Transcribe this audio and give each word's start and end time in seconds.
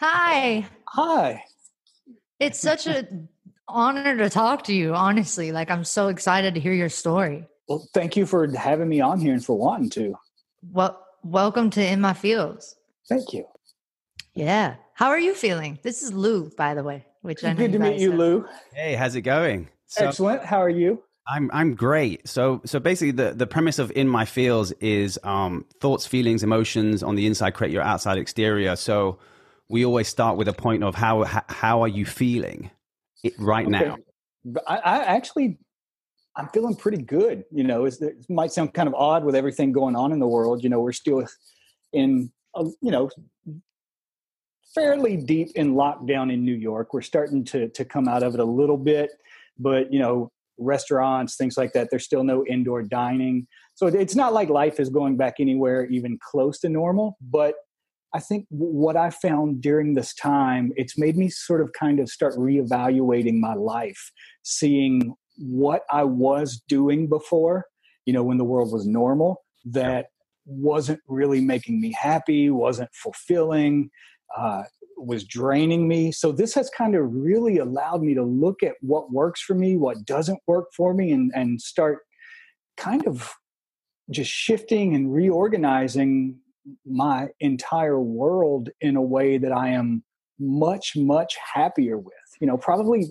Hi. 0.00 0.66
Hi. 0.88 1.44
It's 2.40 2.58
such 2.58 2.86
an 2.86 3.28
honor 3.68 4.16
to 4.16 4.28
talk 4.28 4.64
to 4.64 4.74
you, 4.74 4.94
honestly. 4.94 5.52
Like, 5.52 5.70
I'm 5.70 5.84
so 5.84 6.08
excited 6.08 6.54
to 6.54 6.60
hear 6.60 6.72
your 6.72 6.88
story. 6.88 7.46
Well, 7.68 7.86
thank 7.94 8.16
you 8.16 8.26
for 8.26 8.50
having 8.56 8.88
me 8.88 9.00
on 9.00 9.20
here 9.20 9.32
and 9.32 9.44
for 9.44 9.56
wanting 9.56 9.90
to. 9.90 10.14
Well, 10.70 11.00
welcome 11.22 11.70
to 11.70 11.86
In 11.86 12.00
My 12.00 12.12
Fields. 12.12 12.76
Thank 13.08 13.32
you. 13.32 13.46
Yeah. 14.34 14.74
How 14.94 15.08
are 15.08 15.18
you 15.18 15.34
feeling? 15.34 15.78
This 15.82 16.02
is 16.02 16.12
Lou, 16.12 16.50
by 16.56 16.74
the 16.74 16.82
way, 16.82 17.06
which 17.22 17.44
I 17.44 17.52
know 17.52 17.58
Good 17.58 17.72
to 17.72 17.78
meet 17.78 18.00
you, 18.00 18.10
guys- 18.10 18.18
Lou. 18.18 18.46
Hey, 18.74 18.94
how's 18.94 19.14
it 19.14 19.22
going? 19.22 19.68
So 19.86 20.08
Excellent. 20.08 20.44
How 20.44 20.60
are 20.60 20.68
you? 20.68 21.02
I'm 21.26 21.50
I'm 21.52 21.74
great. 21.74 22.26
So 22.28 22.60
so 22.64 22.80
basically 22.80 23.12
the 23.12 23.32
the 23.32 23.46
premise 23.46 23.78
of 23.78 23.92
in 23.92 24.08
my 24.08 24.24
fields 24.24 24.72
is 24.80 25.18
um 25.22 25.64
thoughts, 25.80 26.06
feelings, 26.06 26.42
emotions 26.42 27.02
on 27.02 27.14
the 27.14 27.26
inside 27.26 27.52
create 27.52 27.72
your 27.72 27.82
outside 27.82 28.18
exterior. 28.18 28.76
So 28.76 29.18
we 29.68 29.84
always 29.84 30.08
start 30.08 30.36
with 30.36 30.48
a 30.48 30.52
point 30.52 30.82
of 30.82 30.94
how 30.94 31.24
how 31.48 31.82
are 31.82 31.88
you 31.88 32.04
feeling 32.04 32.70
it 33.22 33.34
right 33.38 33.68
now? 33.68 33.94
Okay. 33.94 34.02
But 34.44 34.64
I, 34.66 34.76
I 34.78 34.98
actually, 35.04 35.58
I'm 36.36 36.48
feeling 36.48 36.74
pretty 36.74 37.00
good. 37.02 37.44
You 37.52 37.64
know, 37.64 37.84
it's, 37.84 38.02
it 38.02 38.16
might 38.28 38.52
sound 38.52 38.74
kind 38.74 38.88
of 38.88 38.94
odd 38.94 39.24
with 39.24 39.36
everything 39.36 39.70
going 39.72 39.94
on 39.94 40.12
in 40.12 40.18
the 40.18 40.26
world. 40.26 40.64
You 40.64 40.70
know, 40.70 40.80
we're 40.80 40.92
still 40.92 41.24
in, 41.92 42.32
a, 42.56 42.64
you 42.80 42.90
know, 42.90 43.08
fairly 44.74 45.16
deep 45.16 45.52
in 45.54 45.74
lockdown 45.74 46.32
in 46.32 46.44
New 46.44 46.54
York. 46.54 46.92
We're 46.92 47.02
starting 47.02 47.44
to 47.46 47.68
to 47.68 47.84
come 47.84 48.08
out 48.08 48.22
of 48.22 48.34
it 48.34 48.40
a 48.40 48.44
little 48.44 48.76
bit, 48.76 49.12
but 49.58 49.92
you 49.92 50.00
know, 50.00 50.32
restaurants, 50.58 51.36
things 51.36 51.56
like 51.56 51.72
that. 51.72 51.88
There's 51.90 52.04
still 52.04 52.24
no 52.24 52.44
indoor 52.46 52.82
dining, 52.82 53.46
so 53.74 53.86
it's 53.86 54.14
not 54.14 54.32
like 54.32 54.48
life 54.48 54.78
is 54.78 54.90
going 54.90 55.16
back 55.16 55.34
anywhere 55.40 55.86
even 55.86 56.18
close 56.30 56.58
to 56.60 56.68
normal. 56.68 57.16
But 57.20 57.54
I 58.14 58.20
think 58.20 58.46
what 58.50 58.96
I 58.96 59.10
found 59.10 59.62
during 59.62 59.94
this 59.94 60.14
time, 60.14 60.72
it's 60.76 60.98
made 60.98 61.16
me 61.16 61.30
sort 61.30 61.60
of 61.62 61.72
kind 61.72 61.98
of 61.98 62.08
start 62.08 62.34
reevaluating 62.36 63.40
my 63.40 63.54
life, 63.54 64.12
seeing 64.42 65.14
what 65.38 65.82
I 65.90 66.04
was 66.04 66.62
doing 66.68 67.08
before, 67.08 67.64
you 68.04 68.12
know, 68.12 68.22
when 68.22 68.36
the 68.36 68.44
world 68.44 68.70
was 68.72 68.86
normal, 68.86 69.42
that 69.64 70.06
wasn't 70.44 71.00
really 71.08 71.40
making 71.40 71.80
me 71.80 71.94
happy, 71.98 72.50
wasn't 72.50 72.90
fulfilling, 72.94 73.88
uh, 74.36 74.64
was 75.04 75.24
draining 75.24 75.88
me. 75.88 76.12
So 76.12 76.32
this 76.32 76.54
has 76.54 76.70
kind 76.70 76.94
of 76.94 77.12
really 77.12 77.58
allowed 77.58 78.02
me 78.02 78.14
to 78.14 78.22
look 78.22 78.62
at 78.62 78.74
what 78.80 79.12
works 79.12 79.40
for 79.40 79.54
me, 79.54 79.76
what 79.76 80.04
doesn't 80.04 80.40
work 80.46 80.66
for 80.76 80.94
me, 80.94 81.12
and 81.12 81.32
and 81.34 81.60
start 81.60 82.00
kind 82.76 83.06
of 83.06 83.32
just 84.10 84.30
shifting 84.30 84.94
and 84.94 85.12
reorganizing 85.12 86.38
my 86.86 87.28
entire 87.40 88.00
world 88.00 88.70
in 88.80 88.96
a 88.96 89.02
way 89.02 89.38
that 89.38 89.52
I 89.52 89.70
am 89.70 90.04
much 90.38 90.96
much 90.96 91.36
happier 91.54 91.98
with. 91.98 92.14
You 92.40 92.46
know, 92.46 92.56
probably 92.56 93.06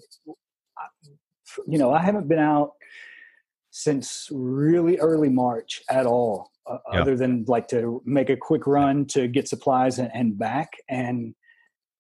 you 1.68 1.78
know, 1.78 1.92
I 1.92 2.02
haven't 2.02 2.28
been 2.28 2.40
out 2.40 2.72
since 3.72 4.28
really 4.32 4.98
early 4.98 5.30
March 5.30 5.82
at 5.90 6.06
all, 6.06 6.52
uh, 6.70 6.78
other 6.92 7.16
than 7.16 7.46
like 7.48 7.68
to 7.70 8.02
make 8.06 8.30
a 8.30 8.38
quick 8.38 8.68
run 8.68 9.06
to 9.06 9.28
get 9.28 9.48
supplies 9.48 9.98
and, 9.98 10.12
and 10.14 10.38
back. 10.38 10.72
And 10.90 11.34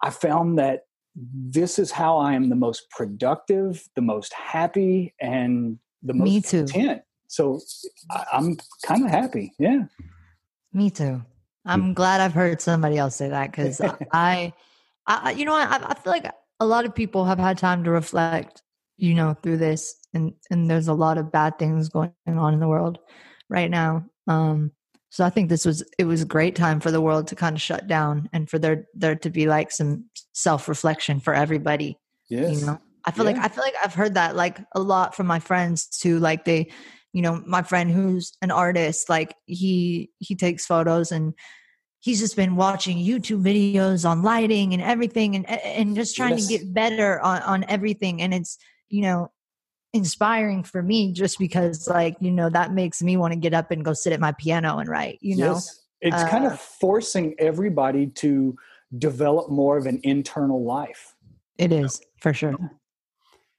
I 0.02 0.09
found 0.09 0.57
that 0.59 0.83
this 1.16 1.77
is 1.77 1.91
how 1.91 2.17
I 2.17 2.33
am 2.33 2.49
the 2.49 2.55
most 2.55 2.89
productive, 2.89 3.83
the 3.95 4.02
most 4.02 4.33
happy, 4.33 5.13
and 5.19 5.77
the 6.02 6.13
most 6.13 6.25
Me 6.25 6.41
too. 6.41 6.66
content. 6.66 7.02
So 7.27 7.59
I, 8.09 8.25
I'm 8.33 8.57
kind 8.85 9.05
of 9.05 9.11
happy. 9.11 9.53
Yeah. 9.59 9.83
Me 10.73 10.89
too. 10.89 11.22
I'm 11.66 11.94
glad 11.94 12.22
I've 12.22 12.33
heard 12.33 12.61
somebody 12.61 12.97
else 12.97 13.16
say 13.16 13.29
that 13.29 13.52
because 13.52 13.81
I, 14.13 14.53
I, 15.06 15.31
you 15.31 15.45
know, 15.45 15.53
I, 15.53 15.79
I 15.84 15.94
feel 15.95 16.11
like 16.11 16.31
a 16.59 16.66
lot 16.66 16.85
of 16.85 16.95
people 16.95 17.25
have 17.25 17.40
had 17.40 17.57
time 17.57 17.84
to 17.84 17.91
reflect, 17.91 18.61
you 18.97 19.13
know, 19.13 19.35
through 19.41 19.57
this, 19.57 19.95
and 20.13 20.34
and 20.50 20.69
there's 20.69 20.88
a 20.88 20.94
lot 20.94 21.17
of 21.17 21.31
bad 21.31 21.59
things 21.59 21.90
going 21.90 22.13
on 22.28 22.53
in 22.53 22.59
the 22.59 22.67
world 22.67 23.00
right 23.50 23.69
now. 23.69 24.06
Um, 24.28 24.72
so 25.11 25.25
I 25.25 25.29
think 25.29 25.49
this 25.49 25.66
was 25.66 25.83
it 25.99 26.05
was 26.05 26.22
a 26.22 26.25
great 26.25 26.55
time 26.55 26.79
for 26.79 26.89
the 26.89 27.01
world 27.01 27.27
to 27.27 27.35
kind 27.35 27.53
of 27.53 27.61
shut 27.61 27.85
down 27.85 28.29
and 28.31 28.49
for 28.49 28.57
there 28.57 28.85
there 28.94 29.16
to 29.17 29.29
be 29.29 29.45
like 29.45 29.69
some 29.69 30.05
self 30.33 30.69
reflection 30.69 31.19
for 31.19 31.33
everybody. 31.33 31.97
Yes. 32.29 32.61
You 32.61 32.66
know, 32.66 32.77
I 33.03 33.11
feel 33.11 33.25
like 33.25 33.35
I 33.35 33.49
feel 33.49 33.63
like 33.63 33.75
I've 33.83 33.94
heard 33.94 34.13
that 34.13 34.38
like 34.38 34.59
a 34.73 34.79
lot 34.79 35.13
from 35.13 35.27
my 35.27 35.39
friends 35.39 35.88
too. 35.88 36.17
Like 36.19 36.45
they, 36.45 36.72
you 37.11 37.22
know, 37.22 37.44
my 37.45 37.61
friend 37.61 37.91
who's 37.91 38.38
an 38.41 38.51
artist, 38.51 39.09
like 39.09 39.35
he 39.45 40.09
he 40.19 40.33
takes 40.33 40.66
photos 40.66 41.11
and 41.11 41.33
he's 41.99 42.22
just 42.22 42.38
been 42.38 42.55
watching 42.55 42.97
YouTube 42.97 43.43
videos 43.43 44.09
on 44.09 44.23
lighting 44.23 44.73
and 44.73 44.81
everything 44.81 45.35
and 45.35 45.45
and 45.49 45.93
just 45.93 46.16
trying 46.16 46.38
Yes. 46.38 46.47
to 46.47 46.57
get 46.57 46.73
better 46.73 47.19
on 47.19 47.41
on 47.41 47.66
everything. 47.67 48.22
And 48.22 48.33
it's 48.33 48.57
you 48.88 49.01
know 49.01 49.29
inspiring 49.94 50.63
for 50.63 50.81
me 50.81 51.12
just 51.13 51.38
because 51.40 51.88
like 51.88 52.16
you 52.22 52.31
know 52.31 52.50
that 52.50 52.72
makes 52.74 53.02
me 53.02 53.18
want 53.18 53.34
to 53.34 53.40
get 53.40 53.53
up 53.53 53.72
and 53.72 53.84
go 53.84 53.94
sit 53.94 54.13
at 54.13 54.19
my 54.19 54.31
piano 54.34 54.78
and 54.78 54.88
write. 54.90 55.19
You 55.22 55.38
know, 55.38 55.53
Yes. 55.53 55.78
It's 56.03 56.24
kind 56.24 56.46
Uh, 56.46 56.52
of 56.52 56.59
forcing 56.59 57.35
everybody 57.38 58.07
to 58.07 58.56
develop 58.97 59.52
more 59.52 59.78
of 59.78 59.85
an 59.85 60.00
internal 60.03 60.63
life. 60.63 61.16
it 61.57 61.72
is 61.72 62.02
for 62.19 62.34
sure. 62.34 62.56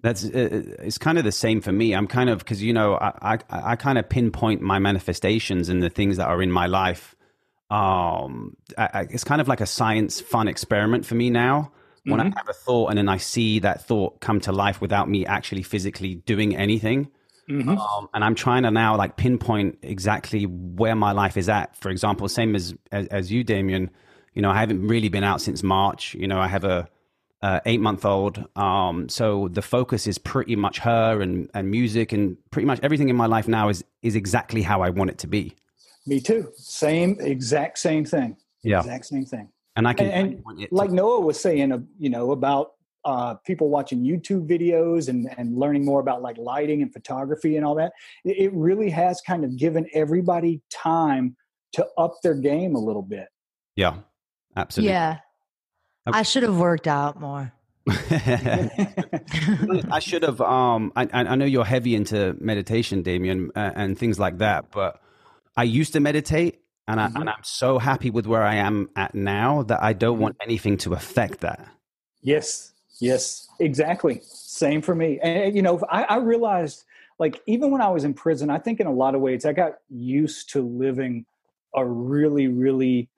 That's 0.01 0.25
uh, 0.25 0.63
it's 0.81 0.99
kind 0.99 1.19
of 1.19 1.25
the 1.25 1.31
same 1.31 1.61
for 1.61 1.71
me. 1.71 1.95
I'm 1.95 2.09
kind 2.09 2.29
of 2.29 2.39
because 2.41 2.61
you 2.61 2.73
know 2.73 2.95
I, 2.95 3.35
I 3.35 3.39
I 3.51 3.77
kind 3.77 3.99
of 3.99 4.09
pinpoint 4.09 4.61
my 4.61 4.81
manifestations 4.81 5.69
and 5.69 5.81
the 5.81 5.91
things 5.91 6.17
that 6.17 6.27
are 6.27 6.43
in 6.43 6.51
my 6.51 6.67
life. 6.67 7.15
Um, 7.71 8.57
I, 8.77 8.89
I, 8.93 9.01
it's 9.11 9.25
kind 9.25 9.41
of 9.41 9.47
like 9.49 9.61
a 9.61 9.67
science 9.67 10.21
fun 10.21 10.49
experiment 10.49 11.07
for 11.07 11.15
me 11.15 11.31
now. 11.31 11.71
When 12.05 12.21
I 12.21 12.25
have 12.25 12.49
a 12.49 12.53
thought 12.53 12.89
and 12.89 12.99
then 12.99 13.09
I 13.09 13.17
see 13.19 13.61
that 13.61 13.85
thought 13.85 14.21
come 14.21 14.41
to 14.41 14.53
life 14.53 14.81
without 14.81 15.09
me 15.09 15.25
actually 15.25 15.63
physically 15.63 16.17
doing 16.17 16.57
anything, 16.57 17.09
Mhm. 17.49 17.79
um, 17.79 18.09
and 18.13 18.25
I'm 18.25 18.35
trying 18.35 18.65
to 18.65 18.71
now 18.71 18.97
like 18.97 19.17
pinpoint 19.17 19.79
exactly 19.83 20.45
where 20.47 20.97
my 20.97 21.13
life 21.13 21.37
is 21.37 21.49
at. 21.49 21.77
For 21.77 21.91
example, 21.91 22.29
same 22.29 22.57
as, 22.57 22.75
as 22.91 23.07
as 23.09 23.31
you, 23.33 23.45
Damien. 23.45 23.91
You 24.35 24.43
know, 24.43 24.51
I 24.51 24.59
haven't 24.59 24.87
really 24.89 25.09
been 25.11 25.25
out 25.25 25.41
since 25.41 25.63
March. 25.63 26.15
You 26.15 26.27
know, 26.27 26.41
I 26.41 26.49
have 26.49 26.65
a, 26.65 26.89
a 27.43 27.61
eight 27.67 27.81
month 27.81 28.05
old. 28.05 28.45
Um, 28.57 29.09
so 29.09 29.49
the 29.49 29.63
focus 29.63 30.07
is 30.07 30.19
pretty 30.19 30.57
much 30.57 30.79
her 30.81 31.21
and 31.21 31.51
and 31.55 31.71
music 31.71 32.13
and 32.13 32.37
pretty 32.51 32.67
much 32.67 32.81
everything 32.83 33.11
in 33.11 33.17
my 33.17 33.27
life 33.27 33.47
now 33.47 33.69
is 33.69 33.85
is 34.03 34.17
exactly 34.17 34.63
how 34.63 34.83
I 34.83 34.91
want 34.91 35.11
it 35.11 35.19
to 35.19 35.27
be. 35.29 35.55
Me 36.07 36.19
too. 36.21 36.51
Same, 36.57 37.17
exact 37.21 37.79
same 37.79 38.05
thing. 38.05 38.37
Yeah, 38.65 38.81
Exact 38.81 39.07
same 39.07 39.25
thing. 39.25 39.49
And 39.77 39.87
I 39.89 39.93
can 39.95 40.07
And- 40.07 40.15
and 40.15 40.35
pinpoint 40.37 40.61
it 40.63 40.69
to- 40.71 40.75
Like 40.75 40.91
Noah 40.91 41.21
was 41.21 41.39
saying, 41.41 41.73
uh, 41.73 41.79
you 41.99 42.11
know, 42.11 42.33
about 42.33 42.73
uh, 43.05 43.35
people 43.45 43.69
watching 43.69 44.05
YouTube 44.05 44.49
videos 44.49 45.09
and, 45.09 45.29
and 45.37 45.59
learning 45.59 45.85
more 45.85 45.99
about 46.01 46.23
like 46.23 46.39
lighting 46.39 46.83
and 46.83 46.93
photography 46.93 47.57
and 47.57 47.67
all 47.67 47.75
that. 47.75 47.93
It, 48.25 48.37
it 48.39 48.53
really 48.55 48.91
has 48.91 49.21
kind 49.21 49.45
of 49.45 49.57
given 49.57 49.87
everybody 49.93 50.63
time 50.71 51.37
to 51.73 51.87
up 51.99 52.15
their 52.23 52.35
game 52.35 52.77
a 52.77 52.79
little 52.79 53.03
bit. 53.03 53.27
yeah, 53.75 53.97
absolutely. 54.57 54.93
Yeah, 54.93 55.19
Okay. 56.07 56.19
I 56.19 56.23
should 56.23 56.45
have 56.45 56.57
worked 56.59 56.87
out 56.87 57.19
more. 57.21 57.53
I 57.91 59.99
should 60.01 60.23
have. 60.23 60.41
Um, 60.41 60.93
I, 60.97 61.03
I 61.13 61.25
I 61.25 61.35
know 61.35 61.45
you're 61.45 61.65
heavy 61.65 61.95
into 61.95 62.37
meditation, 62.41 63.03
Damien, 63.03 63.51
uh, 63.57 63.73
and 63.75 63.99
things 63.99 64.19
like 64.19 64.39
that. 64.39 64.71
But 64.71 65.01
I 65.57 65.65
used 65.65 65.93
to 65.95 66.01
meditate, 66.01 66.61
and 66.89 67.01
I, 67.01 67.09
Mhm. 67.09 67.21
and 67.21 67.31
I'm 67.31 67.43
so 67.45 67.79
happy 67.79 68.11
with 68.11 68.27
where 68.27 68.43
I 68.43 68.57
am 68.57 68.91
at 68.97 69.15
now 69.15 69.63
that 69.65 69.83
I 69.83 69.93
don't 69.93 70.19
want 70.19 70.37
anything 70.43 70.77
to 70.79 70.95
affect 70.95 71.41
that. 71.41 71.67
Yes, 72.23 72.73
yes, 73.01 73.49
exactly. 73.59 74.21
Same 74.23 74.83
for 74.83 74.95
me. 74.95 75.19
And, 75.23 75.45
and, 75.45 75.57
you 75.57 75.63
know, 75.63 75.81
I, 75.91 76.05
I 76.05 76.17
realized, 76.17 76.85
like, 77.19 77.41
even 77.47 77.71
when 77.71 77.81
I 77.81 77.89
was 77.89 78.05
in 78.05 78.15
prison, 78.15 78.51
I 78.51 78.59
think 78.59 78.81
in 78.81 78.87
a 78.87 78.93
lot 78.93 79.15
of 79.15 79.21
ways, 79.21 79.45
I 79.45 79.53
got 79.53 79.79
used 79.89 80.51
to 80.51 80.63
living 80.63 81.27
a 81.75 81.85
really, 81.85 82.49
really 82.49 83.09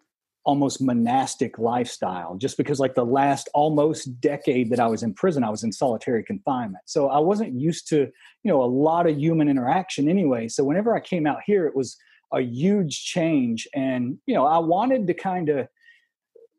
almost 0.46 0.82
monastic 0.82 1.58
lifestyle 1.58 2.36
just 2.36 2.58
because, 2.58 2.78
like, 2.78 2.94
the 2.94 3.04
last 3.04 3.48
almost 3.54 4.20
decade 4.20 4.70
that 4.70 4.78
I 4.78 4.86
was 4.86 5.02
in 5.02 5.14
prison, 5.14 5.42
I 5.42 5.48
was 5.48 5.64
in 5.64 5.72
solitary 5.72 6.22
confinement. 6.22 6.84
So 6.84 7.08
I 7.08 7.18
wasn't 7.18 7.58
used 7.58 7.88
to, 7.88 7.96
you 8.42 8.52
know, 8.52 8.62
a 8.62 8.66
lot 8.66 9.06
of 9.06 9.18
human 9.18 9.48
interaction 9.48 10.08
anyway. 10.08 10.48
So 10.48 10.62
whenever 10.64 10.94
I 10.94 11.00
came 11.00 11.26
out 11.26 11.40
here, 11.46 11.66
it 11.66 11.74
was 11.74 11.96
a 12.34 12.42
huge 12.42 13.04
change. 13.04 13.68
And, 13.74 14.18
you 14.26 14.34
know, 14.34 14.46
I 14.46 14.58
wanted 14.58 15.06
to 15.06 15.14
kind 15.14 15.48
of, 15.48 15.68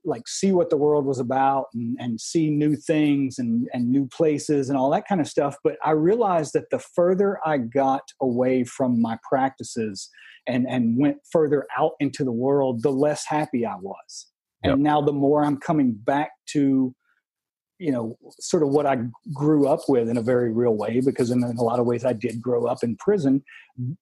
like 0.07 0.27
see 0.27 0.51
what 0.51 0.69
the 0.69 0.77
world 0.77 1.03
was 1.03 1.17
about 1.17 1.65
and, 1.73 1.97
and 1.99 2.21
see 2.21 2.51
new 2.51 2.75
things 2.75 3.39
and, 3.39 3.67
and 3.73 3.89
new 3.89 4.07
places 4.07 4.69
and 4.69 4.77
all 4.77 4.91
that 4.91 5.07
kind 5.07 5.19
of 5.19 5.27
stuff. 5.27 5.57
But 5.63 5.77
I 5.83 5.91
realized 5.91 6.53
that 6.53 6.69
the 6.69 6.77
further 6.77 7.39
I 7.43 7.57
got 7.57 8.03
away 8.21 8.65
from 8.65 9.01
my 9.01 9.17
practices 9.27 10.07
and, 10.45 10.67
and 10.69 10.99
went 10.99 11.17
further 11.31 11.65
out 11.75 11.93
into 11.99 12.23
the 12.23 12.31
world, 12.31 12.83
the 12.83 12.91
less 12.91 13.25
happy 13.25 13.65
I 13.65 13.77
was. 13.77 14.27
Yep. 14.63 14.73
And 14.73 14.83
now 14.83 15.01
the 15.01 15.11
more 15.11 15.43
I'm 15.43 15.57
coming 15.57 15.93
back 15.93 16.29
to, 16.49 16.93
you 17.79 17.91
know, 17.91 18.15
sort 18.39 18.61
of 18.61 18.69
what 18.69 18.85
I 18.85 18.99
grew 19.33 19.67
up 19.67 19.81
with 19.87 20.07
in 20.07 20.17
a 20.17 20.21
very 20.21 20.53
real 20.53 20.75
way, 20.75 21.01
because 21.03 21.31
in 21.31 21.41
a 21.41 21.63
lot 21.63 21.79
of 21.79 21.87
ways 21.87 22.05
I 22.05 22.13
did 22.13 22.43
grow 22.43 22.67
up 22.67 22.83
in 22.83 22.95
prison, 22.97 23.43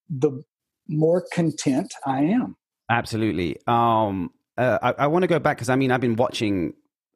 the 0.09 0.43
more 0.87 1.25
content 1.33 1.93
I 2.05 2.21
am. 2.21 2.55
Absolutely. 2.89 3.57
Um, 3.67 4.31
uh, 4.57 4.77
I, 4.81 5.03
I 5.03 5.07
want 5.07 5.23
to 5.23 5.27
go 5.27 5.39
back 5.39 5.57
because 5.57 5.69
I 5.69 5.75
mean 5.75 5.91
I've 5.91 6.01
been 6.01 6.15
watching 6.15 6.73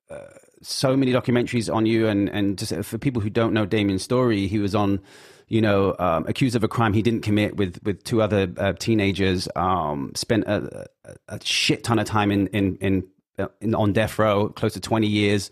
uh, 0.09 0.19
so 0.61 0.97
many 0.97 1.11
documentaries 1.11 1.73
on 1.73 1.85
you, 1.85 2.07
and 2.07 2.29
and 2.29 2.57
just 2.57 2.73
for 2.83 2.97
people 2.97 3.21
who 3.21 3.29
don't 3.29 3.53
know 3.53 3.65
Damien's 3.65 4.03
story, 4.03 4.47
he 4.47 4.59
was 4.59 4.73
on, 4.73 4.99
you 5.47 5.61
know, 5.61 5.95
um, 5.99 6.25
accused 6.27 6.55
of 6.55 6.63
a 6.63 6.67
crime 6.67 6.93
he 6.93 7.01
didn't 7.01 7.21
commit 7.21 7.57
with 7.57 7.79
with 7.83 8.03
two 8.03 8.21
other 8.21 8.51
uh, 8.57 8.73
teenagers. 8.73 9.47
Um, 9.55 10.11
spent 10.15 10.45
a, 10.45 10.87
a, 11.27 11.39
shit 11.43 11.83
ton 11.83 11.99
of 11.99 12.05
time 12.05 12.31
in 12.31 12.47
in 12.47 12.77
in, 12.77 13.07
uh, 13.37 13.47
in 13.61 13.75
on 13.75 13.93
death 13.93 14.17
row, 14.17 14.49
close 14.49 14.73
to 14.73 14.79
twenty 14.79 15.07
years. 15.07 15.51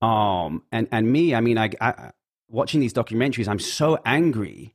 Um, 0.00 0.62
and 0.72 0.88
and 0.92 1.10
me, 1.12 1.34
I 1.34 1.40
mean, 1.40 1.58
I, 1.58 1.70
I 1.80 2.12
watching 2.48 2.80
these 2.80 2.94
documentaries, 2.94 3.48
I'm 3.48 3.58
so 3.58 3.98
angry 4.04 4.74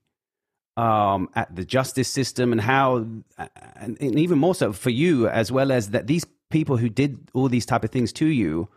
um, 0.77 1.29
at 1.35 1.55
the 1.55 1.65
justice 1.65 2.07
system 2.07 2.51
and 2.51 2.61
how, 2.61 2.97
and, 2.97 3.97
and 3.99 4.19
even 4.19 4.39
more 4.39 4.55
so 4.55 4.73
for 4.73 4.89
you, 4.89 5.27
as 5.27 5.51
well 5.51 5.71
as 5.71 5.91
that 5.91 6.07
these 6.07 6.25
people 6.49 6.77
who 6.77 6.89
did 6.89 7.17
all 7.33 7.49
these 7.49 7.65
type 7.65 7.83
of 7.83 7.91
things 7.91 8.11
to 8.13 8.25
you 8.25 8.67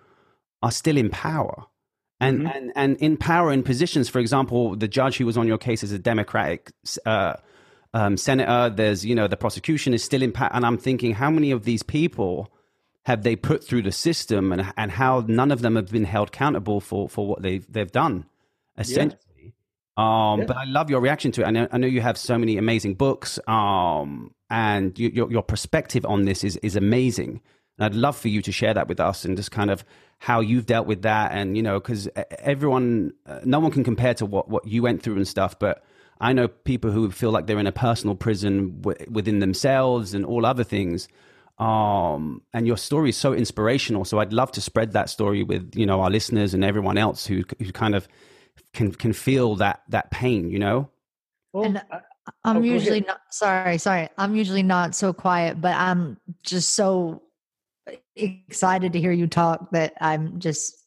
are 0.62 0.70
still 0.70 0.96
in 0.96 1.10
power. 1.10 1.64
And, 2.18 2.40
mm-hmm. 2.40 2.56
and 2.56 2.72
and 2.74 2.96
in 2.96 3.16
power 3.18 3.52
in 3.52 3.62
positions, 3.62 4.08
for 4.08 4.20
example, 4.20 4.74
the 4.74 4.88
judge 4.88 5.18
who 5.18 5.26
was 5.26 5.36
on 5.36 5.46
your 5.46 5.58
case 5.58 5.82
is 5.82 5.92
a 5.92 5.98
Democratic 5.98 6.72
uh, 7.04 7.34
um, 7.92 8.16
senator. 8.16 8.74
There's 8.74 9.04
you 9.04 9.14
know 9.14 9.28
the 9.28 9.36
prosecution 9.36 9.92
is 9.92 10.02
still 10.02 10.22
in 10.22 10.32
power, 10.32 10.50
and 10.54 10.64
I'm 10.64 10.78
thinking 10.78 11.12
how 11.12 11.30
many 11.30 11.50
of 11.50 11.64
these 11.64 11.82
people 11.82 12.50
have 13.02 13.22
they 13.22 13.36
put 13.36 13.62
through 13.62 13.82
the 13.82 13.92
system, 13.92 14.50
and 14.50 14.72
and 14.78 14.90
how 14.92 15.24
none 15.28 15.52
of 15.52 15.60
them 15.60 15.76
have 15.76 15.90
been 15.90 16.04
held 16.04 16.28
accountable 16.28 16.80
for 16.80 17.06
for 17.06 17.26
what 17.26 17.42
they've 17.42 17.70
they've 17.70 17.92
done, 17.92 18.24
essentially. 18.78 19.20
Um, 19.96 20.40
yeah. 20.40 20.46
But 20.46 20.56
I 20.58 20.64
love 20.64 20.90
your 20.90 21.00
reaction 21.00 21.32
to 21.32 21.42
it. 21.42 21.46
I 21.46 21.50
know, 21.50 21.68
I 21.72 21.78
know 21.78 21.86
you 21.86 22.02
have 22.02 22.18
so 22.18 22.36
many 22.36 22.58
amazing 22.58 22.94
books, 22.94 23.38
um, 23.48 24.34
and 24.50 24.98
you, 24.98 25.08
your 25.08 25.30
your 25.30 25.42
perspective 25.42 26.04
on 26.04 26.24
this 26.24 26.44
is 26.44 26.56
is 26.58 26.76
amazing. 26.76 27.40
And 27.78 27.84
I'd 27.86 27.94
love 27.94 28.16
for 28.16 28.28
you 28.28 28.42
to 28.42 28.52
share 28.52 28.74
that 28.74 28.88
with 28.88 29.00
us 29.00 29.24
and 29.24 29.36
just 29.36 29.50
kind 29.50 29.70
of 29.70 29.84
how 30.18 30.40
you've 30.40 30.66
dealt 30.66 30.86
with 30.86 31.02
that. 31.02 31.32
And 31.32 31.56
you 31.56 31.62
know, 31.62 31.80
because 31.80 32.08
everyone, 32.38 33.12
uh, 33.26 33.40
no 33.44 33.58
one 33.60 33.70
can 33.70 33.84
compare 33.84 34.14
to 34.14 34.26
what 34.26 34.48
what 34.48 34.66
you 34.66 34.82
went 34.82 35.02
through 35.02 35.16
and 35.16 35.26
stuff. 35.26 35.58
But 35.58 35.82
I 36.20 36.32
know 36.32 36.48
people 36.48 36.90
who 36.90 37.10
feel 37.10 37.30
like 37.30 37.46
they're 37.46 37.58
in 37.58 37.66
a 37.66 37.72
personal 37.72 38.16
prison 38.16 38.80
w- 38.82 39.06
within 39.10 39.38
themselves 39.38 40.14
and 40.14 40.26
all 40.26 40.44
other 40.44 40.64
things. 40.64 41.08
Um, 41.58 42.42
and 42.52 42.66
your 42.66 42.76
story 42.76 43.08
is 43.10 43.16
so 43.16 43.32
inspirational. 43.32 44.04
So 44.04 44.18
I'd 44.18 44.34
love 44.34 44.52
to 44.52 44.60
spread 44.60 44.92
that 44.92 45.08
story 45.08 45.42
with 45.42 45.72
you 45.74 45.86
know 45.86 46.02
our 46.02 46.10
listeners 46.10 46.52
and 46.52 46.62
everyone 46.64 46.98
else 46.98 47.26
who 47.26 47.44
who 47.58 47.72
kind 47.72 47.94
of 47.94 48.06
can 48.76 48.92
can 48.92 49.12
feel 49.12 49.56
that 49.56 49.82
that 49.88 50.10
pain 50.10 50.50
you 50.50 50.58
know? 50.58 50.88
Well, 51.52 51.64
and 51.64 51.82
i'm 52.44 52.58
oh, 52.58 52.60
usually 52.60 53.00
not 53.00 53.20
sorry 53.30 53.78
sorry 53.78 54.08
i'm 54.18 54.34
usually 54.34 54.62
not 54.62 54.94
so 54.94 55.12
quiet 55.12 55.60
but 55.60 55.74
i'm 55.76 56.18
just 56.42 56.74
so 56.74 57.22
excited 58.16 58.92
to 58.92 59.00
hear 59.00 59.12
you 59.12 59.26
talk 59.26 59.70
that 59.70 59.94
i'm 60.00 60.38
just 60.38 60.86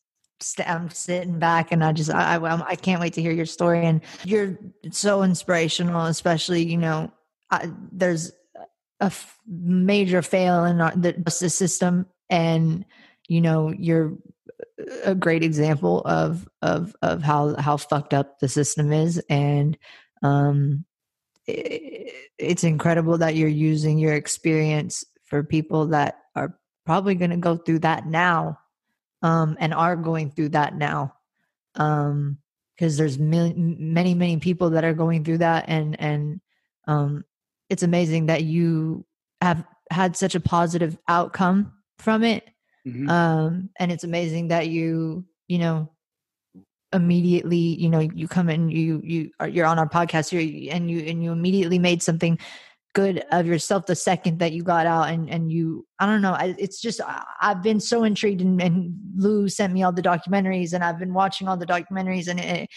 I'm 0.65 0.89
sitting 0.89 1.37
back 1.37 1.71
and 1.71 1.83
I 1.83 1.91
just 1.91 2.09
I, 2.09 2.35
I, 2.35 2.69
I 2.69 2.75
can't 2.75 3.01
wait 3.01 3.13
to 3.13 3.21
hear 3.21 3.31
your 3.31 3.45
story. 3.45 3.85
And 3.85 4.01
you're 4.23 4.57
so 4.91 5.23
inspirational 5.23 6.05
especially 6.05 6.63
you 6.63 6.77
know 6.77 7.11
I, 7.51 7.69
there's 7.91 8.31
a 9.01 9.05
f- 9.05 9.37
major 9.47 10.21
fail 10.21 10.65
in 10.65 10.81
our, 10.81 10.95
the 10.95 11.13
justice 11.13 11.55
system. 11.55 12.05
And 12.29 12.85
you 13.27 13.41
know 13.41 13.73
you're 13.77 14.17
a 15.03 15.15
great 15.15 15.43
example 15.43 16.01
of 16.01 16.47
of 16.61 16.95
of 17.01 17.21
how 17.21 17.55
how 17.55 17.77
fucked 17.77 18.13
up 18.13 18.39
the 18.39 18.47
system 18.47 18.91
is 18.91 19.21
and 19.29 19.77
um 20.23 20.85
it, 21.47 22.13
it's 22.37 22.63
incredible 22.63 23.17
that 23.17 23.35
you're 23.35 23.49
using 23.49 23.97
your 23.97 24.13
experience 24.13 25.03
for 25.25 25.43
people 25.43 25.87
that 25.87 26.19
are 26.35 26.57
probably 26.85 27.15
going 27.15 27.31
to 27.31 27.37
go 27.37 27.57
through 27.57 27.79
that 27.79 28.05
now 28.05 28.57
um 29.21 29.57
and 29.59 29.73
are 29.73 29.95
going 29.95 30.31
through 30.31 30.49
that 30.49 30.75
now 30.75 31.13
um 31.75 32.37
because 32.75 32.97
there's 32.97 33.19
many 33.19 33.53
many 33.55 34.13
many 34.13 34.37
people 34.37 34.71
that 34.71 34.85
are 34.85 34.93
going 34.93 35.23
through 35.23 35.39
that 35.39 35.65
and 35.67 35.99
and 35.99 36.39
um 36.87 37.25
it's 37.69 37.83
amazing 37.83 38.27
that 38.27 38.43
you 38.43 39.05
have 39.41 39.63
had 39.91 40.15
such 40.15 40.35
a 40.35 40.39
positive 40.39 40.97
outcome 41.07 41.73
from 41.97 42.23
it 42.23 42.47
Mm-hmm. 42.87 43.09
Um, 43.09 43.69
and 43.77 43.91
it's 43.91 44.03
amazing 44.03 44.49
that 44.49 44.67
you, 44.67 45.25
you 45.47 45.57
know, 45.57 45.91
immediately, 46.91 47.57
you 47.57 47.89
know, 47.89 47.99
you 47.99 48.27
come 48.27 48.49
in, 48.49 48.69
you 48.69 49.01
you 49.03 49.31
are 49.39 49.47
you're 49.47 49.65
on 49.65 49.79
our 49.79 49.89
podcast 49.89 50.29
here, 50.29 50.73
and 50.73 50.89
you 50.89 50.99
and 51.01 51.23
you 51.23 51.31
immediately 51.31 51.79
made 51.79 52.01
something 52.01 52.39
good 52.93 53.23
of 53.31 53.45
yourself 53.45 53.85
the 53.85 53.95
second 53.95 54.39
that 54.39 54.51
you 54.51 54.63
got 54.63 54.87
out 54.87 55.09
and 55.09 55.29
and 55.29 55.51
you 55.51 55.85
i 55.99 56.05
don't 56.05 56.21
know 56.21 56.33
I, 56.33 56.55
it's 56.57 56.81
just 56.81 56.99
I, 57.01 57.23
have 57.39 57.61
been 57.61 57.79
so 57.79 58.03
intrigued 58.03 58.41
and, 58.41 58.61
and, 58.61 58.93
lou 59.15 59.47
sent 59.47 59.73
me 59.73 59.83
all 59.83 59.91
the 59.91 60.01
documentaries 60.01 60.73
and 60.73 60.83
i've 60.83 60.97
been 60.97 61.13
watching 61.13 61.47
all 61.47 61.57
the 61.57 61.67
documentaries 61.67 62.27
and 62.27 62.39
it, 62.39 62.67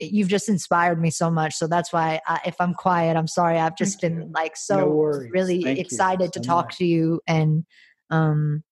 it, 0.00 0.12
you've 0.12 0.28
just 0.28 0.48
inspired 0.48 1.00
me 1.00 1.10
so 1.10 1.30
much 1.30 1.54
so 1.54 1.68
that's 1.68 1.92
why 1.92 2.20
I, 2.26 2.40
if 2.46 2.56
i'm 2.58 2.74
quiet 2.74 3.16
i'm 3.16 3.28
sorry 3.28 3.58
i've 3.58 3.76
just 3.76 4.00
Thank 4.00 4.14
been 4.14 4.22
you. 4.22 4.32
like 4.34 4.56
so 4.56 4.76
no 4.76 4.86
really 5.30 5.62
Thank 5.62 5.78
excited 5.78 6.32
to 6.32 6.40
talk 6.40 6.66
much. 6.66 6.78
to 6.78 6.84
you 6.84 7.20
and 7.28 7.64
um 8.10 8.64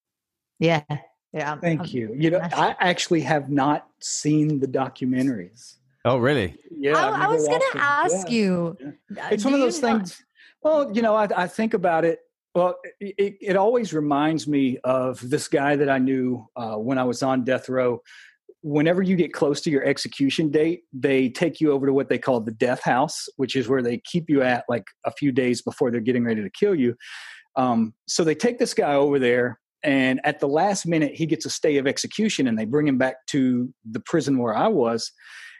yeah. 0.59 0.83
Yeah. 1.33 1.53
I'm, 1.53 1.61
Thank 1.61 1.81
I'm, 1.81 1.87
you. 1.89 2.15
You 2.17 2.31
know, 2.31 2.41
I 2.41 2.75
actually 2.81 3.21
have 3.23 3.51
not 3.51 3.87
seen 4.01 4.61
the 4.61 4.67
documentaries. 4.67 5.77
Oh, 6.05 6.17
really? 6.17 6.57
Yeah. 6.71 6.97
I, 6.97 7.25
I 7.25 7.29
was 7.29 7.47
going 7.47 7.61
to 7.73 7.79
ask 7.79 8.29
yeah. 8.29 8.35
you. 8.35 8.77
Yeah. 8.81 9.27
Uh, 9.27 9.29
it's 9.33 9.45
one 9.45 9.55
of 9.55 9.61
those 9.61 9.79
things. 9.79 10.23
Well, 10.63 10.91
you 10.93 11.03
know, 11.03 11.15
I, 11.15 11.29
I 11.37 11.47
think 11.47 11.75
about 11.75 12.05
it. 12.05 12.21
Well, 12.55 12.77
it, 12.99 13.37
it, 13.41 13.57
always 13.57 13.93
reminds 13.93 14.49
me 14.49 14.79
of 14.83 15.21
this 15.29 15.47
guy 15.47 15.77
that 15.77 15.89
I 15.89 15.99
knew 15.99 16.45
uh, 16.57 16.77
when 16.77 16.99
I 16.99 17.05
was 17.05 17.23
on 17.23 17.45
death 17.45 17.69
row. 17.69 18.01
Whenever 18.63 19.03
you 19.03 19.15
get 19.15 19.33
close 19.33 19.61
to 19.61 19.71
your 19.71 19.85
execution 19.85 20.51
date, 20.51 20.83
they 20.93 21.29
take 21.29 21.61
you 21.61 21.71
over 21.71 21.87
to 21.87 21.93
what 21.93 22.09
they 22.09 22.19
call 22.19 22.41
the 22.41 22.51
death 22.51 22.83
house, 22.83 23.29
which 23.37 23.55
is 23.55 23.69
where 23.69 23.83
they 23.83 23.99
keep 23.99 24.29
you 24.29 24.43
at 24.43 24.65
like 24.69 24.85
a 25.05 25.13
few 25.13 25.31
days 25.31 25.63
before 25.63 25.93
they're 25.93 26.01
getting 26.01 26.25
ready 26.25 26.43
to 26.43 26.51
kill 26.51 26.75
you. 26.75 26.97
Um, 27.55 27.95
so 28.09 28.25
they 28.25 28.35
take 28.35 28.59
this 28.59 28.75
guy 28.75 28.95
over 28.95 29.19
there 29.19 29.61
and 29.83 30.21
at 30.25 30.41
the 30.41 30.49
last 30.49 30.87
minute, 30.87 31.15
he 31.15 31.27
gets 31.27 31.47
a 31.47 31.51
stay 31.51 31.77
of 31.77 31.87
execution 31.87 32.49
and 32.49 32.59
they 32.59 32.65
bring 32.65 32.89
him 32.89 32.99
back 32.99 33.27
to 33.29 33.73
the 33.89 34.01
prison 34.01 34.39
where 34.39 34.57
I 34.57 34.69
was. 34.69 35.13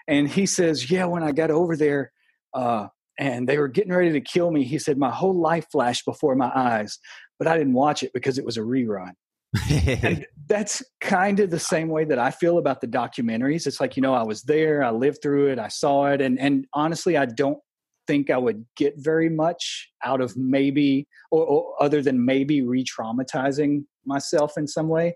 And 0.09 0.29
he 0.29 0.47
says, 0.47 0.91
Yeah, 0.91 1.05
when 1.05 1.23
I 1.23 1.33
got 1.33 1.51
over 1.51 1.77
there 1.77 2.13
uh, 2.55 2.89
and 3.19 3.49
they 3.49 3.59
were 3.59 3.69
getting 3.69 3.93
ready 3.93 4.13
to 4.13 4.21
kill 4.21 4.51
me, 4.51 4.65
he 4.65 4.79
said, 4.79 4.99
My 4.99 5.11
whole 5.11 5.39
life 5.39 5.67
flashed 5.71 6.05
before 6.05 6.35
my 6.35 6.51
eyes, 6.55 6.99
but 7.39 7.47
I 7.47 7.57
didn't 7.57 7.75
watch 7.75 8.03
it 8.03 8.13
because 8.13 8.39
it 8.39 8.45
was 8.45 8.57
a 8.57 8.63
rerun. 8.63 9.13
and 9.71 10.27
that's 10.49 10.83
kind 11.01 11.39
of 11.41 11.51
the 11.51 11.59
same 11.59 11.89
way 11.89 12.05
that 12.05 12.19
I 12.19 12.31
feel 12.31 12.59
about 12.59 12.81
the 12.81 12.89
documentaries. 12.89 13.67
It's 13.67 13.81
like, 13.81 13.97
you 13.97 14.03
know, 14.03 14.15
I 14.15 14.25
was 14.25 14.43
there, 14.43 14.83
I 14.83 14.91
lived 14.91 15.19
through 15.23 15.53
it, 15.53 15.59
I 15.59 15.69
saw 15.69 16.07
it. 16.07 16.21
And, 16.21 16.39
and 16.41 16.67
honestly, 16.73 17.17
I 17.17 17.27
don't 17.27 17.59
think 18.09 18.31
I 18.31 18.39
would 18.39 18.65
get 18.77 18.95
very 18.97 19.29
much 19.29 19.89
out 20.05 20.21
of 20.21 20.37
maybe, 20.37 21.07
or, 21.31 21.45
or 21.45 21.75
other 21.81 22.03
than 22.03 22.25
maybe 22.25 22.63
re-traumatizing 22.63 23.85
myself 24.05 24.55
in 24.57 24.67
some 24.67 24.89
way. 24.89 25.15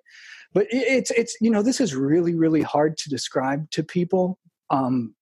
But 0.53 0.67
it, 0.71 0.85
it's 0.99 1.11
it's 1.13 1.37
you 1.41 1.51
know 1.51 1.63
this 1.63 1.81
is 1.81 1.97
really 1.97 2.35
really 2.35 2.63
hard 2.63 2.97
to 2.99 3.11
describe 3.11 3.69
to 3.71 3.83
people 3.83 4.39
um, 4.71 5.15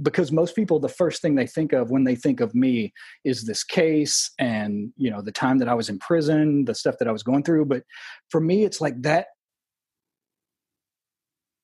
because 0.00 0.30
most 0.30 0.54
people 0.54 0.78
the 0.78 0.88
first 0.88 1.20
thing 1.20 1.34
they 1.34 1.46
think 1.46 1.72
of 1.72 1.90
when 1.90 2.04
they 2.04 2.14
think 2.14 2.40
of 2.40 2.54
me 2.54 2.92
is 3.24 3.44
this 3.44 3.64
case 3.64 4.30
and 4.38 4.92
you 4.96 5.10
know 5.10 5.20
the 5.20 5.32
time 5.32 5.58
that 5.58 5.68
I 5.68 5.74
was 5.74 5.88
in 5.88 5.98
prison, 5.98 6.64
the 6.64 6.74
stuff 6.74 6.94
that 7.00 7.08
I 7.08 7.12
was 7.12 7.24
going 7.24 7.42
through. 7.42 7.66
But 7.66 7.82
for 8.30 8.40
me, 8.40 8.64
it's 8.64 8.80
like 8.80 9.02
that 9.02 9.26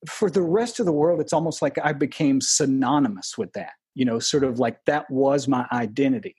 for 0.09 0.29
the 0.29 0.43
rest 0.43 0.81
of 0.81 0.87
the 0.87 0.93
world, 0.93 1.21
it's 1.21 1.33
almost 1.33 1.63
like 1.63 1.79
I 1.83 1.93
became 1.93 2.41
synonymous 2.41 3.39
with 3.39 3.53
that 3.53 3.75
you 3.95 4.05
know 4.05 4.19
sort 4.19 4.45
of 4.45 4.59
like 4.59 4.79
that 4.87 5.11
was 5.11 5.49
my 5.49 5.67
identity. 5.73 6.37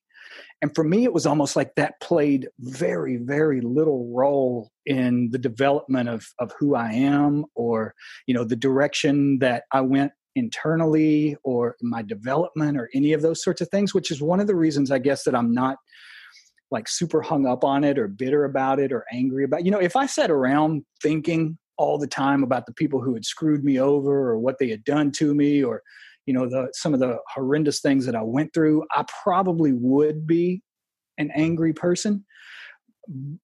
And 0.61 0.73
for 0.73 0.83
me 0.83 1.03
it 1.03 1.13
was 1.13 1.25
almost 1.25 1.55
like 1.55 1.75
that 1.75 1.99
played 2.01 2.47
very 2.59 3.17
very 3.17 3.61
little 3.61 4.09
role 4.13 4.71
in 4.85 5.29
the 5.31 5.37
development 5.37 6.09
of 6.09 6.25
of 6.39 6.53
who 6.57 6.75
i 6.75 6.91
am 6.91 7.45
or 7.55 7.93
you 8.27 8.33
know 8.33 8.43
the 8.43 8.55
direction 8.55 9.39
that 9.39 9.63
i 9.71 9.81
went 9.81 10.11
internally 10.35 11.35
or 11.43 11.75
my 11.81 12.01
development 12.01 12.77
or 12.77 12.89
any 12.95 13.13
of 13.13 13.21
those 13.21 13.43
sorts 13.43 13.61
of 13.61 13.69
things 13.69 13.93
which 13.93 14.09
is 14.09 14.21
one 14.21 14.39
of 14.39 14.47
the 14.47 14.55
reasons 14.55 14.89
i 14.89 14.97
guess 14.97 15.23
that 15.23 15.35
i'm 15.35 15.53
not 15.53 15.77
like 16.71 16.87
super 16.87 17.21
hung 17.21 17.45
up 17.45 17.63
on 17.63 17.83
it 17.83 17.99
or 17.99 18.07
bitter 18.07 18.45
about 18.45 18.79
it 18.79 18.91
or 18.91 19.05
angry 19.11 19.43
about 19.43 19.63
you 19.63 19.71
know 19.71 19.79
if 19.79 19.95
i 19.95 20.05
sat 20.05 20.31
around 20.31 20.83
thinking 21.01 21.57
all 21.77 21.97
the 21.97 22.07
time 22.07 22.43
about 22.43 22.65
the 22.65 22.73
people 22.73 23.01
who 23.01 23.13
had 23.13 23.25
screwed 23.25 23.63
me 23.63 23.79
over 23.79 24.29
or 24.29 24.39
what 24.39 24.57
they 24.59 24.69
had 24.69 24.83
done 24.83 25.11
to 25.11 25.33
me 25.33 25.63
or 25.63 25.81
you 26.25 26.33
know 26.33 26.47
the 26.47 26.69
some 26.73 26.93
of 26.93 26.99
the 26.99 27.17
horrendous 27.33 27.81
things 27.81 28.05
that 28.05 28.15
i 28.15 28.21
went 28.21 28.53
through 28.53 28.83
i 28.91 29.03
probably 29.23 29.71
would 29.73 30.25
be 30.25 30.61
an 31.17 31.31
angry 31.35 31.73
person. 31.73 32.25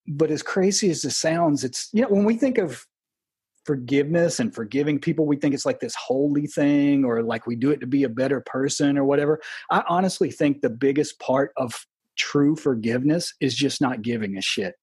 But 0.08 0.32
as 0.32 0.42
crazy 0.42 0.90
as 0.90 1.04
it 1.04 1.12
sounds 1.12 1.64
it's 1.64 1.90
you 1.92 2.02
know 2.02 2.10
when 2.10 2.24
we 2.24 2.38
think 2.38 2.58
of 2.58 2.86
forgiveness 3.66 4.40
and 4.40 4.56
forgiving 4.56 5.00
people 5.00 5.28
we 5.28 5.36
think 5.36 5.54
it's 5.54 5.66
like 5.66 5.80
this 5.80 5.96
holy 5.96 6.48
thing 6.48 7.04
or 7.04 7.22
like 7.22 7.46
we 7.46 7.56
do 7.56 7.70
it 7.70 7.80
to 7.82 7.86
be 7.86 8.04
a 8.04 8.10
better 8.10 8.42
person 8.42 8.98
or 8.98 9.04
whatever. 9.04 9.42
I 9.70 9.84
honestly 9.88 10.32
think 10.32 10.62
the 10.62 10.70
biggest 10.70 11.20
part 11.20 11.52
of 11.58 11.86
true 12.18 12.56
forgiveness 12.56 13.34
is 13.42 13.54
just 13.54 13.82
not 13.82 14.02
giving 14.02 14.38
a 14.38 14.42
shit. 14.42 14.76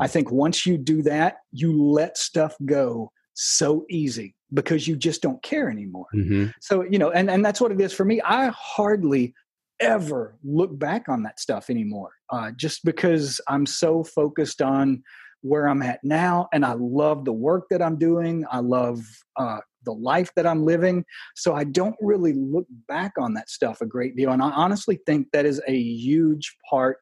I 0.00 0.08
think 0.08 0.32
once 0.32 0.64
you 0.64 0.78
do 0.78 1.02
that, 1.02 1.36
you 1.52 1.80
let 1.82 2.16
stuff 2.16 2.56
go 2.64 3.12
so 3.34 3.84
easy 3.90 4.34
because 4.52 4.86
you 4.86 4.96
just 4.96 5.22
don't 5.22 5.42
care 5.42 5.70
anymore. 5.70 6.06
Mm-hmm. 6.14 6.46
So, 6.60 6.82
you 6.82 6.98
know, 6.98 7.10
and, 7.10 7.30
and 7.30 7.44
that's 7.44 7.60
what 7.60 7.72
it 7.72 7.80
is 7.80 7.92
for 7.92 8.04
me. 8.04 8.20
I 8.22 8.48
hardly 8.48 9.34
ever 9.80 10.36
look 10.44 10.78
back 10.78 11.08
on 11.08 11.22
that 11.24 11.40
stuff 11.40 11.70
anymore 11.70 12.10
uh, 12.30 12.52
just 12.52 12.84
because 12.84 13.40
I'm 13.48 13.66
so 13.66 14.04
focused 14.04 14.62
on 14.62 15.02
where 15.40 15.68
I'm 15.68 15.82
at 15.82 16.00
now. 16.04 16.48
And 16.52 16.64
I 16.64 16.74
love 16.74 17.24
the 17.24 17.32
work 17.32 17.64
that 17.70 17.82
I'm 17.82 17.98
doing. 17.98 18.44
I 18.50 18.60
love 18.60 19.04
uh, 19.36 19.58
the 19.84 19.92
life 19.92 20.30
that 20.36 20.46
I'm 20.46 20.64
living. 20.64 21.04
So 21.34 21.54
I 21.54 21.64
don't 21.64 21.96
really 22.00 22.32
look 22.32 22.66
back 22.86 23.12
on 23.18 23.34
that 23.34 23.50
stuff 23.50 23.80
a 23.80 23.86
great 23.86 24.16
deal. 24.16 24.30
And 24.30 24.42
I 24.42 24.50
honestly 24.50 25.00
think 25.04 25.28
that 25.32 25.44
is 25.44 25.60
a 25.66 25.76
huge 25.76 26.56
part 26.70 26.98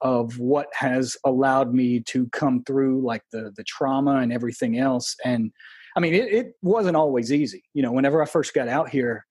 of 0.00 0.38
what 0.38 0.68
has 0.74 1.16
allowed 1.24 1.74
me 1.74 2.00
to 2.00 2.28
come 2.28 2.62
through 2.64 3.04
like 3.04 3.22
the 3.32 3.52
the 3.56 3.64
trauma 3.64 4.16
and 4.16 4.32
everything 4.32 4.78
else. 4.78 5.16
And 5.24 5.52
i 5.96 6.00
mean 6.00 6.14
it, 6.14 6.32
it 6.32 6.52
wasn't 6.62 6.96
always 6.96 7.32
easy. 7.32 7.64
You 7.74 7.82
know 7.82 7.92
whenever 7.92 8.22
i 8.22 8.26
first 8.26 8.54
got 8.54 8.68
out 8.68 8.88
here 8.88 9.24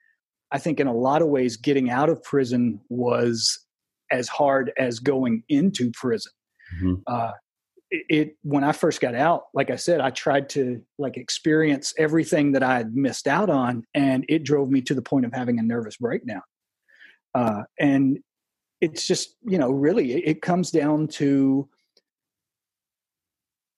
i 0.51 0.57
think 0.57 0.79
in 0.79 0.87
a 0.87 0.93
lot 0.93 1.21
of 1.21 1.27
ways 1.29 1.57
getting 1.57 1.89
out 1.89 2.09
of 2.09 2.23
prison 2.23 2.79
was 2.89 3.65
as 4.11 4.27
hard 4.27 4.71
as 4.77 4.99
going 4.99 5.43
into 5.49 5.91
prison. 5.91 6.31
Mm-hmm. 6.75 6.95
uh, 7.07 7.31
it, 7.89 8.05
it 8.09 8.37
when 8.41 8.65
i 8.65 8.73
first 8.73 8.99
got 8.99 9.15
out 9.15 9.43
like 9.53 9.69
i 9.69 9.77
said 9.77 10.01
i 10.01 10.09
tried 10.09 10.49
to 10.49 10.81
like 10.97 11.15
experience 11.15 11.93
everything 11.97 12.51
that 12.51 12.61
i 12.61 12.75
had 12.75 12.93
missed 12.93 13.27
out 13.27 13.49
on 13.49 13.85
and 13.93 14.25
it 14.27 14.43
drove 14.43 14.69
me 14.69 14.81
to 14.81 14.93
the 14.93 15.01
point 15.01 15.25
of 15.25 15.31
having 15.31 15.59
a 15.59 15.63
nervous 15.63 15.95
breakdown. 15.95 16.41
Uh, 17.33 17.63
and 17.79 18.19
it's 18.81 19.07
just 19.07 19.35
you 19.43 19.57
know 19.57 19.71
really 19.71 20.13
it, 20.13 20.41
comes 20.41 20.71
down 20.71 21.07
to 21.07 21.67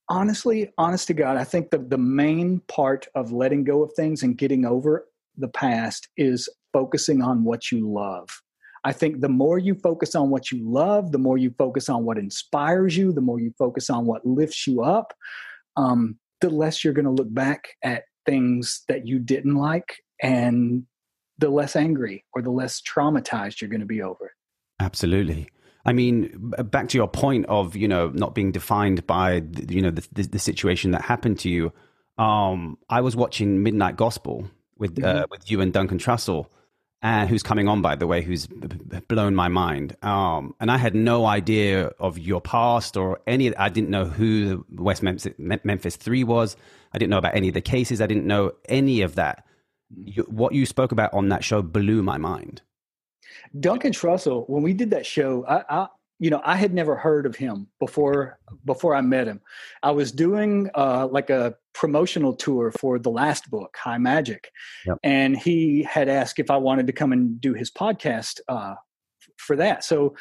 honestly 0.09 0.69
honest 0.77 1.07
to 1.07 1.13
god 1.13 1.37
i 1.37 1.43
think 1.43 1.69
the, 1.69 1.77
the 1.77 1.97
main 1.97 2.59
part 2.67 3.07
of 3.15 3.31
letting 3.31 3.63
go 3.63 3.83
of 3.83 3.91
things 3.93 4.23
and 4.23 4.37
getting 4.37 4.65
over 4.65 5.05
the 5.39 5.47
past 5.47 6.07
is 6.17 6.49
focusing 6.73 7.21
on 7.21 7.43
what 7.43 7.71
you 7.71 7.91
love. 7.91 8.27
I 8.85 8.93
think 8.93 9.21
the 9.21 9.29
more 9.29 9.57
you 9.57 9.75
focus 9.75 10.15
on 10.15 10.29
what 10.29 10.51
you 10.51 10.59
love 10.63 11.11
the 11.11 11.17
more 11.17 11.37
you 11.37 11.53
focus 11.57 11.89
on 11.89 12.05
what 12.05 12.17
inspires 12.17 12.95
you 12.95 13.11
the 13.11 13.19
more 13.19 13.37
you 13.37 13.53
focus 13.57 13.89
on 13.89 14.05
what 14.05 14.25
lifts 14.25 14.65
you 14.65 14.81
up 14.81 15.13
um, 15.75 16.17
the 16.39 16.49
less 16.49 16.81
you're 16.81 16.93
going 16.93 17.03
to 17.03 17.11
look 17.11 17.33
back 17.33 17.67
at 17.83 18.03
things 18.25 18.83
that 18.87 19.05
you 19.05 19.19
didn't 19.19 19.55
like 19.55 19.97
and 20.21 20.83
the 21.39 21.49
less 21.49 21.75
angry 21.75 22.23
or 22.33 22.41
the 22.41 22.51
less 22.51 22.81
traumatized 22.81 23.59
you're 23.59 23.69
going 23.69 23.81
to 23.81 23.85
be 23.85 24.01
over. 24.01 24.27
it 24.27 24.38
Absolutely. 24.79 25.49
I 25.85 25.93
mean, 25.93 26.31
back 26.65 26.89
to 26.89 26.97
your 26.97 27.07
point 27.07 27.45
of 27.47 27.75
you 27.75 27.87
know 27.87 28.09
not 28.09 28.35
being 28.35 28.51
defined 28.51 29.05
by 29.07 29.41
you 29.69 29.81
know 29.81 29.91
the, 29.91 30.07
the, 30.11 30.23
the 30.23 30.39
situation 30.39 30.91
that 30.91 31.01
happened 31.01 31.39
to 31.39 31.49
you. 31.49 31.71
Um, 32.17 32.77
I 32.89 33.01
was 33.01 33.15
watching 33.15 33.63
Midnight 33.63 33.95
Gospel 33.95 34.49
with 34.77 35.01
uh, 35.03 35.23
Mhm. 35.25 35.29
with 35.31 35.49
you 35.49 35.61
and 35.61 35.71
Duncan 35.73 35.97
Trussell, 35.97 36.47
and 37.01 37.29
who's 37.29 37.43
coming 37.43 37.67
on 37.67 37.81
by 37.81 37.95
the 37.95 38.07
way, 38.07 38.21
who's 38.21 38.47
blown 39.07 39.35
my 39.35 39.47
mind. 39.47 39.95
Um, 40.03 40.53
and 40.59 40.69
I 40.69 40.77
had 40.77 40.95
no 40.95 41.25
idea 41.25 41.87
of 41.99 42.17
your 42.19 42.41
past 42.41 42.97
or 42.97 43.19
any. 43.25 43.55
I 43.55 43.69
didn't 43.69 43.89
know 43.89 44.05
who 44.05 44.65
the 44.69 44.83
West 44.83 45.01
Memphis, 45.01 45.33
Memphis 45.37 45.95
Three 45.95 46.23
was. 46.25 46.55
I 46.93 46.97
didn't 46.97 47.09
know 47.11 47.17
about 47.19 47.35
any 47.35 47.47
of 47.47 47.53
the 47.53 47.61
cases. 47.61 48.01
I 48.01 48.07
didn't 48.07 48.27
know 48.27 48.51
any 48.67 49.01
of 49.01 49.15
that. 49.15 49.45
You, 49.95 50.23
what 50.23 50.53
you 50.53 50.65
spoke 50.65 50.91
about 50.91 51.13
on 51.13 51.29
that 51.29 51.43
show 51.43 51.61
blew 51.61 52.03
my 52.03 52.17
mind. 52.17 52.61
Duncan 53.59 53.91
Trussell, 53.93 54.47
when 54.49 54.61
we 54.63 54.73
did 54.73 54.91
that 54.91 55.05
show, 55.05 55.45
I, 55.47 55.63
I 55.69 55.87
you 56.19 56.29
know 56.29 56.41
I 56.43 56.55
had 56.55 56.73
never 56.73 56.95
heard 56.95 57.25
of 57.25 57.35
him 57.35 57.67
before 57.79 58.39
before 58.65 58.93
I 58.95 59.01
met 59.01 59.27
him. 59.27 59.41
I 59.83 59.91
was 59.91 60.11
doing 60.11 60.69
uh, 60.75 61.07
like 61.07 61.29
a 61.29 61.55
promotional 61.73 62.35
tour 62.35 62.71
for 62.71 62.99
the 62.99 63.09
last 63.09 63.49
book, 63.49 63.75
High 63.77 63.97
Magic, 63.97 64.51
Yep. 64.85 64.97
and 65.03 65.37
he 65.37 65.83
had 65.83 66.09
asked 66.09 66.39
if 66.39 66.51
I 66.51 66.57
wanted 66.57 66.87
to 66.87 66.93
come 66.93 67.13
and 67.13 67.39
do 67.39 67.53
his 67.53 67.71
podcast 67.71 68.39
uh, 68.47 68.75
for 69.37 69.55
that. 69.55 69.83
So 69.83 70.15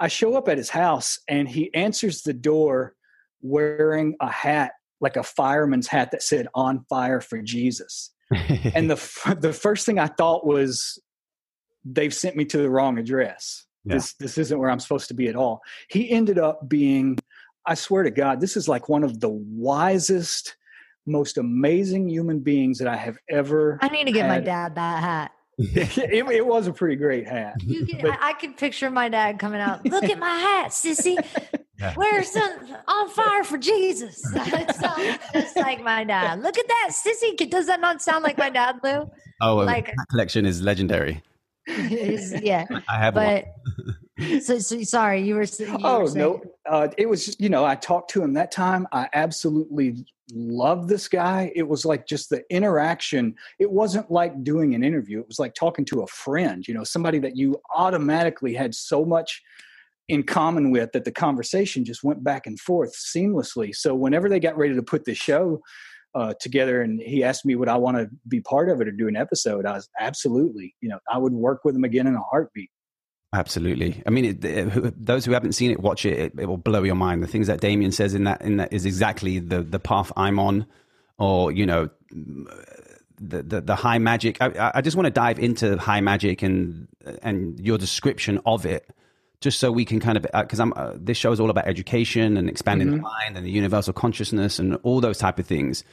I 0.00 0.08
show 0.08 0.36
up 0.36 0.48
at 0.48 0.58
his 0.58 0.70
house, 0.70 1.20
and 1.28 1.48
he 1.48 1.72
answers 1.72 2.22
the 2.22 2.34
door 2.34 2.94
wearing 3.42 4.16
a 4.20 4.30
hat 4.30 4.72
like 5.00 5.16
a 5.16 5.22
fireman's 5.22 5.86
hat 5.86 6.10
that 6.10 6.22
said 6.22 6.48
"On 6.54 6.84
Fire 6.88 7.20
for 7.20 7.40
Jesus." 7.40 8.10
and 8.74 8.90
the 8.90 8.94
f- 8.94 9.36
the 9.38 9.52
first 9.52 9.86
thing 9.86 9.98
I 9.98 10.06
thought 10.08 10.46
was 10.46 10.98
they've 11.84 12.14
sent 12.14 12.36
me 12.36 12.44
to 12.46 12.58
the 12.58 12.70
wrong 12.70 12.98
address. 12.98 13.66
Yeah. 13.84 13.94
This 13.94 14.14
this 14.14 14.38
isn't 14.38 14.58
where 14.58 14.70
I'm 14.70 14.80
supposed 14.80 15.08
to 15.08 15.14
be 15.14 15.28
at 15.28 15.36
all. 15.36 15.60
He 15.88 16.10
ended 16.10 16.38
up 16.38 16.68
being, 16.68 17.18
I 17.66 17.74
swear 17.74 18.02
to 18.02 18.10
God, 18.10 18.40
this 18.40 18.56
is 18.56 18.68
like 18.68 18.88
one 18.88 19.04
of 19.04 19.20
the 19.20 19.28
wisest, 19.28 20.56
most 21.06 21.36
amazing 21.38 22.08
human 22.08 22.40
beings 22.40 22.78
that 22.78 22.88
I 22.88 22.96
have 22.96 23.18
ever. 23.28 23.78
I 23.82 23.88
need 23.88 24.04
to 24.06 24.12
get 24.12 24.28
my 24.28 24.40
dad 24.40 24.74
that 24.76 25.02
hat. 25.02 25.32
it, 25.58 26.28
it 26.28 26.46
was 26.46 26.66
a 26.66 26.72
pretty 26.72 26.96
great 26.96 27.28
hat. 27.28 27.54
You 27.62 27.86
can, 27.86 28.00
But- 28.00 28.18
I, 28.20 28.30
I 28.30 28.32
can 28.32 28.54
picture 28.54 28.90
my 28.90 29.08
dad 29.08 29.38
coming 29.38 29.60
out. 29.60 29.84
Look 29.86 30.04
at 30.04 30.18
my 30.18 30.34
hat, 30.34 30.70
sissy. 30.70 31.16
Yeah. 31.78 31.92
Where's 31.94 32.30
some 32.30 32.52
on 32.88 33.10
fire 33.10 33.44
for 33.44 33.58
Jesus? 33.58 34.20
It 34.34 34.74
sounds 34.76 35.18
just 35.32 35.56
like 35.56 35.82
my 35.82 36.04
dad. 36.04 36.40
Look 36.42 36.56
at 36.58 36.66
that, 36.66 36.90
sissy. 36.92 37.48
Does 37.50 37.66
that 37.66 37.80
not 37.80 38.00
sound 38.02 38.24
like 38.24 38.38
my 38.38 38.50
dad, 38.50 38.80
Lou? 38.82 39.10
oh, 39.42 39.56
Like- 39.56 39.86
that 39.86 40.06
collection 40.10 40.46
is 40.46 40.62
legendary. 40.62 41.22
Is- 41.66 42.34
yeah, 42.42 42.66
I 42.88 42.98
have 42.98 43.14
one. 43.16 43.42
but 44.18 44.42
so, 44.42 44.58
so 44.58 44.82
sorry, 44.82 45.22
you 45.22 45.34
were. 45.34 45.42
s- 45.42 45.60
You 45.60 45.76
oh 45.82 46.04
were 46.04 46.10
no 46.14 46.42
uh, 46.68 46.88
it 46.98 47.08
was 47.08 47.38
you 47.40 47.48
know 47.48 47.64
i 47.64 47.74
talked 47.74 48.10
to 48.10 48.22
him 48.22 48.32
that 48.34 48.50
time 48.52 48.86
i 48.92 49.08
absolutely 49.12 50.06
loved 50.32 50.88
this 50.88 51.08
guy 51.08 51.52
it 51.54 51.64
was 51.68 51.84
like 51.84 52.06
just 52.06 52.30
the 52.30 52.42
interaction 52.50 53.34
it 53.58 53.70
wasn't 53.70 54.10
like 54.10 54.42
doing 54.42 54.74
an 54.74 54.82
interview 54.82 55.20
it 55.20 55.26
was 55.26 55.38
like 55.38 55.52
talking 55.54 55.84
to 55.84 56.00
a 56.02 56.06
friend 56.06 56.66
you 56.66 56.72
know 56.72 56.84
somebody 56.84 57.18
that 57.18 57.36
you 57.36 57.60
automatically 57.74 58.54
had 58.54 58.74
so 58.74 59.04
much 59.04 59.42
in 60.08 60.22
common 60.22 60.70
with 60.70 60.92
that 60.92 61.04
the 61.04 61.12
conversation 61.12 61.84
just 61.84 62.02
went 62.04 62.24
back 62.24 62.46
and 62.46 62.58
forth 62.60 62.94
seamlessly 62.96 63.74
so 63.74 63.94
whenever 63.94 64.28
they 64.30 64.40
got 64.40 64.56
ready 64.56 64.74
to 64.74 64.82
put 64.82 65.04
the 65.04 65.14
show 65.14 65.60
uh, 66.14 66.32
together 66.40 66.80
and 66.80 67.00
he 67.00 67.24
asked 67.24 67.44
me 67.44 67.54
would 67.54 67.68
i 67.68 67.76
want 67.76 67.96
to 67.96 68.08
be 68.28 68.40
part 68.40 68.68
of 68.68 68.80
it 68.80 68.88
or 68.88 68.92
do 68.92 69.08
an 69.08 69.16
episode 69.16 69.66
i 69.66 69.72
was 69.72 69.88
absolutely 69.98 70.74
you 70.80 70.88
know 70.88 70.98
i 71.10 71.18
would 71.18 71.32
work 71.32 71.64
with 71.64 71.74
him 71.74 71.84
again 71.84 72.06
in 72.06 72.14
a 72.14 72.20
heartbeat 72.20 72.70
Absolutely. 73.34 74.00
I 74.06 74.10
mean, 74.10 74.24
it, 74.26 74.44
it, 74.44 75.04
those 75.04 75.24
who 75.24 75.32
haven't 75.32 75.54
seen 75.54 75.72
it, 75.72 75.80
watch 75.80 76.06
it. 76.06 76.18
it. 76.18 76.32
It 76.38 76.46
will 76.46 76.56
blow 76.56 76.84
your 76.84 76.94
mind. 76.94 77.20
The 77.20 77.26
things 77.26 77.48
that 77.48 77.60
Damien 77.60 77.90
says 77.90 78.14
in 78.14 78.24
that 78.24 78.40
in 78.42 78.58
that 78.58 78.72
is 78.72 78.86
exactly 78.86 79.40
the 79.40 79.60
the 79.60 79.80
path 79.80 80.12
I'm 80.16 80.38
on, 80.38 80.66
or 81.18 81.50
you 81.50 81.66
know, 81.66 81.90
the 82.10 83.42
the, 83.42 83.60
the 83.60 83.74
high 83.74 83.98
magic. 83.98 84.40
I, 84.40 84.70
I 84.76 84.80
just 84.82 84.96
want 84.96 85.06
to 85.06 85.10
dive 85.10 85.40
into 85.40 85.76
high 85.78 86.00
magic 86.00 86.42
and 86.42 86.86
and 87.22 87.58
your 87.58 87.76
description 87.76 88.40
of 88.46 88.66
it, 88.66 88.88
just 89.44 89.60
so 89.60 89.70
we 89.70 89.84
can 89.84 90.00
kind 90.00 90.16
of 90.16 90.26
because 90.32 90.58
I'm 90.58 90.72
uh, 90.74 90.94
this 90.96 91.18
show 91.18 91.30
is 91.30 91.38
all 91.38 91.50
about 91.50 91.68
education 91.68 92.38
and 92.38 92.48
expanding 92.48 92.90
the 92.90 92.96
mind 92.96 93.36
and 93.36 93.44
the 93.44 93.50
universal 93.50 93.92
consciousness 93.92 94.58
and 94.58 94.76
all 94.82 95.02
those 95.02 95.18
type 95.18 95.38
of 95.38 95.46
things. 95.46 95.84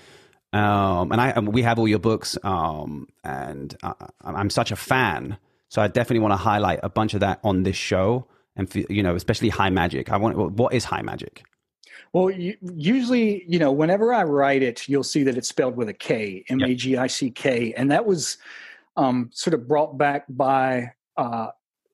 Um, 0.53 1.11
and 1.11 1.19
I 1.19 1.29
and 1.31 1.53
we 1.53 1.61
have 1.63 1.77
all 1.77 1.87
your 1.87 1.99
books, 1.99 2.37
um, 2.43 3.09
and 3.25 3.75
I, 3.83 3.93
I'm 4.23 4.49
such 4.49 4.71
a 4.71 4.77
fan. 4.77 5.37
So 5.67 5.81
I 5.81 5.87
definitely 5.87 6.19
want 6.19 6.31
to 6.31 6.37
highlight 6.37 6.79
a 6.81 6.89
bunch 6.89 7.13
of 7.13 7.19
that 7.19 7.41
on 7.43 7.63
this 7.63 7.75
show, 7.75 8.25
and 8.55 8.73
you 8.89 9.03
know, 9.03 9.15
especially 9.15 9.49
high 9.49 9.69
magic. 9.69 10.11
I 10.11 10.17
want 10.17 10.37
what 10.37 10.73
is 10.73 10.85
high 10.85 11.01
magic? 11.01 11.43
Well, 12.13 12.29
you, 12.29 12.55
usually, 12.61 13.43
you 13.47 13.59
know, 13.59 13.71
whenever 13.71 14.13
I 14.13 14.23
write 14.23 14.63
it, 14.63 14.87
you'll 14.87 15.03
see 15.03 15.23
that 15.23 15.37
it's 15.37 15.49
spelled 15.49 15.75
with 15.75 15.89
a 15.89 15.93
K, 15.93 16.45
M 16.47 16.61
A 16.61 16.73
G 16.73 16.95
I 16.95 17.07
C 17.07 17.31
K, 17.31 17.73
and 17.75 17.91
that 17.91 18.05
was 18.05 18.37
um, 18.95 19.29
sort 19.33 19.53
of 19.53 19.67
brought 19.67 19.97
back 19.97 20.25
by 20.29 20.93
uh, 21.17 21.47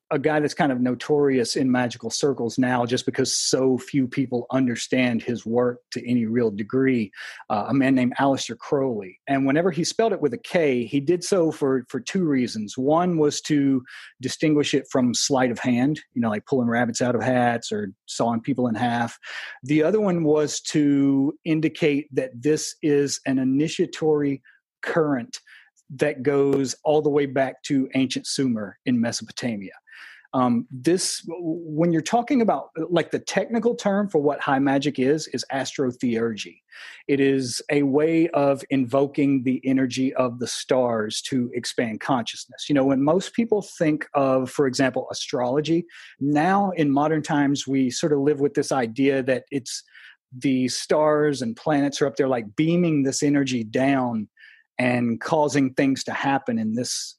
a 0.10 0.20
guy 0.20 0.40
that's 0.40 0.54
kind 0.54 0.72
of 0.72 0.80
notorious 0.80 1.56
in 1.56 1.70
magical 1.70 2.10
circles 2.10 2.58
now, 2.58 2.86
just 2.86 3.06
because 3.06 3.36
so 3.36 3.78
few 3.78 4.08
people 4.08 4.46
understand 4.52 5.22
his 5.22 5.46
work 5.46 5.82
to 5.92 6.10
any 6.10 6.26
real 6.26 6.50
degree. 6.50 7.12
Uh, 7.50 7.66
a 7.68 7.74
man 7.74 7.94
named 7.94 8.14
Aleister 8.20 8.58
Crowley, 8.58 9.20
and 9.28 9.46
whenever 9.46 9.70
he 9.72 9.84
spelled 9.84 10.14
it 10.14 10.22
with 10.22 10.34
a 10.34 10.38
K, 10.38 10.86
he 10.86 11.00
did 11.00 11.24
so 11.24 11.52
for 11.52 11.86
for 11.90 12.00
two 12.00 12.26
reasons. 12.26 12.78
One 12.78 13.18
was 13.18 13.42
to 13.42 13.84
distinguish 14.22 14.74
it 14.74 14.86
from 14.90 15.14
sleight 15.14 15.52
of 15.52 15.60
hand, 15.60 16.00
you 16.14 16.22
know, 16.22 16.30
like 16.30 16.46
pulling 16.46 16.70
rabbits 16.70 17.02
out 17.02 17.16
of 17.16 17.22
hats 17.22 17.72
or 17.72 17.92
sawing 18.06 18.42
people 18.42 18.68
in 18.68 18.76
half. 18.76 19.18
The 19.64 19.84
other 19.84 20.00
one 20.00 20.24
was 20.24 20.62
to 20.62 21.38
indicate 21.44 22.08
that 22.14 22.32
this 22.34 22.76
is 22.82 23.20
an 23.26 23.40
initiatory 23.40 24.42
current 24.82 25.40
that 25.90 26.24
goes 26.24 26.76
all 26.84 27.02
the 27.02 27.10
way 27.10 27.26
back 27.26 27.62
to 27.64 27.90
ancient 27.96 28.28
Sumer 28.28 28.78
in 28.86 29.00
Mesopotamia. 29.00 29.72
Um, 30.34 30.68
this, 30.70 31.24
when 31.28 31.92
you're 31.92 32.02
talking 32.02 32.42
about 32.42 32.70
like 32.90 33.12
the 33.12 33.20
technical 33.20 33.76
term 33.76 34.10
for 34.10 34.20
what 34.20 34.40
high 34.40 34.60
magic 34.60 35.00
is, 35.00 35.28
is 35.28 35.46
astrotheurgy. 35.52 36.62
It 37.08 37.20
is 37.20 37.62
a 37.72 37.84
way 37.84 38.28
of 38.30 38.64
invoking 38.70 39.44
the 39.44 39.62
energy 39.64 40.14
of 40.14 40.40
the 40.40 40.48
stars 40.48 41.22
to 41.24 41.50
expand 41.54 42.02
consciousness. 42.02 42.66
You 42.68 42.76
know, 42.76 42.86
when 42.86 43.02
most 43.02 43.34
people 43.34 43.62
think 43.62 44.08
of, 44.14 44.50
for 44.52 44.68
example, 44.68 45.08
astrology, 45.12 45.86
now 46.20 46.72
in 46.72 46.92
modern 46.92 47.24
times 47.24 47.68
we 47.68 47.90
sort 47.90 48.14
of 48.14 48.20
live 48.20 48.40
with 48.40 48.54
this 48.54 48.72
idea 48.72 49.24
that 49.24 49.46
it's 49.50 49.84
the 50.38 50.68
stars 50.68 51.42
and 51.42 51.56
planets 51.56 52.02
are 52.02 52.08
up 52.08 52.18
there 52.18 52.28
like 52.28 52.56
beaming 52.56 53.04
this 53.04 53.24
energy 53.24 53.64
down 53.64 54.28
and 54.78 55.20
causing 55.22 55.74
things 55.74 56.04
to 56.04 56.12
happen 56.12 56.60
in 56.60 56.76
this 56.76 57.17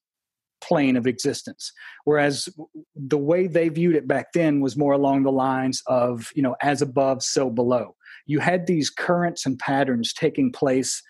plane 0.61 0.97
of 0.97 1.07
existence. 1.07 1.73
Whereas 2.05 2.49
the 2.95 3.19
way 3.19 3.47
they 3.47 3.69
viewed 3.69 3.97
it 3.97 4.09
back 4.09 4.33
then 4.33 4.61
was 4.61 4.77
more 4.77 4.93
along 4.93 5.23
the 5.23 5.33
lines 5.33 5.83
of 5.87 6.31
you 6.35 6.43
know 6.43 6.57
as 6.62 6.83
above 6.83 7.23
so 7.23 7.50
below. 7.50 7.95
You 8.27 8.41
had 8.41 8.67
these 8.67 8.91
currents 8.91 9.47
and 9.47 9.59
patterns 9.59 10.12
taking 10.12 10.53
place 10.53 11.03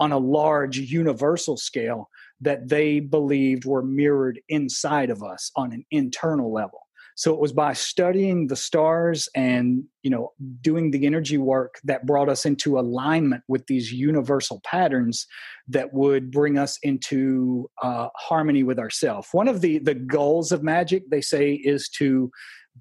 on 0.00 0.12
a 0.12 0.18
large 0.18 0.78
universal 0.78 1.56
scale 1.56 2.08
that 2.40 2.68
they 2.68 2.98
believed 3.00 3.64
were 3.64 3.82
mirrored 3.82 4.40
inside 4.48 5.08
of 5.08 5.22
us 5.22 5.50
on 5.56 5.72
an 5.72 5.84
internal 5.90 6.52
level 6.52 6.83
so 7.16 7.32
it 7.32 7.40
was 7.40 7.52
by 7.52 7.72
studying 7.72 8.46
the 8.46 8.56
stars 8.56 9.28
and 9.34 9.84
you 10.02 10.10
know 10.10 10.32
doing 10.60 10.90
the 10.90 11.06
energy 11.06 11.38
work 11.38 11.76
that 11.84 12.06
brought 12.06 12.28
us 12.28 12.44
into 12.44 12.78
alignment 12.78 13.42
with 13.48 13.66
these 13.66 13.92
universal 13.92 14.60
patterns 14.64 15.26
that 15.68 15.92
would 15.92 16.30
bring 16.30 16.58
us 16.58 16.78
into 16.82 17.68
uh, 17.82 18.08
harmony 18.16 18.62
with 18.62 18.78
ourselves 18.78 19.28
one 19.32 19.48
of 19.48 19.60
the 19.60 19.78
the 19.78 19.94
goals 19.94 20.52
of 20.52 20.62
magic 20.62 21.02
they 21.10 21.20
say 21.20 21.54
is 21.54 21.88
to 21.88 22.30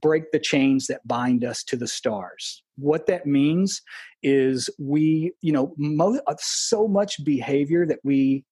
break 0.01 0.31
the 0.31 0.39
chains 0.39 0.87
that 0.87 1.07
bind 1.07 1.43
us 1.43 1.63
to 1.63 1.75
the 1.75 1.87
stars. 1.87 2.63
What 2.77 3.05
that 3.07 3.25
means 3.25 3.81
is 4.23 4.69
we 4.79 5.33
you 5.41 5.51
know 5.51 5.73
mo- 5.77 6.21
uh, 6.27 6.35
so 6.39 6.87
much 6.87 7.23
behavior 7.23 7.85
that 7.85 7.99
we 8.03 8.45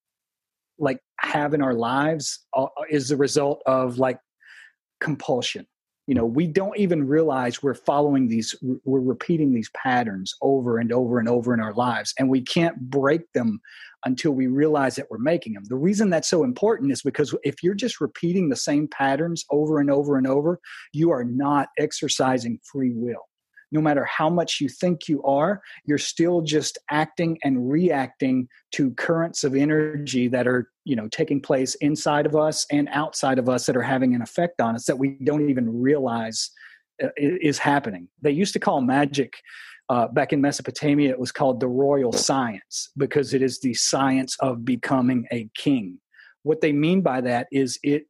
like 0.77 0.99
have 1.19 1.53
in 1.53 1.61
our 1.61 1.73
lives 1.73 2.45
uh, 2.55 2.67
is 2.89 3.09
the 3.09 3.17
result 3.17 3.61
of 3.65 3.97
like 3.97 4.19
compulsion. 5.01 5.67
You 6.07 6.15
know 6.15 6.27
hmm. 6.27 6.33
we 6.33 6.47
don't 6.47 6.77
even 6.77 7.07
realize 7.07 7.61
we're 7.61 7.73
following 7.73 8.27
these 8.27 8.55
we're 8.83 8.99
repeating 8.99 9.53
these 9.53 9.69
patterns 9.69 10.35
over 10.41 10.77
and 10.77 10.91
over 10.91 11.19
and 11.19 11.29
over 11.29 11.53
in 11.53 11.59
our 11.59 11.73
lives 11.73 12.13
and 12.17 12.29
we 12.29 12.41
can't 12.41 12.77
break 12.89 13.31
them 13.33 13.61
until 14.03 14.31
we 14.31 14.47
realize 14.47 14.95
that 14.95 15.05
we're 15.11 15.19
making 15.19 15.53
them 15.53 15.63
the 15.65 15.77
reason 15.77 16.09
that's 16.09 16.27
so 16.27 16.43
important 16.43 16.91
is 16.91 17.01
because 17.03 17.35
if 17.43 17.61
you're 17.61 17.75
just 17.75 18.01
repeating 18.01 18.49
the 18.49 18.55
same 18.55 18.87
patterns 18.87 19.45
over 19.51 19.79
and 19.79 19.91
over 19.91 20.17
and 20.17 20.27
over 20.27 20.59
you 20.91 21.11
are 21.11 21.23
not 21.23 21.69
exercising 21.77 22.59
free 22.63 22.91
will 22.93 23.27
no 23.71 23.81
matter 23.81 24.05
how 24.05 24.29
much 24.29 24.59
you 24.59 24.67
think 24.67 25.07
you 25.07 25.23
are, 25.23 25.61
you're 25.85 25.97
still 25.97 26.41
just 26.41 26.77
acting 26.89 27.37
and 27.43 27.69
reacting 27.69 28.47
to 28.73 28.91
currents 28.91 29.43
of 29.43 29.55
energy 29.55 30.27
that 30.27 30.47
are, 30.47 30.69
you 30.83 30.95
know, 30.95 31.07
taking 31.07 31.41
place 31.41 31.75
inside 31.75 32.25
of 32.25 32.35
us 32.35 32.65
and 32.71 32.89
outside 32.91 33.39
of 33.39 33.47
us 33.47 33.65
that 33.65 33.77
are 33.77 33.81
having 33.81 34.13
an 34.13 34.21
effect 34.21 34.59
on 34.59 34.75
us 34.75 34.85
that 34.85 34.97
we 34.97 35.17
don't 35.23 35.49
even 35.49 35.81
realize 35.81 36.51
uh, 37.03 37.07
is 37.17 37.57
happening. 37.57 38.07
They 38.21 38.31
used 38.31 38.53
to 38.53 38.59
call 38.59 38.81
magic 38.81 39.35
uh, 39.91 40.07
back 40.07 40.31
in 40.31 40.39
Mesopotamia, 40.39 41.09
it 41.09 41.19
was 41.19 41.33
called 41.33 41.59
the 41.59 41.67
royal 41.67 42.13
science 42.13 42.91
because 42.95 43.33
it 43.33 43.41
is 43.41 43.59
the 43.59 43.73
science 43.73 44.37
of 44.39 44.63
becoming 44.63 45.27
a 45.33 45.49
king. 45.53 45.99
What 46.43 46.61
they 46.61 46.71
mean 46.71 47.01
by 47.01 47.19
that 47.19 47.47
is 47.51 47.77
it 47.83 48.05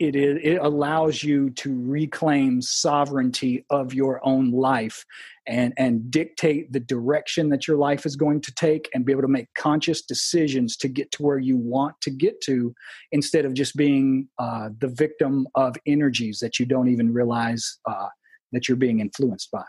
it 0.00 0.16
is 0.16 0.38
it 0.42 0.56
allows 0.56 1.22
you 1.22 1.50
to 1.50 1.78
reclaim 1.86 2.62
sovereignty 2.62 3.64
of 3.68 3.92
your 3.92 4.18
own 4.26 4.50
life 4.50 5.04
and 5.46 5.74
and 5.76 6.10
dictate 6.10 6.72
the 6.72 6.80
direction 6.80 7.50
that 7.50 7.68
your 7.68 7.76
life 7.76 8.06
is 8.06 8.16
going 8.16 8.40
to 8.40 8.52
take 8.54 8.88
and 8.94 9.04
be 9.04 9.12
able 9.12 9.22
to 9.22 9.28
make 9.28 9.52
conscious 9.54 10.00
decisions 10.00 10.76
to 10.78 10.88
get 10.88 11.12
to 11.12 11.22
where 11.22 11.38
you 11.38 11.56
want 11.56 11.94
to 12.00 12.10
get 12.10 12.40
to 12.40 12.74
instead 13.12 13.44
of 13.44 13.52
just 13.52 13.76
being 13.76 14.26
uh, 14.38 14.70
the 14.78 14.88
victim 14.88 15.46
of 15.54 15.76
energies 15.86 16.38
that 16.40 16.58
you 16.58 16.64
don't 16.64 16.88
even 16.88 17.12
realize 17.12 17.78
uh, 17.84 18.08
that 18.52 18.68
you're 18.68 18.76
being 18.76 19.00
influenced 19.00 19.50
by. 19.50 19.64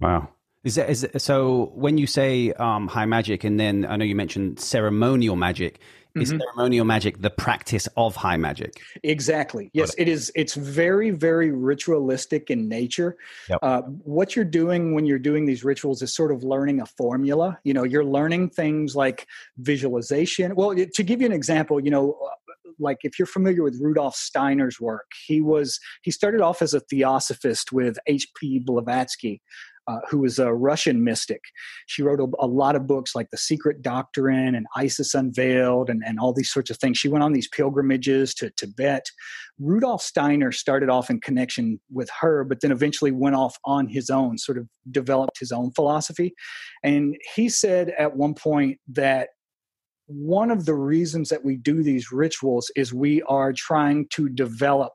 Wow. 0.00 0.28
Is 0.64 0.76
that, 0.76 0.88
is 0.88 1.08
so 1.16 1.72
when 1.74 1.98
you 1.98 2.06
say 2.06 2.52
um, 2.52 2.86
high 2.86 3.06
magic 3.06 3.42
and 3.42 3.58
then 3.58 3.84
i 3.84 3.96
know 3.96 4.04
you 4.04 4.14
mentioned 4.14 4.60
ceremonial 4.60 5.34
magic 5.34 5.80
is 6.16 6.30
mm-hmm. 6.30 6.40
ceremonial 6.40 6.84
magic 6.84 7.20
the 7.20 7.30
practice 7.30 7.88
of 7.96 8.16
high 8.16 8.36
magic 8.36 8.80
exactly 9.02 9.70
yes 9.72 9.94
it 9.98 10.08
is 10.08 10.32
it's 10.34 10.54
very 10.54 11.10
very 11.10 11.50
ritualistic 11.50 12.50
in 12.50 12.68
nature 12.68 13.16
yep. 13.48 13.58
uh, 13.62 13.82
what 13.82 14.36
you're 14.36 14.44
doing 14.44 14.94
when 14.94 15.06
you're 15.06 15.18
doing 15.18 15.46
these 15.46 15.64
rituals 15.64 16.02
is 16.02 16.14
sort 16.14 16.32
of 16.32 16.42
learning 16.42 16.80
a 16.80 16.86
formula 16.86 17.58
you 17.64 17.74
know 17.74 17.84
you're 17.84 18.04
learning 18.04 18.48
things 18.50 18.94
like 18.94 19.26
visualization 19.58 20.54
well 20.54 20.74
to 20.74 21.02
give 21.02 21.20
you 21.20 21.26
an 21.26 21.32
example 21.32 21.80
you 21.80 21.90
know 21.90 22.18
uh, 22.24 22.34
like 22.78 22.98
if 23.02 23.18
you're 23.18 23.26
familiar 23.26 23.62
with 23.62 23.78
Rudolf 23.80 24.16
Steiner's 24.16 24.80
work, 24.80 25.10
he 25.26 25.40
was 25.40 25.78
he 26.02 26.10
started 26.10 26.40
off 26.40 26.62
as 26.62 26.74
a 26.74 26.80
theosophist 26.80 27.72
with 27.72 27.98
H.P. 28.06 28.60
Blavatsky, 28.60 29.40
uh, 29.88 29.98
who 30.08 30.18
was 30.18 30.38
a 30.38 30.52
Russian 30.52 31.02
mystic. 31.02 31.40
She 31.86 32.02
wrote 32.02 32.20
a, 32.20 32.26
a, 32.38 32.46
lot 32.46 32.76
of 32.76 32.86
books 32.86 33.14
like 33.14 33.30
The 33.30 33.36
Secret 33.36 33.82
Doctrine 33.82 34.54
and 34.54 34.66
Isis 34.76 35.14
Unveiled 35.14 35.90
and, 35.90 36.02
and 36.06 36.18
all 36.20 36.32
these 36.32 36.52
sorts 36.52 36.70
of 36.70 36.78
things. 36.78 36.98
She 36.98 37.08
went 37.08 37.24
on 37.24 37.32
these 37.32 37.48
pilgrimages 37.48 38.34
to 38.34 38.50
Tibet. 38.50 39.06
Rudolf 39.58 40.02
Steiner 40.02 40.52
started 40.52 40.88
off 40.88 41.10
in 41.10 41.20
connection 41.20 41.80
with 41.92 42.10
her, 42.20 42.44
but 42.44 42.60
then 42.60 42.72
eventually 42.72 43.10
went 43.10 43.36
off 43.36 43.56
on 43.64 43.88
his 43.88 44.10
own, 44.10 44.38
sort 44.38 44.58
of 44.58 44.68
developed 44.90 45.38
his 45.38 45.52
own 45.52 45.72
philosophy. 45.72 46.34
And 46.82 47.16
he 47.34 47.48
said 47.48 47.90
at 47.98 48.16
one 48.16 48.34
point 48.34 48.78
that 48.92 49.30
one 50.06 50.50
of 50.50 50.66
the 50.66 50.74
reasons 50.74 51.28
that 51.28 51.44
we 51.44 51.56
do 51.56 51.82
these 51.82 52.12
rituals 52.12 52.70
is 52.76 52.92
we 52.92 53.22
are 53.22 53.52
trying 53.52 54.06
to 54.10 54.28
develop 54.28 54.92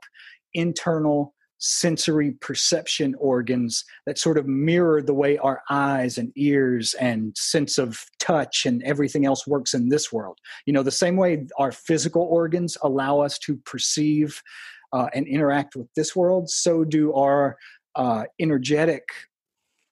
internal 0.53 1.33
sensory 1.59 2.31
perception 2.39 3.15
organs 3.19 3.83
that 4.05 4.17
sort 4.17 4.37
of 4.37 4.47
mirror 4.47 5.01
the 5.01 5.13
way 5.13 5.37
our 5.37 5.61
eyes 5.69 6.17
and 6.17 6.31
ears 6.35 6.93
and 6.95 7.35
sense 7.37 7.77
of 7.77 8.05
touch 8.19 8.65
and 8.65 8.83
everything 8.83 9.25
else 9.25 9.47
works 9.47 9.73
in 9.73 9.89
this 9.89 10.11
world. 10.11 10.37
You 10.65 10.73
know, 10.73 10.83
the 10.83 10.91
same 10.91 11.17
way 11.17 11.47
our 11.57 11.71
physical 11.71 12.23
organs 12.23 12.77
allow 12.81 13.19
us 13.19 13.39
to 13.39 13.57
perceive 13.57 14.41
uh, 14.93 15.07
and 15.13 15.27
interact 15.27 15.75
with 15.75 15.87
this 15.95 16.15
world, 16.15 16.49
so 16.49 16.85
do 16.85 17.13
our 17.13 17.57
uh, 17.95 18.25
energetic 18.39 19.03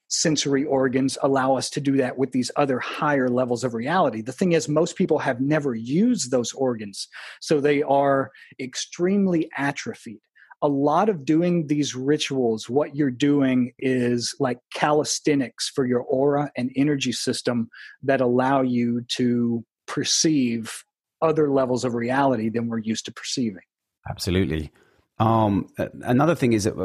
sensory 0.07 0.63
organs 0.63 1.17
allow 1.23 1.57
us 1.57 1.69
to 1.71 1.81
do 1.81 1.97
that 1.97 2.17
with 2.17 2.31
these 2.31 2.51
other 2.55 2.79
higher 2.79 3.27
levels 3.27 3.63
of 3.63 3.73
reality. 3.73 4.21
The 4.21 4.31
thing 4.31 4.53
is, 4.53 4.69
most 4.69 4.95
people 4.95 5.19
have 5.19 5.41
never 5.41 5.73
used 5.73 6.31
those 6.31 6.53
organs, 6.53 7.07
so 7.41 7.59
they 7.59 7.81
are 7.83 8.31
extremely 8.59 9.49
atrophied 9.57 10.21
a 10.61 10.67
lot 10.67 11.09
of 11.09 11.25
doing 11.25 11.67
these 11.67 11.95
rituals, 11.95 12.69
what 12.69 12.95
you're 12.95 13.11
doing 13.11 13.73
is 13.77 14.35
like 14.39 14.57
calisthenics 14.73 15.69
for 15.69 15.85
your 15.85 16.01
aura 16.01 16.51
and 16.57 16.71
energy 16.75 17.11
system 17.11 17.69
that 18.03 18.21
allow 18.21 18.61
you 18.61 19.01
to 19.17 19.63
perceive 19.87 20.83
other 21.21 21.51
levels 21.51 21.83
of 21.85 21.93
reality 21.93 22.49
than 22.49 22.67
we're 22.67 22.79
used 22.79 23.05
to 23.05 23.11
perceiving. 23.13 23.61
Absolutely. 24.09 24.71
Um, 25.17 25.69
another 26.01 26.35
thing 26.35 26.53
is 26.53 26.65
that, 26.65 26.75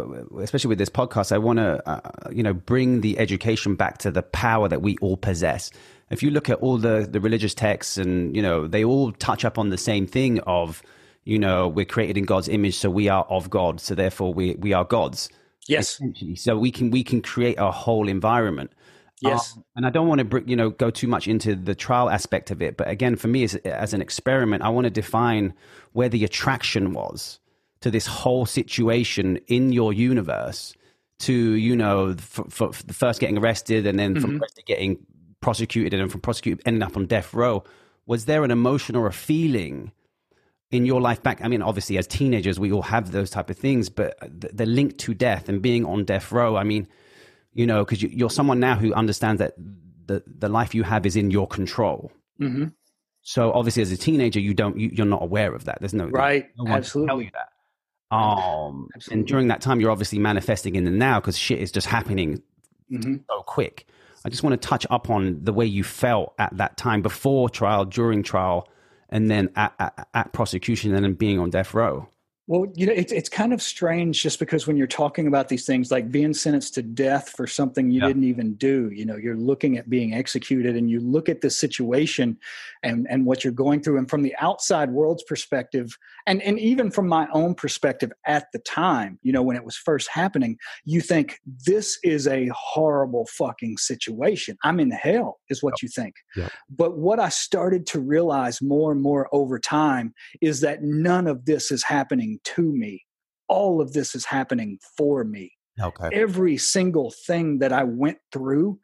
especially 0.40 0.68
with 0.68 0.78
this 0.78 0.88
podcast, 0.88 1.32
I 1.32 1.38
want 1.38 1.58
to, 1.58 1.88
uh, 1.88 2.30
you 2.30 2.42
know, 2.42 2.54
bring 2.54 3.00
the 3.00 3.18
education 3.18 3.74
back 3.74 3.98
to 3.98 4.10
the 4.10 4.22
power 4.22 4.68
that 4.68 4.82
we 4.82 4.96
all 4.98 5.16
possess. 5.16 5.70
If 6.10 6.22
you 6.22 6.30
look 6.30 6.48
at 6.48 6.58
all 6.58 6.78
the, 6.78 7.08
the 7.10 7.20
religious 7.20 7.54
texts 7.54 7.96
and, 7.96 8.34
you 8.34 8.42
know, 8.42 8.66
they 8.66 8.84
all 8.84 9.12
touch 9.12 9.44
up 9.44 9.58
on 9.58 9.70
the 9.70 9.78
same 9.78 10.06
thing 10.06 10.40
of, 10.40 10.82
you 11.30 11.38
know, 11.38 11.68
we're 11.68 11.84
created 11.84 12.18
in 12.18 12.24
God's 12.24 12.48
image, 12.48 12.76
so 12.76 12.90
we 12.90 13.08
are 13.08 13.22
of 13.30 13.48
God, 13.48 13.80
so 13.80 13.94
therefore 13.94 14.34
we 14.34 14.56
we 14.56 14.72
are 14.72 14.84
gods. 14.84 15.28
Yes. 15.68 16.00
So 16.34 16.58
we 16.58 16.72
can 16.72 16.90
we 16.90 17.04
can 17.04 17.22
create 17.22 17.56
a 17.56 17.70
whole 17.70 18.08
environment. 18.08 18.72
Yes. 19.20 19.54
Um, 19.56 19.64
and 19.76 19.86
I 19.86 19.90
don't 19.90 20.08
want 20.08 20.28
to 20.28 20.42
you 20.44 20.56
know 20.56 20.70
go 20.70 20.90
too 20.90 21.06
much 21.06 21.28
into 21.28 21.54
the 21.54 21.76
trial 21.76 22.10
aspect 22.10 22.50
of 22.50 22.60
it, 22.60 22.76
but 22.76 22.88
again, 22.88 23.14
for 23.14 23.28
me 23.28 23.44
as 23.44 23.54
as 23.54 23.94
an 23.94 24.02
experiment, 24.02 24.64
I 24.64 24.70
want 24.70 24.86
to 24.86 24.90
define 24.90 25.54
where 25.92 26.08
the 26.08 26.24
attraction 26.24 26.94
was 26.94 27.38
to 27.80 27.92
this 27.92 28.08
whole 28.08 28.44
situation 28.44 29.38
in 29.46 29.70
your 29.70 29.92
universe 29.92 30.74
to 31.20 31.32
you 31.32 31.76
know 31.76 32.16
for, 32.18 32.50
for 32.50 32.72
first 32.72 33.20
getting 33.20 33.38
arrested 33.38 33.86
and 33.86 34.00
then 34.00 34.20
from 34.20 34.32
mm-hmm. 34.32 34.60
getting 34.66 34.98
prosecuted 35.40 35.94
and 35.94 36.02
then 36.02 36.08
from 36.08 36.22
prosecuted 36.22 36.60
ending 36.66 36.82
up 36.82 36.96
on 36.96 37.06
death 37.06 37.32
row 37.32 37.62
was 38.06 38.24
there 38.24 38.42
an 38.42 38.50
emotion 38.50 38.96
or 38.96 39.06
a 39.06 39.12
feeling 39.12 39.92
in 40.70 40.86
your 40.86 41.00
life 41.00 41.22
back. 41.22 41.40
I 41.42 41.48
mean 41.48 41.62
obviously 41.62 41.98
as 41.98 42.06
teenagers 42.06 42.58
we 42.60 42.72
all 42.72 42.82
have 42.82 43.12
those 43.12 43.30
type 43.30 43.50
of 43.50 43.56
things 43.56 43.88
but 43.88 44.16
the, 44.20 44.48
the 44.52 44.66
link 44.66 44.98
to 44.98 45.14
death 45.14 45.48
and 45.48 45.60
being 45.60 45.84
on 45.84 46.04
death 46.04 46.30
row. 46.32 46.56
I 46.56 46.64
mean 46.64 46.86
you 47.52 47.66
know 47.66 47.84
because 47.84 48.02
you, 48.02 48.26
are 48.26 48.30
someone 48.30 48.60
now 48.60 48.76
who 48.76 48.92
understands 48.94 49.40
that 49.40 49.54
the, 50.06 50.22
the 50.26 50.48
life 50.48 50.74
you 50.74 50.82
have 50.82 51.06
is 51.06 51.16
in 51.16 51.30
your 51.30 51.46
control. 51.46 52.12
Mm-hmm. 52.40 52.68
so 53.20 53.52
obviously 53.52 53.82
as 53.82 53.92
a 53.92 53.98
teenager 53.98 54.40
you 54.40 54.54
don't 54.54 54.78
you, 54.78 55.02
are 55.02 55.06
not 55.06 55.22
aware 55.22 55.54
of 55.54 55.64
that. 55.64 55.78
There's 55.80 55.94
no 55.94 56.06
right. 56.06 56.48
no 56.56 56.72
absolutely 56.72 57.08
tell 57.08 57.22
you 57.22 57.30
that. 57.34 58.16
Um 58.16 58.88
absolutely. 58.94 59.20
and 59.20 59.28
during 59.28 59.48
that 59.48 59.60
time 59.60 59.80
you're 59.80 59.90
obviously 59.90 60.18
manifesting 60.18 60.76
in 60.76 60.84
the 60.84 60.90
now 60.90 61.20
because 61.20 61.36
shit 61.36 61.58
is 61.58 61.70
just 61.70 61.86
happening 61.86 62.42
mm-hmm. 62.90 63.16
so 63.28 63.42
quick. 63.42 63.86
I 64.24 64.28
just 64.28 64.42
want 64.42 64.60
to 64.60 64.68
touch 64.68 64.86
up 64.90 65.08
on 65.08 65.38
the 65.42 65.52
way 65.52 65.64
you 65.64 65.82
felt 65.82 66.34
at 66.38 66.54
that 66.58 66.76
time 66.76 67.00
before 67.00 67.48
trial 67.48 67.86
during 67.86 68.22
trial 68.22 68.68
and 69.10 69.30
then 69.30 69.50
at, 69.56 69.74
at, 69.78 70.08
at 70.14 70.32
prosecution 70.32 70.94
and 70.94 71.04
then 71.04 71.14
being 71.14 71.38
on 71.38 71.50
death 71.50 71.74
row. 71.74 72.08
Well, 72.50 72.66
you 72.74 72.84
know, 72.84 72.92
it's 72.92 73.12
it's 73.12 73.28
kind 73.28 73.52
of 73.52 73.62
strange 73.62 74.20
just 74.20 74.40
because 74.40 74.66
when 74.66 74.76
you're 74.76 74.88
talking 74.88 75.28
about 75.28 75.48
these 75.48 75.64
things 75.64 75.92
like 75.92 76.10
being 76.10 76.34
sentenced 76.34 76.74
to 76.74 76.82
death 76.82 77.28
for 77.36 77.46
something 77.46 77.92
you 77.92 78.00
yeah. 78.00 78.08
didn't 78.08 78.24
even 78.24 78.54
do, 78.54 78.90
you 78.92 79.06
know, 79.06 79.14
you're 79.14 79.36
looking 79.36 79.78
at 79.78 79.88
being 79.88 80.14
executed 80.14 80.74
and 80.74 80.90
you 80.90 80.98
look 80.98 81.28
at 81.28 81.42
the 81.42 81.48
situation 81.48 82.36
and 82.82 83.06
and 83.08 83.24
what 83.24 83.44
you're 83.44 83.52
going 83.52 83.80
through 83.80 83.98
and 83.98 84.10
from 84.10 84.22
the 84.22 84.34
outside 84.40 84.90
world's 84.90 85.22
perspective 85.22 85.96
and 86.26 86.42
and 86.42 86.58
even 86.58 86.90
from 86.90 87.06
my 87.06 87.28
own 87.32 87.54
perspective 87.54 88.10
at 88.26 88.46
the 88.52 88.58
time, 88.58 89.20
you 89.22 89.32
know, 89.32 89.42
when 89.42 89.54
it 89.54 89.64
was 89.64 89.76
first 89.76 90.08
happening, 90.08 90.58
you 90.84 91.00
think 91.00 91.38
this 91.64 92.00
is 92.02 92.26
a 92.26 92.50
horrible 92.52 93.26
fucking 93.26 93.76
situation. 93.76 94.58
I'm 94.64 94.80
in 94.80 94.90
hell 94.90 95.38
is 95.50 95.62
what 95.62 95.82
you 95.82 95.88
think. 95.88 96.16
But 96.68 96.98
what 96.98 97.20
I 97.20 97.28
started 97.28 97.86
to 97.88 98.00
realize 98.00 98.60
more 98.60 98.90
and 98.90 99.00
more 99.00 99.28
over 99.30 99.60
time 99.60 100.14
is 100.40 100.62
that 100.62 100.82
none 100.82 101.28
of 101.28 101.44
this 101.44 101.70
is 101.70 101.84
happening 101.84 102.39
to 102.44 102.62
me. 102.62 103.04
All 103.48 103.80
of 103.80 103.92
this 103.92 104.14
is 104.14 104.24
happening 104.24 104.78
for 104.96 105.24
me. 105.24 105.52
Okay. 105.80 106.10
Every 106.12 106.56
single 106.56 107.10
thing 107.10 107.58
that 107.60 107.72
I 107.72 107.84
went 107.84 108.18
through, 108.32 108.78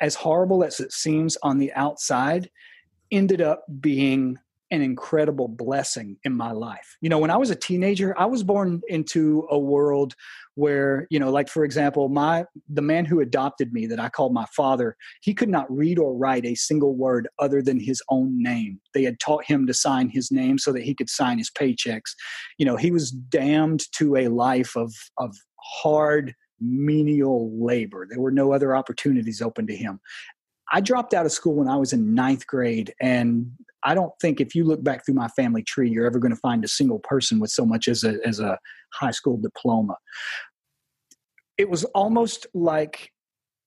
as 0.00 0.14
horrible 0.14 0.64
as 0.64 0.80
it 0.80 0.92
seems 0.92 1.36
on 1.42 1.58
the 1.58 1.72
outside, 1.74 2.50
ended 3.10 3.40
up 3.40 3.64
being 3.80 4.38
an 4.70 4.82
incredible 4.82 5.46
blessing 5.48 6.16
in 6.24 6.36
my 6.36 6.50
life. 6.50 6.96
You 7.00 7.08
know, 7.08 7.18
when 7.18 7.30
I 7.30 7.36
was 7.36 7.50
a 7.50 7.56
teenager, 7.56 8.18
I 8.18 8.26
was 8.26 8.42
born 8.42 8.82
into 8.88 9.46
a 9.50 9.58
world 9.58 10.14
where, 10.54 11.06
you 11.10 11.18
know, 11.18 11.30
like 11.30 11.48
for 11.48 11.64
example, 11.64 12.08
my 12.08 12.44
the 12.68 12.82
man 12.82 13.04
who 13.04 13.20
adopted 13.20 13.72
me 13.72 13.86
that 13.86 14.00
I 14.00 14.08
called 14.08 14.32
my 14.32 14.46
father, 14.56 14.96
he 15.22 15.34
could 15.34 15.48
not 15.48 15.70
read 15.74 15.98
or 15.98 16.14
write 16.14 16.44
a 16.44 16.54
single 16.54 16.94
word 16.94 17.28
other 17.38 17.62
than 17.62 17.80
his 17.80 18.02
own 18.08 18.42
name. 18.42 18.80
They 18.92 19.02
had 19.02 19.20
taught 19.20 19.44
him 19.44 19.66
to 19.66 19.74
sign 19.74 20.08
his 20.08 20.30
name 20.30 20.58
so 20.58 20.72
that 20.72 20.82
he 20.82 20.94
could 20.94 21.10
sign 21.10 21.38
his 21.38 21.50
paychecks. 21.50 22.14
You 22.58 22.66
know, 22.66 22.76
he 22.76 22.90
was 22.90 23.10
damned 23.10 23.84
to 23.96 24.16
a 24.16 24.28
life 24.28 24.76
of 24.76 24.92
of 25.18 25.36
hard 25.60 26.34
menial 26.60 27.50
labor. 27.62 28.06
There 28.08 28.20
were 28.20 28.30
no 28.30 28.52
other 28.52 28.74
opportunities 28.74 29.42
open 29.42 29.66
to 29.66 29.76
him. 29.76 30.00
I 30.74 30.80
dropped 30.80 31.14
out 31.14 31.24
of 31.24 31.30
school 31.30 31.54
when 31.54 31.68
I 31.68 31.76
was 31.76 31.92
in 31.92 32.14
ninth 32.14 32.48
grade, 32.48 32.92
and 33.00 33.52
I 33.84 33.94
don't 33.94 34.12
think 34.20 34.40
if 34.40 34.56
you 34.56 34.64
look 34.64 34.82
back 34.82 35.06
through 35.06 35.14
my 35.14 35.28
family 35.28 35.62
tree, 35.62 35.88
you're 35.88 36.04
ever 36.04 36.18
going 36.18 36.34
to 36.34 36.40
find 36.40 36.64
a 36.64 36.68
single 36.68 36.98
person 36.98 37.38
with 37.38 37.50
so 37.50 37.64
much 37.64 37.86
as 37.86 38.02
a 38.02 38.18
as 38.26 38.40
a 38.40 38.58
high 38.92 39.12
school 39.12 39.36
diploma. 39.36 39.96
It 41.56 41.70
was 41.70 41.84
almost 41.84 42.48
like 42.54 43.12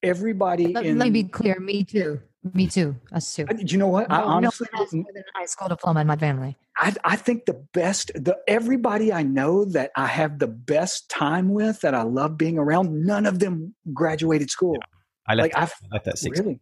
everybody. 0.04 0.68
Let, 0.68 0.86
in, 0.86 1.00
let 1.00 1.06
me 1.06 1.24
be 1.24 1.30
clear. 1.30 1.58
Me 1.62 1.86
too. 1.86 2.20
Me 2.54 2.68
too. 2.68 2.98
Us 3.14 3.34
too. 3.34 3.46
Uh, 3.50 3.54
do 3.54 3.64
you 3.66 3.78
know 3.78 3.88
what? 3.88 4.10
No, 4.10 4.16
I 4.16 4.22
honestly 4.24 4.68
no 4.74 4.80
one 4.80 5.06
has 5.16 5.24
a 5.34 5.40
high 5.40 5.46
school 5.46 5.70
diploma 5.70 6.02
in 6.02 6.08
my 6.08 6.18
family. 6.18 6.58
I, 6.78 6.94
I 7.06 7.16
think 7.16 7.46
the 7.46 7.66
best, 7.74 8.12
the 8.16 8.38
everybody 8.50 9.14
I 9.14 9.24
know 9.24 9.64
that 9.64 9.92
I 9.96 10.08
have 10.08 10.40
the 10.40 10.48
best 10.48 11.10
time 11.10 11.50
with, 11.50 11.80
that 11.82 11.96
I 11.96 12.04
love 12.04 12.38
being 12.38 12.58
around, 12.58 13.06
none 13.06 13.26
of 13.26 13.40
them 13.40 13.76
graduated 13.94 14.50
school. 14.50 14.76
Yeah. 14.76 14.86
I 15.30 15.36
left, 15.36 15.56
like, 15.56 15.58
I 15.58 15.96
left 15.96 16.06
that 16.06 16.18
six. 16.20 16.40
Really? 16.40 16.60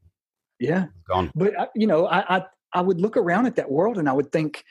Yeah. 0.59 0.87
Gone. 1.07 1.31
But 1.35 1.57
uh, 1.59 1.67
you 1.75 1.87
know, 1.87 2.07
I, 2.07 2.37
I 2.37 2.45
I 2.73 2.81
would 2.81 2.99
look 2.99 3.17
around 3.17 3.45
at 3.45 3.55
that 3.55 3.71
world 3.71 3.97
and 3.97 4.09
I 4.09 4.13
would 4.13 4.31
think, 4.31 4.63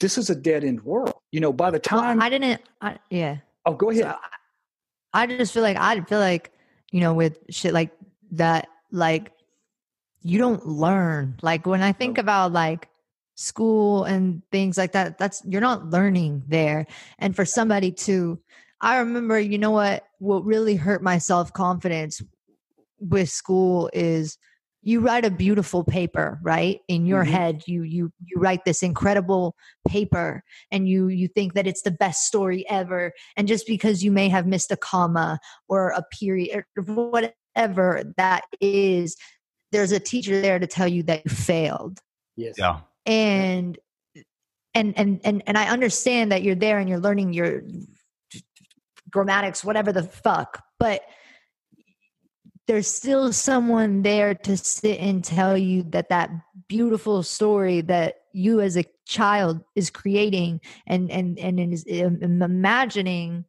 this 0.00 0.18
is 0.18 0.30
a 0.30 0.34
dead 0.34 0.64
end 0.64 0.82
world. 0.82 1.14
You 1.32 1.40
know, 1.40 1.52
by 1.52 1.70
the 1.70 1.78
time 1.78 2.18
well, 2.18 2.26
I 2.26 2.30
didn't, 2.30 2.62
I, 2.80 2.98
yeah. 3.10 3.38
Oh, 3.64 3.74
go 3.74 3.90
ahead. 3.90 4.04
So 4.04 4.08
I, 5.12 5.22
I 5.22 5.26
just 5.26 5.52
feel 5.52 5.62
like 5.62 5.76
I 5.76 6.00
feel 6.02 6.18
like 6.18 6.52
you 6.92 7.00
know 7.00 7.14
with 7.14 7.38
shit 7.50 7.72
like 7.72 7.92
that, 8.32 8.68
like 8.90 9.32
you 10.22 10.38
don't 10.38 10.66
learn. 10.66 11.38
Like 11.42 11.66
when 11.66 11.82
I 11.82 11.92
think 11.92 12.18
about 12.18 12.52
like 12.52 12.88
school 13.36 14.04
and 14.04 14.42
things 14.50 14.76
like 14.76 14.92
that, 14.92 15.18
that's 15.18 15.42
you're 15.46 15.60
not 15.60 15.88
learning 15.90 16.44
there. 16.48 16.86
And 17.18 17.34
for 17.34 17.44
somebody 17.44 17.92
to, 17.92 18.38
I 18.80 18.98
remember, 18.98 19.38
you 19.38 19.58
know 19.58 19.70
what? 19.70 20.04
What 20.18 20.44
really 20.44 20.76
hurt 20.76 21.02
my 21.02 21.18
self 21.18 21.52
confidence 21.52 22.22
with 22.98 23.30
school 23.30 23.90
is 23.92 24.38
you 24.86 25.00
write 25.00 25.24
a 25.24 25.30
beautiful 25.30 25.82
paper 25.82 26.38
right 26.42 26.80
in 26.86 27.06
your 27.06 27.24
mm-hmm. 27.24 27.32
head 27.32 27.62
you 27.66 27.82
you 27.82 28.12
you 28.24 28.38
write 28.38 28.64
this 28.64 28.84
incredible 28.84 29.56
paper 29.86 30.44
and 30.70 30.88
you 30.88 31.08
you 31.08 31.26
think 31.26 31.54
that 31.54 31.66
it's 31.66 31.82
the 31.82 31.90
best 31.90 32.24
story 32.24 32.64
ever 32.70 33.12
and 33.36 33.48
just 33.48 33.66
because 33.66 34.04
you 34.04 34.12
may 34.12 34.28
have 34.28 34.46
missed 34.46 34.70
a 34.70 34.76
comma 34.76 35.40
or 35.68 35.88
a 35.90 36.02
period 36.12 36.64
or 36.76 36.82
whatever 36.84 38.02
that 38.16 38.44
is 38.60 39.16
there's 39.72 39.92
a 39.92 40.00
teacher 40.00 40.40
there 40.40 40.60
to 40.60 40.68
tell 40.68 40.88
you 40.88 41.02
that 41.02 41.22
you 41.24 41.30
failed 41.30 41.98
yes 42.36 42.54
yeah 42.56 42.80
and 43.04 43.78
and 44.72 44.96
and 44.96 45.20
and 45.24 45.42
and 45.46 45.58
I 45.58 45.68
understand 45.68 46.30
that 46.30 46.42
you're 46.42 46.54
there 46.54 46.78
and 46.78 46.88
you're 46.88 47.00
learning 47.00 47.32
your 47.32 47.62
grammatics 49.10 49.64
whatever 49.64 49.92
the 49.92 50.04
fuck 50.04 50.62
but 50.78 51.02
there's 52.66 52.88
still 52.88 53.32
someone 53.32 54.02
there 54.02 54.34
to 54.34 54.56
sit 54.56 54.98
and 54.98 55.24
tell 55.24 55.56
you 55.56 55.84
that 55.90 56.08
that 56.08 56.30
beautiful 56.68 57.22
story 57.22 57.80
that 57.82 58.22
you 58.32 58.60
as 58.60 58.76
a 58.76 58.84
child 59.06 59.60
is 59.74 59.88
creating 59.88 60.60
and 60.86 61.10
and 61.10 61.38
and 61.38 61.60
is 61.72 61.84
imagining 61.84 63.44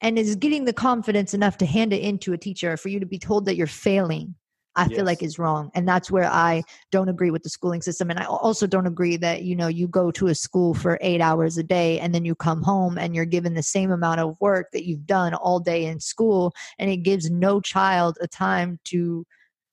and 0.00 0.18
is 0.18 0.36
getting 0.36 0.64
the 0.64 0.72
confidence 0.72 1.34
enough 1.34 1.58
to 1.58 1.66
hand 1.66 1.92
it 1.92 2.02
into 2.02 2.32
a 2.32 2.38
teacher 2.38 2.76
for 2.76 2.88
you 2.88 3.00
to 3.00 3.06
be 3.06 3.18
told 3.18 3.44
that 3.44 3.56
you're 3.56 3.66
failing 3.66 4.34
I 4.76 4.82
yes. 4.82 4.96
feel 4.96 5.04
like 5.06 5.22
is 5.22 5.38
wrong. 5.38 5.70
And 5.74 5.88
that's 5.88 6.10
where 6.10 6.30
I 6.30 6.62
don't 6.92 7.08
agree 7.08 7.30
with 7.30 7.42
the 7.42 7.48
schooling 7.48 7.80
system. 7.80 8.10
And 8.10 8.20
I 8.20 8.26
also 8.26 8.66
don't 8.66 8.86
agree 8.86 9.16
that, 9.16 9.42
you 9.42 9.56
know, 9.56 9.68
you 9.68 9.88
go 9.88 10.10
to 10.10 10.26
a 10.26 10.34
school 10.34 10.74
for 10.74 10.98
eight 11.00 11.22
hours 11.22 11.56
a 11.56 11.62
day 11.62 11.98
and 11.98 12.14
then 12.14 12.26
you 12.26 12.34
come 12.34 12.62
home 12.62 12.98
and 12.98 13.14
you're 13.14 13.24
given 13.24 13.54
the 13.54 13.62
same 13.62 13.90
amount 13.90 14.20
of 14.20 14.36
work 14.38 14.68
that 14.72 14.86
you've 14.86 15.06
done 15.06 15.32
all 15.32 15.60
day 15.60 15.86
in 15.86 15.98
school. 15.98 16.52
And 16.78 16.90
it 16.90 16.98
gives 16.98 17.30
no 17.30 17.60
child 17.60 18.18
a 18.20 18.28
time 18.28 18.78
to, 18.84 19.26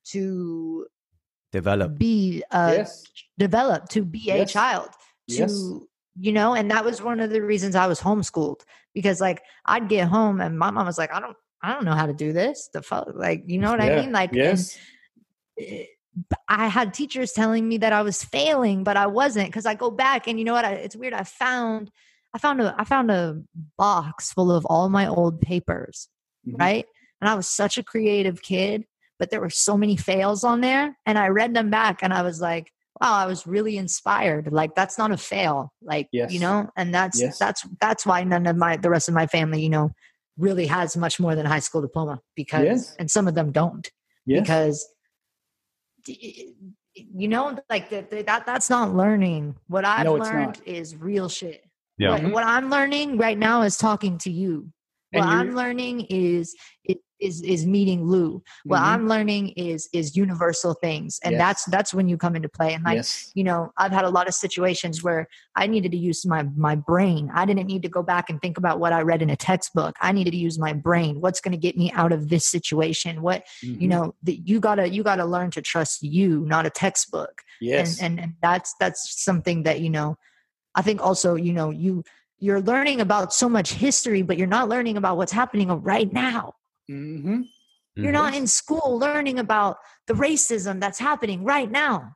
to 0.06 0.88
develop, 1.52 1.98
be, 1.98 2.42
uh, 2.52 2.74
yes. 2.78 3.04
develop, 3.38 3.90
to 3.90 4.04
be 4.04 4.20
yes. 4.20 4.50
a 4.50 4.54
child, 4.54 4.90
to, 5.30 5.36
yes. 5.36 5.52
you 6.18 6.32
know, 6.32 6.54
and 6.54 6.72
that 6.72 6.86
was 6.86 7.02
one 7.02 7.20
of 7.20 7.30
the 7.30 7.42
reasons 7.42 7.76
I 7.76 7.88
was 7.88 8.00
homeschooled 8.00 8.62
because 8.94 9.20
like 9.20 9.42
I'd 9.66 9.90
get 9.90 10.08
home 10.08 10.40
and 10.40 10.58
my 10.58 10.72
mom 10.72 10.86
was 10.86 10.98
like, 10.98 11.14
I 11.14 11.20
don't, 11.20 11.36
I 11.62 11.74
don't 11.74 11.86
know 11.86 11.96
how 11.96 12.06
to 12.06 12.14
do 12.14 12.34
this. 12.34 12.70
The 12.74 12.82
fuck, 12.82 13.10
like, 13.14 13.44
you 13.48 13.58
know 13.58 13.72
what 13.72 13.84
yeah. 13.84 13.98
I 13.98 14.02
mean? 14.02 14.12
Like, 14.12 14.32
yes. 14.34 14.78
I 16.48 16.68
had 16.68 16.94
teachers 16.94 17.32
telling 17.32 17.68
me 17.68 17.78
that 17.78 17.94
I 17.94 18.02
was 18.02 18.24
failing, 18.24 18.84
but 18.84 18.98
I 18.98 19.08
wasn't 19.08 19.48
because 19.48 19.66
I 19.66 19.76
go 19.76 19.90
back 19.90 20.28
and 20.28 20.38
you 20.38 20.46
know 20.46 20.54
what? 20.54 20.66
I, 20.66 20.74
it's 20.74 20.96
weird. 20.96 21.14
I 21.14 21.24
found, 21.24 21.90
I 22.34 22.38
found 22.38 22.62
a, 22.62 22.76
I 22.78 22.84
found 22.84 23.10
a 23.12 23.42
box 23.78 24.32
full 24.32 24.52
of 24.52 24.66
all 24.66 24.90
my 24.90 25.08
old 25.08 25.42
papers, 25.42 26.10
mm-hmm. 26.48 26.58
right? 26.58 26.86
And 27.20 27.30
I 27.30 27.36
was 27.36 27.48
such 27.48 27.78
a 27.78 27.84
creative 27.84 28.42
kid, 28.42 28.86
but 29.18 29.30
there 29.32 29.42
were 29.42 29.50
so 29.50 29.78
many 29.78 29.96
fails 29.96 30.44
on 30.44 30.62
there, 30.62 30.98
and 31.06 31.18
I 31.18 31.30
read 31.30 31.54
them 31.54 31.70
back, 31.70 32.00
and 32.02 32.14
I 32.14 32.22
was 32.22 32.42
like, 32.42 32.72
wow, 33.02 33.14
I 33.14 33.26
was 33.26 33.48
really 33.48 33.78
inspired. 33.78 34.52
Like 34.52 34.76
that's 34.76 34.98
not 34.98 35.12
a 35.12 35.18
fail, 35.18 35.72
like 35.82 36.10
yes. 36.12 36.32
you 36.32 36.40
know, 36.40 36.70
and 36.76 36.94
that's 36.94 37.20
yes. 37.20 37.40
that's 37.40 37.66
that's 37.80 38.06
why 38.06 38.24
none 38.24 38.46
of 38.46 38.58
my 38.58 38.78
the 38.78 38.90
rest 38.90 39.08
of 39.08 39.16
my 39.16 39.28
family, 39.28 39.64
you 39.64 39.70
know, 39.70 39.92
really 40.38 40.68
has 40.68 40.98
much 40.98 41.20
more 41.20 41.36
than 41.36 41.46
a 41.46 41.50
high 41.50 41.60
school 41.60 41.82
diploma 41.82 42.20
because, 42.36 42.64
yes. 42.64 42.96
and 43.00 43.10
some 43.10 43.28
of 43.28 43.36
them 43.36 43.52
don't 43.52 43.90
because 44.26 44.88
you 46.06 47.28
know 47.28 47.58
like 47.70 47.90
that 47.90 48.10
that 48.12 48.46
that's 48.46 48.70
not 48.70 48.96
learning. 48.96 49.56
What 49.68 49.86
i've 49.86 50.06
no, 50.06 50.16
learned 50.16 50.62
is 50.66 50.96
real 50.96 51.30
shit. 51.30 51.64
Yeah. 51.98 52.12
What, 52.12 52.22
mm-hmm. 52.22 52.32
what, 52.32 52.44
i'm 52.46 52.70
learning 52.70 53.18
right 53.18 53.38
now 53.38 53.62
is 53.62 53.78
talking 53.78 54.18
to 54.20 54.32
you 54.32 54.72
what 55.14 55.28
i'm 55.28 55.56
learning 55.56 56.02
is 56.10 56.56
it, 56.84 57.00
is 57.24 57.42
is 57.42 57.66
meeting 57.66 58.06
Lou. 58.06 58.44
What 58.66 58.78
mm-hmm. 58.78 58.86
I'm 58.86 59.08
learning 59.08 59.50
is 59.50 59.90
is 59.94 60.16
universal 60.16 60.74
things, 60.74 61.20
and 61.24 61.34
yes. 61.34 61.40
that's 61.40 61.66
that's 61.66 61.94
when 61.94 62.08
you 62.08 62.18
come 62.18 62.36
into 62.36 62.50
play. 62.50 62.74
And 62.74 62.84
like 62.84 62.98
yes. 62.98 63.32
you 63.34 63.44
know, 63.44 63.72
I've 63.78 63.92
had 63.92 64.06
a 64.06 64.10
lot 64.10 64.28
of 64.28 64.34
situations 64.34 65.02
where 65.02 65.28
I 65.56 65.66
needed 65.68 65.92
to 65.94 65.98
use 65.98 66.26
my 66.26 66.44
my 66.56 66.76
brain. 66.76 67.32
I 67.34 67.46
didn't 67.46 67.68
need 67.68 67.82
to 67.84 67.90
go 67.90 68.04
back 68.04 68.30
and 68.30 68.42
think 68.42 68.58
about 68.58 68.80
what 68.80 68.94
I 68.94 69.02
read 69.02 69.22
in 69.22 69.30
a 69.30 69.36
textbook. 69.36 69.96
I 70.02 70.12
needed 70.12 70.32
to 70.32 70.38
use 70.38 70.60
my 70.60 70.74
brain. 70.74 71.22
What's 71.22 71.40
going 71.40 71.54
to 71.54 71.58
get 71.58 71.78
me 71.78 71.92
out 71.94 72.12
of 72.12 72.30
this 72.30 72.46
situation? 72.46 73.22
What 73.22 73.46
mm-hmm. 73.64 73.82
you 73.82 73.88
know, 73.88 74.14
that 74.24 74.48
you 74.48 74.60
gotta 74.60 74.90
you 74.90 75.02
gotta 75.04 75.26
learn 75.26 75.50
to 75.52 75.62
trust 75.62 76.04
you, 76.04 76.42
not 76.46 76.66
a 76.66 76.70
textbook. 76.70 77.42
Yes, 77.62 78.02
and, 78.02 78.20
and 78.20 78.24
and 78.24 78.34
that's 78.42 78.76
that's 78.80 79.24
something 79.24 79.64
that 79.64 79.80
you 79.80 79.90
know. 79.90 80.18
I 80.76 80.82
think 80.82 81.02
also 81.02 81.36
you 81.36 81.54
know 81.54 81.70
you 81.70 82.04
you're 82.44 82.62
learning 82.62 83.00
about 83.00 83.34
so 83.34 83.48
much 83.48 83.72
history, 83.72 84.22
but 84.22 84.38
you're 84.38 84.48
not 84.48 84.68
learning 84.68 84.98
about 84.98 85.16
what's 85.16 85.32
happening 85.32 85.70
right 85.82 86.12
now. 86.12 86.54
Mm-hmm. 86.92 87.44
You're 87.96 88.12
not 88.12 88.34
mm-hmm. 88.34 88.42
in 88.42 88.48
school 88.48 89.00
learning 89.00 89.40
about 89.40 89.78
the 90.08 90.14
racism 90.14 90.82
that's 90.82 91.00
happening 91.00 91.46
right 91.46 91.72
now. 91.72 92.16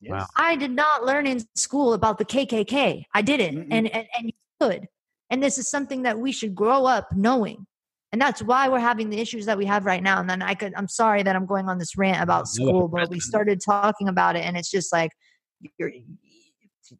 Yes. 0.00 0.12
Wow. 0.12 0.26
I 0.36 0.56
did 0.56 0.70
not 0.70 1.04
learn 1.04 1.26
in 1.26 1.44
school 1.54 1.92
about 1.92 2.16
the 2.16 2.24
KKK. 2.24 3.04
I 3.12 3.20
didn't, 3.20 3.70
and, 3.72 3.88
and 3.88 4.06
and 4.16 4.26
you 4.26 4.32
could. 4.58 4.88
And 5.28 5.42
this 5.42 5.58
is 5.58 5.68
something 5.68 6.02
that 6.04 6.18
we 6.18 6.32
should 6.32 6.54
grow 6.54 6.86
up 6.86 7.08
knowing. 7.14 7.66
And 8.10 8.20
that's 8.20 8.42
why 8.42 8.70
we're 8.70 8.78
having 8.78 9.10
the 9.10 9.18
issues 9.18 9.46
that 9.46 9.58
we 9.58 9.66
have 9.66 9.84
right 9.84 10.02
now. 10.02 10.18
And 10.18 10.28
then 10.28 10.40
I 10.42 10.54
could, 10.54 10.74
I'm 10.76 10.88
sorry 10.88 11.22
that 11.22 11.34
I'm 11.34 11.46
going 11.46 11.68
on 11.68 11.78
this 11.78 11.96
rant 11.96 12.22
about 12.22 12.46
school, 12.46 12.88
but 12.88 13.08
we 13.08 13.20
started 13.20 13.60
talking 13.64 14.08
about 14.08 14.36
it, 14.36 14.44
and 14.44 14.56
it's 14.56 14.70
just 14.70 14.92
like 14.92 15.10
you're 15.78 15.92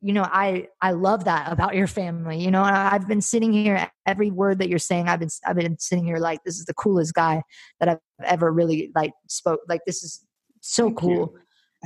you 0.01 0.13
know 0.13 0.23
i 0.23 0.67
i 0.81 0.93
love 0.93 1.25
that 1.25 1.51
about 1.53 1.75
your 1.75 1.87
family 1.87 2.39
you 2.39 2.51
know 2.51 2.63
i've 2.63 3.07
been 3.09 3.21
sitting 3.21 3.53
here 3.53 3.91
every 4.07 4.31
word 4.31 4.59
that 4.59 4.69
you're 4.69 4.79
saying 4.79 5.09
i've 5.09 5.21
been 5.21 5.29
i've 5.47 5.57
been 5.57 5.79
sitting 5.79 6.05
here 6.05 6.19
like 6.19 6.43
this 6.45 6.59
is 6.59 6.65
the 6.65 6.75
coolest 6.75 7.15
guy 7.15 7.43
that 7.81 7.89
i've 7.89 7.99
ever 8.25 8.51
really 8.51 8.91
like 8.95 9.13
spoke 9.29 9.61
like 9.69 9.81
this 9.87 10.03
is 10.03 10.25
so 10.61 10.85
Thank 10.85 10.99
cool. 10.99 11.35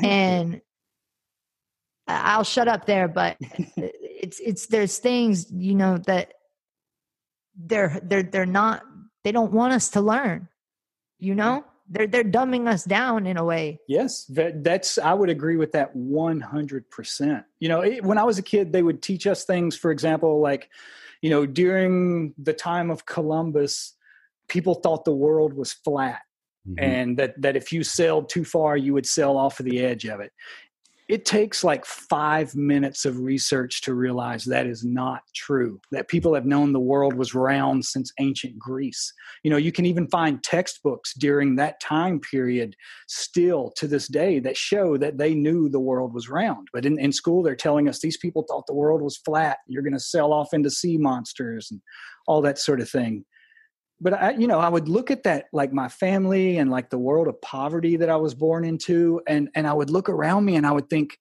And 0.02 0.54
you. 0.54 0.60
i'll 2.08 2.44
shut 2.44 2.68
up 2.68 2.86
there 2.86 3.08
but 3.08 3.36
it's 3.76 4.38
it's 4.40 4.66
there's 4.66 4.98
things 4.98 5.50
you 5.50 5.74
know 5.74 5.98
that 5.98 6.32
they're 7.56 8.00
they're 8.02 8.22
they're 8.22 8.46
not 8.46 8.82
they 9.24 9.32
don't 9.32 9.52
want 9.52 9.72
us 9.72 9.90
to 9.90 10.00
learn 10.00 10.48
you 11.18 11.34
know 11.34 11.64
they're 11.88 12.06
they're 12.06 12.24
dumbing 12.24 12.68
us 12.68 12.84
down 12.84 13.26
in 13.26 13.36
a 13.36 13.44
way. 13.44 13.78
Yes 13.88 14.24
that, 14.26 14.64
that's 14.64 14.98
i 14.98 15.12
would 15.12 15.30
agree 15.30 15.56
with 15.56 15.72
that 15.72 15.96
100% 15.96 17.44
you 17.60 17.68
know 17.68 17.80
it, 17.80 18.04
when 18.04 18.18
i 18.18 18.24
was 18.24 18.38
a 18.38 18.42
kid 18.42 18.72
they 18.72 18.82
would 18.82 19.02
teach 19.02 19.26
us 19.26 19.44
things 19.44 19.76
for 19.76 19.90
example 19.90 20.40
like 20.40 20.68
you 21.22 21.30
know 21.30 21.46
during 21.46 22.34
the 22.38 22.52
time 22.52 22.90
of 22.90 23.06
columbus 23.06 23.94
people 24.48 24.74
thought 24.74 25.04
the 25.04 25.12
world 25.12 25.54
was 25.54 25.72
flat 25.72 26.22
mm-hmm. 26.68 26.82
and 26.82 27.16
that 27.18 27.40
that 27.40 27.56
if 27.56 27.72
you 27.72 27.82
sailed 27.82 28.28
too 28.28 28.44
far 28.44 28.76
you 28.76 28.92
would 28.92 29.06
sail 29.06 29.36
off 29.36 29.60
of 29.60 29.66
the 29.66 29.80
edge 29.80 30.04
of 30.04 30.20
it 30.20 30.32
it 31.08 31.24
takes 31.24 31.62
like 31.62 31.84
five 31.84 32.54
minutes 32.56 33.04
of 33.04 33.20
research 33.20 33.82
to 33.82 33.94
realize 33.94 34.44
that 34.44 34.66
is 34.66 34.84
not 34.84 35.22
true 35.34 35.80
that 35.92 36.08
people 36.08 36.34
have 36.34 36.46
known 36.46 36.72
the 36.72 36.80
world 36.80 37.14
was 37.14 37.34
round 37.34 37.84
since 37.84 38.12
ancient 38.18 38.58
greece. 38.58 39.12
You 39.42 39.50
know 39.50 39.56
you 39.56 39.72
can 39.72 39.86
even 39.86 40.08
find 40.08 40.42
textbooks 40.42 41.14
during 41.14 41.56
that 41.56 41.80
time 41.80 42.20
period 42.20 42.74
still 43.06 43.72
to 43.76 43.86
this 43.86 44.08
day 44.08 44.40
that 44.40 44.56
show 44.56 44.96
that 44.96 45.18
they 45.18 45.34
knew 45.34 45.68
the 45.68 45.80
world 45.80 46.12
was 46.12 46.28
round. 46.28 46.68
But 46.72 46.84
in, 46.84 46.98
in 46.98 47.12
school 47.12 47.42
they're 47.42 47.54
telling 47.54 47.88
us 47.88 48.00
these 48.00 48.16
people 48.16 48.44
thought 48.48 48.66
the 48.66 48.74
world 48.74 49.02
was 49.02 49.16
flat 49.18 49.58
you're 49.68 49.82
going 49.82 49.92
to 49.92 50.00
sail 50.00 50.32
off 50.32 50.52
into 50.52 50.70
sea 50.70 50.96
monsters 50.96 51.68
and 51.70 51.80
all 52.26 52.42
that 52.42 52.58
sort 52.58 52.80
of 52.80 52.88
thing 52.88 53.24
but 54.00 54.12
I, 54.12 54.30
you 54.32 54.46
know, 54.46 54.58
I 54.58 54.68
would 54.68 54.88
look 54.88 55.10
at 55.10 55.22
that, 55.24 55.46
like 55.52 55.72
my 55.72 55.88
family 55.88 56.58
and 56.58 56.70
like 56.70 56.90
the 56.90 56.98
world 56.98 57.28
of 57.28 57.40
poverty 57.40 57.96
that 57.96 58.10
I 58.10 58.16
was 58.16 58.34
born 58.34 58.64
into, 58.64 59.20
and 59.26 59.48
and 59.54 59.66
I 59.66 59.72
would 59.72 59.90
look 59.90 60.08
around 60.08 60.44
me 60.44 60.56
and 60.56 60.66
I 60.66 60.72
would 60.72 60.90
think, 60.90 61.18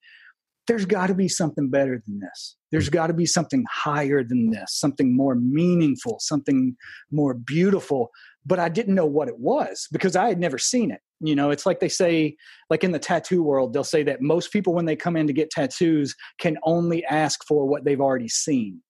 there's 0.68 0.86
got 0.86 1.08
to 1.08 1.14
be 1.14 1.28
something 1.28 1.70
better 1.70 2.02
than 2.06 2.20
this. 2.20 2.56
There's 2.72 2.90
got 2.90 3.08
to 3.08 3.14
be 3.14 3.26
something 3.26 3.64
higher 3.72 4.24
than 4.24 4.50
this, 4.50 4.74
something 4.74 5.16
more 5.16 5.36
meaningful, 5.36 6.18
something 6.20 6.76
more 7.12 7.34
beautiful. 7.34 8.10
But 8.46 8.60
I 8.60 8.70
didn't 8.70 8.96
know 8.96 9.06
what 9.06 9.28
it 9.28 9.40
was 9.40 9.88
because 9.92 10.16
I 10.16 10.28
had 10.28 10.40
never 10.40 10.58
seen 10.58 10.92
it. 10.92 11.02
You 11.20 11.36
know, 11.36 11.50
it's 11.50 11.66
like 11.66 11.80
they 11.80 11.90
say, 11.90 12.36
like 12.70 12.84
in 12.84 12.92
the 12.92 13.00
tattoo 13.00 13.42
world, 13.42 13.74
they'll 13.74 13.84
say 13.84 14.04
that 14.04 14.22
most 14.22 14.52
people, 14.52 14.74
when 14.74 14.86
they 14.86 14.96
come 14.96 15.16
in 15.16 15.28
to 15.28 15.34
get 15.34 15.50
tattoos, 15.50 16.16
can 16.40 16.58
only 16.64 17.06
ask 17.06 17.46
for 17.48 17.66
what 17.66 17.86
they've 17.86 18.02
already 18.02 18.28
seen 18.28 18.82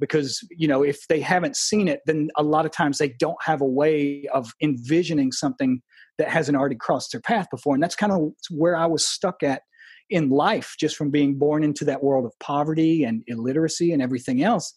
because 0.00 0.46
you 0.50 0.66
know 0.66 0.82
if 0.82 1.06
they 1.08 1.20
haven't 1.20 1.56
seen 1.56 1.88
it 1.88 2.00
then 2.06 2.28
a 2.36 2.42
lot 2.42 2.66
of 2.66 2.72
times 2.72 2.98
they 2.98 3.08
don't 3.08 3.42
have 3.42 3.60
a 3.60 3.66
way 3.66 4.26
of 4.32 4.52
envisioning 4.60 5.30
something 5.32 5.80
that 6.18 6.28
hasn't 6.28 6.56
already 6.56 6.76
crossed 6.76 7.12
their 7.12 7.20
path 7.20 7.48
before. 7.50 7.74
And 7.74 7.82
that's 7.82 7.96
kind 7.96 8.12
of 8.12 8.32
where 8.50 8.76
i 8.76 8.86
was 8.86 9.06
stuck 9.06 9.42
at 9.42 9.62
in 10.10 10.28
life 10.28 10.74
just 10.78 10.96
from 10.96 11.10
being 11.10 11.38
born 11.38 11.64
into 11.64 11.84
that 11.86 12.02
world 12.02 12.26
of 12.26 12.32
poverty 12.38 13.04
and 13.04 13.22
illiteracy 13.26 13.92
and 13.92 14.02
everything 14.02 14.42
else. 14.42 14.72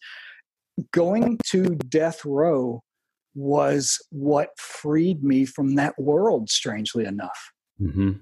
Going 0.92 1.38
to 1.46 1.76
death 1.88 2.24
row 2.24 2.82
was 3.34 3.98
what 4.10 4.50
freed 4.58 5.22
me 5.22 5.44
from 5.44 5.74
that 5.74 5.94
world 5.98 6.50
strangely 6.50 7.04
enough. 7.04 7.52
Mm-hmm. 7.80 8.12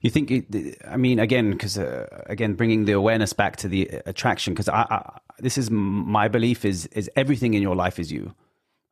You 0.00 0.10
think? 0.10 0.30
It, 0.30 0.78
I 0.86 0.96
mean, 0.96 1.18
again, 1.18 1.50
because 1.50 1.78
uh, 1.78 2.06
again, 2.26 2.54
bringing 2.54 2.84
the 2.84 2.92
awareness 2.92 3.32
back 3.32 3.56
to 3.56 3.68
the 3.68 3.88
attraction. 4.06 4.54
Because 4.54 4.68
I, 4.68 4.86
I, 4.90 5.18
this 5.38 5.58
is 5.58 5.70
my 5.70 6.28
belief 6.28 6.64
is 6.64 6.86
is 6.86 7.10
everything 7.16 7.54
in 7.54 7.62
your 7.62 7.76
life 7.76 7.98
is 7.98 8.12
you. 8.12 8.34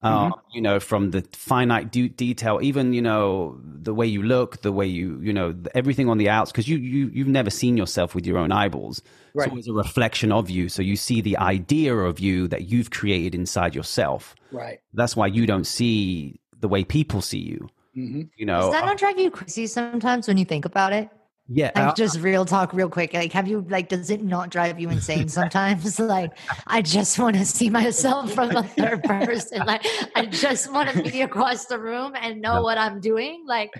Uh, 0.02 0.28
mm-hmm. 0.28 0.40
you 0.52 0.60
know, 0.60 0.78
from 0.78 1.10
the 1.10 1.22
finite 1.32 1.90
de- 1.90 2.10
detail, 2.10 2.60
even 2.62 2.92
you 2.92 3.00
know 3.00 3.58
the 3.64 3.94
way 3.94 4.06
you 4.06 4.22
look, 4.22 4.60
the 4.60 4.70
way 4.70 4.86
you 4.86 5.18
you 5.22 5.32
know 5.32 5.54
everything 5.74 6.08
on 6.08 6.18
the 6.18 6.28
outs, 6.28 6.52
because 6.52 6.68
you 6.68 6.76
you 6.76 7.10
you've 7.14 7.26
never 7.26 7.50
seen 7.50 7.76
yourself 7.76 8.14
with 8.14 8.26
your 8.26 8.36
own 8.36 8.52
eyeballs. 8.52 9.02
Right. 9.34 9.50
It's 9.54 9.68
a 9.68 9.72
reflection 9.72 10.32
of 10.32 10.50
you, 10.50 10.68
so 10.68 10.82
you 10.82 10.96
see 10.96 11.22
the 11.22 11.38
idea 11.38 11.94
of 11.94 12.20
you 12.20 12.46
that 12.48 12.68
you've 12.68 12.90
created 12.90 13.34
inside 13.34 13.74
yourself. 13.74 14.34
Right. 14.52 14.80
That's 14.92 15.16
why 15.16 15.28
you 15.28 15.46
don't 15.46 15.66
see 15.66 16.40
the 16.60 16.68
way 16.68 16.84
people 16.84 17.22
see 17.22 17.40
you. 17.40 17.68
Mm-hmm. 17.96 18.22
You 18.36 18.46
know, 18.46 18.60
does 18.60 18.72
that 18.72 18.84
not 18.84 18.98
drive 18.98 19.18
you 19.18 19.30
crazy 19.30 19.66
sometimes 19.66 20.28
when 20.28 20.36
you 20.36 20.44
think 20.44 20.64
about 20.64 20.92
it? 20.92 21.08
Yeah, 21.48 21.70
like 21.76 21.94
just 21.94 22.18
real 22.20 22.44
talk, 22.44 22.72
real 22.72 22.88
quick. 22.88 23.14
Like, 23.14 23.32
have 23.32 23.46
you 23.46 23.64
like? 23.68 23.88
Does 23.88 24.10
it 24.10 24.22
not 24.22 24.50
drive 24.50 24.80
you 24.80 24.90
insane 24.90 25.28
sometimes? 25.40 25.98
like, 26.00 26.36
I 26.66 26.82
just 26.82 27.18
want 27.18 27.36
to 27.36 27.44
see 27.44 27.70
myself 27.70 28.32
from 28.32 28.50
a 28.50 28.64
third 28.64 29.04
person. 29.04 29.64
Like, 29.64 29.86
I 30.16 30.26
just 30.26 30.72
want 30.72 30.90
to 30.90 31.02
be 31.02 31.22
across 31.22 31.66
the 31.66 31.78
room 31.78 32.14
and 32.20 32.40
know 32.40 32.62
what 32.62 32.78
I'm 32.78 33.00
doing. 33.00 33.44
Like, 33.46 33.70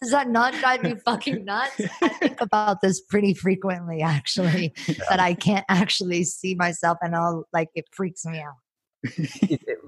does 0.00 0.12
that 0.12 0.28
not 0.28 0.54
drive 0.54 0.84
you 0.84 0.96
fucking 1.04 1.44
nuts? 1.44 1.80
I 2.00 2.08
think 2.08 2.40
about 2.40 2.80
this 2.80 3.00
pretty 3.00 3.34
frequently, 3.34 4.00
actually. 4.00 4.72
Yeah. 4.86 5.04
That 5.10 5.20
I 5.20 5.34
can't 5.34 5.66
actually 5.68 6.24
see 6.24 6.54
myself, 6.54 6.98
and 7.02 7.14
I'll 7.14 7.46
like 7.52 7.68
it 7.74 7.86
freaks 7.92 8.24
me 8.24 8.38
out 8.38 8.54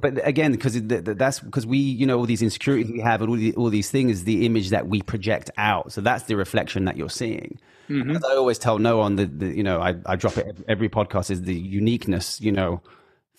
but 0.00 0.26
again, 0.26 0.52
because 0.52 0.80
that's 0.82 1.40
because 1.40 1.66
we, 1.66 1.78
you 1.78 2.06
know, 2.06 2.18
all 2.18 2.26
these 2.26 2.42
insecurities 2.42 2.90
we 2.90 3.00
have 3.00 3.20
and 3.22 3.30
all, 3.30 3.36
the, 3.36 3.54
all 3.54 3.70
these 3.70 3.90
things, 3.90 4.24
the 4.24 4.46
image 4.46 4.70
that 4.70 4.88
we 4.88 5.02
project 5.02 5.50
out. 5.56 5.92
So 5.92 6.00
that's 6.00 6.24
the 6.24 6.36
reflection 6.36 6.84
that 6.84 6.96
you're 6.96 7.10
seeing. 7.10 7.58
Mm-hmm. 7.88 8.12
As 8.12 8.24
I 8.24 8.36
always 8.36 8.58
tell 8.58 8.78
Noah 8.78 9.02
on 9.02 9.16
the, 9.16 9.26
the 9.26 9.46
you 9.48 9.64
know, 9.64 9.80
I, 9.80 9.96
I 10.06 10.16
drop 10.16 10.38
it 10.38 10.56
every 10.68 10.88
podcast 10.88 11.30
is 11.30 11.42
the 11.42 11.54
uniqueness, 11.54 12.40
you 12.40 12.52
know, 12.52 12.82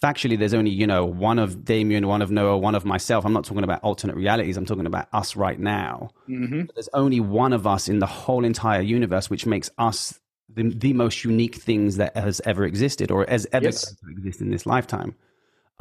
factually 0.01 0.37
there's 0.37 0.53
only 0.53 0.71
you 0.71 0.87
know 0.87 1.05
one 1.05 1.37
of 1.37 1.63
damien 1.63 2.07
one 2.07 2.21
of 2.21 2.31
noah 2.31 2.57
one 2.57 2.73
of 2.73 2.85
myself 2.85 3.23
i'm 3.23 3.33
not 3.33 3.45
talking 3.45 3.63
about 3.63 3.81
alternate 3.83 4.15
realities 4.15 4.57
i'm 4.57 4.65
talking 4.65 4.87
about 4.87 5.07
us 5.13 5.35
right 5.35 5.59
now 5.59 6.09
mm-hmm. 6.27 6.63
there's 6.73 6.89
only 6.93 7.19
one 7.19 7.53
of 7.53 7.67
us 7.67 7.87
in 7.87 7.99
the 7.99 8.07
whole 8.07 8.43
entire 8.43 8.81
universe 8.81 9.29
which 9.29 9.45
makes 9.45 9.69
us 9.77 10.19
the, 10.53 10.63
the 10.63 10.93
most 10.93 11.23
unique 11.23 11.55
things 11.55 11.97
that 11.97 12.17
has 12.17 12.41
ever 12.45 12.65
existed 12.65 13.11
or 13.11 13.25
has 13.29 13.47
ever 13.53 13.65
yes. 13.65 13.95
existed 14.09 14.45
in 14.45 14.51
this 14.51 14.65
lifetime 14.65 15.15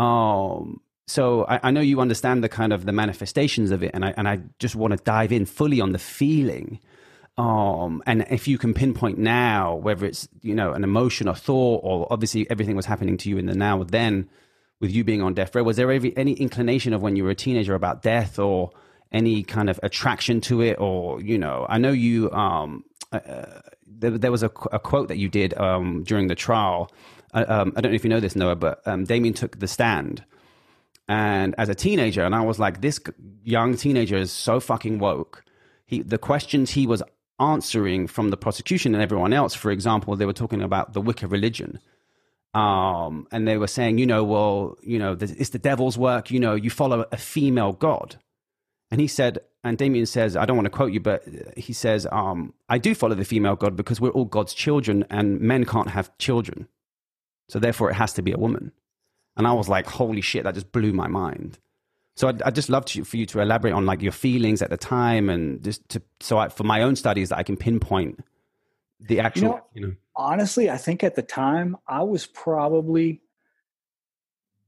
um, 0.01 0.81
so 1.07 1.45
I, 1.45 1.61
I, 1.65 1.71
know 1.73 1.83
you 1.83 2.01
understand 2.01 2.43
the 2.43 2.49
kind 2.49 2.73
of 2.73 2.87
the 2.87 2.93
manifestations 2.93 3.71
of 3.71 3.83
it, 3.83 3.91
and 3.93 4.03
I 4.03 4.15
and 4.17 4.27
I 4.27 4.41
just 4.59 4.75
want 4.75 4.93
to 4.93 5.05
dive 5.05 5.31
in 5.31 5.45
fully 5.45 5.79
on 5.79 5.93
the 5.93 5.99
feeling. 5.99 6.81
Um, 7.37 8.03
and 8.07 8.27
if 8.31 8.49
you 8.49 8.57
can 8.57 8.73
pinpoint 8.73 9.19
now 9.19 9.75
whether 9.75 10.07
it's 10.07 10.27
you 10.41 10.55
know 10.55 10.73
an 10.73 10.85
emotion 10.85 11.29
or 11.29 11.35
thought, 11.35 11.81
or 11.85 12.07
obviously 12.11 12.51
everything 12.51 12.77
was 12.77 12.87
happening 12.87 13.19
to 13.19 13.29
you 13.29 13.37
in 13.37 13.45
the 13.45 13.55
now, 13.55 13.83
then 13.83 14.31
with 14.81 14.91
you 14.91 15.05
being 15.05 15.21
on 15.21 15.35
death 15.35 15.55
row, 15.55 15.63
was 15.63 15.77
there 15.77 15.93
any, 15.93 16.17
any 16.17 16.33
inclination 16.33 16.95
of 16.95 17.03
when 17.03 17.15
you 17.15 17.25
were 17.25 17.31
a 17.31 17.35
teenager 17.35 17.75
about 17.75 18.01
death, 18.01 18.39
or 18.39 18.71
any 19.13 19.43
kind 19.43 19.69
of 19.69 19.79
attraction 19.83 20.41
to 20.43 20.63
it, 20.63 20.81
or 20.81 21.21
you 21.21 21.37
know, 21.37 21.67
I 21.69 21.77
know 21.77 21.93
you. 21.93 22.31
Um, 22.31 22.85
uh, 23.13 23.17
uh 23.17 23.61
there, 23.87 24.17
there, 24.17 24.31
was 24.31 24.43
a, 24.43 24.51
a, 24.73 24.79
quote 24.79 25.09
that 25.09 25.19
you 25.19 25.29
did 25.29 25.53
um, 25.59 26.05
during 26.05 26.29
the 26.29 26.35
trial 26.35 26.91
um, 27.33 27.73
I 27.77 27.81
don't 27.81 27.93
know 27.93 27.97
if 27.97 28.05
you 28.05 28.11
know 28.11 28.21
this, 28.21 28.37
Noah, 28.37 28.57
but 28.57 28.87
um, 28.87 29.05
Damien 29.05 29.35
took 29.35 29.59
the 29.59 29.69
stand. 29.69 30.25
And 31.09 31.55
as 31.59 31.69
a 31.69 31.75
teenager, 31.75 32.25
and 32.25 32.35
I 32.35 32.43
was 32.43 32.59
like, 32.59 32.81
this 32.81 33.01
young 33.43 33.77
teenager 33.77 34.17
is 34.17 34.31
so 34.31 34.61
fucking 34.61 34.99
woke. 34.99 35.45
He, 35.87 36.03
the 36.03 36.19
questions 36.19 36.71
he 36.71 36.87
was 36.87 37.03
answering 37.41 38.07
from 38.07 38.31
the 38.31 38.37
prosecution 38.37 38.95
and 38.95 39.03
everyone 39.03 39.33
else, 39.33 39.55
for 39.55 39.73
example, 39.73 40.15
they 40.15 40.27
were 40.27 40.33
talking 40.33 40.63
about 40.63 40.93
the 40.93 41.01
Wicca 41.01 41.27
religion. 41.27 41.81
Um, 42.55 43.27
and 43.33 43.47
they 43.47 43.59
were 43.59 43.67
saying, 43.67 43.99
you 43.99 44.07
know, 44.07 44.23
well, 44.23 44.77
you 44.83 44.99
know, 44.99 45.17
it's 45.21 45.51
the 45.51 45.59
devil's 45.59 45.99
work. 45.99 46.31
You 46.31 46.41
know, 46.41 46.55
you 46.55 46.71
follow 46.71 47.07
a 47.11 47.17
female 47.17 47.73
god. 47.73 48.17
And 48.91 49.01
he 49.01 49.07
said, 49.07 49.39
and 49.63 49.79
Damien 49.79 50.07
says, 50.07 50.37
I 50.37 50.47
don't 50.47 50.57
want 50.57 50.67
to 50.67 50.71
quote 50.71 50.93
you, 50.93 51.01
but 51.01 51.25
he 51.57 51.73
says, 51.73 52.07
um, 52.11 52.55
I 52.69 52.79
do 52.79 52.95
follow 52.95 53.15
the 53.15 53.25
female 53.25 53.57
god 53.57 53.77
because 53.77 54.01
we're 54.01 54.11
all 54.11 54.25
God's 54.25 54.55
children 54.55 55.05
and 55.11 55.41
men 55.41 55.65
can't 55.65 55.91
have 55.91 56.17
children. 56.19 56.67
So 57.51 57.59
therefore, 57.59 57.91
it 57.91 57.95
has 57.95 58.13
to 58.13 58.23
be 58.23 58.31
a 58.31 58.39
woman. 58.39 58.71
And 59.37 59.45
I 59.45 59.53
was 59.53 59.69
like, 59.69 59.87
holy 59.87 60.21
shit, 60.21 60.45
that 60.45 60.55
just 60.55 60.71
blew 60.71 60.93
my 60.93 61.09
mind. 61.09 61.59
So 62.17 62.29
I'd, 62.29 62.41
I'd 62.43 62.55
just 62.55 62.69
love 62.69 62.85
to, 62.87 63.03
for 63.03 63.17
you 63.17 63.27
to 63.27 63.41
elaborate 63.41 63.73
on 63.73 63.87
like 63.87 64.03
your 64.03 64.13
feelings 64.13 64.63
at 64.63 64.71
the 64.71 64.77
time 64.77 65.29
and 65.29 65.63
just 65.65 65.89
to, 65.89 66.03
so 66.21 66.39
I, 66.39 66.49
for 66.49 66.63
my 66.63 66.83
own 66.83 66.95
studies 66.95 67.31
that 67.31 67.39
I 67.39 67.43
can 67.43 67.57
pinpoint 67.57 68.23
the 69.01 69.19
actual, 69.19 69.43
you 69.43 69.49
know, 69.49 69.65
you 69.75 69.87
know. 69.89 69.95
Honestly, 70.15 70.71
I 70.71 70.77
think 70.77 71.03
at 71.03 71.17
the 71.17 71.23
time 71.23 71.77
I 71.89 72.03
was 72.03 72.27
probably 72.27 73.21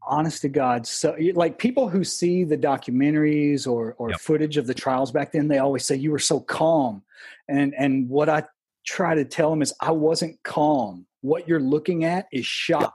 honest 0.02 0.42
to 0.42 0.48
God. 0.48 0.84
So 0.84 1.16
like 1.34 1.58
people 1.58 1.88
who 1.88 2.02
see 2.02 2.42
the 2.42 2.58
documentaries 2.58 3.64
or, 3.64 3.94
or 3.98 4.10
yep. 4.10 4.20
footage 4.20 4.56
of 4.56 4.66
the 4.66 4.74
trials 4.74 5.12
back 5.12 5.30
then, 5.30 5.46
they 5.46 5.58
always 5.58 5.84
say 5.84 5.94
you 5.94 6.10
were 6.10 6.18
so 6.18 6.40
calm. 6.40 7.02
And, 7.46 7.74
and 7.78 8.08
what 8.08 8.28
I 8.28 8.42
try 8.84 9.14
to 9.14 9.24
tell 9.24 9.50
them 9.50 9.62
is 9.62 9.72
I 9.80 9.92
wasn't 9.92 10.42
calm 10.42 11.06
what 11.22 11.48
you're 11.48 11.60
looking 11.60 12.04
at 12.04 12.26
is 12.32 12.46
shock. 12.46 12.94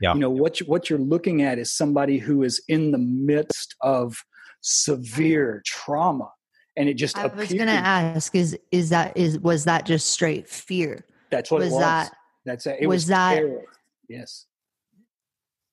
Yeah. 0.00 0.14
You 0.14 0.20
know 0.20 0.30
what 0.30 0.60
you, 0.60 0.66
what 0.66 0.88
you're 0.88 0.98
looking 0.98 1.42
at 1.42 1.58
is 1.58 1.72
somebody 1.72 2.18
who 2.18 2.44
is 2.44 2.62
in 2.68 2.92
the 2.92 2.98
midst 2.98 3.74
of 3.80 4.16
severe 4.60 5.62
trauma, 5.66 6.30
and 6.76 6.88
it 6.88 6.94
just. 6.94 7.18
I 7.18 7.26
was 7.26 7.52
going 7.52 7.66
to 7.66 7.72
ask: 7.72 8.34
is 8.34 8.56
is 8.70 8.90
that 8.90 9.16
is 9.16 9.38
was 9.40 9.64
that 9.64 9.86
just 9.86 10.10
straight 10.10 10.48
fear? 10.48 11.04
That's 11.30 11.50
what 11.50 11.60
was, 11.60 11.70
it 11.70 11.72
was. 11.72 11.80
That 11.80 12.12
That's 12.44 12.66
a, 12.66 12.82
it 12.82 12.86
was, 12.86 13.02
Was 13.02 13.06
that- 13.08 13.34
terror. 13.34 13.62
Yes. 14.08 14.46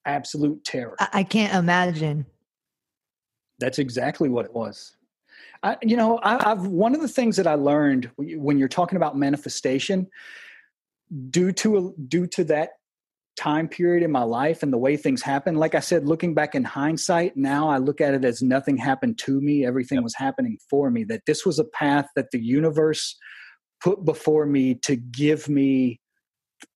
Absolute 0.05 0.63
terror. 0.63 0.95
I, 0.99 1.09
I 1.13 1.23
can't 1.23 1.53
imagine. 1.53 2.25
That's 3.59 3.79
exactly 3.79 4.29
what 4.29 4.45
it 4.45 4.53
was. 4.53 4.97
I, 5.63 5.77
you 5.81 5.97
know, 5.97 6.19
I, 6.19 6.51
I've 6.51 6.67
one 6.67 6.93
of 6.93 7.01
the 7.01 7.07
things 7.07 7.37
that 7.37 7.47
I 7.47 7.55
learned 7.55 8.11
when 8.17 8.59
you're 8.59 8.67
talking 8.67 8.97
about 8.97 9.17
manifestation, 9.17 10.07
due 11.29 11.51
to 11.51 11.93
due 12.07 12.27
to 12.27 12.43
that 12.45 12.69
time 13.37 13.67
period 13.67 14.01
in 14.03 14.11
my 14.11 14.23
life 14.23 14.63
and 14.63 14.71
the 14.71 14.77
way 14.77 14.95
things 14.95 15.21
happened 15.21 15.59
Like 15.59 15.75
I 15.75 15.81
said, 15.81 16.07
looking 16.07 16.33
back 16.33 16.55
in 16.55 16.63
hindsight, 16.63 17.35
now 17.35 17.67
I 17.69 17.77
look 17.79 17.99
at 17.99 18.13
it 18.13 18.23
as 18.23 18.41
nothing 18.41 18.77
happened 18.77 19.19
to 19.19 19.41
me; 19.41 19.65
everything 19.65 19.97
Yep. 19.97 20.03
was 20.03 20.15
happening 20.15 20.57
for 20.69 20.89
me. 20.89 21.03
That 21.03 21.25
this 21.27 21.45
was 21.45 21.59
a 21.59 21.65
path 21.65 22.07
that 22.15 22.31
the 22.31 22.39
universe 22.39 23.17
put 23.83 24.05
before 24.05 24.45
me 24.45 24.75
to 24.83 24.95
give 24.95 25.49
me 25.49 25.99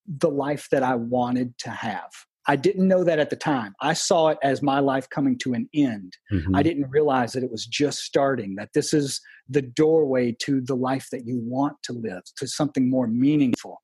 the 0.07 0.29
life 0.29 0.67
that 0.71 0.83
I 0.83 0.95
wanted 0.95 1.57
to 1.59 1.69
have. 1.69 2.11
I 2.47 2.55
didn't 2.55 2.87
know 2.87 3.03
that 3.03 3.19
at 3.19 3.29
the 3.29 3.35
time. 3.35 3.75
I 3.81 3.93
saw 3.93 4.29
it 4.29 4.37
as 4.41 4.61
my 4.61 4.79
life 4.79 5.09
coming 5.09 5.37
to 5.39 5.53
an 5.53 5.69
end. 5.73 6.13
Mhm. 6.31 6.55
I 6.55 6.63
didn't 6.63 6.89
realize 6.89 7.33
that 7.33 7.43
it 7.43 7.51
was 7.51 7.65
just 7.65 7.99
starting, 7.99 8.55
that 8.55 8.69
this 8.73 8.93
is 8.93 9.21
the 9.47 9.61
doorway 9.61 10.35
to 10.43 10.61
the 10.61 10.75
life 10.75 11.07
that 11.11 11.25
you 11.27 11.37
want 11.39 11.75
to 11.83 11.93
live, 11.93 12.21
to 12.37 12.47
something 12.47 12.89
more 12.89 13.07
meaningful. 13.07 13.81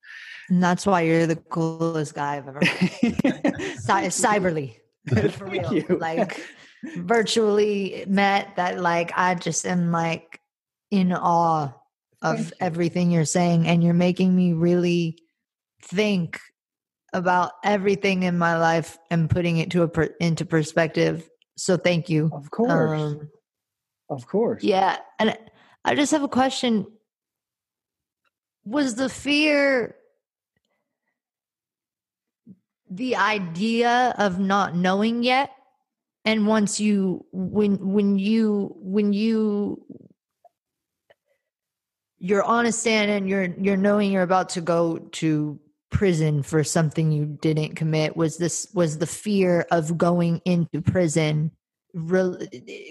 And 0.50 0.64
that's 0.64 0.86
why 0.86 1.02
you're 1.02 1.28
the 1.28 1.36
coolest 1.36 2.14
guy 2.16 2.38
I've 2.38 2.48
ever 2.48 2.60
met. 2.62 3.62
Cy- 3.80 4.08
cyberly. 4.08 4.78
For 5.32 5.46
real. 5.46 5.74
you. 5.74 5.86
Like 6.00 6.42
virtually 6.98 8.04
met 8.08 8.56
that 8.56 8.80
like 8.80 9.12
I 9.16 9.36
just 9.36 9.66
am 9.66 9.92
like 9.92 10.40
in 10.92 11.14
awe 11.14 11.74
of 12.22 12.54
everything 12.60 13.12
you're 13.12 13.26
saying 13.26 13.68
and 13.68 13.84
you're 13.84 13.94
making 13.94 14.36
me 14.36 14.54
really 14.54 15.18
think 15.84 16.40
about 17.16 17.54
everything 17.64 18.24
in 18.24 18.38
my 18.38 18.58
life 18.58 18.98
and 19.10 19.30
putting 19.30 19.58
it 19.58 19.72
to 19.72 19.84
a 19.84 19.88
per- 19.88 20.14
into 20.20 20.46
perspective. 20.46 21.30
So 21.56 21.78
thank 21.78 22.10
you. 22.10 22.30
Of 22.34 22.52
course. 22.52 23.02
Um, 23.02 23.30
of 24.10 24.28
course. 24.28 24.64
yeah, 24.64 24.98
and 25.18 25.38
I 25.84 25.96
just 25.96 26.12
have 26.12 26.24
a 26.24 26.28
question. 26.28 26.86
Was 28.66 28.96
the 28.96 29.10
fear 29.10 29.96
the 32.90 33.16
idea 33.16 34.14
of 34.18 34.40
not 34.40 34.76
knowing 34.76 35.24
yet? 35.24 35.52
And 36.26 36.48
once 36.48 36.80
you 36.80 37.26
when 37.32 37.94
when 37.94 38.20
you 38.20 38.76
when 38.80 39.14
you 39.14 39.86
you're 42.18 42.44
on 42.44 42.66
a 42.66 42.72
stand 42.72 43.12
and 43.12 43.30
you're 43.30 43.54
you're 43.60 43.78
knowing 43.78 44.12
you're 44.12 44.24
about 44.24 44.50
to 44.50 44.62
go 44.62 44.98
to 44.98 45.60
prison 45.96 46.44
for 46.44 46.64
something 46.64 47.12
you 47.12 47.26
didn't 47.42 47.76
commit? 47.76 48.18
Was 48.18 48.38
this 48.38 48.68
was 48.74 48.98
the 48.98 49.08
fear 49.08 49.66
of 49.72 49.98
going 49.98 50.42
into 50.46 50.82
prison 50.82 51.52
rel- 51.94 52.40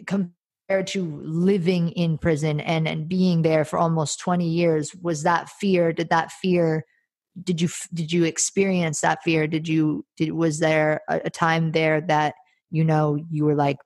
compared 0.06 0.86
to 0.86 1.22
living 1.22 1.90
in 1.90 2.18
prison 2.18 2.60
and 2.60 2.88
and 2.88 3.08
being 3.08 3.42
there 3.42 3.64
for 3.64 3.78
almost 3.78 4.20
20 4.20 4.48
years 4.48 4.94
was 4.94 5.22
that 5.22 5.50
fear 5.50 5.92
did 5.92 6.08
that 6.08 6.32
fear 6.32 6.84
did 7.42 7.60
you 7.60 7.68
did 7.92 8.12
you 8.12 8.24
experience 8.24 9.00
that 9.00 9.22
fear? 9.24 9.46
Did 9.46 9.66
you 9.66 10.06
did 10.16 10.32
was 10.32 10.60
there 10.60 11.00
a, 11.08 11.22
a 11.24 11.30
time 11.30 11.72
there 11.72 12.00
that 12.02 12.34
you 12.70 12.84
know 12.84 13.18
you 13.30 13.44
were 13.44 13.56
like 13.56 13.78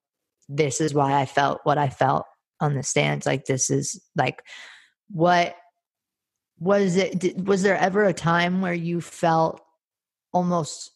this 0.50 0.80
is 0.80 0.94
why 0.94 1.12
i 1.20 1.26
felt 1.26 1.60
what 1.64 1.76
i 1.76 1.88
felt 1.88 2.24
on 2.60 2.74
the 2.74 2.82
stands. 2.82 3.26
Like 3.26 3.46
this 3.46 3.70
is 3.70 4.00
like 4.16 4.42
what 5.10 5.54
was 6.60 6.96
it 6.96 7.18
did, 7.18 7.46
was 7.46 7.62
there 7.62 7.76
ever 7.76 8.04
a 8.04 8.12
time 8.12 8.60
where 8.60 8.74
you 8.74 9.00
felt 9.00 9.60
almost 10.32 10.92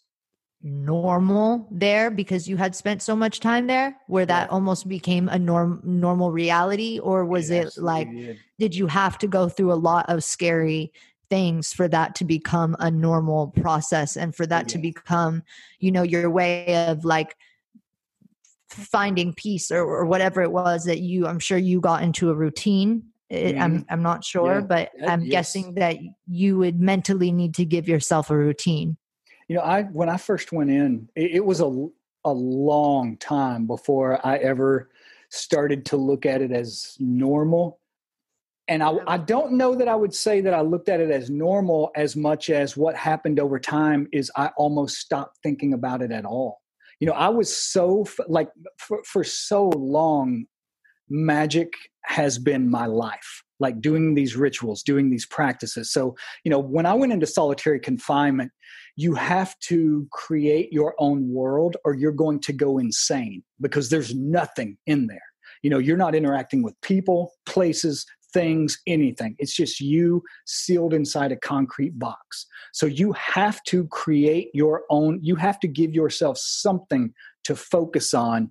normal 0.63 1.67
there 1.73 2.11
because 2.11 2.49
you 2.49 2.57
had 2.57 2.75
spent 2.77 3.03
so 3.03 3.17
much 3.17 3.41
time 3.41 3.67
there 3.67 3.97
where 4.07 4.25
that 4.27 4.49
Yeah. 4.49 4.55
almost 4.55 4.89
became 4.89 5.29
a 5.29 5.39
norm 5.39 5.81
normal 5.83 6.31
reality 6.31 7.01
or 7.01 7.25
was 7.25 7.51
it 7.51 7.77
like 7.77 8.09
did. 8.09 8.39
did 8.61 8.75
you 8.77 8.87
have 8.87 9.19
to 9.19 9.27
go 9.27 9.49
through 9.49 9.73
a 9.73 9.75
lot 9.75 10.09
of 10.09 10.23
scary 10.23 10.93
things 11.31 11.73
for 11.73 11.89
that 11.89 12.15
to 12.15 12.25
become 12.25 12.77
a 12.79 12.91
normal 12.91 13.49
process 13.49 14.17
and 14.17 14.37
for 14.37 14.47
that 14.47 14.69
to 14.69 14.79
become 14.79 15.43
you 15.81 15.91
know 15.91 16.03
your 16.03 16.31
way 16.31 16.87
of 16.89 17.05
like 17.05 17.35
finding 18.69 19.35
peace 19.35 19.71
or, 19.71 19.81
or 19.83 20.07
whatever 20.07 20.43
it 20.43 20.53
was 20.53 20.85
that 20.85 21.01
you 21.01 21.27
i'm 21.27 21.39
sure 21.41 21.59
you 21.59 21.81
got 21.81 22.03
into 22.03 22.31
a 22.31 22.35
routine 22.35 23.03
it, 23.33 23.55
mm-hmm. 23.55 23.63
i'm 23.63 23.87
i'm 23.91 24.03
not 24.03 24.25
sure 24.25 24.57
Yeah. 24.57 24.61
but 24.61 24.91
i'm 25.09 25.23
yes. 25.23 25.31
guessing 25.31 25.75
that 25.75 25.97
you 26.27 26.59
would 26.59 26.81
mentally 26.81 27.33
need 27.33 27.55
to 27.55 27.65
give 27.65 27.89
yourself 27.89 28.31
a 28.31 28.37
routine 28.37 28.97
You 29.49 29.57
know, 29.57 29.63
I 29.63 29.83
when 29.85 30.09
I 30.09 30.17
first 30.17 30.53
went 30.53 30.71
in, 30.71 31.09
it, 31.15 31.33
it 31.39 31.45
was 31.45 31.61
a 31.61 31.89
a 32.25 32.33
long 32.33 33.17
time 33.19 33.67
before 33.67 34.25
I 34.25 34.39
ever 34.39 34.89
started 35.29 35.85
to 35.87 35.97
look 35.97 36.25
at 36.25 36.41
it 36.41 36.53
as 36.53 36.97
normal. 37.01 37.81
And 38.69 38.83
I, 38.83 38.93
I 39.07 39.19
don't 39.19 39.53
know 39.55 39.75
that 39.75 39.89
I 39.89 39.97
would 39.97 40.15
say 40.15 40.41
that 40.43 40.55
I 40.55 40.61
looked 40.61 40.89
at 40.89 41.01
it 41.01 41.11
as 41.11 41.29
normal 41.29 41.91
as 41.97 42.15
much 42.15 42.49
as 42.49 42.77
what 42.77 42.95
happened 42.97 43.41
over 43.41 43.59
time 43.59 44.07
is 44.13 44.31
I 44.37 44.51
almost 44.57 44.99
stopped 44.99 45.39
thinking 45.43 45.75
about 45.75 46.01
it 46.01 46.13
at 46.13 46.25
all. 46.25 46.61
You 47.01 47.09
know, 47.09 47.15
I 47.15 47.29
was 47.29 47.55
so 47.55 48.07
like 48.29 48.51
for, 48.79 49.03
for 49.05 49.25
so 49.25 49.69
long, 49.69 50.47
magic 51.09 51.73
has 52.05 52.39
been 52.39 52.71
my 52.71 52.87
life, 52.87 53.43
like 53.61 53.81
doing 53.81 54.15
these 54.15 54.37
rituals, 54.37 54.83
doing 54.83 55.11
these 55.11 55.27
practices. 55.27 55.93
So, 55.93 56.17
you 56.45 56.51
know, 56.51 56.59
when 56.59 56.87
I 56.87 56.95
went 56.95 57.13
into 57.13 57.27
solitary 57.27 57.81
confinement, 57.81 58.53
you 58.97 59.15
have 59.15 59.59
to 59.61 60.07
create 60.13 60.73
your 60.73 60.95
own 60.99 61.33
world 61.33 61.77
or 61.85 61.95
you're 61.95 62.13
going 62.13 62.41
to 62.41 62.53
go 62.53 62.79
insane 62.79 63.43
because 63.61 63.89
there's 63.89 64.15
nothing 64.15 64.77
in 64.87 65.07
there. 65.07 65.23
You 65.63 65.71
know, 65.71 65.79
you're 65.79 65.97
not 65.97 66.15
interacting 66.15 66.63
with 66.63 66.79
people, 66.83 67.33
places, 67.47 68.05
things, 68.33 68.79
anything. 68.87 69.37
It's 69.39 69.55
just 69.55 69.81
you 69.81 70.23
sealed 70.47 70.95
inside 70.95 71.33
a 71.33 71.37
concrete 71.37 71.99
box. 71.99 72.47
So 72.73 72.87
you 72.87 73.13
have 73.13 73.63
to 73.65 73.87
create 73.89 74.49
your 74.55 74.83
own, 74.91 75.21
you 75.23 75.37
have 75.37 75.61
to 75.61 75.69
give 75.69 75.95
yourself 75.95 76.39
something 76.39 77.13
to 77.45 77.55
focus 77.57 78.15
on 78.15 78.51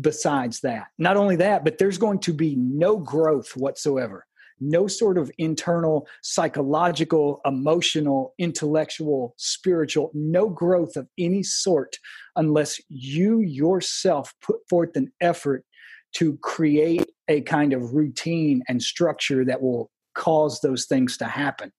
besides 0.00 0.60
that. 0.60 0.86
Not 0.98 1.16
only 1.16 1.36
that, 1.36 1.64
but 1.64 1.78
there's 1.78 1.98
going 1.98 2.20
to 2.20 2.32
be 2.32 2.56
no 2.56 2.98
growth 2.98 3.56
whatsoever 3.56 4.26
no 4.60 4.86
sort 4.86 5.18
of 5.18 5.30
internal 5.38 6.06
psychological, 6.22 7.40
emotional, 7.44 8.34
intellectual, 8.38 9.34
spiritual, 9.36 10.10
no 10.14 10.48
growth 10.48 10.96
of 10.96 11.08
any 11.18 11.42
sort 11.42 11.96
unless 12.36 12.80
you 12.88 13.40
yourself 13.40 14.34
put 14.42 14.56
forth 14.68 14.96
an 14.96 15.12
effort 15.20 15.64
to 16.12 16.36
create 16.38 17.06
a 17.28 17.40
kind 17.42 17.72
of 17.72 17.92
routine 17.92 18.62
and 18.68 18.82
structure 18.82 19.44
that 19.44 19.60
will 19.60 19.90
cause 20.14 20.60
those 20.60 20.86
things 20.86 21.16
to 21.16 21.26
happen. 21.26 21.70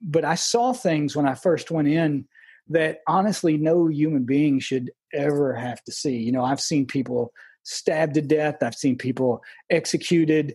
But 0.00 0.24
I 0.24 0.34
saw 0.34 0.72
things 0.72 1.14
when 1.14 1.28
I 1.28 1.34
first 1.34 1.70
went 1.70 1.88
in 1.88 2.26
that 2.68 3.00
honestly 3.06 3.56
no 3.56 3.86
human 3.88 4.24
being 4.24 4.58
should 4.58 4.90
ever 5.12 5.54
have 5.54 5.82
to 5.84 5.92
see. 5.92 6.16
You 6.16 6.32
know, 6.32 6.44
I've 6.44 6.60
seen 6.60 6.86
people 6.86 7.32
stabbed 7.64 8.14
to 8.14 8.22
death, 8.22 8.62
I've 8.62 8.74
seen 8.74 8.96
people 8.96 9.42
executed. 9.70 10.54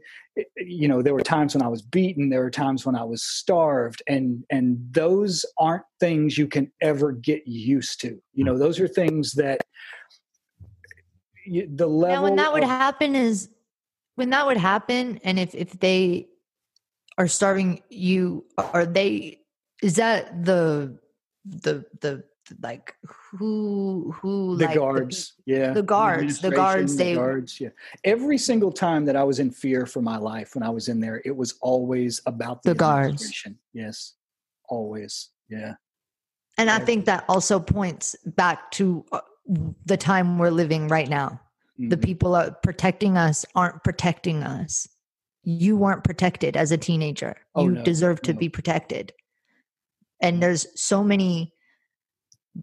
You 0.55 0.87
know 0.87 1.01
there 1.01 1.15
were 1.15 1.21
times 1.21 1.55
when 1.55 1.63
i 1.63 1.67
was 1.67 1.81
beaten. 1.81 2.29
There 2.29 2.41
were 2.41 2.51
times 2.51 2.85
when 2.85 2.95
i 2.95 3.03
was 3.03 3.23
starved. 3.23 4.03
And 4.07 4.43
and 4.51 4.77
those 4.91 5.45
aren't 5.57 5.85
things 5.99 6.37
you 6.37 6.47
can 6.47 6.71
ever 6.81 7.11
get 7.11 7.47
used 7.47 8.01
to. 8.01 8.21
You 8.33 8.43
know 8.43 8.57
those 8.57 8.79
are 8.79 8.87
things 8.87 9.33
that 9.33 9.61
you, 11.45 11.67
the 11.73 11.87
level 11.87 12.15
now 12.15 12.23
when 12.23 12.35
that 12.35 12.53
would 12.53 12.63
of- 12.63 12.69
happen 12.69 13.15
is 13.15 13.49
when 14.15 14.29
that 14.31 14.45
would 14.45 14.57
happen 14.57 15.19
and 15.23 15.39
if 15.39 15.55
if 15.55 15.71
they 15.79 16.27
are 17.17 17.27
starving 17.27 17.81
you 17.89 18.45
are 18.57 18.85
they 18.85 19.39
is 19.81 19.95
that 19.95 20.45
the 20.45 20.99
the 21.45 21.85
the 22.01 22.23
like 22.61 22.93
who 23.31 24.11
who 24.17 24.57
the 24.57 24.65
like 24.65 24.75
guards 24.75 25.33
yeah 25.45 25.73
the 25.73 25.83
guards, 25.83 26.39
the 26.39 26.51
guards, 26.51 26.95
they- 26.95 27.13
the 27.13 27.19
guards 27.19 27.59
yeah. 27.61 27.69
Every 28.03 28.37
single 28.37 28.71
time 28.71 29.05
that 29.05 29.15
i 29.15 29.23
was 29.23 29.39
in 29.39 29.51
fear 29.51 29.85
for 29.85 30.01
my 30.01 30.17
life 30.17 30.55
when 30.55 30.63
i 30.63 30.69
was 30.69 30.87
in 30.87 30.99
there 30.99 31.21
it 31.25 31.35
was 31.35 31.55
always 31.61 32.21
about 32.25 32.63
the, 32.63 32.71
The 32.71 32.75
guards. 32.75 33.43
yes 33.73 34.13
always 34.69 35.29
yeah. 35.49 35.75
And 36.57 36.69
i 36.69 36.79
think 36.79 37.05
that 37.05 37.23
also 37.29 37.59
points 37.59 38.15
back 38.25 38.71
to 38.71 39.05
uh, 39.11 39.21
the 39.85 39.95
time 39.97 40.37
we're 40.37 40.49
living 40.49 40.87
right 40.89 41.07
now. 41.07 41.39
The 41.77 41.95
Mhm. 41.95 42.03
people 42.03 42.35
are 42.35 42.51
protecting 42.63 43.15
us 43.17 43.45
aren't 43.55 43.83
protecting 43.83 44.43
us. 44.43 44.87
You 45.43 45.77
weren't 45.77 46.03
protected 46.03 46.57
as 46.57 46.71
a 46.73 46.77
teenager. 46.77 47.37
Oh, 47.55 47.63
you 47.65 47.71
no, 47.73 47.83
deserve 47.83 48.21
to 48.23 48.33
no. 48.33 48.39
be 48.39 48.49
protected. 48.49 49.13
And 50.19 50.41
there's 50.43 50.65
so 50.75 51.03
many 51.03 51.53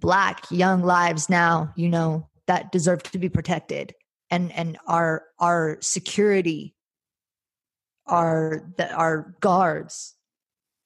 black 0.00 0.44
young 0.50 0.82
lives 0.82 1.28
now 1.30 1.72
you 1.76 1.88
know 1.88 2.28
that 2.46 2.72
deserve 2.72 3.02
to 3.02 3.18
be 3.18 3.28
protected 3.28 3.94
and 4.30 4.52
and 4.52 4.76
our 4.86 5.24
our 5.38 5.78
security 5.80 6.74
our 8.06 8.70
our 8.92 9.34
guards 9.40 10.14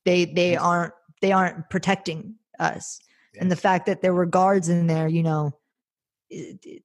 they 0.09 0.25
they 0.25 0.57
aren't 0.57 0.95
they 1.21 1.33
aren't 1.33 1.69
protecting 1.69 2.37
us. 2.59 2.99
Yeah. 3.35 3.43
And 3.43 3.51
the 3.51 3.57
fact 3.57 3.87
that 3.87 4.01
there 4.01 4.15
were 4.15 4.27
guards 4.27 4.69
in 4.69 4.87
there, 4.87 5.09
you 5.09 5.23
know, 5.23 5.53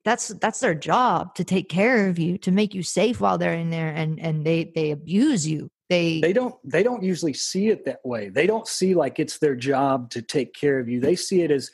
that's 0.04 0.30
that's 0.30 0.60
their 0.60 0.76
job 0.76 1.36
to 1.36 1.44
take 1.44 1.70
care 1.70 2.10
of 2.10 2.20
you, 2.20 2.38
to 2.40 2.52
make 2.52 2.74
you 2.74 2.84
safe 2.84 3.22
while 3.22 3.38
they're 3.38 3.54
in 3.54 3.70
there 3.70 3.90
and 3.90 4.20
and 4.20 4.46
they 4.46 4.72
they 4.76 4.92
abuse 4.92 5.48
you. 5.48 5.70
They 5.90 6.22
they 6.22 6.34
don't 6.34 6.56
they 6.70 6.84
don't 6.84 7.04
usually 7.04 7.34
see 7.34 7.70
it 7.70 7.86
that 7.86 8.06
way. 8.06 8.30
They 8.30 8.48
don't 8.48 8.68
see 8.68 8.94
like 8.94 9.20
it's 9.20 9.40
their 9.40 9.56
job 9.56 10.10
to 10.12 10.22
take 10.22 10.54
care 10.54 10.80
of 10.80 10.90
you. 10.90 11.00
They 11.00 11.16
see 11.16 11.42
it 11.42 11.52
as 11.52 11.72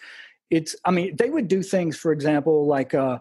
it's 0.50 0.76
I 0.86 0.91
mean, 0.91 1.16
they 1.16 1.30
would 1.30 1.47
do 1.47 1.62
things 1.62 1.97
for 1.97 2.12
example 2.12 2.66
like 2.68 2.93
uh 2.93 3.20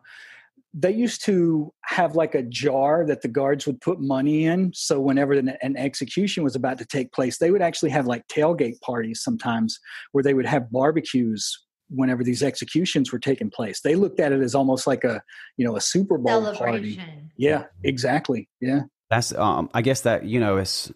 they 0.74 0.92
used 0.92 1.24
to 1.24 1.72
have 1.82 2.14
like 2.14 2.34
a 2.34 2.42
jar 2.42 3.04
that 3.06 3.22
the 3.22 3.28
guards 3.28 3.66
would 3.66 3.80
put 3.80 4.00
money 4.00 4.44
in. 4.44 4.70
So 4.74 5.00
whenever 5.00 5.32
an, 5.32 5.56
an, 5.62 5.76
execution 5.76 6.44
was 6.44 6.54
about 6.54 6.78
to 6.78 6.84
take 6.84 7.10
place, 7.12 7.38
they 7.38 7.50
would 7.50 7.62
actually 7.62 7.90
have 7.90 8.06
like 8.06 8.26
tailgate 8.28 8.80
parties 8.80 9.22
sometimes 9.22 9.80
where 10.12 10.22
they 10.22 10.34
would 10.34 10.46
have 10.46 10.70
barbecues 10.70 11.58
whenever 11.88 12.22
these 12.22 12.42
executions 12.42 13.10
were 13.10 13.18
taking 13.18 13.50
place. 13.50 13.80
They 13.80 13.94
looked 13.94 14.20
at 14.20 14.30
it 14.30 14.42
as 14.42 14.54
almost 14.54 14.86
like 14.86 15.04
a, 15.04 15.22
you 15.56 15.66
know, 15.66 15.74
a 15.74 15.80
Super 15.80 16.18
Bowl 16.18 16.54
party. 16.54 17.00
Yeah, 17.36 17.64
exactly. 17.82 18.48
Yeah. 18.60 18.82
That's 19.10 19.32
um 19.34 19.70
I 19.72 19.80
guess 19.80 20.02
that, 20.02 20.24
you 20.24 20.38
know, 20.38 20.58
as 20.58 20.92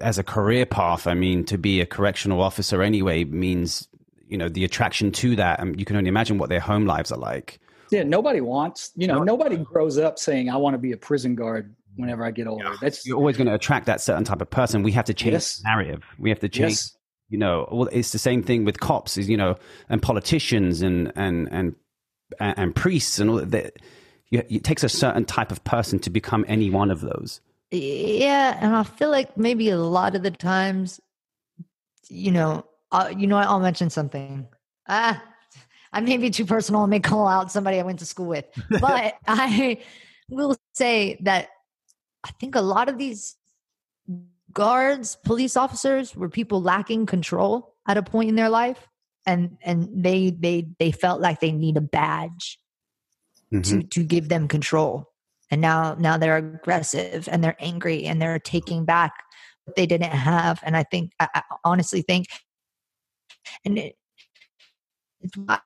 as 0.00 0.18
a 0.18 0.22
career 0.24 0.64
path, 0.64 1.06
I 1.06 1.14
mean, 1.14 1.44
to 1.44 1.58
be 1.58 1.80
a 1.80 1.86
correctional 1.86 2.40
officer 2.40 2.82
anyway 2.82 3.24
means, 3.24 3.88
you 4.28 4.38
know, 4.38 4.48
the 4.48 4.64
attraction 4.64 5.12
to 5.12 5.36
that 5.36 5.60
and 5.60 5.78
you 5.78 5.84
can 5.84 5.96
only 5.96 6.08
imagine 6.08 6.38
what 6.38 6.48
their 6.48 6.60
home 6.60 6.86
lives 6.86 7.12
are 7.12 7.18
like 7.18 7.60
yeah, 7.90 8.02
nobody 8.02 8.40
wants, 8.40 8.92
you 8.96 9.06
know, 9.06 9.22
nobody 9.22 9.56
grows 9.56 9.98
up 9.98 10.18
saying, 10.18 10.50
I 10.50 10.56
want 10.56 10.74
to 10.74 10.78
be 10.78 10.92
a 10.92 10.96
prison 10.96 11.34
guard 11.34 11.74
whenever 11.96 12.24
I 12.24 12.30
get 12.30 12.46
older. 12.46 12.64
Yeah. 12.64 12.76
That's 12.80 13.06
you're 13.06 13.16
always 13.16 13.36
going 13.36 13.46
to 13.46 13.54
attract 13.54 13.86
that 13.86 14.00
certain 14.00 14.24
type 14.24 14.42
of 14.42 14.50
person. 14.50 14.82
We 14.82 14.92
have 14.92 15.04
to 15.06 15.14
change 15.14 15.32
yes. 15.32 15.58
the 15.58 15.68
narrative. 15.68 16.04
We 16.18 16.30
have 16.30 16.40
to 16.40 16.48
change. 16.48 16.72
Yes. 16.72 16.96
You 17.28 17.38
know, 17.38 17.68
well, 17.72 17.88
it's 17.90 18.12
the 18.12 18.18
same 18.18 18.42
thing 18.42 18.64
with 18.64 18.78
cops, 18.78 19.16
is 19.16 19.28
you 19.28 19.36
know, 19.36 19.56
and 19.88 20.00
politicians 20.00 20.80
and 20.80 21.12
and 21.16 21.48
and 21.50 21.74
and 22.38 22.74
priests 22.74 23.18
and 23.18 23.30
all 23.30 23.36
that. 23.44 23.76
It 24.30 24.62
takes 24.62 24.84
a 24.84 24.88
certain 24.88 25.24
type 25.24 25.50
of 25.50 25.62
person 25.64 25.98
to 26.00 26.10
become 26.10 26.44
any 26.46 26.70
one 26.70 26.90
of 26.90 27.00
those. 27.00 27.40
Yeah, 27.72 28.56
and 28.60 28.76
I 28.76 28.84
feel 28.84 29.10
like 29.10 29.36
maybe 29.36 29.70
a 29.70 29.78
lot 29.78 30.14
of 30.14 30.22
the 30.22 30.30
times, 30.30 31.00
you 32.08 32.30
know, 32.30 32.64
uh, 32.92 33.12
you 33.16 33.26
know, 33.26 33.36
I'll 33.36 33.60
mention 33.60 33.90
something. 33.90 34.46
Ah, 34.88 35.22
I 35.92 36.00
may 36.00 36.16
be 36.16 36.30
too 36.30 36.44
personal 36.44 36.82
and 36.82 36.90
may 36.90 37.00
call 37.00 37.26
out 37.26 37.50
somebody 37.50 37.78
I 37.78 37.82
went 37.82 38.00
to 38.00 38.06
school 38.06 38.26
with, 38.26 38.44
but 38.68 39.14
I 39.26 39.78
will 40.28 40.56
say 40.74 41.18
that 41.22 41.48
I 42.24 42.30
think 42.40 42.54
a 42.54 42.60
lot 42.60 42.88
of 42.88 42.98
these 42.98 43.36
guards, 44.52 45.16
police 45.24 45.56
officers 45.56 46.16
were 46.16 46.28
people 46.28 46.62
lacking 46.62 47.06
control 47.06 47.74
at 47.86 47.96
a 47.98 48.02
point 48.02 48.28
in 48.28 48.34
their 48.34 48.48
life. 48.48 48.88
And 49.26 49.58
and 49.62 49.88
they 49.92 50.30
they 50.30 50.68
they 50.78 50.92
felt 50.92 51.20
like 51.20 51.40
they 51.40 51.50
need 51.50 51.76
a 51.76 51.80
badge 51.80 52.60
mm-hmm. 53.52 53.80
to 53.80 53.82
to 53.82 54.04
give 54.04 54.28
them 54.28 54.46
control. 54.46 55.12
And 55.50 55.60
now 55.60 55.96
now 55.98 56.16
they're 56.16 56.36
aggressive 56.36 57.28
and 57.30 57.42
they're 57.42 57.56
angry 57.58 58.04
and 58.04 58.22
they're 58.22 58.38
taking 58.38 58.84
back 58.84 59.12
what 59.64 59.74
they 59.74 59.84
didn't 59.84 60.12
have. 60.12 60.60
And 60.62 60.76
I 60.76 60.84
think 60.84 61.10
I, 61.18 61.28
I 61.34 61.42
honestly 61.64 62.02
think 62.02 62.26
and 63.64 63.78
it, 63.78 63.96
it's 65.20 65.36
wild 65.36 65.60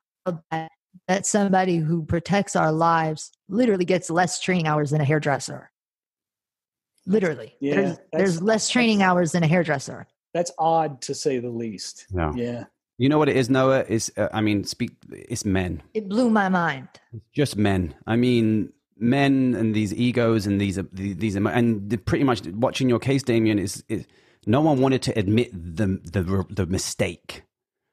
that, 0.51 0.71
that 1.07 1.25
somebody 1.25 1.77
who 1.77 2.03
protects 2.03 2.55
our 2.55 2.71
lives 2.71 3.31
literally 3.49 3.85
gets 3.85 4.09
less 4.09 4.39
training 4.39 4.67
hours 4.67 4.91
than 4.91 5.01
a 5.01 5.05
hairdresser. 5.05 5.71
Literally, 7.05 7.55
yeah, 7.59 7.75
there's, 7.75 7.97
there's 8.13 8.41
less 8.41 8.69
training 8.69 9.01
hours 9.01 9.31
than 9.31 9.43
a 9.43 9.47
hairdresser. 9.47 10.05
That's 10.33 10.51
odd 10.57 11.01
to 11.03 11.15
say 11.15 11.39
the 11.39 11.49
least. 11.49 12.05
No. 12.11 12.31
Yeah. 12.35 12.65
You 12.97 13.09
know 13.09 13.17
what 13.17 13.29
it 13.29 13.35
is, 13.35 13.49
Noah? 13.49 13.83
Is 13.89 14.11
uh, 14.15 14.29
I 14.31 14.41
mean, 14.41 14.63
speak. 14.63 14.91
It's 15.11 15.43
men. 15.43 15.81
It 15.95 16.07
blew 16.07 16.29
my 16.29 16.49
mind. 16.49 16.87
It's 17.11 17.25
just 17.33 17.57
men. 17.57 17.95
I 18.05 18.15
mean, 18.15 18.71
men 18.95 19.55
and 19.55 19.73
these 19.73 19.91
egos 19.93 20.45
and 20.45 20.61
these 20.61 20.79
these 20.93 21.35
and 21.35 22.05
pretty 22.05 22.23
much 22.23 22.45
watching 22.45 22.87
your 22.87 22.99
case, 22.99 23.23
Damien, 23.23 23.57
is, 23.57 23.83
is 23.89 24.05
no 24.45 24.61
one 24.61 24.79
wanted 24.79 25.01
to 25.03 25.17
admit 25.17 25.51
the 25.51 25.99
the 26.03 26.45
the 26.49 26.67
mistake. 26.67 27.41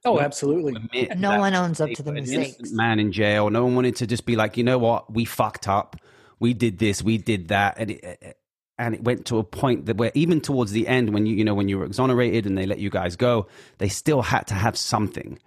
Oh, 0.05 0.21
absolutely. 0.21 1.09
No 1.17 1.39
one 1.39 1.55
owns 1.55 1.81
up 1.81 1.91
to 1.91 2.03
the 2.03 2.13
mistakes. 2.13 2.71
Man 2.71 2.99
in 2.99 3.13
jail. 3.13 3.51
No 3.51 3.65
one 3.65 3.75
wanted 3.75 3.97
to 3.97 4.07
just 4.07 4.27
be 4.27 4.37
like, 4.37 4.57
you 4.57 4.65
know 4.65 4.79
what, 4.79 5.13
we 5.13 5.25
fucked 5.25 5.69
up. 5.69 5.97
We 6.39 6.55
did 6.55 6.79
this. 6.79 7.03
We 7.03 7.19
did 7.19 7.49
that, 7.49 7.75
and 7.79 7.91
it, 7.91 8.01
eh, 8.05 8.15
eh, 8.23 8.33
and 8.79 8.95
it 8.95 9.03
went 9.03 9.27
to 9.27 9.39
a 9.39 9.45
point 9.45 9.87
that 9.87 9.97
where 9.97 10.13
even 10.15 10.41
towards 10.41 10.71
the 10.71 10.87
end, 10.87 11.13
when 11.13 11.27
you 11.27 11.35
you 11.35 11.45
know 11.45 11.55
when 11.55 11.69
you 11.69 11.79
were 11.79 11.85
exonerated 11.85 12.47
and 12.47 12.57
they 12.57 12.65
let 12.65 12.79
you 12.79 12.91
guys 12.91 13.17
go, 13.17 13.49
they 13.79 13.89
still 13.89 14.23
had 14.23 14.47
to 14.47 14.55
have 14.55 14.79
something 14.79 15.39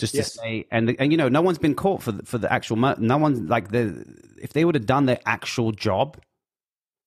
just 0.00 0.14
yes. 0.14 0.32
to 0.32 0.38
say 0.38 0.66
and 0.70 0.96
and 0.98 1.12
you 1.12 1.18
know 1.18 1.28
no 1.28 1.42
one's 1.42 1.58
been 1.58 1.74
caught 1.74 2.02
for 2.02 2.10
the, 2.10 2.24
for 2.24 2.38
the 2.38 2.50
actual 2.50 2.76
no 2.76 3.18
one 3.18 3.46
like 3.46 3.70
the 3.70 4.04
if 4.40 4.54
they 4.54 4.64
would 4.64 4.74
have 4.74 4.86
done 4.86 5.04
their 5.04 5.20
actual 5.26 5.70
job 5.70 6.16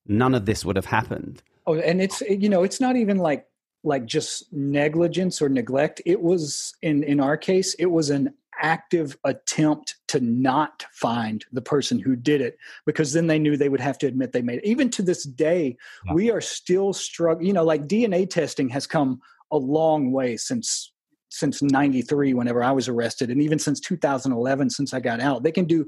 none 0.06 0.36
of 0.36 0.46
this 0.46 0.64
would 0.64 0.76
have 0.76 0.86
happened 0.86 1.42
oh 1.66 1.74
and 1.74 2.02
it's 2.02 2.22
eh, 2.22 2.34
you 2.34 2.48
know 2.48 2.62
it's 2.64 2.80
not 2.80 2.96
even 2.96 3.18
like 3.18 3.48
like 3.84 4.06
just 4.06 4.52
negligence 4.54 5.42
or 5.42 5.50
neglect. 5.50 6.02
It 6.06 6.22
was 6.22 6.74
in 6.82 7.04
in 7.04 7.20
our 7.20 7.38
case 7.38 7.74
it 7.76 7.88
was 7.88 8.10
an 8.10 8.34
active 8.62 9.18
attempt 9.24 9.96
to 10.08 10.20
not 10.20 10.86
find 10.94 11.44
the 11.52 11.62
person 11.62 12.00
who 12.00 12.16
did 12.16 12.40
it 12.40 12.58
because 12.86 13.12
then 13.12 13.28
they 13.28 13.40
knew 13.40 13.58
they 13.58 13.70
would 13.70 13.80
have 13.80 13.98
to 13.98 14.08
admit 14.08 14.32
they 14.32 14.42
made 14.42 14.60
it. 14.60 14.66
Even 14.66 14.90
to 14.92 15.02
this 15.02 15.24
day 15.24 15.76
yeah. 16.06 16.14
we 16.14 16.32
are 16.32 16.42
still 16.42 16.94
struggling 16.94 17.48
you 17.48 17.54
know 17.54 17.64
like 17.64 17.88
dna 17.88 18.30
testing 18.30 18.70
has 18.70 18.86
come 18.86 19.20
a 19.52 19.58
long 19.58 20.12
way 20.12 20.38
since 20.38 20.94
since 21.30 21.64
93 21.64 22.36
whenever 22.36 22.64
i 22.64 22.72
was 22.72 22.88
arrested 22.88 23.32
and 23.32 23.42
even 23.42 23.58
since 23.58 23.80
2011 23.80 24.70
since 24.70 24.94
i 24.94 25.00
got 25.00 25.20
out. 25.20 25.42
They 25.42 25.52
can 25.52 25.66
do 25.66 25.88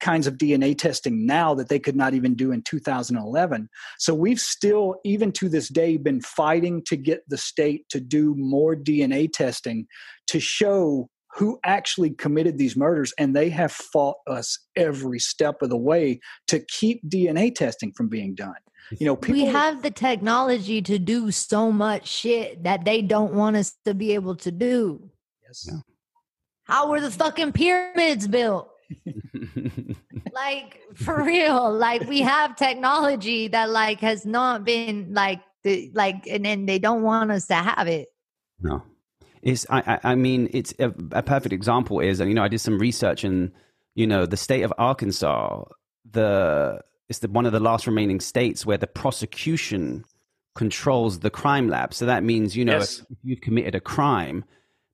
kinds 0.00 0.26
of 0.26 0.34
DNA 0.34 0.76
testing 0.76 1.26
now 1.26 1.54
that 1.54 1.68
they 1.68 1.78
could 1.78 1.96
not 1.96 2.14
even 2.14 2.34
do 2.34 2.52
in 2.52 2.62
2011. 2.62 3.68
So 3.98 4.14
we've 4.14 4.40
still, 4.40 4.96
even 5.04 5.32
to 5.32 5.48
this 5.48 5.68
day, 5.68 5.96
been 5.96 6.20
fighting 6.20 6.82
to 6.86 6.96
get 6.96 7.22
the 7.28 7.38
state 7.38 7.88
to 7.90 8.00
do 8.00 8.34
more 8.36 8.76
DNA 8.76 9.32
testing 9.32 9.86
to 10.28 10.40
show 10.40 11.08
who 11.34 11.58
actually 11.64 12.10
committed 12.10 12.56
these 12.56 12.76
murders. 12.76 13.12
And 13.18 13.36
they 13.36 13.50
have 13.50 13.72
fought 13.72 14.16
us 14.26 14.58
every 14.74 15.18
step 15.18 15.62
of 15.62 15.70
the 15.70 15.76
way 15.76 16.20
to 16.48 16.60
keep 16.60 17.06
DNA 17.08 17.54
testing 17.54 17.92
from 17.92 18.08
being 18.08 18.34
done. 18.34 18.54
You 18.98 19.06
know, 19.06 19.16
people, 19.16 19.42
we 19.42 19.46
have 19.46 19.82
the 19.82 19.90
technology 19.90 20.80
to 20.82 20.98
do 20.98 21.30
so 21.32 21.72
much 21.72 22.06
shit 22.06 22.62
that 22.62 22.84
they 22.84 23.02
don't 23.02 23.34
want 23.34 23.56
us 23.56 23.74
to 23.84 23.94
be 23.94 24.12
able 24.14 24.36
to 24.36 24.52
do. 24.52 25.10
Yes. 25.42 25.68
How 26.64 26.88
were 26.88 27.00
the 27.00 27.10
fucking 27.10 27.52
pyramids 27.52 28.28
built? 28.28 28.70
like 30.32 30.80
for 30.94 31.22
real 31.22 31.72
like 31.72 32.06
we 32.08 32.20
have 32.20 32.56
technology 32.56 33.48
that 33.48 33.70
like 33.70 34.00
has 34.00 34.24
not 34.24 34.64
been 34.64 35.12
like 35.12 35.40
the, 35.62 35.90
like 35.94 36.26
and 36.26 36.44
then 36.44 36.66
they 36.66 36.78
don't 36.78 37.02
want 37.02 37.30
us 37.30 37.46
to 37.46 37.54
have 37.54 37.88
it. 37.88 38.08
No. 38.60 38.82
It's 39.42 39.66
i 39.70 39.98
i 40.02 40.14
mean 40.14 40.48
it's 40.52 40.74
a, 40.78 40.92
a 41.12 41.22
perfect 41.22 41.52
example 41.52 42.00
is 42.00 42.18
and 42.18 42.28
you 42.28 42.34
know 42.34 42.42
i 42.42 42.48
did 42.48 42.60
some 42.60 42.78
research 42.78 43.22
in 43.22 43.52
you 43.94 44.06
know 44.06 44.26
the 44.26 44.36
state 44.36 44.62
of 44.62 44.72
arkansas 44.76 45.62
the 46.10 46.80
it's 47.08 47.20
the 47.20 47.28
one 47.28 47.46
of 47.46 47.52
the 47.52 47.60
last 47.60 47.86
remaining 47.86 48.20
states 48.20 48.66
where 48.66 48.78
the 48.78 48.86
prosecution 48.86 50.04
controls 50.54 51.20
the 51.20 51.30
crime 51.30 51.68
lab. 51.68 51.94
So 51.94 52.06
that 52.06 52.24
means 52.24 52.56
you 52.56 52.64
know 52.64 52.78
yes. 52.78 53.02
if 53.10 53.18
you've 53.22 53.40
committed 53.40 53.74
a 53.74 53.80
crime 53.80 54.44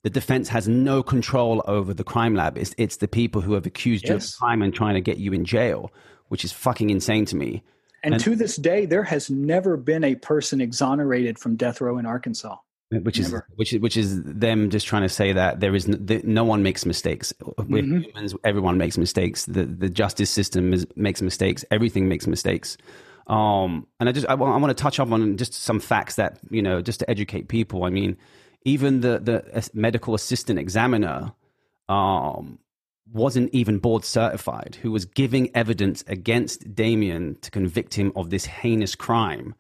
the 0.02 0.10
defense 0.10 0.48
has 0.48 0.68
no 0.68 1.02
control 1.02 1.62
over 1.66 1.94
the 1.94 2.04
crime 2.04 2.34
lab. 2.34 2.58
It's, 2.58 2.74
it's 2.76 2.96
the 2.96 3.08
people 3.08 3.40
who 3.40 3.54
have 3.54 3.66
accused 3.66 4.04
yes. 4.04 4.10
you 4.10 4.16
of 4.16 4.38
crime 4.38 4.62
and 4.62 4.74
trying 4.74 4.94
to 4.94 5.00
get 5.00 5.18
you 5.18 5.32
in 5.32 5.44
jail, 5.44 5.92
which 6.28 6.44
is 6.44 6.52
fucking 6.52 6.90
insane 6.90 7.24
to 7.26 7.36
me. 7.36 7.62
And, 8.02 8.14
and, 8.14 8.22
to 8.24 8.34
this 8.34 8.56
day, 8.56 8.84
there 8.84 9.04
has 9.04 9.30
never 9.30 9.76
been 9.76 10.02
a 10.02 10.16
person 10.16 10.60
exonerated 10.60 11.38
from 11.38 11.54
death 11.54 11.80
row 11.80 11.98
in 11.98 12.06
Arkansas. 12.06 12.56
Which 12.90 13.20
never. 13.20 13.46
is 13.48 13.56
which 13.56 13.72
is 13.72 13.80
which 13.80 13.96
is 13.96 14.22
them 14.22 14.68
just 14.68 14.86
trying 14.86 15.00
to 15.00 15.08
say 15.08 15.32
that 15.32 15.60
there 15.60 15.74
is 15.74 15.88
no, 15.88 16.20
no 16.24 16.44
one 16.44 16.62
makes 16.62 16.84
mistakes. 16.84 17.32
With 17.56 17.86
mm-hmm. 17.86 18.00
humans, 18.00 18.34
everyone 18.44 18.76
makes 18.76 18.98
mistakes. 18.98 19.46
The 19.46 19.64
the 19.64 19.88
justice 19.88 20.28
system 20.28 20.74
is, 20.74 20.86
makes 20.94 21.22
mistakes. 21.22 21.64
Everything 21.70 22.06
makes 22.06 22.26
mistakes. 22.26 22.76
Um, 23.28 23.86
and 23.98 24.10
I 24.10 24.12
just 24.12 24.28
I, 24.28 24.32
I 24.32 24.34
want 24.34 24.76
to 24.76 24.82
touch 24.82 25.00
up 25.00 25.10
on 25.10 25.38
just 25.38 25.54
some 25.54 25.80
facts 25.80 26.16
that 26.16 26.38
you 26.50 26.60
know 26.60 26.82
just 26.82 27.00
to 27.00 27.08
educate 27.08 27.48
people. 27.48 27.84
I 27.84 27.90
mean, 27.90 28.18
even 28.64 29.00
the 29.00 29.18
the 29.18 29.70
medical 29.74 30.14
assistant 30.14 30.58
examiner 30.58 31.32
um, 31.88 32.58
wasn't 33.12 33.52
even 33.52 33.78
board 33.78 34.04
certified, 34.04 34.78
who 34.82 34.90
was 34.90 35.04
giving 35.04 35.54
evidence 35.54 36.02
against 36.06 36.74
Damien 36.74 37.36
to 37.42 37.50
convict 37.50 37.94
him 37.94 38.12
of 38.16 38.30
this 38.30 38.46
heinous 38.46 38.94
crime, 38.94 39.54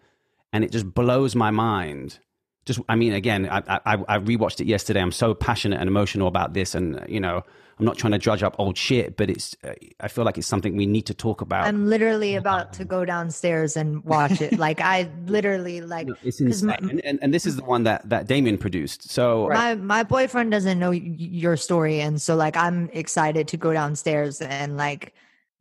and 0.52 0.64
it 0.64 0.72
just 0.72 0.92
blows 0.94 1.34
my 1.34 1.50
mind. 1.50 2.18
Just, 2.64 2.78
I 2.88 2.94
mean, 2.94 3.12
again, 3.12 3.48
I, 3.50 3.80
I, 3.84 3.94
I 4.08 4.18
rewatched 4.18 4.60
it 4.60 4.66
yesterday. 4.66 5.00
I'm 5.00 5.10
so 5.10 5.34
passionate 5.34 5.80
and 5.80 5.88
emotional 5.88 6.28
about 6.28 6.54
this, 6.54 6.74
and 6.74 7.04
you 7.08 7.20
know, 7.20 7.42
I'm 7.82 7.86
not 7.86 7.98
trying 7.98 8.12
to 8.12 8.18
judge 8.18 8.44
up 8.44 8.54
old 8.60 8.78
shit, 8.78 9.16
but 9.16 9.28
it's 9.28 9.56
I 9.98 10.06
feel 10.06 10.24
like 10.24 10.38
it's 10.38 10.46
something 10.46 10.76
we 10.76 10.86
need 10.86 11.04
to 11.06 11.14
talk 11.14 11.40
about. 11.40 11.66
I'm 11.66 11.88
literally 11.88 12.36
um, 12.36 12.40
about 12.40 12.72
to 12.74 12.84
go 12.84 13.04
downstairs 13.04 13.76
and 13.76 14.04
watch 14.04 14.40
it. 14.40 14.56
like 14.56 14.80
I 14.80 15.10
literally 15.26 15.80
like 15.96 16.06
no, 16.06 16.14
it's 16.22 16.40
insane. 16.40 16.68
My, 16.68 16.76
and, 16.76 17.04
and, 17.04 17.18
and 17.20 17.34
this 17.34 17.44
is 17.44 17.56
the 17.56 17.64
one 17.64 17.82
that 17.82 18.08
that 18.08 18.28
Damien 18.28 18.56
produced. 18.56 19.10
So 19.10 19.48
my 19.48 19.74
my 19.74 20.04
boyfriend 20.04 20.52
doesn't 20.52 20.78
know 20.78 20.92
your 20.92 21.56
story, 21.56 22.00
and 22.00 22.22
so 22.22 22.36
like 22.36 22.56
I'm 22.56 22.88
excited 22.92 23.48
to 23.48 23.56
go 23.56 23.72
downstairs 23.72 24.40
and 24.40 24.76
like 24.76 25.12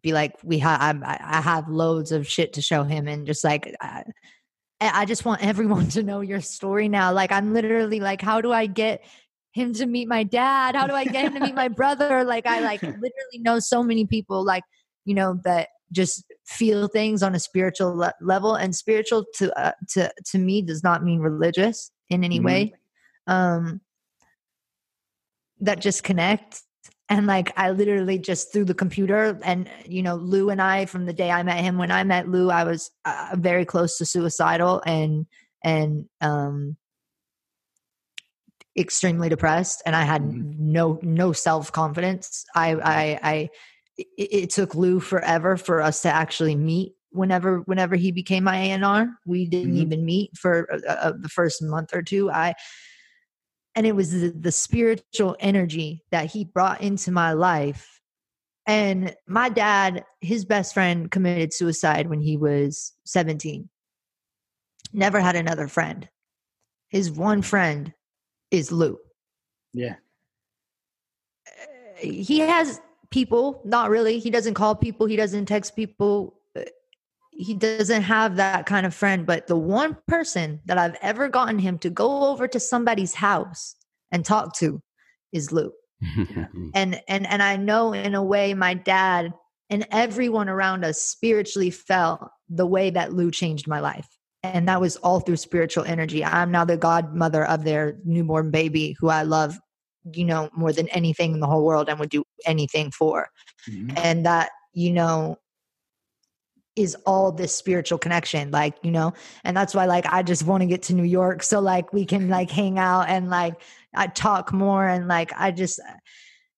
be 0.04 0.14
like 0.14 0.36
we 0.44 0.60
have 0.60 1.02
I 1.04 1.42
have 1.42 1.70
loads 1.70 2.12
of 2.12 2.28
shit 2.28 2.54
to 2.54 2.62
show 2.62 2.84
him, 2.84 3.08
and 3.08 3.26
just 3.26 3.44
like. 3.44 3.76
I, 3.82 4.04
I 4.80 5.06
just 5.06 5.26
want 5.26 5.46
everyone 5.46 5.90
to 5.96 6.02
know 6.02 6.22
your 6.22 6.42
story 6.42 6.90
now. 6.90 7.14
Like 7.14 7.32
I'm 7.32 7.54
literally 7.54 8.00
like, 8.00 8.20
how 8.20 8.42
do 8.42 8.52
I 8.52 8.66
get 8.66 9.04
him 9.54 9.74
to 9.74 9.86
meet 9.86 10.08
my 10.08 10.24
dad? 10.24 10.76
How 10.76 10.88
do 10.88 10.94
I 10.94 11.06
get 11.06 11.26
him 11.26 11.34
to 11.34 11.40
meet 11.42 11.56
my 11.56 11.68
brother? 11.68 12.24
Like 12.24 12.46
I 12.46 12.62
like 12.62 12.82
literally 12.82 13.40
know 13.40 13.60
so 13.60 13.84
many 13.84 14.06
people 14.06 14.44
like, 14.44 14.64
you 15.06 15.16
know, 15.16 15.40
that 15.44 15.70
just 15.92 16.24
feel 16.46 16.88
things 16.88 17.22
on 17.22 17.36
a 17.36 17.40
spiritual 17.40 17.96
le- 17.96 18.14
level 18.22 18.56
and 18.56 18.76
spiritual 18.76 19.26
to 19.36 19.60
uh, 19.60 19.74
to 19.90 20.12
to 20.32 20.38
me 20.38 20.62
does 20.62 20.84
not 20.84 21.04
mean 21.04 21.20
religious 21.20 21.92
in 22.10 22.24
any 22.24 22.38
mm-hmm. 22.38 22.46
way. 22.46 22.74
Um 23.28 23.82
that 25.60 25.80
just 25.80 26.04
connect 26.04 26.62
and 27.12 27.28
like 27.28 27.52
I 27.58 27.72
literally 27.72 28.18
just 28.18 28.52
through 28.52 28.66
the 28.66 28.74
computer 28.74 29.38
and 29.44 29.70
you 29.86 30.02
know 30.02 30.16
Lou 30.16 30.50
and 30.50 30.62
I 30.62 30.86
from 30.86 31.06
the 31.06 31.14
day 31.14 31.30
I 31.30 31.44
met 31.44 31.60
him 31.60 31.78
when 31.78 31.92
I 31.92 32.04
met 32.04 32.30
Lou 32.30 32.50
I 32.50 32.64
was 32.64 32.90
uh, 33.06 33.36
very 33.36 33.66
close 33.66 33.98
to 33.98 34.06
suicidal 34.06 34.82
and 34.86 35.28
and 35.64 36.06
um 36.22 36.78
extremely 38.78 39.30
depressed 39.30 39.82
and 39.86 39.96
I 39.96 40.04
had 40.04 40.22
mm-hmm. 40.22 40.72
no 40.72 41.00
no 41.02 41.34
self 41.34 41.72
confidence. 41.72 42.46
I 42.56 42.76
I 42.76 43.20
I 43.22 43.50
it, 43.98 44.08
it, 44.18 44.50
took 44.50 44.74
Lou 44.76 45.00
forever 45.00 45.58
for 45.58 45.82
us 45.82 46.02
to 46.04 46.10
actually 46.10 46.56
meet. 46.56 46.94
Whenever 47.12 47.60
whenever 47.60 47.96
he 47.96 48.12
became 48.12 48.46
my 48.46 48.56
ANR, 48.56 49.12
we 49.26 49.46
didn't 49.46 49.74
mm-hmm. 49.74 49.82
even 49.82 50.06
meet 50.06 50.32
for 50.38 50.68
uh, 50.72 50.92
uh, 50.92 51.14
the 51.20 51.30
first 51.30 51.62
month 51.62 51.94
or 51.94 52.02
two. 52.02 52.32
I 52.32 52.54
and 53.76 53.86
it 53.86 53.96
was 53.96 54.12
the, 54.12 54.30
the 54.30 54.52
spiritual 54.52 55.36
energy 55.40 56.04
that 56.12 56.32
he 56.32 56.46
brought 56.46 56.82
into 56.82 57.12
my 57.12 57.34
life. 57.34 58.02
And 58.68 59.16
my 59.28 59.50
dad, 59.50 60.04
his 60.20 60.46
best 60.46 60.74
friend, 60.74 61.10
committed 61.10 61.54
suicide 61.54 62.10
when 62.10 62.22
he 62.22 62.38
was 62.38 62.94
17. 63.06 63.70
Never 64.94 65.20
had 65.20 65.36
another 65.36 65.68
friend. 65.68 66.08
His 66.90 67.10
one 67.10 67.42
friend 67.42 67.94
is 68.52 68.72
Lou. 68.72 69.00
Yeah. 69.74 69.96
Eh, 72.02 72.12
he 72.12 72.40
has 72.40 72.82
people, 73.10 73.62
not 73.66 73.90
really. 73.90 74.20
He 74.20 74.30
doesn't 74.30 74.54
call 74.54 74.76
people, 74.76 75.08
he 75.08 75.16
doesn't 75.16 75.46
text 75.46 75.76
people. 75.76 76.36
Eh, 76.56 76.66
he 77.32 77.54
doesn't 77.54 78.04
have 78.04 78.36
that 78.36 78.66
kind 78.66 78.86
of 78.86 78.94
friend, 78.94 79.26
but 79.26 79.48
the 79.48 79.58
one 79.58 79.98
person 80.08 80.60
that 80.66 80.78
I've 80.78 80.98
ever 81.02 81.30
gotten 81.30 81.58
him 81.58 81.80
to 81.80 81.90
go 81.90 82.28
over 82.28 82.48
to 82.48 82.60
somebody's 82.60 83.16
house 83.16 83.76
and 84.12 84.24
talk 84.24 84.56
to 84.58 84.82
is 85.32 85.52
Lou. 85.52 85.72
and 86.76 87.02
and 87.08 87.28
and 87.28 87.44
I 87.44 87.56
know 87.58 87.94
in 87.94 88.16
a 88.16 88.24
way 88.24 88.54
my 88.54 88.74
dad 88.74 89.34
and 89.70 89.88
everyone 89.92 90.50
around 90.50 90.84
us 90.84 91.02
spiritually 91.02 91.70
felt 91.70 92.28
the 92.50 92.66
way 92.66 92.90
that 92.90 93.14
Lou 93.14 93.32
changed 93.32 93.68
my 93.68 93.80
life 93.80 94.08
and 94.44 94.68
that 94.68 94.82
was 94.82 94.96
all 94.98 95.20
through 95.20 95.38
spiritual 95.38 95.84
energy 95.84 96.24
i'm 96.24 96.52
now 96.52 96.66
the 96.66 96.78
godmother 96.78 97.46
of 97.46 97.64
their 97.64 97.98
newborn 98.04 98.52
baby 98.52 98.96
who 99.00 99.10
i 99.10 99.24
love 99.24 99.60
you 100.14 100.26
know 100.26 100.50
more 100.54 100.74
than 100.74 100.88
anything 100.90 101.34
in 101.34 101.40
the 101.40 101.48
whole 101.48 101.66
world 101.66 101.90
and 101.90 102.00
would 102.00 102.10
do 102.10 102.24
anything 102.46 102.92
for 102.92 103.30
mm-hmm. 103.70 103.92
and 103.98 104.26
that 104.26 104.50
you 104.74 104.92
know 104.92 105.38
is 106.76 106.96
all 107.06 107.32
this 107.32 107.56
spiritual 107.56 107.98
connection 107.98 108.50
like 108.50 108.76
you 108.82 108.92
know 108.92 109.14
and 109.44 109.56
that's 109.56 109.76
why 109.76 109.86
like 109.86 110.06
i 110.08 110.24
just 110.24 110.44
want 110.44 110.62
to 110.62 110.68
get 110.68 110.82
to 110.82 110.94
new 110.94 111.04
york 111.04 111.44
so 111.44 111.60
like 111.60 111.92
we 111.92 112.06
can 112.06 112.30
like 112.30 112.50
hang 112.50 112.80
out 112.80 113.10
and 113.10 113.30
like 113.30 113.62
i 113.94 114.08
talk 114.08 114.54
more 114.54 114.88
and 114.88 115.08
like 115.08 115.32
i 115.36 115.52
just 115.52 115.82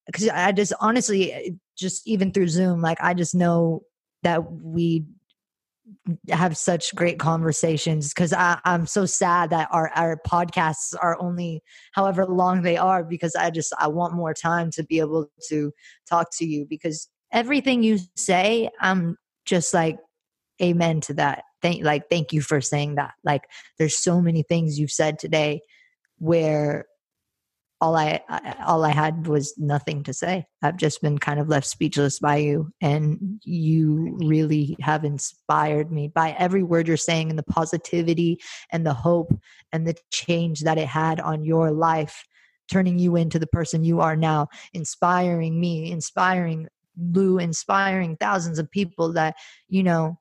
because 0.06 0.30
i 0.30 0.52
just 0.52 0.72
honestly 0.80 1.58
just 1.76 2.08
even 2.08 2.32
through 2.32 2.48
zoom 2.48 2.80
like 2.80 3.00
i 3.02 3.14
just 3.14 3.34
know 3.34 3.82
that 4.22 4.52
we 4.52 5.04
have 6.30 6.58
such 6.58 6.96
great 6.96 7.20
conversations 7.20 8.14
because 8.14 8.34
I'm 8.38 8.86
so 8.88 9.06
sad 9.06 9.50
that 9.50 9.68
our 9.72 9.90
our 9.96 10.18
podcasts 10.26 10.94
are 11.02 11.18
only 11.20 11.62
however 11.92 12.26
long 12.26 12.62
they 12.62 12.78
are 12.78 13.04
because 13.04 13.36
I 13.36 13.50
just 13.50 13.74
I 13.78 13.88
want 13.88 14.14
more 14.14 14.34
time 14.34 14.72
to 14.72 14.84
be 14.84 15.00
able 15.00 15.30
to 15.50 15.72
talk 16.08 16.28
to 16.38 16.46
you 16.46 16.66
because 16.70 17.10
everything 17.32 17.84
you 17.84 18.00
say 18.16 18.70
I'm 18.80 19.18
just 19.46 19.74
like 19.74 19.98
amen 20.62 21.02
to 21.02 21.16
that. 21.16 21.44
Thank 21.62 21.84
like 21.84 22.10
thank 22.10 22.32
you 22.32 22.42
for 22.42 22.62
saying 22.62 22.96
that. 22.96 23.14
Like 23.24 23.44
there's 23.78 23.98
so 23.98 24.22
many 24.22 24.44
things 24.44 24.80
you've 24.80 24.92
said 24.92 25.20
today 25.20 25.62
where 26.18 26.86
all 27.84 27.98
I, 27.98 28.22
all 28.66 28.86
I 28.86 28.92
had 28.92 29.28
was 29.28 29.54
nothing 29.58 30.04
to 30.04 30.14
say. 30.14 30.46
I've 30.62 30.78
just 30.78 31.02
been 31.02 31.18
kind 31.18 31.38
of 31.38 31.50
left 31.50 31.68
speechless 31.68 32.18
by 32.18 32.38
you, 32.38 32.72
and 32.80 33.42
you 33.44 34.18
really 34.22 34.78
have 34.80 35.04
inspired 35.04 35.92
me 35.92 36.08
by 36.08 36.34
every 36.40 36.64
word 36.64 36.88
you're 36.88 36.96
saying, 36.96 37.30
and 37.30 37.38
the 37.38 37.44
positivity 37.44 38.40
and 38.72 38.88
the 38.88 38.94
hope 38.94 39.38
and 39.74 39.86
the 39.86 39.96
change 40.12 40.62
that 40.62 40.78
it 40.78 40.88
had 40.88 41.20
on 41.20 41.44
your 41.44 41.72
life, 41.72 42.24
turning 42.72 43.00
you 43.00 43.18
into 43.18 43.38
the 43.38 43.48
person 43.48 43.84
you 43.84 44.00
are 44.00 44.16
now, 44.16 44.48
inspiring 44.74 45.60
me, 45.60 45.92
inspiring 45.92 46.70
Lou, 46.98 47.38
inspiring 47.38 48.16
thousands 48.16 48.60
of 48.60 48.72
people. 48.72 49.12
That 49.12 49.36
you 49.68 49.84
know, 49.84 50.18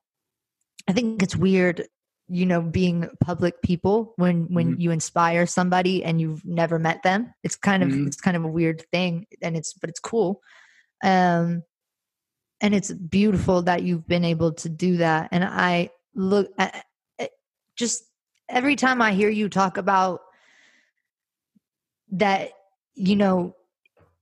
I 0.89 0.91
think 0.91 1.23
it's 1.23 1.37
weird 1.37 1.87
you 2.33 2.47
know 2.47 2.61
being 2.61 3.07
public 3.19 3.61
people 3.61 4.13
when 4.15 4.45
when 4.53 4.71
mm-hmm. 4.71 4.81
you 4.81 4.91
inspire 4.91 5.45
somebody 5.45 6.03
and 6.03 6.19
you've 6.19 6.43
never 6.43 6.79
met 6.79 7.03
them 7.03 7.33
it's 7.43 7.55
kind 7.55 7.83
of 7.83 7.89
mm-hmm. 7.89 8.07
it's 8.07 8.19
kind 8.19 8.35
of 8.35 8.43
a 8.43 8.47
weird 8.47 8.83
thing 8.91 9.25
and 9.41 9.55
it's 9.55 9.73
but 9.73 9.89
it's 9.89 9.99
cool 9.99 10.41
um 11.03 11.61
and 12.59 12.73
it's 12.73 12.91
beautiful 12.91 13.61
that 13.61 13.83
you've 13.83 14.07
been 14.07 14.25
able 14.25 14.53
to 14.53 14.67
do 14.67 14.97
that 14.97 15.29
and 15.31 15.43
i 15.43 15.89
look 16.15 16.51
at, 16.57 16.85
just 17.75 18.03
every 18.49 18.75
time 18.75 19.01
i 19.01 19.13
hear 19.13 19.29
you 19.29 19.47
talk 19.47 19.77
about 19.77 20.21
that 22.11 22.51
you 22.95 23.15
know 23.15 23.55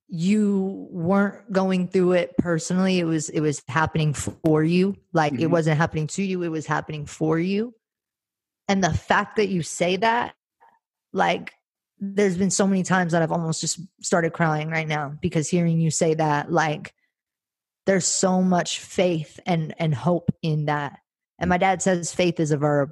you 0.07 0.87
weren't 0.91 1.49
going 1.53 1.87
through 1.87 2.11
it 2.11 2.35
personally 2.37 2.99
it 2.99 3.05
was 3.05 3.29
it 3.29 3.39
was 3.39 3.63
happening 3.69 4.13
for 4.13 4.61
you 4.61 4.97
like 5.13 5.31
mm-hmm. 5.31 5.43
it 5.43 5.49
wasn't 5.49 5.77
happening 5.77 6.07
to 6.07 6.21
you 6.21 6.43
it 6.43 6.49
was 6.49 6.65
happening 6.65 7.05
for 7.05 7.39
you 7.39 7.73
and 8.71 8.81
the 8.81 8.93
fact 8.93 9.35
that 9.35 9.49
you 9.49 9.63
say 9.63 9.97
that, 9.97 10.33
like, 11.11 11.51
there's 11.99 12.37
been 12.37 12.49
so 12.49 12.65
many 12.65 12.83
times 12.83 13.11
that 13.11 13.21
I've 13.21 13.33
almost 13.33 13.59
just 13.59 13.81
started 14.01 14.31
crying 14.31 14.69
right 14.69 14.87
now 14.87 15.13
because 15.21 15.49
hearing 15.49 15.81
you 15.81 15.91
say 15.91 16.13
that, 16.13 16.49
like, 16.49 16.93
there's 17.85 18.05
so 18.05 18.41
much 18.41 18.79
faith 18.79 19.41
and 19.45 19.75
and 19.77 19.93
hope 19.93 20.33
in 20.41 20.67
that. 20.67 20.99
And 21.37 21.49
my 21.49 21.57
dad 21.57 21.81
says 21.81 22.15
faith 22.15 22.39
is 22.39 22.51
a 22.51 22.57
verb. 22.57 22.91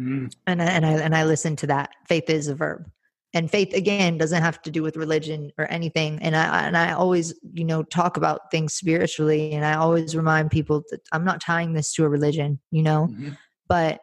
Mm. 0.00 0.34
And 0.48 0.60
I, 0.60 0.64
and 0.64 0.84
I 0.84 0.92
and 0.94 1.14
I 1.14 1.22
listen 1.24 1.54
to 1.56 1.68
that. 1.68 1.90
Faith 2.08 2.28
is 2.28 2.48
a 2.48 2.56
verb. 2.56 2.90
And 3.32 3.48
faith 3.48 3.72
again 3.72 4.18
doesn't 4.18 4.42
have 4.42 4.60
to 4.62 4.72
do 4.72 4.82
with 4.82 4.96
religion 4.96 5.52
or 5.56 5.70
anything. 5.70 6.18
And 6.20 6.34
I 6.34 6.66
and 6.66 6.76
I 6.76 6.94
always, 6.94 7.32
you 7.52 7.64
know, 7.64 7.84
talk 7.84 8.16
about 8.16 8.50
things 8.50 8.74
spiritually 8.74 9.52
and 9.52 9.64
I 9.64 9.74
always 9.74 10.16
remind 10.16 10.50
people 10.50 10.82
that 10.90 11.02
I'm 11.12 11.24
not 11.24 11.40
tying 11.40 11.74
this 11.74 11.92
to 11.94 12.04
a 12.04 12.08
religion, 12.08 12.58
you 12.72 12.82
know. 12.82 13.06
Mm-hmm. 13.08 13.30
But 13.68 14.00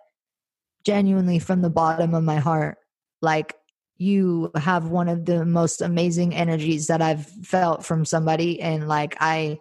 genuinely 0.88 1.38
from 1.38 1.61
the 1.61 1.69
bottom 1.69 2.13
of 2.13 2.23
my 2.23 2.38
heart. 2.38 2.77
Like 3.21 3.55
you 3.97 4.51
have 4.55 4.88
one 4.88 5.09
of 5.09 5.25
the 5.25 5.43
most 5.43 5.81
amazing 5.81 6.33
energies 6.33 6.88
that 6.88 7.01
I've 7.01 7.25
felt 7.43 7.85
from 7.85 8.05
somebody 8.05 8.61
and 8.61 8.88
like 8.88 9.17
I 9.19 9.59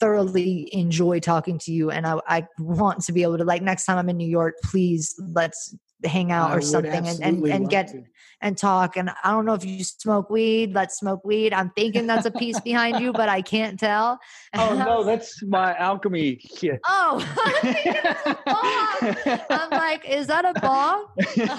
thoroughly 0.00 0.74
enjoy 0.74 1.20
talking 1.20 1.58
to 1.58 1.72
you 1.72 1.90
and 1.90 2.06
I, 2.06 2.20
I 2.26 2.46
want 2.58 3.02
to 3.02 3.12
be 3.12 3.22
able 3.22 3.36
to 3.36 3.44
like 3.44 3.60
next 3.60 3.84
time 3.84 3.98
I'm 3.98 4.08
in 4.08 4.16
New 4.16 4.26
York 4.26 4.54
please 4.64 5.14
let's 5.34 5.76
hang 6.04 6.32
out 6.32 6.50
I 6.50 6.56
or 6.56 6.60
something 6.60 7.06
and, 7.06 7.22
and, 7.22 7.46
and 7.46 7.70
get 7.70 7.88
to 7.88 8.02
and 8.42 8.56
talk. 8.56 8.96
And 8.96 9.10
I 9.22 9.32
don't 9.32 9.44
know 9.44 9.54
if 9.54 9.64
you 9.64 9.84
smoke 9.84 10.30
weed. 10.30 10.72
Let's 10.74 10.98
smoke 10.98 11.24
weed. 11.24 11.52
I'm 11.52 11.70
thinking 11.76 12.06
that's 12.06 12.26
a 12.26 12.30
piece 12.30 12.58
behind 12.60 13.00
you, 13.00 13.12
but 13.12 13.28
I 13.28 13.42
can't 13.42 13.78
tell. 13.78 14.18
Oh 14.56 14.74
no, 14.74 15.04
that's 15.04 15.42
my 15.44 15.76
alchemy 15.76 16.36
kit. 16.36 16.80
Oh, 16.86 17.24
I'm 19.50 19.70
like, 19.70 20.08
is 20.08 20.26
that 20.26 20.44
a 20.44 20.60
bong? 20.60 21.06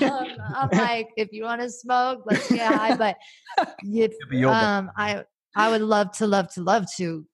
Um, 0.02 0.28
I'm 0.54 0.70
like, 0.72 1.10
if 1.16 1.30
you 1.32 1.44
want 1.44 1.62
to 1.62 1.70
smoke, 1.70 2.24
let's 2.26 2.52
get 2.52 2.74
high. 2.74 2.96
But 2.96 3.18
if, 3.82 4.14
um, 4.46 4.92
I 4.98 5.24
I 5.56 5.70
would 5.70 5.82
love 5.82 6.12
to, 6.18 6.28
love 6.28 6.52
to, 6.54 6.62
love 6.62 6.86
to 6.98 7.26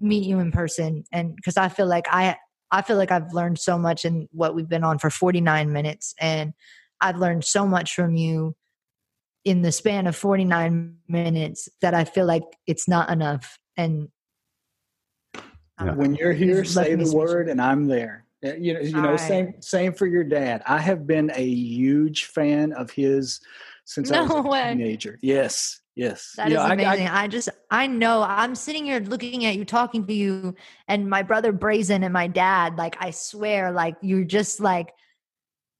meet 0.00 0.24
you 0.24 0.38
in 0.38 0.52
person, 0.52 1.04
and 1.12 1.34
because 1.34 1.56
I 1.56 1.68
feel 1.68 1.86
like 1.86 2.06
I 2.10 2.36
I 2.70 2.82
feel 2.82 2.96
like 2.96 3.10
I've 3.10 3.32
learned 3.32 3.58
so 3.58 3.78
much 3.78 4.04
in 4.04 4.28
what 4.32 4.54
we've 4.54 4.68
been 4.68 4.84
on 4.84 4.98
for 4.98 5.10
49 5.10 5.72
minutes, 5.72 6.14
and 6.20 6.54
I've 7.00 7.18
learned 7.18 7.44
so 7.44 7.66
much 7.66 7.94
from 7.94 8.14
you 8.14 8.56
in 9.44 9.62
the 9.62 9.72
span 9.72 10.06
of 10.06 10.16
49 10.16 10.96
minutes 11.08 11.68
that 11.82 11.94
I 11.94 12.04
feel 12.04 12.26
like 12.26 12.44
it's 12.66 12.88
not 12.88 13.10
enough. 13.10 13.58
And 13.76 14.08
yeah. 15.34 15.92
when 15.94 16.14
you're 16.14 16.32
here, 16.32 16.64
say 16.64 16.94
the 16.94 17.14
word, 17.14 17.48
and 17.48 17.60
I'm 17.60 17.86
there. 17.86 18.24
You 18.42 18.74
know, 18.74 18.80
you 18.80 18.92
know, 18.92 19.10
right. 19.10 19.20
same 19.20 19.54
same 19.60 19.94
for 19.94 20.06
your 20.06 20.24
dad. 20.24 20.62
I 20.66 20.78
have 20.78 21.06
been 21.06 21.30
a 21.34 21.44
huge 21.44 22.26
fan 22.26 22.72
of 22.74 22.90
his 22.90 23.40
since 23.86 24.10
no 24.10 24.18
I 24.18 24.22
was 24.22 24.30
a 24.32 24.42
way. 24.42 24.74
teenager. 24.76 25.18
Yes, 25.22 25.80
yes. 25.96 26.32
That 26.36 26.50
you 26.50 26.56
is 26.56 26.62
know, 26.62 26.72
amazing. 26.72 27.08
I, 27.08 27.20
I, 27.20 27.22
I, 27.22 27.28
just 27.28 27.48
I 27.70 27.86
know 27.86 28.22
I'm 28.22 28.54
sitting 28.54 28.84
here 28.84 29.00
looking 29.00 29.44
at 29.44 29.56
you, 29.56 29.64
talking 29.64 30.06
to 30.06 30.12
you, 30.14 30.54
and 30.88 31.08
my 31.08 31.22
brother 31.22 31.52
Brazen 31.52 32.02
and 32.02 32.12
my 32.12 32.26
dad. 32.26 32.76
Like 32.76 32.96
I 33.00 33.10
swear, 33.10 33.72
like 33.72 33.96
you're 34.02 34.24
just 34.24 34.60
like 34.60 34.92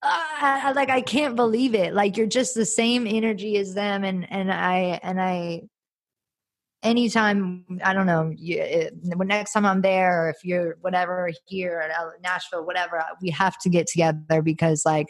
uh, 0.04 0.72
like 0.76 0.90
I 0.90 1.00
can't 1.00 1.36
believe 1.36 1.74
it. 1.74 1.94
Like 1.94 2.16
you're 2.16 2.26
just 2.26 2.54
the 2.54 2.66
same 2.66 3.06
energy 3.06 3.56
as 3.56 3.74
them, 3.74 4.04
and 4.04 4.30
and 4.30 4.52
I 4.52 5.00
and 5.02 5.20
I. 5.20 5.62
Anytime 6.82 7.64
I 7.82 7.94
don't 7.94 8.04
know, 8.04 8.30
you, 8.36 8.60
it, 8.60 8.92
next 9.02 9.54
time 9.54 9.64
I'm 9.64 9.80
there, 9.80 10.24
or 10.24 10.28
if 10.28 10.36
you're 10.44 10.76
whatever 10.82 11.30
here 11.46 11.80
at 11.80 12.22
Nashville, 12.22 12.66
whatever, 12.66 13.02
we 13.22 13.30
have 13.30 13.58
to 13.60 13.70
get 13.70 13.86
together 13.86 14.42
because 14.42 14.82
like 14.84 15.06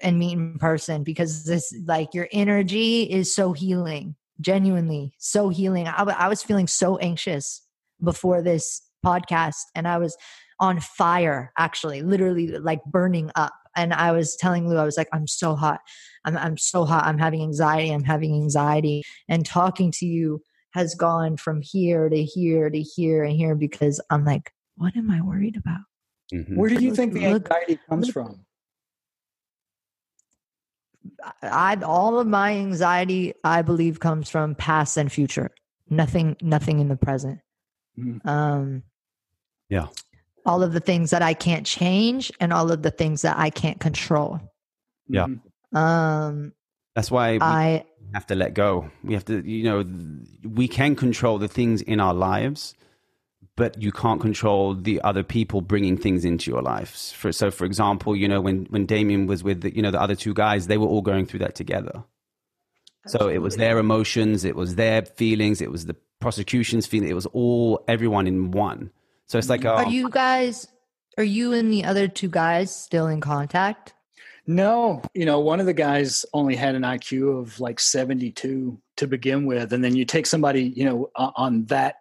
and 0.00 0.18
meet 0.18 0.32
in 0.32 0.58
person 0.58 1.04
because 1.04 1.44
this 1.44 1.72
like 1.86 2.14
your 2.14 2.28
energy 2.32 3.04
is 3.04 3.32
so 3.32 3.52
healing, 3.52 4.16
genuinely 4.40 5.14
so 5.18 5.48
healing. 5.48 5.88
I, 5.88 6.02
I 6.02 6.28
was 6.28 6.42
feeling 6.42 6.66
so 6.66 6.98
anxious 6.98 7.62
before 8.02 8.42
this 8.42 8.82
podcast, 9.04 9.62
and 9.74 9.86
I 9.86 9.98
was 9.98 10.16
on 10.60 10.80
fire, 10.80 11.52
actually, 11.58 12.02
literally 12.02 12.48
like 12.58 12.82
burning 12.84 13.30
up 13.34 13.52
and 13.76 13.92
I 13.92 14.12
was 14.12 14.36
telling 14.36 14.68
Lou, 14.68 14.76
I 14.76 14.84
was 14.84 14.96
like, 14.96 15.08
I'm 15.12 15.26
so 15.26 15.54
hot. 15.54 15.80
I'm, 16.24 16.36
I'm 16.36 16.56
so 16.56 16.84
hot. 16.84 17.04
I'm 17.06 17.18
having 17.18 17.42
anxiety. 17.42 17.90
I'm 17.90 18.04
having 18.04 18.34
anxiety. 18.34 19.02
And 19.28 19.44
talking 19.44 19.90
to 19.92 20.06
you 20.06 20.42
has 20.72 20.94
gone 20.94 21.36
from 21.36 21.60
here 21.62 22.08
to 22.08 22.24
here 22.24 22.70
to 22.70 22.80
here 22.80 23.24
and 23.24 23.36
here 23.36 23.54
because 23.54 24.00
I'm 24.10 24.24
like, 24.24 24.52
what 24.76 24.96
am 24.96 25.10
I 25.10 25.20
worried 25.22 25.56
about? 25.56 25.80
Mm-hmm. 26.32 26.56
Where 26.56 26.70
do 26.70 26.82
you 26.82 26.94
think 26.94 27.12
the 27.12 27.26
anxiety 27.26 27.78
comes 27.88 28.08
from? 28.10 28.43
I 31.42 31.76
all 31.82 32.18
of 32.18 32.26
my 32.26 32.52
anxiety, 32.52 33.34
I 33.42 33.62
believe, 33.62 34.00
comes 34.00 34.28
from 34.28 34.54
past 34.54 34.96
and 34.96 35.10
future. 35.10 35.50
Nothing, 35.88 36.36
nothing 36.40 36.80
in 36.80 36.88
the 36.88 36.96
present. 36.96 37.40
Mm-hmm. 37.98 38.28
Um, 38.28 38.82
yeah 39.68 39.86
all 40.46 40.62
of 40.62 40.72
the 40.72 40.80
things 40.80 41.10
that 41.10 41.22
I 41.22 41.34
can't 41.34 41.66
change 41.66 42.30
and 42.40 42.52
all 42.52 42.70
of 42.70 42.82
the 42.82 42.90
things 42.90 43.22
that 43.22 43.38
I 43.38 43.50
can't 43.50 43.80
control. 43.80 44.40
Yeah. 45.08 45.26
Um 45.72 46.52
that's 46.94 47.10
why 47.10 47.38
I 47.40 47.84
have 48.12 48.26
to 48.28 48.34
let 48.34 48.54
go. 48.54 48.90
We 49.02 49.14
have 49.14 49.24
to 49.26 49.48
you 49.48 49.64
know 49.64 49.84
we 50.48 50.68
can 50.68 50.96
control 50.96 51.38
the 51.38 51.48
things 51.48 51.82
in 51.82 52.00
our 52.00 52.14
lives 52.14 52.74
but 53.56 53.80
you 53.80 53.92
can't 53.92 54.20
control 54.20 54.74
the 54.74 55.00
other 55.02 55.22
people 55.22 55.60
bringing 55.60 55.96
things 55.96 56.24
into 56.24 56.50
your 56.50 56.62
lives. 56.62 57.12
For, 57.12 57.30
so, 57.32 57.50
for 57.50 57.64
example, 57.64 58.16
you 58.16 58.26
know, 58.26 58.40
when, 58.40 58.66
when 58.66 58.86
Damien 58.86 59.26
was 59.26 59.44
with, 59.44 59.60
the, 59.60 59.74
you 59.74 59.82
know, 59.82 59.90
the 59.90 60.00
other 60.00 60.16
two 60.16 60.34
guys, 60.34 60.66
they 60.66 60.78
were 60.78 60.88
all 60.88 61.02
going 61.02 61.26
through 61.26 61.40
that 61.40 61.54
together. 61.54 62.04
So 63.06 63.28
it 63.28 63.38
was 63.38 63.56
their 63.56 63.78
emotions, 63.78 64.44
it 64.46 64.56
was 64.56 64.76
their 64.76 65.02
feelings, 65.02 65.60
it 65.60 65.70
was 65.70 65.84
the 65.84 65.96
prosecution's 66.20 66.86
feeling, 66.86 67.10
it 67.10 67.14
was 67.14 67.26
all 67.26 67.84
everyone 67.86 68.26
in 68.26 68.50
one. 68.50 68.90
So 69.26 69.36
it's 69.36 69.50
like, 69.50 69.64
are 69.66 69.84
oh. 69.84 69.88
you 69.90 70.08
guys, 70.08 70.66
are 71.18 71.24
you 71.24 71.52
and 71.52 71.70
the 71.70 71.84
other 71.84 72.08
two 72.08 72.28
guys 72.28 72.74
still 72.74 73.06
in 73.06 73.20
contact? 73.20 73.92
No, 74.46 75.02
you 75.14 75.24
know, 75.24 75.40
one 75.40 75.60
of 75.60 75.66
the 75.66 75.74
guys 75.74 76.26
only 76.32 76.54
had 76.56 76.74
an 76.74 76.82
IQ 76.82 77.40
of 77.40 77.60
like 77.60 77.80
72 77.80 78.78
to 78.96 79.06
begin 79.06 79.46
with. 79.46 79.72
And 79.72 79.82
then 79.82 79.96
you 79.96 80.04
take 80.04 80.26
somebody, 80.26 80.72
you 80.76 80.84
know, 80.84 81.10
on 81.14 81.64
that 81.66 81.96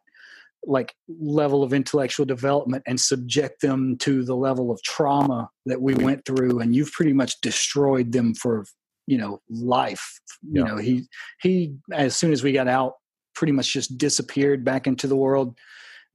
like 0.65 0.93
level 1.19 1.63
of 1.63 1.73
intellectual 1.73 2.25
development 2.25 2.83
and 2.87 2.99
subject 2.99 3.61
them 3.61 3.97
to 3.97 4.23
the 4.23 4.35
level 4.35 4.71
of 4.71 4.81
trauma 4.83 5.49
that 5.65 5.81
we 5.81 5.93
went 5.95 6.23
through 6.25 6.59
and 6.59 6.75
you've 6.75 6.91
pretty 6.91 7.13
much 7.13 7.39
destroyed 7.41 8.11
them 8.11 8.33
for 8.33 8.65
you 9.05 9.17
know 9.17 9.41
life 9.49 10.21
you 10.49 10.63
know 10.63 10.77
he 10.77 11.05
he 11.41 11.75
as 11.91 12.15
soon 12.15 12.31
as 12.31 12.41
we 12.41 12.53
got 12.53 12.69
out 12.69 12.93
pretty 13.33 13.51
much 13.51 13.73
just 13.73 13.97
disappeared 13.97 14.63
back 14.63 14.87
into 14.87 15.07
the 15.07 15.15
world 15.15 15.57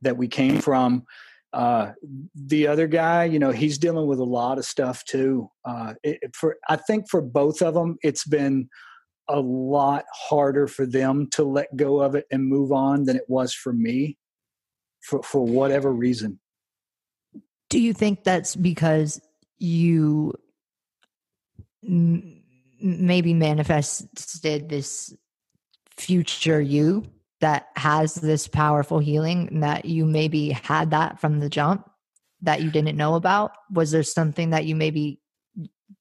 that 0.02 0.16
we 0.16 0.28
came 0.28 0.60
from. 0.60 1.04
Uh, 1.52 1.92
the 2.34 2.66
other 2.66 2.86
guy, 2.86 3.24
you 3.24 3.38
know, 3.38 3.50
he's 3.50 3.78
dealing 3.78 4.06
with 4.06 4.18
a 4.18 4.24
lot 4.24 4.58
of 4.58 4.64
stuff 4.64 5.04
too. 5.04 5.48
Uh, 5.64 5.94
it, 6.02 6.20
for 6.34 6.56
I 6.68 6.76
think 6.76 7.08
for 7.08 7.22
both 7.22 7.62
of 7.62 7.74
them, 7.74 7.96
it's 8.02 8.26
been 8.26 8.68
a 9.28 9.40
lot 9.40 10.04
harder 10.12 10.66
for 10.66 10.86
them 10.86 11.28
to 11.32 11.44
let 11.44 11.74
go 11.76 12.00
of 12.00 12.14
it 12.14 12.26
and 12.30 12.46
move 12.46 12.72
on 12.72 13.04
than 13.04 13.16
it 13.16 13.24
was 13.28 13.54
for 13.54 13.72
me, 13.72 14.16
for 15.08 15.22
for 15.22 15.44
whatever 15.44 15.90
reason. 15.90 16.38
Do 17.70 17.80
you 17.80 17.94
think 17.94 18.24
that's 18.24 18.54
because 18.54 19.20
you 19.58 20.34
m- 21.82 22.42
maybe 22.80 23.32
manifested 23.32 24.68
this 24.68 25.14
future 25.96 26.60
you 26.60 27.06
that 27.40 27.68
has 27.76 28.14
this 28.14 28.48
powerful 28.48 28.98
healing 28.98 29.48
and 29.48 29.62
that 29.62 29.86
you 29.86 30.04
maybe 30.04 30.50
had 30.50 30.90
that 30.90 31.20
from 31.20 31.40
the 31.40 31.48
jump 31.48 31.88
that 32.42 32.60
you 32.60 32.70
didn't 32.70 32.96
know 32.96 33.14
about? 33.14 33.52
Was 33.72 33.90
there 33.90 34.02
something 34.02 34.50
that 34.50 34.66
you 34.66 34.76
maybe 34.76 35.20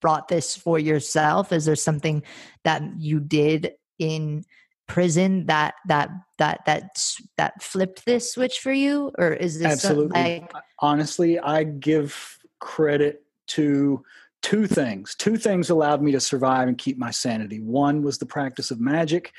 brought 0.01 0.27
this 0.27 0.53
for 0.55 0.77
yourself? 0.77 1.53
Is 1.53 1.63
there 1.63 1.77
something 1.77 2.23
that 2.65 2.83
you 2.97 3.21
did 3.21 3.71
in 3.99 4.43
prison 4.87 5.45
that 5.45 5.75
that 5.87 6.09
that 6.37 6.61
that 6.65 7.03
that 7.37 7.61
flipped 7.61 8.05
this 8.05 8.33
switch 8.33 8.59
for 8.59 8.71
you? 8.71 9.11
Or 9.17 9.33
is 9.33 9.59
this 9.59 9.73
absolutely. 9.73 10.21
like- 10.21 10.51
honestly 10.79 11.39
i 11.39 11.63
give 11.63 12.37
credit 12.59 13.23
to 13.47 14.03
two 14.41 14.67
things. 14.67 15.15
Two 15.15 15.37
things 15.37 15.69
allowed 15.69 16.01
me 16.01 16.11
to 16.11 16.19
survive 16.19 16.67
and 16.67 16.77
keep 16.77 16.97
my 16.97 17.11
sanity. 17.11 17.59
One 17.59 18.01
was 18.01 18.17
the 18.17 18.25
practice 18.25 18.71
of 18.71 18.79
magic. 18.79 19.33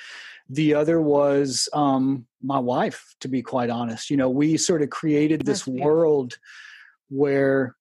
The 0.50 0.74
other 0.74 1.00
was 1.00 1.68
um, 1.72 2.26
my 2.42 2.58
wife 2.58 3.14
to 3.20 3.28
be 3.28 3.42
quite 3.42 3.70
honest. 3.70 4.10
You 4.10 4.16
know 4.16 4.28
we 4.28 4.56
sort 4.56 4.82
of 4.82 4.90
created 4.90 5.44
this 5.44 5.66
world 5.66 6.38
where 7.10 7.76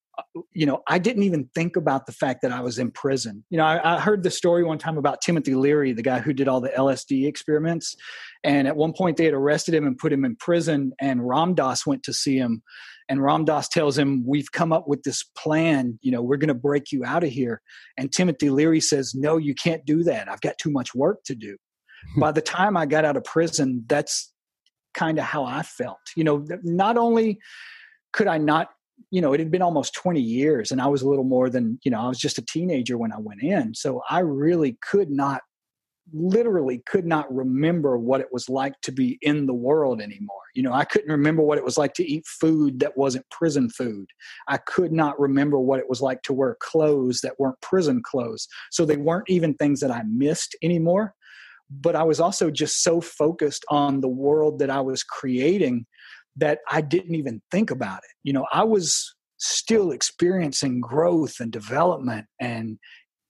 you 0.53 0.65
know 0.65 0.81
i 0.87 0.97
didn't 0.97 1.23
even 1.23 1.49
think 1.53 1.75
about 1.75 2.05
the 2.05 2.11
fact 2.11 2.41
that 2.41 2.51
i 2.51 2.59
was 2.59 2.79
in 2.79 2.91
prison. 2.91 3.43
You 3.49 3.57
know 3.57 3.65
I, 3.65 3.95
I, 3.95 3.99
heard 3.99 4.23
the 4.23 4.31
story 4.31 4.63
one 4.63 4.77
time 4.77 4.97
about 4.97 5.21
timothy 5.21 5.55
leary 5.55 5.93
the 5.93 6.01
guy 6.01 6.19
who 6.19 6.33
did 6.33 6.47
all 6.47 6.61
the 6.61 6.69
lsd 6.69 7.27
experiments. 7.27 7.95
And 8.43 8.67
at 8.67 8.75
one 8.75 8.93
point 8.93 9.17
they 9.17 9.25
had 9.25 9.33
arrested 9.33 9.73
him 9.73 9.85
and 9.85 9.97
put 9.97 10.13
him 10.13 10.25
in 10.25 10.35
prison 10.35 10.93
and 10.99 11.27
ram 11.27 11.55
dass 11.55 11.85
went 11.85 12.03
to 12.03 12.13
see 12.13 12.37
him. 12.37 12.61
And 13.09 13.23
ram 13.23 13.45
dass 13.45 13.67
tells 13.67 13.97
him 13.97 14.23
we've 14.25 14.51
come 14.51 14.71
up 14.73 14.87
with 14.87 15.03
this 15.03 15.23
plan. 15.37 15.97
You 16.01 16.11
know 16.11 16.21
we're 16.21 16.37
going 16.37 16.47
to 16.49 16.53
break 16.53 16.91
you 16.91 17.05
out 17.05 17.23
of 17.23 17.29
here. 17.29 17.61
And 17.97 18.11
timothy 18.11 18.49
leary 18.49 18.81
says 18.81 19.13
no 19.15 19.37
you 19.37 19.55
can't 19.55 19.85
do 19.85 20.03
that. 20.03 20.29
I've 20.29 20.41
got 20.41 20.57
too 20.57 20.71
much 20.71 20.95
work 20.95 21.23
to 21.25 21.35
do. 21.35 21.57
Hmm. 22.13 22.21
By 22.21 22.31
the 22.31 22.41
time 22.41 22.77
I 22.77 22.85
got 22.85 23.05
out 23.05 23.17
of 23.17 23.23
prison, 23.23 23.85
that's 23.87 24.31
kind 24.93 25.19
of 25.19 25.25
how 25.25 25.45
I 25.45 25.61
felt. 25.61 25.99
You 26.15 26.23
know, 26.23 26.45
not 26.63 26.97
only 26.97 27.39
could 28.13 28.27
I 28.27 28.37
not, 28.37 28.69
you 29.11 29.21
know, 29.21 29.33
it 29.33 29.39
had 29.39 29.51
been 29.51 29.61
almost 29.61 29.93
20 29.95 30.19
years 30.19 30.71
and 30.71 30.81
I 30.81 30.87
was 30.87 31.01
a 31.01 31.09
little 31.09 31.23
more 31.23 31.49
than, 31.49 31.79
you 31.83 31.91
know, 31.91 31.99
I 31.99 32.07
was 32.07 32.19
just 32.19 32.37
a 32.37 32.45
teenager 32.45 32.97
when 32.97 33.11
I 33.11 33.19
went 33.19 33.41
in. 33.41 33.73
So 33.73 34.01
I 34.09 34.19
really 34.19 34.77
could 34.81 35.09
not, 35.09 35.41
literally 36.13 36.81
could 36.85 37.05
not 37.05 37.33
remember 37.33 37.97
what 37.97 38.21
it 38.21 38.27
was 38.31 38.47
like 38.47 38.73
to 38.81 38.91
be 38.91 39.17
in 39.21 39.45
the 39.45 39.53
world 39.53 40.01
anymore. 40.01 40.37
You 40.55 40.63
know, 40.63 40.73
I 40.73 40.85
couldn't 40.85 41.11
remember 41.11 41.41
what 41.41 41.57
it 41.57 41.63
was 41.63 41.77
like 41.77 41.93
to 41.95 42.09
eat 42.09 42.25
food 42.25 42.79
that 42.79 42.97
wasn't 42.97 43.29
prison 43.29 43.69
food. 43.69 44.07
I 44.47 44.57
could 44.57 44.91
not 44.91 45.19
remember 45.19 45.59
what 45.59 45.79
it 45.79 45.89
was 45.89 46.01
like 46.01 46.21
to 46.23 46.33
wear 46.33 46.55
clothes 46.61 47.21
that 47.21 47.39
weren't 47.39 47.59
prison 47.61 48.01
clothes. 48.03 48.47
So 48.71 48.85
they 48.85 48.97
weren't 48.97 49.29
even 49.29 49.53
things 49.53 49.81
that 49.81 49.91
I 49.91 50.03
missed 50.07 50.55
anymore 50.63 51.13
but 51.69 51.95
I 51.95 52.03
was 52.03 52.19
also 52.19 52.49
just 52.49 52.81
so 52.81 53.01
focused 53.01 53.65
on 53.69 54.01
the 54.01 54.07
world 54.07 54.59
that 54.59 54.69
I 54.69 54.81
was 54.81 55.03
creating 55.03 55.85
that 56.37 56.59
I 56.69 56.81
didn't 56.81 57.15
even 57.15 57.41
think 57.51 57.71
about 57.71 57.99
it. 57.99 58.11
You 58.23 58.33
know, 58.33 58.45
I 58.51 58.63
was 58.63 59.13
still 59.37 59.91
experiencing 59.91 60.81
growth 60.81 61.39
and 61.39 61.51
development 61.51 62.25
and 62.39 62.79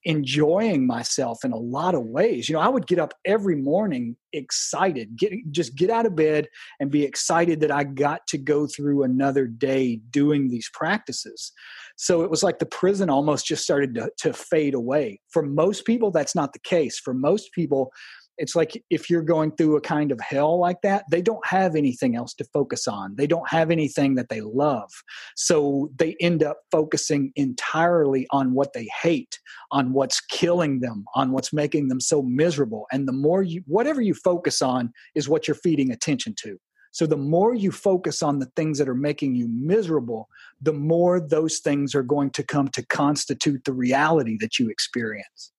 enjoying 0.04 0.86
myself 0.86 1.44
in 1.44 1.52
a 1.52 1.56
lot 1.58 1.94
of 1.94 2.02
ways. 2.02 2.48
You 2.48 2.54
know, 2.54 2.60
I 2.60 2.68
would 2.68 2.86
get 2.86 2.98
up 2.98 3.12
every 3.26 3.56
morning 3.56 4.16
excited, 4.32 5.16
get 5.18 5.32
just 5.50 5.74
get 5.76 5.90
out 5.90 6.06
of 6.06 6.16
bed 6.16 6.46
and 6.80 6.90
be 6.90 7.04
excited 7.04 7.60
that 7.60 7.70
I 7.70 7.84
got 7.84 8.26
to 8.28 8.38
go 8.38 8.66
through 8.66 9.02
another 9.02 9.46
day 9.46 10.00
doing 10.10 10.48
these 10.48 10.70
practices. 10.72 11.52
So 11.96 12.22
it 12.22 12.30
was 12.30 12.42
like 12.42 12.58
the 12.58 12.66
prison 12.66 13.10
almost 13.10 13.44
just 13.44 13.64
started 13.64 13.94
to, 13.96 14.10
to 14.18 14.32
fade 14.32 14.74
away. 14.74 15.20
For 15.30 15.42
most 15.42 15.84
people, 15.84 16.10
that's 16.10 16.34
not 16.34 16.52
the 16.52 16.60
case. 16.60 16.98
For 16.98 17.12
most 17.12 17.52
people, 17.52 17.92
it's 18.38 18.54
like 18.54 18.82
if 18.88 19.10
you're 19.10 19.22
going 19.22 19.50
through 19.52 19.76
a 19.76 19.80
kind 19.80 20.12
of 20.12 20.20
hell 20.20 20.58
like 20.58 20.80
that, 20.82 21.04
they 21.10 21.20
don't 21.20 21.44
have 21.46 21.74
anything 21.74 22.16
else 22.16 22.34
to 22.34 22.44
focus 22.44 22.86
on. 22.86 23.16
They 23.16 23.26
don't 23.26 23.48
have 23.48 23.70
anything 23.70 24.14
that 24.14 24.28
they 24.28 24.40
love. 24.40 24.90
So 25.36 25.90
they 25.96 26.16
end 26.20 26.42
up 26.42 26.58
focusing 26.70 27.32
entirely 27.36 28.26
on 28.30 28.54
what 28.54 28.72
they 28.72 28.88
hate, 29.02 29.38
on 29.72 29.92
what's 29.92 30.20
killing 30.20 30.80
them, 30.80 31.04
on 31.14 31.32
what's 31.32 31.52
making 31.52 31.88
them 31.88 32.00
so 32.00 32.22
miserable. 32.22 32.86
And 32.92 33.06
the 33.08 33.12
more 33.12 33.42
you, 33.42 33.62
whatever 33.66 34.00
you 34.00 34.14
focus 34.14 34.62
on 34.62 34.92
is 35.14 35.28
what 35.28 35.48
you're 35.48 35.54
feeding 35.56 35.90
attention 35.90 36.34
to. 36.42 36.58
So 36.92 37.06
the 37.06 37.16
more 37.16 37.54
you 37.54 37.70
focus 37.70 38.22
on 38.22 38.38
the 38.38 38.50
things 38.56 38.78
that 38.78 38.88
are 38.88 38.94
making 38.94 39.34
you 39.34 39.48
miserable, 39.48 40.28
the 40.60 40.72
more 40.72 41.20
those 41.20 41.58
things 41.58 41.94
are 41.94 42.02
going 42.02 42.30
to 42.30 42.42
come 42.42 42.68
to 42.68 42.86
constitute 42.86 43.64
the 43.64 43.72
reality 43.72 44.38
that 44.40 44.58
you 44.58 44.70
experience. 44.70 45.52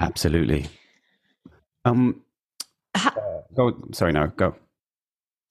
Absolutely. 0.00 0.68
Um, 1.88 2.22
how, 2.94 3.10
uh, 3.10 3.40
go. 3.54 3.88
Sorry, 3.92 4.12
no, 4.12 4.28
go. 4.36 4.54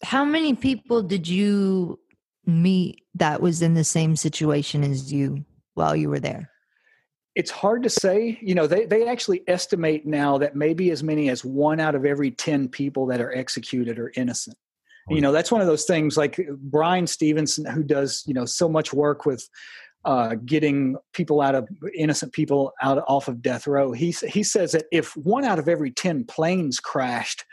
How 0.03 0.23
many 0.23 0.53
people 0.53 1.01
did 1.01 1.27
you 1.27 1.99
meet 2.45 3.03
that 3.15 3.41
was 3.41 3.61
in 3.61 3.73
the 3.73 3.83
same 3.83 4.15
situation 4.15 4.83
as 4.83 5.11
you 5.11 5.45
while 5.73 5.95
you 5.95 6.09
were 6.09 6.19
there? 6.19 6.49
It's 7.35 7.51
hard 7.51 7.83
to 7.83 7.89
say. 7.89 8.37
You 8.41 8.55
know, 8.55 8.67
they, 8.67 8.85
they 8.85 9.07
actually 9.07 9.43
estimate 9.47 10.05
now 10.05 10.37
that 10.39 10.55
maybe 10.55 10.91
as 10.91 11.03
many 11.03 11.29
as 11.29 11.43
one 11.45 11.79
out 11.79 11.95
of 11.95 12.05
every 12.05 12.31
10 12.31 12.69
people 12.69 13.05
that 13.07 13.21
are 13.21 13.31
executed 13.31 13.99
are 13.99 14.11
innocent. 14.15 14.57
Oh, 15.09 15.15
you 15.15 15.21
know, 15.21 15.31
that's 15.31 15.51
one 15.51 15.61
of 15.61 15.67
those 15.67 15.85
things 15.85 16.17
like 16.17 16.39
Bryan 16.49 17.07
Stevenson, 17.07 17.65
who 17.65 17.83
does, 17.83 18.23
you 18.27 18.33
know, 18.33 18.45
so 18.45 18.67
much 18.67 18.91
work 18.91 19.25
with 19.25 19.47
uh, 20.07 20.35
getting 20.45 20.95
people 21.11 21.41
out 21.41 21.53
of 21.53 21.67
innocent 21.93 22.31
people 22.31 22.71
out 22.81 23.03
off 23.09 23.27
of 23.27 23.41
death 23.41 23.67
row. 23.67 23.91
He 23.91 24.15
he 24.25 24.41
says 24.41 24.71
that 24.71 24.85
if 24.89 25.15
one 25.17 25.43
out 25.43 25.59
of 25.59 25.67
every 25.67 25.91
ten 25.91 26.23
planes 26.23 26.79
crashed, 26.79 27.43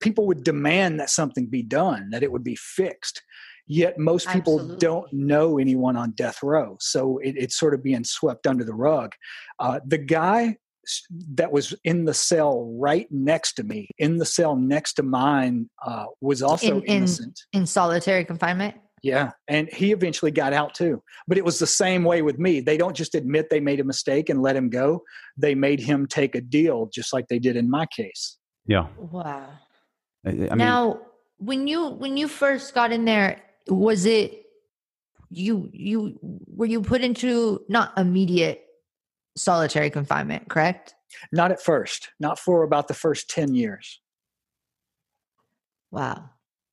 people 0.00 0.26
would 0.26 0.42
demand 0.42 0.98
that 0.98 1.10
something 1.10 1.46
be 1.46 1.62
done, 1.62 2.08
that 2.10 2.22
it 2.22 2.32
would 2.32 2.42
be 2.42 2.56
fixed. 2.56 3.22
Yet 3.66 3.98
most 3.98 4.26
people 4.30 4.54
Absolutely. 4.54 4.78
don't 4.78 5.12
know 5.12 5.58
anyone 5.58 5.98
on 5.98 6.12
death 6.12 6.42
row, 6.42 6.78
so 6.80 7.18
it, 7.18 7.34
it's 7.36 7.58
sort 7.58 7.74
of 7.74 7.82
being 7.82 8.04
swept 8.04 8.46
under 8.46 8.64
the 8.64 8.72
rug. 8.72 9.12
Uh, 9.58 9.80
the 9.86 9.98
guy 9.98 10.56
that 11.34 11.52
was 11.52 11.74
in 11.84 12.06
the 12.06 12.14
cell 12.14 12.74
right 12.80 13.06
next 13.10 13.52
to 13.56 13.64
me, 13.64 13.90
in 13.98 14.16
the 14.16 14.24
cell 14.24 14.56
next 14.56 14.94
to 14.94 15.02
mine, 15.02 15.68
uh, 15.84 16.06
was 16.22 16.42
also 16.42 16.78
in, 16.78 16.84
innocent 16.84 17.38
in, 17.52 17.60
in 17.60 17.66
solitary 17.66 18.24
confinement. 18.24 18.76
Yeah, 19.02 19.30
and 19.46 19.68
he 19.72 19.92
eventually 19.92 20.30
got 20.30 20.52
out 20.52 20.74
too. 20.74 21.02
But 21.26 21.38
it 21.38 21.44
was 21.44 21.58
the 21.58 21.66
same 21.66 22.04
way 22.04 22.22
with 22.22 22.38
me. 22.38 22.60
They 22.60 22.76
don't 22.76 22.96
just 22.96 23.14
admit 23.14 23.50
they 23.50 23.60
made 23.60 23.80
a 23.80 23.84
mistake 23.84 24.28
and 24.28 24.42
let 24.42 24.56
him 24.56 24.68
go. 24.70 25.02
They 25.36 25.54
made 25.54 25.80
him 25.80 26.06
take 26.06 26.34
a 26.34 26.40
deal 26.40 26.88
just 26.92 27.12
like 27.12 27.28
they 27.28 27.38
did 27.38 27.56
in 27.56 27.70
my 27.70 27.86
case. 27.86 28.38
Yeah. 28.66 28.88
Wow. 28.96 29.48
I, 30.26 30.30
I 30.30 30.32
mean, 30.32 30.58
now, 30.58 31.00
when 31.38 31.66
you 31.66 31.88
when 31.88 32.16
you 32.16 32.28
first 32.28 32.74
got 32.74 32.92
in 32.92 33.04
there, 33.04 33.40
was 33.68 34.04
it 34.06 34.44
you 35.30 35.70
you 35.72 36.18
were 36.46 36.66
you 36.66 36.82
put 36.82 37.02
into 37.02 37.62
not 37.68 37.96
immediate 37.96 38.64
solitary 39.36 39.90
confinement, 39.90 40.48
correct? 40.48 40.94
Not 41.32 41.52
at 41.52 41.62
first. 41.62 42.10
Not 42.20 42.38
for 42.38 42.62
about 42.62 42.88
the 42.88 42.94
first 42.94 43.30
10 43.30 43.54
years. 43.54 44.00
Wow. 45.90 46.30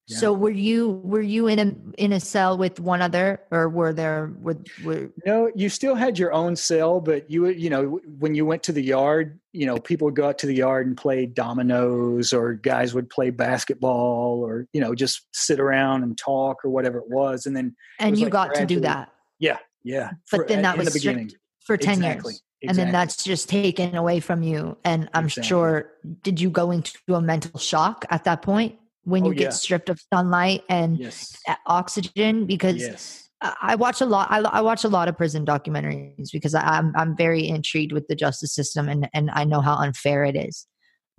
So 0.07 0.33
were 0.33 0.51
you 0.51 1.01
were 1.03 1.21
you 1.21 1.47
in 1.47 1.59
a 1.59 2.01
in 2.01 2.13
a 2.13 2.19
cell 2.19 2.59
with 2.59 2.79
one 2.79 3.01
other, 3.01 3.41
or 3.49 3.67
were 3.69 3.91
there 3.91 4.31
were, 4.39 4.57
were 4.83 5.09
no? 5.25 5.51
You 5.55 5.67
still 5.67 5.95
had 5.95 6.19
your 6.19 6.31
own 6.31 6.55
cell, 6.55 7.01
but 7.01 7.29
you 7.29 7.47
you 7.47 7.71
know 7.71 7.99
when 8.19 8.35
you 8.35 8.45
went 8.45 8.61
to 8.63 8.71
the 8.71 8.83
yard, 8.83 9.39
you 9.51 9.65
know 9.65 9.79
people 9.79 10.05
would 10.05 10.15
go 10.15 10.27
out 10.27 10.37
to 10.39 10.45
the 10.45 10.53
yard 10.53 10.85
and 10.85 10.95
play 10.95 11.25
dominoes, 11.25 12.33
or 12.33 12.53
guys 12.53 12.93
would 12.93 13.09
play 13.09 13.31
basketball, 13.31 14.43
or 14.45 14.67
you 14.73 14.81
know 14.81 14.93
just 14.93 15.25
sit 15.33 15.59
around 15.59 16.03
and 16.03 16.15
talk 16.19 16.63
or 16.63 16.69
whatever 16.69 16.99
it 16.99 17.09
was, 17.09 17.47
and 17.47 17.55
then 17.55 17.75
and 17.97 18.19
you 18.19 18.25
like 18.25 18.33
got 18.33 18.55
to 18.55 18.65
do 18.67 18.81
that. 18.81 19.11
Yeah, 19.39 19.57
yeah. 19.83 20.11
But 20.29 20.37
for, 20.37 20.45
then 20.47 20.59
uh, 20.59 20.73
that 20.73 20.77
was 20.77 20.93
the 20.93 20.99
beginning 20.99 21.31
for 21.65 21.77
ten 21.77 21.95
exactly. 21.95 22.33
years. 22.33 22.41
Exactly. 22.61 22.69
And 22.69 22.77
then 22.77 22.91
that's 22.93 23.23
just 23.23 23.49
taken 23.49 23.95
away 23.95 24.19
from 24.19 24.41
you. 24.41 24.77
And 24.83 25.09
I'm 25.13 25.25
exactly. 25.25 25.47
sure, 25.47 25.91
did 26.23 26.39
you 26.39 26.49
go 26.49 26.71
into 26.71 26.97
a 27.09 27.21
mental 27.21 27.59
shock 27.59 28.05
at 28.09 28.23
that 28.23 28.41
point? 28.41 28.79
When 29.05 29.23
you 29.23 29.31
oh, 29.31 29.35
get 29.35 29.43
yeah. 29.43 29.49
stripped 29.51 29.89
of 29.89 29.99
sunlight 30.13 30.63
and 30.67 30.97
yes. 30.99 31.35
oxygen 31.65 32.45
because 32.45 32.77
yes. 32.77 33.29
I 33.41 33.75
watch 33.75 34.01
a 34.01 34.05
lot. 34.05 34.27
I, 34.31 34.39
I, 34.39 34.61
watch 34.61 34.83
a 34.83 34.87
lot 34.87 35.07
of 35.07 35.17
prison 35.17 35.45
documentaries 35.45 36.31
because 36.31 36.55
I, 36.55 36.77
am 36.77 36.93
I'm 36.95 37.15
very 37.15 37.47
intrigued 37.47 37.91
with 37.91 38.07
the 38.07 38.15
justice 38.15 38.53
system 38.53 38.89
and 38.89 39.07
and 39.13 39.29
I 39.31 39.43
know 39.43 39.61
how 39.61 39.75
unfair 39.75 40.23
it 40.23 40.35
is. 40.35 40.65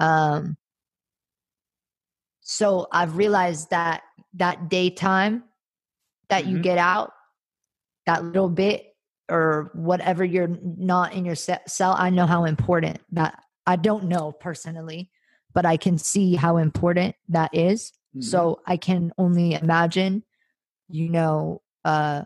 Um, 0.01 0.57
so 2.41 2.89
I've 2.91 3.17
realized 3.17 3.71
that 3.71 4.03
that 4.35 4.69
daytime 4.69 5.45
that 6.29 6.45
mm-hmm. 6.45 6.57
you 6.57 6.63
get 6.63 6.79
out, 6.79 7.13
that 8.07 8.25
little 8.25 8.49
bit 8.49 8.85
or 9.31 9.71
whatever 9.75 10.25
you're 10.25 10.57
not 10.63 11.13
in 11.13 11.25
your 11.25 11.35
cell, 11.35 11.95
I 11.97 12.11
know 12.11 12.27
how 12.27 12.45
important 12.45 13.01
that. 13.13 13.41
I 13.69 13.75
don't 13.75 14.05
know 14.05 14.31
personally, 14.31 15.11
but 15.57 15.65
I 15.65 15.79
can 15.79 15.97
see 15.97 16.35
how 16.35 16.59
important 16.59 17.17
that 17.31 17.49
is. 17.55 17.95
Mm-hmm. 18.11 18.21
So 18.21 18.61
I 18.67 18.77
can 18.77 19.11
only 19.17 19.55
imagine, 19.55 20.23
you 20.91 21.09
know, 21.09 21.63
uh, 21.83 22.25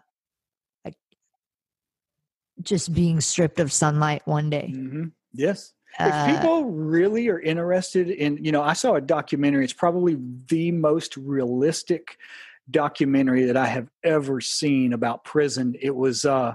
just 2.60 2.92
being 2.92 3.20
stripped 3.20 3.60
of 3.60 3.72
sunlight 3.72 4.22
one 4.24 4.50
day. 4.50 4.72
Mm-hmm. 4.74 5.04
Yes. 5.32 5.72
If 6.00 6.12
uh, 6.12 6.34
people 6.34 6.64
really 6.64 7.28
are 7.28 7.38
interested 7.38 8.10
in, 8.10 8.44
you 8.44 8.50
know, 8.50 8.62
I 8.62 8.72
saw 8.72 8.94
a 8.94 9.00
documentary. 9.00 9.62
It's 9.62 9.72
probably 9.72 10.18
the 10.48 10.72
most 10.72 11.16
realistic 11.16 12.18
documentary 12.68 13.44
that 13.44 13.56
I 13.56 13.66
have 13.66 13.88
ever 14.02 14.40
seen 14.40 14.92
about 14.92 15.22
prison. 15.22 15.76
It 15.80 15.94
was 15.94 16.24
uh, 16.24 16.54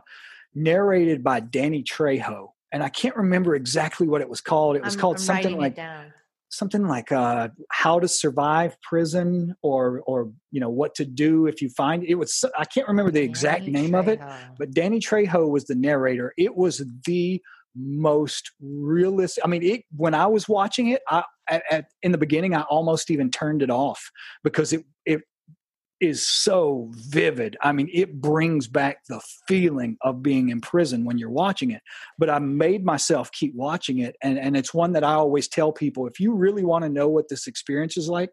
narrated 0.53 1.23
by 1.23 1.39
Danny 1.39 1.83
Trejo, 1.83 2.49
and 2.73 2.83
I 2.83 2.89
can't 2.89 3.15
remember 3.15 3.55
exactly 3.55 4.07
what 4.07 4.19
it 4.19 4.27
was 4.27 4.41
called. 4.41 4.75
It 4.75 4.83
was 4.83 4.95
I'm, 4.95 4.99
called 4.99 5.15
I'm 5.17 5.23
something 5.23 5.57
like 5.57 5.79
something 6.55 6.87
like 6.87 7.11
uh, 7.11 7.49
how 7.71 7.99
to 7.99 8.07
survive 8.07 8.79
prison 8.81 9.55
or 9.61 10.01
or 10.07 10.31
you 10.51 10.59
know 10.59 10.69
what 10.69 10.95
to 10.95 11.05
do 11.05 11.47
if 11.47 11.61
you 11.61 11.69
find 11.69 12.03
it 12.03 12.15
was 12.15 12.43
i 12.57 12.65
can't 12.65 12.87
remember 12.87 13.11
the 13.11 13.21
exact 13.21 13.65
danny 13.65 13.71
name 13.71 13.91
trejo. 13.91 13.99
of 13.99 14.07
it 14.07 14.19
but 14.57 14.71
danny 14.71 14.99
trejo 14.99 15.49
was 15.49 15.65
the 15.65 15.75
narrator 15.75 16.33
it 16.37 16.55
was 16.55 16.83
the 17.05 17.41
most 17.75 18.51
realistic 18.61 19.43
i 19.43 19.47
mean 19.47 19.61
it 19.63 19.81
when 19.95 20.13
i 20.13 20.25
was 20.25 20.47
watching 20.47 20.87
it 20.87 21.01
i 21.09 21.23
at, 21.49 21.63
at, 21.69 21.85
in 22.03 22.11
the 22.11 22.17
beginning 22.17 22.55
i 22.55 22.61
almost 22.63 23.11
even 23.11 23.29
turned 23.29 23.61
it 23.61 23.69
off 23.69 24.09
because 24.43 24.71
it 24.71 24.85
it 25.05 25.21
is 26.05 26.25
so 26.25 26.89
vivid. 26.91 27.57
I 27.61 27.71
mean, 27.71 27.89
it 27.93 28.21
brings 28.21 28.67
back 28.67 29.05
the 29.07 29.21
feeling 29.47 29.97
of 30.01 30.23
being 30.23 30.49
in 30.49 30.61
prison 30.61 31.05
when 31.05 31.17
you're 31.17 31.29
watching 31.29 31.71
it. 31.71 31.81
But 32.17 32.29
I 32.29 32.39
made 32.39 32.85
myself 32.85 33.31
keep 33.31 33.53
watching 33.55 33.99
it. 33.99 34.15
And, 34.21 34.37
and 34.39 34.55
it's 34.55 34.73
one 34.73 34.93
that 34.93 35.03
I 35.03 35.13
always 35.13 35.47
tell 35.47 35.71
people 35.71 36.07
if 36.07 36.19
you 36.19 36.33
really 36.33 36.63
want 36.63 36.83
to 36.83 36.89
know 36.89 37.09
what 37.09 37.29
this 37.29 37.47
experience 37.47 37.97
is 37.97 38.07
like, 38.07 38.29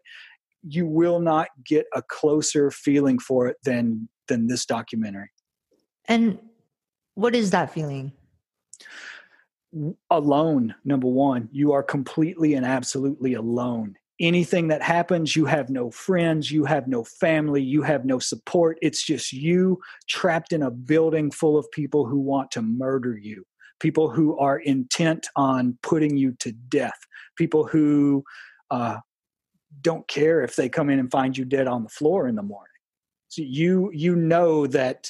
you 0.67 0.85
will 0.85 1.19
not 1.19 1.49
get 1.65 1.85
a 1.93 2.01
closer 2.01 2.71
feeling 2.71 3.19
for 3.19 3.47
it 3.47 3.57
than 3.63 4.07
than 4.27 4.47
this 4.47 4.65
documentary. 4.65 5.29
And 6.05 6.39
what 7.15 7.35
is 7.35 7.51
that 7.51 7.73
feeling? 7.73 8.13
Alone, 10.09 10.75
number 10.85 11.07
one. 11.07 11.49
You 11.51 11.73
are 11.73 11.83
completely 11.83 12.53
and 12.53 12.65
absolutely 12.65 13.33
alone 13.33 13.97
anything 14.19 14.67
that 14.67 14.81
happens, 14.81 15.35
you 15.35 15.45
have 15.45 15.69
no 15.69 15.91
friends, 15.91 16.51
you 16.51 16.65
have 16.65 16.87
no 16.87 17.03
family, 17.03 17.61
you 17.61 17.81
have 17.81 18.05
no 18.05 18.19
support. 18.19 18.77
It's 18.81 19.03
just 19.03 19.33
you 19.33 19.79
trapped 20.07 20.53
in 20.53 20.61
a 20.61 20.71
building 20.71 21.31
full 21.31 21.57
of 21.57 21.69
people 21.71 22.05
who 22.05 22.19
want 22.19 22.51
to 22.51 22.61
murder 22.61 23.17
you, 23.17 23.45
people 23.79 24.09
who 24.09 24.37
are 24.37 24.59
intent 24.59 25.27
on 25.35 25.77
putting 25.81 26.17
you 26.17 26.33
to 26.39 26.51
death, 26.51 26.99
people 27.37 27.65
who 27.65 28.23
uh, 28.69 28.97
don't 29.81 30.07
care 30.07 30.41
if 30.41 30.55
they 30.55 30.69
come 30.69 30.89
in 30.89 30.99
and 30.99 31.11
find 31.11 31.37
you 31.37 31.45
dead 31.45 31.67
on 31.67 31.83
the 31.83 31.89
floor 31.89 32.27
in 32.27 32.35
the 32.35 32.43
morning. 32.43 32.69
So 33.29 33.41
you 33.41 33.89
you 33.93 34.15
know 34.15 34.67
that 34.67 35.09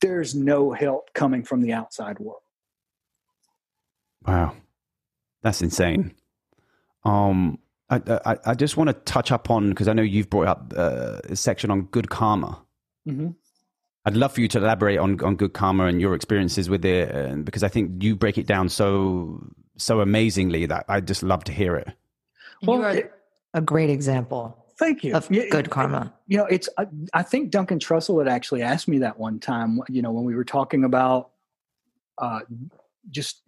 there's 0.00 0.34
no 0.34 0.72
help 0.72 1.12
coming 1.14 1.44
from 1.44 1.62
the 1.62 1.72
outside 1.72 2.18
world. 2.18 2.42
Wow, 4.26 4.56
that's 5.42 5.62
insane. 5.62 6.14
Um, 7.04 7.58
I, 7.90 8.20
I, 8.24 8.38
I 8.46 8.54
just 8.54 8.76
want 8.76 8.88
to 8.88 8.94
touch 8.94 9.32
up 9.32 9.50
on 9.50 9.70
because 9.70 9.88
I 9.88 9.92
know 9.92 10.02
you've 10.02 10.30
brought 10.30 10.46
up 10.46 10.72
uh, 10.76 11.18
a 11.24 11.36
section 11.36 11.70
on 11.70 11.82
good 11.82 12.08
karma. 12.08 12.60
Mm-hmm. 13.08 13.30
I'd 14.04 14.16
love 14.16 14.32
for 14.32 14.40
you 14.40 14.48
to 14.48 14.58
elaborate 14.58 14.98
on, 14.98 15.22
on 15.22 15.36
good 15.36 15.52
karma 15.52 15.86
and 15.86 16.00
your 16.00 16.14
experiences 16.14 16.70
with 16.70 16.84
it, 16.84 17.10
and 17.10 17.44
because 17.44 17.62
I 17.62 17.68
think 17.68 18.02
you 18.02 18.16
break 18.16 18.38
it 18.38 18.46
down 18.46 18.68
so 18.68 19.44
so 19.76 20.00
amazingly 20.00 20.66
that 20.66 20.84
I'd 20.88 21.06
just 21.06 21.22
love 21.22 21.44
to 21.44 21.52
hear 21.52 21.76
it. 21.76 21.88
Well, 22.62 22.78
you 22.78 22.84
are 22.84 22.96
it, 22.96 23.12
a 23.54 23.60
great 23.60 23.90
example. 23.90 24.56
Thank 24.78 25.04
you. 25.04 25.14
Of 25.14 25.28
good 25.28 25.70
karma. 25.70 26.12
You 26.26 26.38
know, 26.38 26.46
it's. 26.46 26.68
I, 26.78 26.86
I, 27.12 27.22
think 27.22 27.50
Duncan 27.50 27.78
Trussell 27.78 28.24
had 28.24 28.32
actually 28.32 28.62
asked 28.62 28.88
me 28.88 28.98
that 29.00 29.18
one 29.18 29.38
time. 29.38 29.80
You 29.90 30.00
know, 30.00 30.10
when 30.10 30.24
we 30.24 30.34
were 30.34 30.44
talking 30.44 30.84
about 30.84 31.30
uh, 32.16 32.40
just 33.10 33.42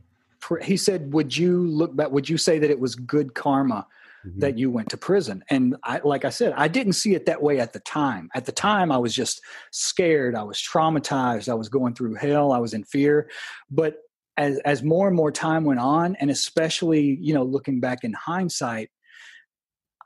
he 0.61 0.77
said, 0.77 1.15
"Would 1.15 1.35
you 1.35 1.67
look 1.67 1.97
back? 1.97 2.11
Would 2.11 2.29
you 2.29 2.37
say 2.37 2.59
that 2.59 2.69
it 2.69 2.79
was 2.79 2.95
good 2.95 3.35
karma 3.35 3.87
mm-hmm. 4.27 4.41
that 4.41 4.59
you 4.59 4.71
went 4.71 4.91
to 4.91 4.97
prison?" 4.97 5.45
And 5.51 5.77
I, 5.85 6.01
like 6.05 6.25
I 6.25 6.31
said, 6.31 6.53
I 6.57 6.69
didn't 6.69 6.95
see 6.95 7.15
it 7.15 7.27
that 7.27 7.43
way 7.43 7.61
at 7.61 7.73
the 7.73 7.81
time. 7.81 8.29
At 8.35 8.47
the 8.47 8.53
time, 8.53 8.93
I 8.93 8.99
was 8.99 9.15
just 9.15 9.41
scared. 9.71 10.35
I 10.35 10.43
was 10.43 10.59
traumatized. 10.59 11.49
I 11.49 11.55
was 11.55 11.69
going 11.69 11.95
through 11.95 12.15
hell. 12.15 12.53
I 12.53 12.59
was 12.59 12.75
in 12.75 12.85
fear. 12.85 13.31
But 13.71 13.97
as 14.37 14.59
as 14.65 14.83
more 14.83 15.09
and 15.09 15.17
more 15.17 15.33
time 15.33 15.65
went 15.65 15.81
on, 15.81 16.17
and 16.17 16.31
especially 16.31 17.19
you 17.21 17.35
know 17.35 17.45
looking 17.45 17.81
back 17.81 18.05
in 18.05 18.13
hindsight, 18.13 18.91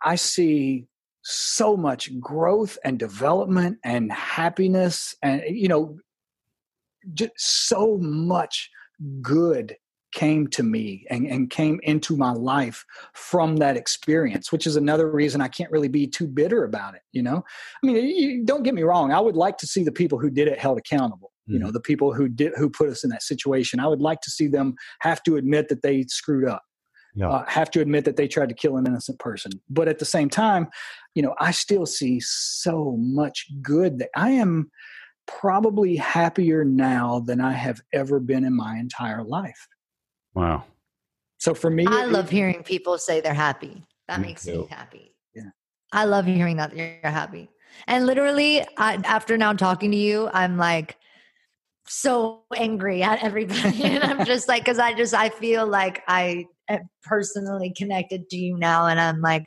I 0.02 0.16
see 0.16 0.86
so 1.22 1.76
much 1.76 2.18
growth 2.20 2.78
and 2.84 3.00
development 3.00 3.78
and 3.82 4.12
happiness 4.12 5.16
and 5.22 5.42
you 5.48 5.66
know 5.66 5.98
just 7.14 7.32
so 7.36 7.98
much 7.98 8.70
good 9.20 9.76
came 10.16 10.46
to 10.46 10.62
me 10.62 11.04
and, 11.10 11.26
and 11.26 11.50
came 11.50 11.78
into 11.82 12.16
my 12.16 12.32
life 12.32 12.86
from 13.12 13.56
that 13.56 13.76
experience 13.76 14.50
which 14.50 14.66
is 14.66 14.74
another 14.74 15.10
reason 15.10 15.42
i 15.42 15.46
can't 15.46 15.70
really 15.70 15.88
be 15.88 16.06
too 16.06 16.26
bitter 16.26 16.64
about 16.64 16.94
it 16.94 17.02
you 17.12 17.22
know 17.22 17.44
i 17.82 17.86
mean 17.86 17.96
you, 18.02 18.42
don't 18.46 18.62
get 18.62 18.74
me 18.74 18.82
wrong 18.82 19.12
i 19.12 19.20
would 19.20 19.36
like 19.36 19.58
to 19.58 19.66
see 19.66 19.84
the 19.84 19.92
people 19.92 20.18
who 20.18 20.30
did 20.30 20.48
it 20.48 20.58
held 20.58 20.78
accountable 20.78 21.32
mm. 21.46 21.52
you 21.52 21.58
know 21.58 21.66
mm-hmm. 21.66 21.74
the 21.74 21.80
people 21.80 22.14
who 22.14 22.30
did 22.30 22.50
who 22.56 22.70
put 22.70 22.88
us 22.88 23.04
in 23.04 23.10
that 23.10 23.22
situation 23.22 23.78
i 23.78 23.86
would 23.86 24.00
like 24.00 24.22
to 24.22 24.30
see 24.30 24.48
them 24.48 24.74
have 25.00 25.22
to 25.22 25.36
admit 25.36 25.68
that 25.68 25.82
they 25.82 26.02
screwed 26.08 26.48
up 26.48 26.62
yeah. 27.14 27.28
uh, 27.28 27.44
have 27.46 27.70
to 27.70 27.82
admit 27.82 28.06
that 28.06 28.16
they 28.16 28.26
tried 28.26 28.48
to 28.48 28.54
kill 28.54 28.78
an 28.78 28.86
innocent 28.86 29.18
person 29.18 29.52
but 29.68 29.86
at 29.86 29.98
the 29.98 30.06
same 30.06 30.30
time 30.30 30.66
you 31.14 31.20
know 31.20 31.34
i 31.40 31.50
still 31.50 31.84
see 31.84 32.18
so 32.20 32.96
much 32.98 33.48
good 33.60 33.98
that 33.98 34.08
i 34.16 34.30
am 34.30 34.70
probably 35.26 35.96
happier 35.96 36.64
now 36.64 37.18
than 37.18 37.40
I 37.40 37.52
have 37.52 37.80
ever 37.92 38.20
been 38.20 38.44
in 38.44 38.56
my 38.56 38.76
entire 38.76 39.24
life. 39.24 39.66
Wow. 40.36 40.64
So 41.38 41.54
for 41.54 41.70
me, 41.70 41.86
I 41.88 42.04
it, 42.04 42.10
love 42.10 42.28
hearing 42.28 42.62
people 42.62 42.98
say 42.98 43.20
they're 43.20 43.34
happy. 43.34 43.82
That 44.06 44.20
me 44.20 44.28
makes 44.28 44.44
too. 44.44 44.60
me 44.60 44.66
happy. 44.70 45.14
Yeah. 45.34 45.50
I 45.92 46.04
love 46.04 46.26
hearing 46.26 46.58
that 46.58 46.76
you're 46.76 46.98
happy. 47.02 47.48
And 47.86 48.06
literally, 48.06 48.62
I, 48.76 49.00
after 49.04 49.36
now 49.38 49.54
talking 49.54 49.90
to 49.90 49.96
you, 49.96 50.28
I'm 50.32 50.58
like 50.58 50.98
so 51.86 52.42
angry 52.54 53.02
at 53.02 53.24
everybody. 53.24 53.82
and 53.84 54.04
I'm 54.04 54.26
just 54.26 54.46
like, 54.46 54.62
because 54.62 54.78
I 54.78 54.92
just, 54.92 55.14
I 55.14 55.30
feel 55.30 55.66
like 55.66 56.02
I 56.06 56.46
am 56.68 56.88
personally 57.02 57.72
connected 57.76 58.28
to 58.28 58.36
you 58.36 58.58
now. 58.58 58.86
And 58.86 59.00
I'm 59.00 59.22
like, 59.22 59.46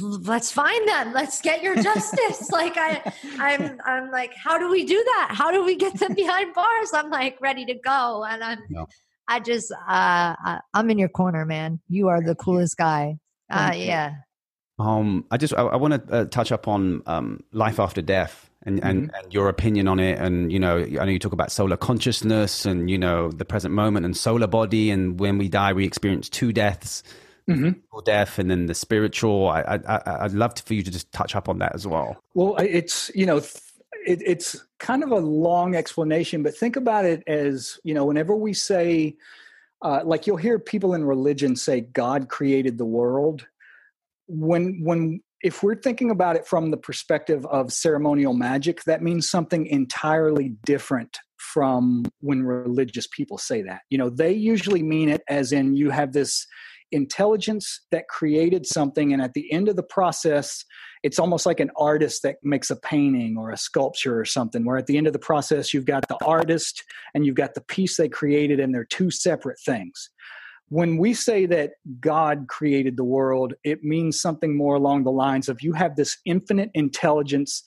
let's 0.00 0.52
find 0.52 0.86
them. 0.88 1.12
Let's 1.12 1.40
get 1.40 1.62
your 1.62 1.76
justice. 1.76 2.50
like 2.52 2.76
I, 2.76 3.12
I'm, 3.38 3.80
I'm 3.84 4.10
like, 4.10 4.34
how 4.34 4.58
do 4.58 4.70
we 4.70 4.84
do 4.84 5.02
that? 5.02 5.28
How 5.32 5.50
do 5.50 5.64
we 5.64 5.76
get 5.76 5.98
them 5.98 6.14
behind 6.16 6.54
bars? 6.54 6.90
I'm 6.92 7.10
like 7.10 7.40
ready 7.40 7.64
to 7.66 7.74
go, 7.74 8.24
and 8.24 8.44
I'm, 8.44 8.58
no. 8.68 8.86
I 9.28 9.40
just, 9.40 9.72
uh, 9.72 9.76
I, 9.88 10.60
am 10.74 10.90
in 10.90 10.98
your 10.98 11.08
corner, 11.08 11.44
man. 11.44 11.80
You 11.88 12.08
are 12.08 12.22
the 12.22 12.34
coolest 12.34 12.76
guy. 12.76 13.18
Uh, 13.50 13.72
yeah. 13.74 14.14
Um, 14.78 15.24
I 15.30 15.36
just, 15.36 15.54
I, 15.54 15.62
I 15.62 15.76
want 15.76 16.06
to 16.06 16.14
uh, 16.14 16.24
touch 16.26 16.52
up 16.52 16.68
on 16.68 17.02
um, 17.06 17.42
life 17.52 17.80
after 17.80 18.02
death. 18.02 18.50
And, 18.62 18.78
mm-hmm. 18.78 18.88
and, 18.88 19.10
and 19.14 19.32
your 19.32 19.48
opinion 19.48 19.86
on 19.86 20.00
it, 20.00 20.18
and 20.18 20.50
you 20.50 20.58
know, 20.58 20.78
I 20.78 21.04
know 21.04 21.04
you 21.04 21.20
talk 21.20 21.32
about 21.32 21.52
solar 21.52 21.76
consciousness, 21.76 22.66
and 22.66 22.90
you 22.90 22.98
know, 22.98 23.30
the 23.30 23.44
present 23.44 23.72
moment, 23.72 24.04
and 24.04 24.16
solar 24.16 24.48
body, 24.48 24.90
and 24.90 25.20
when 25.20 25.38
we 25.38 25.48
die, 25.48 25.72
we 25.72 25.84
experience 25.84 26.28
two 26.28 26.52
deaths 26.52 27.04
mm-hmm. 27.48 27.98
death 28.04 28.38
and 28.38 28.50
then 28.50 28.66
the 28.66 28.74
spiritual. 28.74 29.48
I, 29.48 29.80
I, 29.86 30.24
I'd 30.24 30.32
love 30.32 30.54
to, 30.54 30.62
for 30.62 30.74
you 30.74 30.82
to 30.82 30.90
just 30.90 31.10
touch 31.12 31.34
up 31.34 31.48
on 31.48 31.58
that 31.58 31.74
as 31.74 31.86
well. 31.86 32.22
Well, 32.34 32.56
it's, 32.58 33.10
you 33.14 33.26
know, 33.26 33.40
it, 34.06 34.22
it's 34.24 34.64
kind 34.78 35.02
of 35.02 35.10
a 35.10 35.18
long 35.18 35.74
explanation, 35.74 36.42
but 36.42 36.56
think 36.56 36.76
about 36.76 37.04
it 37.04 37.22
as, 37.26 37.78
you 37.82 37.92
know, 37.92 38.04
whenever 38.04 38.34
we 38.34 38.54
say, 38.54 39.16
uh, 39.82 40.00
like 40.04 40.26
you'll 40.26 40.36
hear 40.36 40.58
people 40.58 40.94
in 40.94 41.04
religion 41.04 41.56
say 41.56 41.80
God 41.80 42.28
created 42.28 42.78
the 42.78 42.84
world. 42.84 43.46
When, 44.28 44.80
when, 44.82 45.20
if 45.42 45.62
we're 45.62 45.80
thinking 45.80 46.10
about 46.10 46.36
it 46.36 46.46
from 46.46 46.70
the 46.70 46.76
perspective 46.76 47.44
of 47.46 47.72
ceremonial 47.72 48.32
magic, 48.32 48.84
that 48.84 49.02
means 49.02 49.28
something 49.28 49.66
entirely 49.66 50.56
different 50.64 51.18
from 51.38 52.04
when 52.20 52.42
religious 52.42 53.06
people 53.08 53.38
say 53.38 53.62
that. 53.62 53.82
You 53.90 53.98
know, 53.98 54.08
they 54.08 54.32
usually 54.32 54.82
mean 54.82 55.08
it 55.08 55.22
as 55.28 55.52
in 55.52 55.74
you 55.74 55.90
have 55.90 56.12
this 56.12 56.46
intelligence 56.92 57.84
that 57.90 58.08
created 58.08 58.66
something 58.66 59.12
and 59.12 59.20
at 59.20 59.34
the 59.34 59.52
end 59.52 59.68
of 59.68 59.76
the 59.76 59.82
process 59.82 60.64
it's 61.06 61.20
almost 61.20 61.46
like 61.46 61.60
an 61.60 61.70
artist 61.76 62.22
that 62.24 62.36
makes 62.42 62.68
a 62.68 62.76
painting 62.76 63.36
or 63.38 63.50
a 63.50 63.56
sculpture 63.56 64.18
or 64.18 64.24
something 64.24 64.64
where 64.64 64.76
at 64.76 64.86
the 64.86 64.96
end 64.96 65.06
of 65.06 65.12
the 65.12 65.18
process 65.18 65.72
you've 65.72 65.84
got 65.84 66.06
the 66.08 66.18
artist 66.24 66.82
and 67.14 67.24
you've 67.24 67.36
got 67.36 67.54
the 67.54 67.60
piece 67.60 67.96
they 67.96 68.08
created 68.08 68.58
and 68.58 68.74
they're 68.74 68.84
two 68.84 69.10
separate 69.10 69.58
things 69.64 70.10
when 70.68 70.96
we 70.96 71.14
say 71.14 71.46
that 71.46 71.74
God 72.00 72.46
created 72.48 72.96
the 72.96 73.04
world, 73.04 73.54
it 73.62 73.84
means 73.84 74.20
something 74.20 74.56
more 74.56 74.74
along 74.74 75.04
the 75.04 75.12
lines 75.12 75.48
of 75.48 75.62
you 75.62 75.72
have 75.74 75.94
this 75.94 76.18
infinite 76.24 76.72
intelligence 76.74 77.62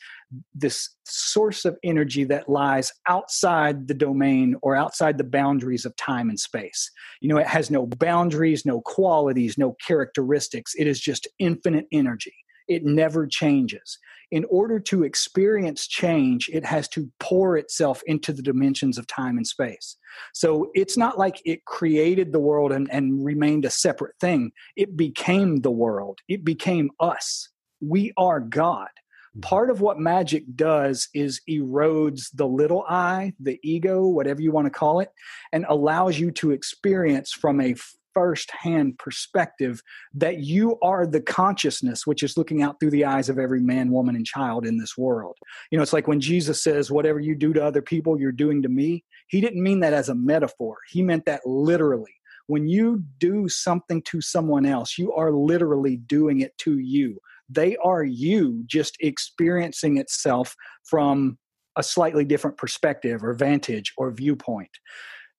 this 0.53 0.89
source 1.05 1.65
of 1.65 1.77
energy 1.83 2.23
that 2.23 2.49
lies 2.49 2.91
outside 3.07 3.87
the 3.87 3.93
domain 3.93 4.55
or 4.61 4.75
outside 4.75 5.17
the 5.17 5.23
boundaries 5.23 5.85
of 5.85 5.95
time 5.95 6.29
and 6.29 6.39
space. 6.39 6.91
You 7.19 7.29
know, 7.29 7.37
it 7.37 7.47
has 7.47 7.71
no 7.71 7.87
boundaries, 7.87 8.65
no 8.65 8.81
qualities, 8.81 9.57
no 9.57 9.75
characteristics. 9.85 10.73
It 10.77 10.87
is 10.87 10.99
just 10.99 11.27
infinite 11.39 11.87
energy. 11.91 12.35
It 12.69 12.85
never 12.85 13.27
changes. 13.27 13.97
In 14.31 14.45
order 14.49 14.79
to 14.81 15.03
experience 15.03 15.87
change, 15.87 16.49
it 16.53 16.63
has 16.63 16.87
to 16.89 17.09
pour 17.19 17.57
itself 17.57 18.01
into 18.05 18.31
the 18.31 18.43
dimensions 18.43 18.97
of 18.99 19.07
time 19.07 19.37
and 19.37 19.47
space. 19.47 19.97
So 20.33 20.69
it's 20.75 20.97
not 20.97 21.17
like 21.17 21.41
it 21.45 21.65
created 21.65 22.31
the 22.31 22.39
world 22.39 22.71
and, 22.71 22.87
and 22.91 23.25
remained 23.25 23.65
a 23.65 23.71
separate 23.71 24.15
thing. 24.19 24.51
It 24.75 24.95
became 24.95 25.61
the 25.61 25.71
world, 25.71 26.19
it 26.27 26.45
became 26.45 26.91
us. 26.99 27.49
We 27.81 28.13
are 28.17 28.39
God 28.39 28.89
mm-hmm. 28.89 29.39
part 29.41 29.69
of 29.69 29.81
what 29.81 29.99
magic 29.99 30.43
does 30.55 31.07
is 31.13 31.41
erodes 31.49 32.29
the 32.33 32.47
little 32.47 32.83
I, 32.87 33.33
the 33.39 33.59
ego, 33.63 34.07
whatever 34.07 34.41
you 34.41 34.51
want 34.51 34.65
to 34.65 34.71
call 34.71 34.99
it, 34.99 35.09
and 35.51 35.65
allows 35.67 36.19
you 36.19 36.31
to 36.31 36.51
experience 36.51 37.31
from 37.31 37.61
a 37.61 37.75
first 38.13 38.51
hand 38.51 38.97
perspective 38.97 39.81
that 40.13 40.39
you 40.39 40.77
are 40.81 41.05
the 41.05 41.21
consciousness 41.21 42.05
which 42.05 42.23
is 42.23 42.37
looking 42.37 42.61
out 42.61 42.79
through 42.79 42.91
the 42.91 43.05
eyes 43.05 43.29
of 43.29 43.39
every 43.39 43.61
man, 43.61 43.91
woman, 43.91 44.15
and 44.15 44.25
child 44.25 44.65
in 44.65 44.77
this 44.77 44.97
world. 44.97 45.37
You 45.71 45.77
know, 45.77 45.83
it's 45.83 45.93
like 45.93 46.07
when 46.07 46.19
Jesus 46.19 46.63
says, 46.63 46.91
Whatever 46.91 47.19
you 47.19 47.35
do 47.35 47.53
to 47.53 47.63
other 47.63 47.81
people, 47.81 48.19
you're 48.19 48.31
doing 48.31 48.61
to 48.63 48.69
me. 48.69 49.03
He 49.27 49.41
didn't 49.41 49.63
mean 49.63 49.79
that 49.81 49.93
as 49.93 50.09
a 50.09 50.15
metaphor, 50.15 50.77
he 50.89 51.01
meant 51.01 51.25
that 51.25 51.41
literally. 51.45 52.13
When 52.47 52.67
you 52.67 53.03
do 53.19 53.47
something 53.47 54.01
to 54.03 54.21
someone 54.21 54.65
else, 54.65 54.97
you 54.97 55.13
are 55.13 55.31
literally 55.31 55.97
doing 55.97 56.41
it 56.41 56.57
to 56.59 56.79
you 56.79 57.19
they 57.49 57.75
are 57.77 58.03
you 58.03 58.63
just 58.67 58.95
experiencing 58.99 59.97
itself 59.97 60.55
from 60.83 61.37
a 61.75 61.83
slightly 61.83 62.23
different 62.23 62.57
perspective 62.57 63.23
or 63.23 63.33
vantage 63.33 63.93
or 63.97 64.11
viewpoint. 64.11 64.69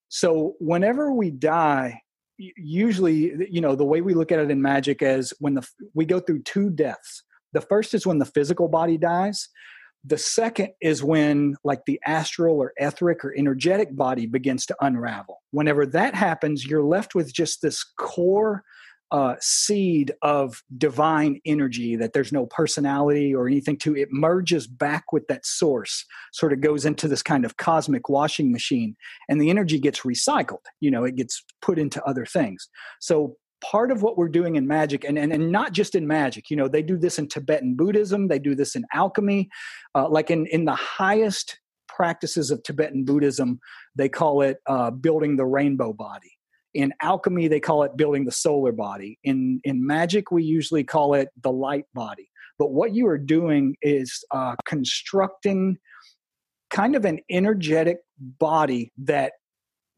So 0.09 0.55
whenever 0.59 1.13
we 1.13 1.31
die, 1.31 2.01
usually, 2.37 3.47
you 3.49 3.61
know, 3.61 3.75
the 3.75 3.85
way 3.85 4.01
we 4.01 4.13
look 4.13 4.31
at 4.31 4.39
it 4.39 4.51
in 4.51 4.61
magic 4.61 5.01
is 5.01 5.33
when 5.39 5.55
the 5.55 5.67
we 5.93 6.05
go 6.05 6.19
through 6.19 6.43
two 6.43 6.69
deaths. 6.69 7.23
The 7.53 7.61
first 7.61 7.93
is 7.93 8.05
when 8.05 8.19
the 8.19 8.25
physical 8.25 8.67
body 8.67 8.97
dies. 8.97 9.49
The 10.03 10.17
second 10.17 10.69
is 10.81 11.03
when, 11.03 11.55
like, 11.63 11.81
the 11.85 11.99
astral 12.05 12.59
or 12.59 12.73
etheric 12.77 13.23
or 13.23 13.35
energetic 13.37 13.95
body 13.95 14.25
begins 14.25 14.65
to 14.67 14.75
unravel. 14.81 15.41
Whenever 15.51 15.85
that 15.85 16.15
happens, 16.15 16.65
you're 16.65 16.83
left 16.83 17.13
with 17.13 17.31
just 17.31 17.61
this 17.61 17.83
core 17.99 18.63
uh, 19.11 19.35
seed 19.41 20.13
of 20.21 20.63
divine 20.77 21.39
energy 21.45 21.95
that 21.97 22.13
there's 22.13 22.31
no 22.31 22.45
personality 22.45 23.35
or 23.35 23.47
anything 23.47 23.77
to 23.77 23.95
it 23.95 24.07
merges 24.11 24.67
back 24.67 25.11
with 25.11 25.27
that 25.27 25.45
source 25.45 26.05
sort 26.31 26.53
of 26.53 26.61
goes 26.61 26.85
into 26.85 27.07
this 27.07 27.21
kind 27.21 27.43
of 27.43 27.57
cosmic 27.57 28.07
washing 28.07 28.51
machine 28.51 28.95
and 29.27 29.41
the 29.41 29.49
energy 29.49 29.79
gets 29.79 30.01
recycled 30.01 30.63
you 30.79 30.89
know 30.89 31.03
it 31.03 31.15
gets 31.15 31.43
put 31.61 31.77
into 31.77 32.03
other 32.03 32.25
things. 32.25 32.69
So 32.99 33.35
part 33.61 33.91
of 33.91 34.01
what 34.01 34.17
we're 34.17 34.29
doing 34.29 34.55
in 34.55 34.67
magic 34.67 35.03
and, 35.03 35.17
and, 35.17 35.31
and 35.31 35.51
not 35.51 35.71
just 35.71 35.93
in 35.93 36.07
magic 36.07 36.49
you 36.49 36.57
know 36.57 36.67
they 36.67 36.81
do 36.81 36.97
this 36.97 37.19
in 37.19 37.27
tibetan 37.27 37.75
buddhism 37.75 38.27
they 38.27 38.39
do 38.39 38.55
this 38.55 38.75
in 38.75 38.83
alchemy 38.91 39.47
uh, 39.93 40.09
like 40.09 40.31
in, 40.31 40.47
in 40.47 40.65
the 40.65 40.75
highest 40.75 41.59
practices 41.87 42.49
of 42.49 42.63
tibetan 42.63 43.05
buddhism 43.05 43.59
they 43.95 44.09
call 44.09 44.41
it 44.41 44.57
uh, 44.65 44.89
building 44.89 45.35
the 45.35 45.45
rainbow 45.45 45.93
body 45.93 46.30
in 46.73 46.93
alchemy 47.01 47.47
they 47.47 47.59
call 47.59 47.83
it 47.83 47.97
building 47.97 48.25
the 48.25 48.31
solar 48.31 48.71
body. 48.71 49.17
In 49.23 49.61
in 49.63 49.85
magic 49.85 50.31
we 50.31 50.43
usually 50.43 50.83
call 50.83 51.13
it 51.13 51.29
the 51.41 51.51
light 51.51 51.85
body. 51.93 52.29
But 52.57 52.71
what 52.71 52.93
you 52.93 53.07
are 53.07 53.17
doing 53.17 53.75
is 53.81 54.23
uh, 54.31 54.55
constructing 54.65 55.77
kind 56.69 56.95
of 56.95 57.05
an 57.05 57.19
energetic 57.29 57.97
body 58.19 58.91
that 58.97 59.33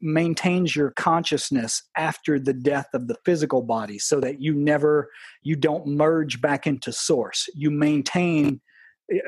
maintains 0.00 0.76
your 0.76 0.90
consciousness 0.90 1.82
after 1.96 2.38
the 2.38 2.52
death 2.52 2.88
of 2.92 3.08
the 3.08 3.16
physical 3.24 3.62
body 3.62 3.98
so 3.98 4.20
that 4.20 4.40
you 4.40 4.54
never 4.54 5.08
you 5.42 5.56
don't 5.56 5.86
merge 5.86 6.40
back 6.40 6.66
into 6.66 6.92
source. 6.92 7.48
You 7.54 7.70
maintain 7.70 8.60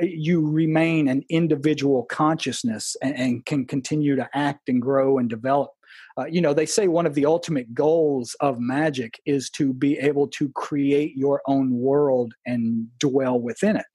you 0.01 0.47
remain 0.47 1.07
an 1.09 1.23
individual 1.29 2.05
consciousness 2.05 2.97
and, 3.03 3.15
and, 3.19 3.45
can 3.45 3.67
continue 3.67 4.17
to 4.17 4.27
act 4.33 4.71
and 4.71 4.81
grow 4.81 5.19
and 5.19 5.29
develop 5.29 5.71
uh, 6.19 6.27
you 6.27 6.41
know 6.41 6.55
they 6.55 6.67
say 6.67 6.89
one 6.89 7.07
of 7.07 7.15
the 7.15 7.27
ultimate 7.27 7.73
goals 7.75 8.37
of 8.41 8.59
magic 8.59 9.21
is 9.27 9.51
to 9.51 9.73
be 9.73 9.99
able 9.99 10.29
to 10.29 10.49
create 10.51 11.17
your 11.17 11.43
own 11.47 11.79
world 11.79 12.35
and 12.45 12.87
dwell 12.99 13.39
within 13.41 13.77
it 13.77 13.87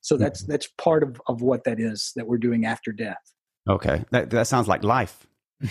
so 0.00 0.16
that's 0.16 0.44
that's 0.44 0.66
part 0.78 1.02
of, 1.02 1.20
of 1.26 1.42
what 1.42 1.64
that 1.64 1.78
is 1.78 2.12
that 2.16 2.26
we're 2.26 2.38
doing 2.38 2.64
after 2.64 2.92
death 2.92 3.34
okay 3.68 4.04
that, 4.10 4.30
that 4.30 4.46
sounds 4.46 4.68
like 4.68 4.82
life 4.84 5.26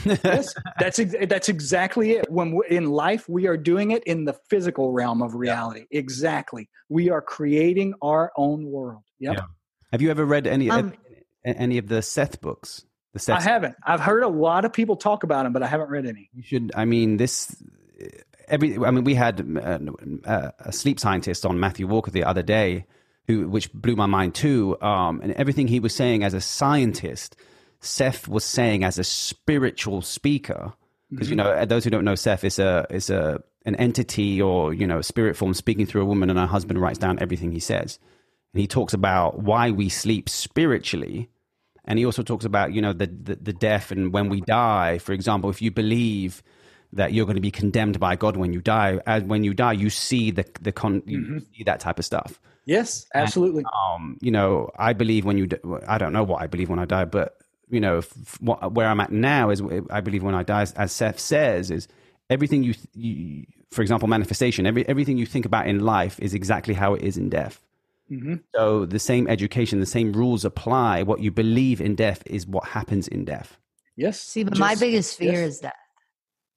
yes, 0.06 0.54
that's 0.80 1.00
that's 1.28 1.50
exactly 1.50 2.12
it. 2.12 2.30
When 2.30 2.60
in 2.70 2.90
life 2.90 3.28
we 3.28 3.48
are 3.48 3.58
doing 3.58 3.92
it 3.92 4.04
in 4.04 4.26
the 4.26 4.36
physical 4.50 4.92
realm 4.92 5.22
of 5.22 5.36
reality. 5.36 5.86
Yeah. 5.92 6.00
Exactly, 6.00 6.70
we 6.90 7.10
are 7.10 7.22
creating 7.22 7.94
our 8.02 8.32
own 8.38 8.66
world. 8.66 9.04
Yep. 9.20 9.36
Yeah. 9.38 9.44
Have 9.92 10.02
you 10.02 10.12
ever 10.12 10.26
read 10.26 10.48
any 10.48 10.70
um, 10.70 10.94
any 11.44 11.78
of 11.78 11.88
the 11.88 12.02
Seth 12.02 12.42
books? 12.42 12.86
The 13.14 13.34
I 13.34 13.42
haven't. 13.42 13.76
I've 13.84 14.00
heard 14.00 14.24
a 14.24 14.28
lot 14.28 14.66
of 14.66 14.74
people 14.74 14.96
talk 14.96 15.24
about 15.24 15.44
them, 15.44 15.54
but 15.54 15.64
I 15.64 15.68
haven't 15.68 15.90
read 15.90 16.06
any. 16.06 16.30
You 16.34 16.44
should. 16.44 16.72
I 16.76 16.86
mean, 16.86 17.18
this 17.18 17.56
every. 18.48 18.78
I 18.78 18.92
mean, 18.92 19.04
we 19.04 19.16
had 19.16 19.58
uh, 19.58 19.80
uh, 20.26 20.52
a 20.60 20.72
sleep 20.72 21.00
scientist 21.00 21.46
on 21.46 21.60
Matthew 21.60 21.88
Walker 21.88 22.12
the 22.12 22.24
other 22.24 22.44
day, 22.44 22.86
who 23.28 23.50
which 23.50 23.74
blew 23.74 23.96
my 23.96 24.06
mind 24.06 24.36
too. 24.36 24.80
Um, 24.82 25.22
and 25.22 25.32
everything 25.34 25.68
he 25.68 25.80
was 25.80 25.96
saying 25.96 26.24
as 26.24 26.36
a 26.36 26.42
scientist 26.42 27.36
Seth 27.82 28.28
was 28.28 28.44
saying 28.44 28.84
as 28.84 29.00
a 29.00 29.04
spiritual 29.04 30.02
speaker, 30.02 30.74
because 31.10 31.28
mm-hmm. 31.28 31.32
you 31.32 31.44
know 31.44 31.66
those 31.66 31.84
who 31.84 31.90
don't 31.90 32.06
know 32.06 32.16
Seth 32.16 32.44
is 32.44 32.60
a 32.60 32.86
is 32.90 33.10
a 33.10 33.42
an 33.66 33.76
entity 33.76 34.42
or 34.42 34.74
you 34.74 34.86
know 34.86 35.00
a 35.00 35.04
spirit 35.04 35.38
form 35.38 35.54
speaking 35.54 35.86
through 35.86 36.02
a 36.02 36.06
woman, 36.06 36.30
and 36.30 36.38
her 36.38 36.46
husband 36.46 36.82
writes 36.82 37.00
down 37.00 37.20
everything 37.20 37.52
he 37.52 37.60
says, 37.60 37.98
and 38.54 38.62
he 38.62 38.68
talks 38.68 38.94
about 38.94 39.40
why 39.40 39.72
we 39.72 39.90
sleep 39.90 40.28
spiritually, 40.28 41.30
and 41.86 42.00
he 42.00 42.06
also 42.06 42.24
talks 42.24 42.46
about 42.46 42.74
you 42.74 42.82
know 42.82 42.94
the 42.94 43.08
the, 43.08 43.36
the 43.36 43.54
death 43.54 43.92
and 43.92 44.14
when 44.14 44.30
we 44.30 44.42
die. 44.42 44.98
For 45.00 45.14
example, 45.14 45.50
if 45.50 45.62
you 45.62 45.72
believe 45.72 46.44
that 46.94 47.14
you're 47.14 47.26
going 47.26 47.36
to 47.36 47.42
be 47.42 47.52
condemned 47.52 48.00
by 48.00 48.16
God 48.16 48.36
when 48.36 48.52
you 48.54 48.62
die, 48.62 49.00
as 49.06 49.24
when 49.24 49.44
you 49.44 49.54
die, 49.54 49.74
you 49.74 49.90
see 49.90 50.32
the 50.32 50.46
the 50.62 50.72
con, 50.72 51.04
you 51.06 51.20
mm-hmm. 51.20 51.38
see 51.56 51.64
that 51.64 51.80
type 51.80 52.00
of 52.00 52.06
stuff. 52.06 52.40
Yes, 52.66 53.08
absolutely. 53.16 53.64
And, 53.64 53.68
um, 53.74 54.18
you 54.22 54.32
know, 54.32 54.70
I 54.78 54.94
believe 54.94 55.26
when 55.26 55.40
you, 55.40 55.48
I 55.88 55.98
don't 55.98 56.14
know 56.14 56.24
what 56.24 56.42
I 56.42 56.46
believe 56.46 56.70
when 56.70 56.78
I 56.78 56.86
die, 56.86 57.06
but 57.06 57.36
you 57.70 57.80
know, 57.80 57.98
f- 57.98 58.42
what, 58.42 58.74
where 58.74 58.88
I'm 58.88 59.00
at 59.00 59.12
now 59.12 59.50
is, 59.50 59.62
I 59.90 60.02
believe, 60.02 60.24
when 60.24 60.36
I 60.36 60.44
die, 60.44 60.68
as 60.76 60.92
Seth 60.92 61.20
says, 61.20 61.72
is 61.72 61.88
everything 62.30 62.64
you, 62.64 62.76
you 62.94 63.46
for 63.72 63.82
example, 63.82 64.08
manifestation. 64.08 64.66
Every 64.66 64.88
everything 64.88 65.18
you 65.18 65.26
think 65.26 65.46
about 65.46 65.68
in 65.68 65.80
life 65.80 66.20
is 66.20 66.34
exactly 66.34 66.74
how 66.74 66.94
it 66.94 67.04
is 67.04 67.18
in 67.18 67.30
death. 67.30 67.62
Mm-hmm. 68.12 68.36
So 68.56 68.86
the 68.86 69.00
same 69.00 69.28
education, 69.28 69.80
the 69.80 69.86
same 69.86 70.14
rules 70.14 70.46
apply. 70.46 71.04
What 71.04 71.22
you 71.22 71.32
believe 71.32 71.80
in 71.82 71.96
death 71.96 72.24
is 72.26 72.48
what 72.48 72.66
happens 72.66 73.08
in 73.08 73.26
death. 73.26 73.58
Yes. 73.96 74.20
See, 74.20 74.44
but 74.44 74.54
Just, 74.54 74.60
my 74.60 74.76
biggest 74.76 75.18
fear 75.18 75.34
yes. 75.34 75.50
is 75.50 75.60
death. 75.60 75.74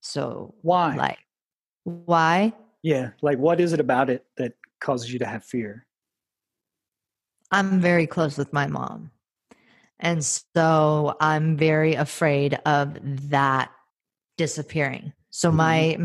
So 0.01 0.55
why? 0.63 0.97
Like, 0.97 1.19
why? 1.85 2.53
Yeah. 2.83 3.11
Like, 3.21 3.39
what 3.39 3.61
is 3.61 3.73
it 3.73 3.81
about 3.81 4.11
it 4.11 4.25
that 4.37 4.55
causes 4.81 5.13
you 5.13 5.19
to 5.19 5.27
have 5.27 5.45
fear? 5.45 5.87
I'm 7.51 7.81
very 7.81 8.07
close 8.07 8.39
with 8.39 8.53
my 8.53 8.67
mom. 8.67 9.11
And 10.01 10.25
so 10.25 11.17
I'm 11.21 11.57
very 11.57 11.95
afraid 11.95 12.59
of 12.67 12.99
that 13.31 13.71
disappearing. 14.37 15.13
So 15.31 15.49
mm-hmm. 15.49 15.57
my 15.57 15.97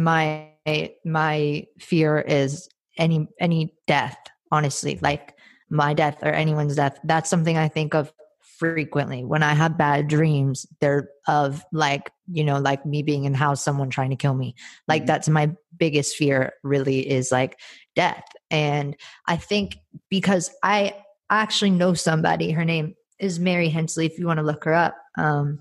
my 0.65 0.91
my 1.05 1.65
fear 1.79 2.19
is 2.19 2.69
any 2.97 3.27
any 3.39 3.73
death, 3.87 4.17
honestly, 4.51 4.99
like 5.01 5.36
my 5.69 5.93
death 5.93 6.19
or 6.21 6.29
anyone's 6.29 6.75
death. 6.75 6.99
That's 7.03 7.29
something 7.29 7.57
I 7.57 7.67
think 7.67 7.93
of 7.93 8.11
frequently 8.57 9.23
when 9.23 9.43
I 9.43 9.53
have 9.53 9.77
bad 9.77 10.07
dreams. 10.07 10.65
They're 10.79 11.09
of 11.27 11.63
like, 11.71 12.11
you 12.31 12.43
know, 12.43 12.59
like 12.59 12.85
me 12.85 13.03
being 13.03 13.25
in 13.25 13.33
the 13.33 13.37
house, 13.37 13.63
someone 13.63 13.89
trying 13.89 14.09
to 14.09 14.15
kill 14.15 14.33
me. 14.33 14.55
Like 14.87 15.01
mm-hmm. 15.01 15.07
that's 15.07 15.29
my 15.29 15.51
biggest 15.77 16.15
fear 16.15 16.53
really 16.63 17.07
is 17.07 17.31
like 17.31 17.59
death. 17.95 18.25
And 18.49 18.95
I 19.27 19.37
think 19.37 19.77
because 20.09 20.51
I 20.63 20.95
actually 21.29 21.71
know 21.71 21.93
somebody, 21.93 22.51
her 22.51 22.65
name 22.65 22.95
is 23.19 23.39
Mary 23.39 23.69
Hensley, 23.69 24.05
if 24.05 24.17
you 24.17 24.27
want 24.27 24.39
to 24.39 24.45
look 24.45 24.63
her 24.63 24.73
up. 24.73 24.95
Um, 25.17 25.59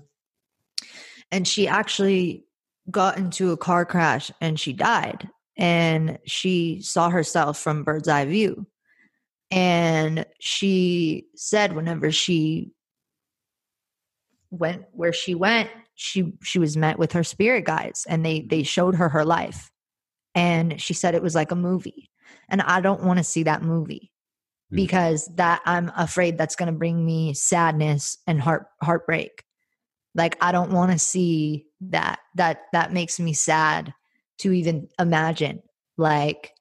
and 1.31 1.47
she 1.47 1.67
actually 1.67 2.45
got 2.89 3.17
into 3.17 3.51
a 3.51 3.57
car 3.57 3.85
crash 3.85 4.31
and 4.39 4.59
she 4.59 4.73
died. 4.73 5.29
And 5.57 6.19
she 6.25 6.81
saw 6.81 7.09
herself 7.09 7.57
from 7.59 7.83
bird's 7.83 8.07
eye 8.07 8.25
view. 8.25 8.67
And 9.49 10.25
she 10.39 11.27
said, 11.35 11.75
whenever 11.75 12.11
she 12.11 12.71
went 14.51 14.85
where 14.91 15.13
she 15.13 15.35
went, 15.35 15.69
she 15.95 16.33
she 16.43 16.59
was 16.59 16.77
met 16.77 16.99
with 16.99 17.13
her 17.13 17.23
spirit 17.23 17.65
guides, 17.65 18.05
and 18.07 18.25
they 18.25 18.41
they 18.41 18.63
showed 18.63 18.95
her 18.95 19.09
her 19.09 19.25
life. 19.25 19.71
And 20.35 20.79
she 20.79 20.93
said 20.93 21.15
it 21.15 21.23
was 21.23 21.35
like 21.35 21.51
a 21.51 21.55
movie. 21.55 22.09
And 22.49 22.61
I 22.61 22.81
don't 22.81 23.03
want 23.03 23.17
to 23.17 23.23
see 23.23 23.43
that 23.43 23.63
movie. 23.63 24.11
Mm. 24.71 24.75
because 24.75 25.29
that 25.35 25.61
I'm 25.65 25.91
afraid 25.95 26.37
that's 26.37 26.57
going 26.57 26.71
to 26.71 26.77
bring 26.77 27.05
me 27.05 27.33
sadness 27.33 28.17
and 28.27 28.41
heart 28.41 28.67
heartbreak. 28.81 29.43
Like 30.13 30.37
I 30.41 30.51
don't 30.51 30.71
want 30.73 30.91
to 30.91 30.99
see 30.99 31.67
that 31.81 32.19
that 32.35 32.63
that 32.73 32.91
makes 32.91 33.19
me 33.19 33.33
sad 33.33 33.93
to 34.39 34.51
even 34.51 34.89
imagine. 34.99 35.61
Like, 35.95 36.53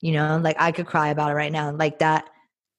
you 0.00 0.12
know, 0.12 0.38
like 0.42 0.56
I 0.58 0.72
could 0.72 0.86
cry 0.86 1.08
about 1.08 1.30
it 1.30 1.34
right 1.34 1.52
now. 1.52 1.72
Like 1.72 2.00
that 2.00 2.28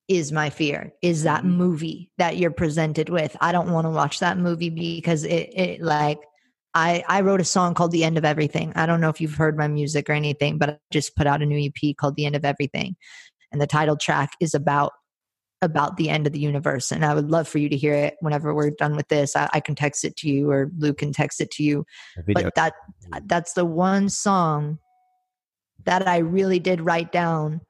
is 0.08 0.32
my 0.32 0.50
fear 0.50 0.94
is 1.02 1.24
that 1.24 1.42
mm-hmm. 1.42 1.58
movie 1.58 2.12
that 2.18 2.38
you're 2.38 2.52
presented 2.52 3.10
with. 3.10 3.36
I 3.42 3.52
don't 3.52 3.72
want 3.72 3.86
to 3.86 3.92
watch 3.92 4.20
that 4.20 4.38
movie 4.38 4.70
because 4.70 5.24
it 5.24 5.50
it 5.56 5.82
like 5.82 6.20
I, 6.74 7.04
I 7.08 7.22
wrote 7.22 7.40
a 7.40 7.46
song 7.46 7.74
called 7.74 7.92
The 7.92 8.04
End 8.04 8.18
of 8.18 8.26
Everything. 8.26 8.74
I 8.76 8.86
don't 8.86 9.00
know 9.00 9.08
if 9.08 9.22
you've 9.22 9.36
heard 9.36 9.58
my 9.58 9.70
music 9.70 10.10
or 10.10 10.14
anything, 10.14 10.58
but 10.58 10.70
I 10.70 10.78
just 10.92 11.16
put 11.16 11.26
out 11.26 11.42
a 11.42 11.46
new 11.46 11.72
EP 11.72 11.96
called 11.96 12.18
The 12.18 12.26
End 12.26 12.36
of 12.36 12.44
Everything 12.44 12.98
and 13.56 13.62
the 13.62 13.68
title 13.68 13.96
track 13.96 14.34
is 14.42 14.54
about 14.54 14.92
about 15.62 15.96
the 15.96 16.10
end 16.10 16.28
of 16.28 16.34
the 16.34 16.40
universe 16.40 16.92
and 16.92 17.06
i 17.06 17.14
would 17.14 17.32
love 17.32 17.48
for 17.48 17.58
you 17.58 17.70
to 17.70 17.78
hear 17.78 17.94
it 17.94 18.16
whenever 18.20 18.54
we're 18.54 18.70
done 18.70 18.98
with 18.98 19.08
this 19.08 19.34
i, 19.36 19.50
I 19.54 19.62
can 19.62 19.76
text 19.76 20.04
it 20.04 20.18
to 20.18 20.30
you 20.30 20.52
or 20.52 20.70
luke 20.78 20.98
can 20.98 21.14
text 21.14 21.40
it 21.40 21.50
to 21.52 21.64
you 21.64 21.86
but 22.28 22.54
that 22.56 22.74
that's 23.26 23.54
the 23.54 23.64
one 23.64 24.10
song 24.10 24.80
that 25.86 26.06
i 26.06 26.18
really 26.18 26.60
did 26.60 26.82
write 26.82 27.14
down 27.14 27.62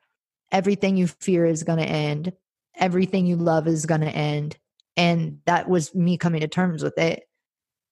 everything 0.56 0.96
you 0.96 1.06
fear 1.08 1.46
is 1.46 1.64
going 1.64 1.80
to 1.80 1.86
end 1.86 2.32
everything 2.78 3.26
you 3.26 3.36
love 3.36 3.68
is 3.68 3.86
going 3.86 4.02
to 4.02 4.08
end 4.08 4.58
and 4.98 5.40
that 5.46 5.68
was 5.70 5.94
me 5.94 6.18
coming 6.18 6.42
to 6.42 6.48
terms 6.48 6.82
with 6.84 6.98
it 6.98 7.24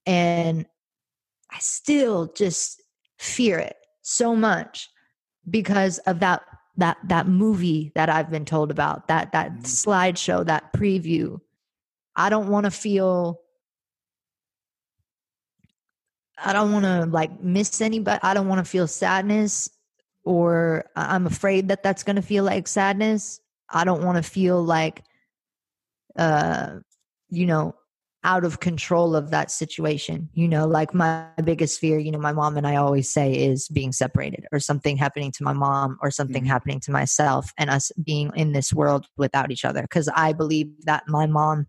and 0.06 0.66
i 1.52 1.60
still 1.60 2.32
just 2.34 2.82
fear 3.20 3.60
it 3.60 3.76
so 4.02 4.36
much 4.36 4.90
because 5.50 5.98
of 6.00 6.20
that 6.20 6.42
that 6.78 6.98
that 7.04 7.28
movie 7.28 7.92
that 7.96 8.10
I've 8.10 8.30
been 8.30 8.46
told 8.46 8.72
about, 8.72 9.08
that 9.08 9.32
that 9.34 9.52
mm-hmm. 9.52 9.64
slideshow, 9.64 10.46
that 10.46 10.74
preview. 10.74 11.40
I 12.16 12.30
don't 12.30 12.50
want 12.50 12.66
to 12.66 12.72
feel 12.72 13.40
I 16.44 16.54
don't 16.54 16.72
want 16.72 16.86
to 16.86 17.06
like 17.06 17.42
miss 17.42 17.80
anybody. 17.82 18.20
I 18.24 18.34
don't 18.34 18.48
want 18.48 18.64
to 18.64 18.70
feel 18.70 18.88
sadness 18.88 19.70
or 20.24 20.86
I'm 20.96 21.28
afraid 21.28 21.68
that 21.70 21.84
that's 21.84 22.04
going 22.04 22.16
to 22.16 22.22
feel 22.22 22.44
like 22.44 22.68
sadness. 22.68 23.40
I 23.70 23.84
don't 23.84 24.04
want 24.04 24.18
to 24.18 24.24
feel 24.24 24.64
like 24.64 25.04
uh 26.18 26.80
you 27.30 27.48
know 27.48 27.76
out 28.26 28.46
of 28.46 28.60
control 28.60 29.16
of 29.16 29.32
that 29.32 29.52
situation. 29.52 30.30
You 30.34 30.48
know, 30.48 30.66
like 30.66 30.94
my 30.94 31.28
biggest 31.44 31.80
fear, 31.80 32.00
you 32.00 32.12
know, 32.12 32.20
my 32.20 32.32
mom 32.32 32.58
and 32.58 32.66
I 32.66 32.78
always 32.78 33.12
say 33.12 33.34
is 33.34 33.68
being 33.68 33.92
separated 33.92 34.46
or 34.52 34.60
something 34.60 34.96
happening 34.96 35.32
to 35.34 35.44
my 35.44 35.54
mom 35.54 35.98
or 36.02 36.10
something 36.10 36.44
mm-hmm. 36.44 36.52
happening 36.52 36.80
to 36.82 36.92
myself 36.92 37.52
and 37.58 37.70
us 37.70 37.92
being 38.04 38.32
in 38.36 38.54
this 38.54 38.72
world 38.74 39.08
without 39.18 39.52
each 39.52 39.66
other. 39.66 39.86
Cause 39.90 40.10
I 40.16 40.34
believe 40.34 40.68
that 40.86 41.04
my 41.08 41.26
mom, 41.26 41.68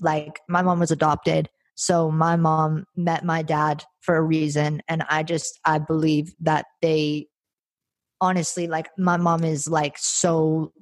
like, 0.00 0.40
my 0.48 0.62
mom 0.62 0.80
was 0.80 0.90
adopted. 0.90 1.50
So 1.74 2.10
my 2.10 2.36
mom 2.36 2.84
met 2.96 3.24
my 3.24 3.42
dad 3.42 3.84
for 4.00 4.16
a 4.16 4.22
reason. 4.22 4.82
And 4.88 5.02
I 5.08 5.22
just, 5.22 5.58
I 5.64 5.78
believe 5.78 6.34
that 6.40 6.66
they 6.82 7.28
honestly, 8.20 8.66
like, 8.66 8.88
my 8.98 9.16
mom 9.16 9.44
is 9.44 9.66
like 9.66 9.96
so 9.98 10.72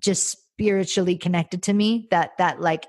just 0.00 0.38
spiritually 0.60 1.16
connected 1.16 1.62
to 1.62 1.72
me 1.72 2.06
that 2.10 2.32
that 2.36 2.60
like 2.60 2.86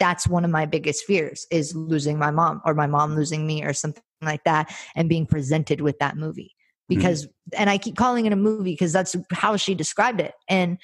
that's 0.00 0.26
one 0.26 0.46
of 0.46 0.50
my 0.50 0.64
biggest 0.64 1.04
fears 1.04 1.46
is 1.50 1.76
losing 1.76 2.18
my 2.18 2.30
mom 2.30 2.62
or 2.64 2.72
my 2.72 2.86
mom 2.86 3.14
losing 3.14 3.46
me 3.46 3.62
or 3.62 3.74
something 3.74 4.02
like 4.22 4.42
that 4.44 4.74
and 4.94 5.06
being 5.06 5.26
presented 5.26 5.82
with 5.82 5.98
that 5.98 6.16
movie 6.16 6.54
mm-hmm. 6.54 6.98
because 6.98 7.26
mm-hmm. 7.26 7.60
and 7.60 7.68
i 7.68 7.76
keep 7.76 7.96
calling 7.96 8.24
it 8.24 8.32
a 8.32 8.36
movie 8.36 8.72
because 8.72 8.94
that's 8.94 9.14
how 9.30 9.56
she 9.56 9.74
described 9.74 10.22
it 10.22 10.32
and 10.48 10.78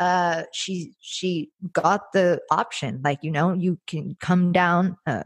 uh 0.00 0.44
she 0.52 0.94
she 1.00 1.50
got 1.72 2.12
the 2.12 2.40
option 2.50 3.00
like 3.04 3.18
you 3.22 3.30
know 3.30 3.52
you 3.52 3.78
can 3.86 4.16
come 4.18 4.50
down 4.50 4.96
uh, 5.06 5.22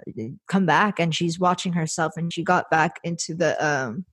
come 0.48 0.66
back 0.66 0.98
and 0.98 1.14
she's 1.14 1.38
watching 1.38 1.72
herself 1.72 2.12
and 2.16 2.32
she 2.32 2.42
got 2.42 2.68
back 2.70 2.98
into 3.04 3.34
the 3.34 3.64
um 3.64 4.04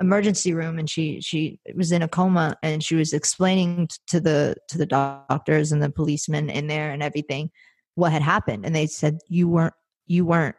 emergency 0.00 0.54
room 0.54 0.78
and 0.78 0.88
she 0.88 1.20
she 1.20 1.60
was 1.74 1.92
in 1.92 2.02
a 2.02 2.08
coma 2.08 2.56
and 2.62 2.82
she 2.82 2.94
was 2.94 3.12
explaining 3.12 3.88
to 4.06 4.20
the 4.20 4.54
to 4.68 4.78
the 4.78 4.86
doctors 4.86 5.70
and 5.70 5.82
the 5.82 5.90
policemen 5.90 6.48
in 6.48 6.66
there 6.66 6.90
and 6.90 7.02
everything 7.02 7.50
what 7.94 8.12
had 8.12 8.22
happened 8.22 8.64
and 8.64 8.74
they 8.74 8.86
said 8.86 9.18
you 9.28 9.48
weren't 9.48 9.74
you 10.06 10.24
weren't 10.24 10.56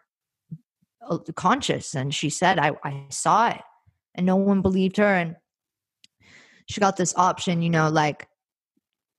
uh, 1.10 1.18
conscious 1.36 1.96
and 1.96 2.14
she 2.14 2.30
said 2.30 2.60
I, 2.60 2.74
I 2.84 3.06
saw 3.10 3.50
it 3.50 3.62
and 4.14 4.26
no 4.26 4.36
one 4.36 4.62
believed 4.62 4.98
her 4.98 5.16
and 5.16 5.36
she 6.68 6.80
got 6.80 6.98
this 6.98 7.16
option 7.16 7.62
you 7.64 7.70
know 7.70 7.90
like 7.90 8.28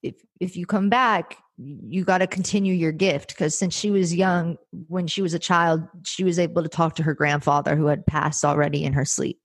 if 0.03 0.14
if 0.40 0.57
you 0.57 0.66
come 0.66 0.88
back 0.88 1.36
you 1.62 2.05
got 2.05 2.18
to 2.18 2.26
continue 2.26 2.72
your 2.72 2.92
gift 2.92 3.28
because 3.28 3.59
since 3.59 3.74
she 3.74 3.90
was 3.90 4.14
young 4.14 4.57
when 4.88 5.07
she 5.07 5.20
was 5.20 5.34
a 5.34 5.38
child 5.38 5.82
she 6.05 6.24
was 6.24 6.38
able 6.38 6.62
to 6.62 6.68
talk 6.68 6.94
to 6.94 7.03
her 7.03 7.14
grandfather 7.14 7.76
who 7.76 7.86
had 7.86 8.07
passed 8.07 8.44
already 8.44 8.84
in 8.84 8.92
her 8.94 9.05
sleep. 9.05 9.38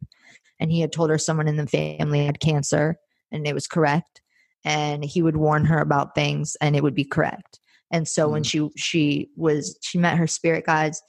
And 0.60 0.72
he 0.72 0.80
had 0.80 0.94
told 0.94 1.10
her 1.10 1.18
someone 1.18 1.50
in 1.50 1.58
the 1.58 1.68
family 1.68 2.26
had 2.26 2.40
cancer 2.40 2.96
and 3.32 3.46
it 3.46 3.54
was 3.54 3.68
correct 3.68 4.22
and 4.64 5.04
he 5.04 5.22
would 5.22 5.36
warn 5.36 5.66
her 5.66 5.80
about 5.80 6.16
things 6.16 6.56
and 6.62 6.76
it 6.76 6.84
would 6.84 6.96
be 6.96 7.04
correct. 7.04 7.60
And 7.92 8.08
so 8.08 8.24
mm-hmm. 8.24 8.32
when 8.32 8.44
she 8.44 8.70
she 8.78 9.30
was 9.36 9.78
she 9.82 9.98
met 9.98 10.18
her 10.18 10.28
spirit 10.28 10.66
guides 10.66 11.02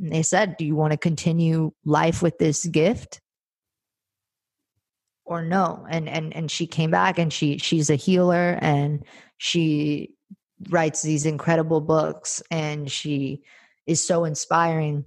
and 0.00 0.12
they 0.12 0.22
said 0.22 0.56
do 0.56 0.64
you 0.64 0.74
want 0.74 0.90
to 0.90 0.98
continue 0.98 1.70
life 1.84 2.20
with 2.20 2.38
this 2.38 2.66
gift 2.66 3.20
or 5.28 5.42
no. 5.42 5.86
And 5.88 6.08
and 6.08 6.34
and 6.34 6.50
she 6.50 6.66
came 6.66 6.90
back 6.90 7.18
and 7.18 7.32
she 7.32 7.58
she's 7.58 7.90
a 7.90 7.94
healer 7.94 8.58
and 8.60 9.04
she 9.36 10.14
writes 10.70 11.02
these 11.02 11.26
incredible 11.26 11.80
books 11.80 12.42
and 12.50 12.90
she 12.90 13.42
is 13.86 14.04
so 14.04 14.24
inspiring. 14.24 15.04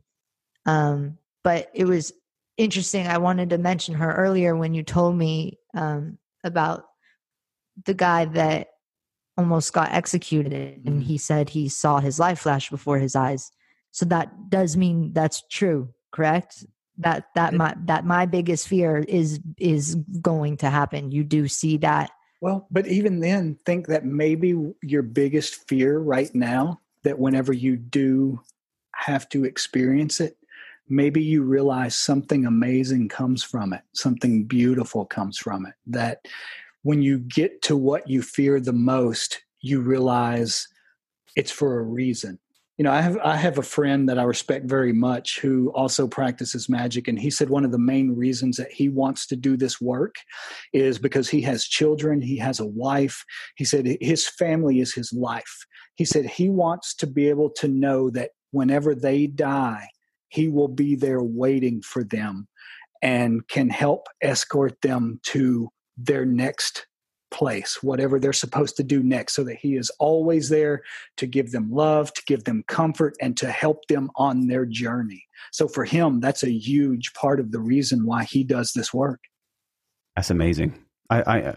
Um 0.66 1.18
but 1.44 1.70
it 1.74 1.86
was 1.86 2.14
interesting. 2.58 3.08
I 3.08 3.18
wanted 3.18 3.50
to 3.50 3.58
mention 3.58 3.96
her 3.96 4.14
earlier 4.14 4.56
when 4.56 4.74
you 4.74 4.84
told 4.84 5.16
me 5.16 5.60
um 5.74 6.18
about 6.44 6.86
the 7.86 7.94
guy 7.94 8.26
that 8.26 8.68
almost 9.38 9.74
got 9.74 9.92
executed 9.92 10.54
and 10.86 10.86
mm-hmm. 10.86 11.00
he 11.00 11.18
said 11.18 11.50
he 11.50 11.68
saw 11.68 12.00
his 12.00 12.20
life 12.20 12.40
flash 12.40 12.70
before 12.70 13.00
his 13.00 13.16
eyes. 13.16 13.52
So 13.92 14.06
that 14.06 14.50
does 14.50 14.78
mean 14.78 15.14
that's 15.14 15.44
true 15.50 15.94
correct 16.12 16.66
that 16.98 17.26
that 17.36 17.54
my 17.54 17.76
that 17.86 18.06
my 18.06 18.26
biggest 18.26 18.68
fear 18.68 18.98
is 19.08 19.40
is 19.58 19.96
going 20.22 20.58
to 20.58 20.70
happen. 20.70 21.12
You 21.12 21.24
do 21.24 21.48
see 21.48 21.78
that. 21.78 22.12
Well 22.42 22.68
but 22.72 22.88
even 22.88 23.20
then 23.20 23.58
think 23.66 23.88
that 23.88 24.06
maybe 24.06 24.56
your 24.82 25.04
biggest 25.04 25.68
fear 25.68 26.00
right 26.00 26.34
now 26.34 26.80
that 27.04 27.20
whenever 27.20 27.54
you 27.54 27.76
do 27.76 28.40
have 28.96 29.28
to 29.30 29.46
experience 29.46 30.20
it 30.20 30.38
maybe 30.92 31.24
you 31.24 31.42
realize 31.42 31.96
something 31.96 32.46
amazing 32.46 33.08
comes 33.08 33.44
from 33.44 33.74
it 33.74 33.82
something 33.94 34.44
beautiful 34.44 35.06
comes 35.06 35.38
from 35.38 35.66
it 35.66 35.74
that 35.88 36.28
when 36.84 37.02
you 37.02 37.20
get 37.20 37.62
to 37.62 37.78
what 37.78 38.08
you 38.08 38.22
fear 38.22 38.60
the 38.60 38.74
most 38.74 39.42
you 39.62 39.80
realize 39.80 40.68
it's 41.36 41.52
for 41.52 41.80
a 41.80 41.84
reason 41.84 42.38
you 42.78 42.84
know, 42.84 42.92
I 42.92 43.02
have 43.02 43.18
I 43.24 43.36
have 43.36 43.58
a 43.58 43.64
friend 43.64 44.08
that 44.10 44.18
I 44.18 44.24
respect 44.24 44.66
very 44.66 44.94
much 44.94 45.40
who 45.40 45.72
also 45.74 46.08
practices 46.08 46.70
magic, 46.70 47.08
and 47.08 47.20
he 47.20 47.30
said 47.30 47.50
one 47.50 47.66
of 47.66 47.72
the 47.72 47.78
main 47.78 48.16
reasons 48.16 48.58
that 48.58 48.72
he 48.72 48.90
wants 48.90 49.28
to 49.28 49.36
do 49.36 49.58
this 49.58 49.82
work 49.82 50.16
is 50.74 50.98
because 50.98 51.30
he 51.30 51.42
has 51.42 51.66
children, 51.66 52.22
he 52.22 52.38
has 52.38 52.60
a 52.60 52.66
wife. 52.66 53.24
He 53.56 53.66
said 53.66 53.98
his 54.00 54.28
family 54.28 54.80
is 54.80 54.94
his 54.94 55.14
life. 55.14 55.66
He 55.96 56.06
said 56.06 56.26
he 56.26 56.50
wants 56.50 56.96
to 56.96 57.08
be 57.08 57.30
able 57.30 57.50
to 57.58 57.68
know 57.68 58.10
that 58.12 58.32
whenever 58.52 58.96
they 58.96 59.28
die, 59.28 59.88
he 60.30 60.48
will 60.48 60.70
be 60.70 60.96
there 60.96 61.22
waiting 61.22 61.82
for 61.82 62.04
them 62.04 62.48
and 63.02 63.48
can 63.48 63.70
help 63.70 64.08
escort 64.22 64.80
them 64.82 65.20
to 65.24 65.70
their 65.98 66.26
next 66.26 66.88
place, 67.32 67.82
whatever 67.82 68.20
they're 68.20 68.34
supposed 68.34 68.76
to 68.78 68.84
do 68.84 69.02
next, 69.02 69.34
so 69.34 69.44
that 69.44 69.58
He 69.58 69.76
is 69.76 69.90
always 70.00 70.50
there 70.50 70.82
to 71.18 71.26
give 71.26 71.52
them 71.52 71.72
love, 71.72 72.14
to 72.14 72.22
give 72.28 72.44
them 72.44 72.64
comfort, 72.68 73.16
and 73.22 73.36
to 73.38 73.50
help 73.50 73.88
them 73.88 74.12
on 74.16 74.48
their 74.48 74.66
journey. 74.66 75.26
So 75.52 75.68
for 75.68 75.86
Him, 75.86 76.20
that's 76.20 76.44
a 76.44 76.52
huge 76.52 77.14
part 77.14 77.40
of 77.40 77.52
the 77.52 77.60
reason 77.60 78.06
why 78.06 78.26
He 78.26 78.44
does 78.44 78.74
this 78.74 78.94
work. 78.94 79.22
That's 80.16 80.30
amazing. 80.30 80.78
I, 81.10 81.22
I 81.22 81.42
uh, 81.42 81.56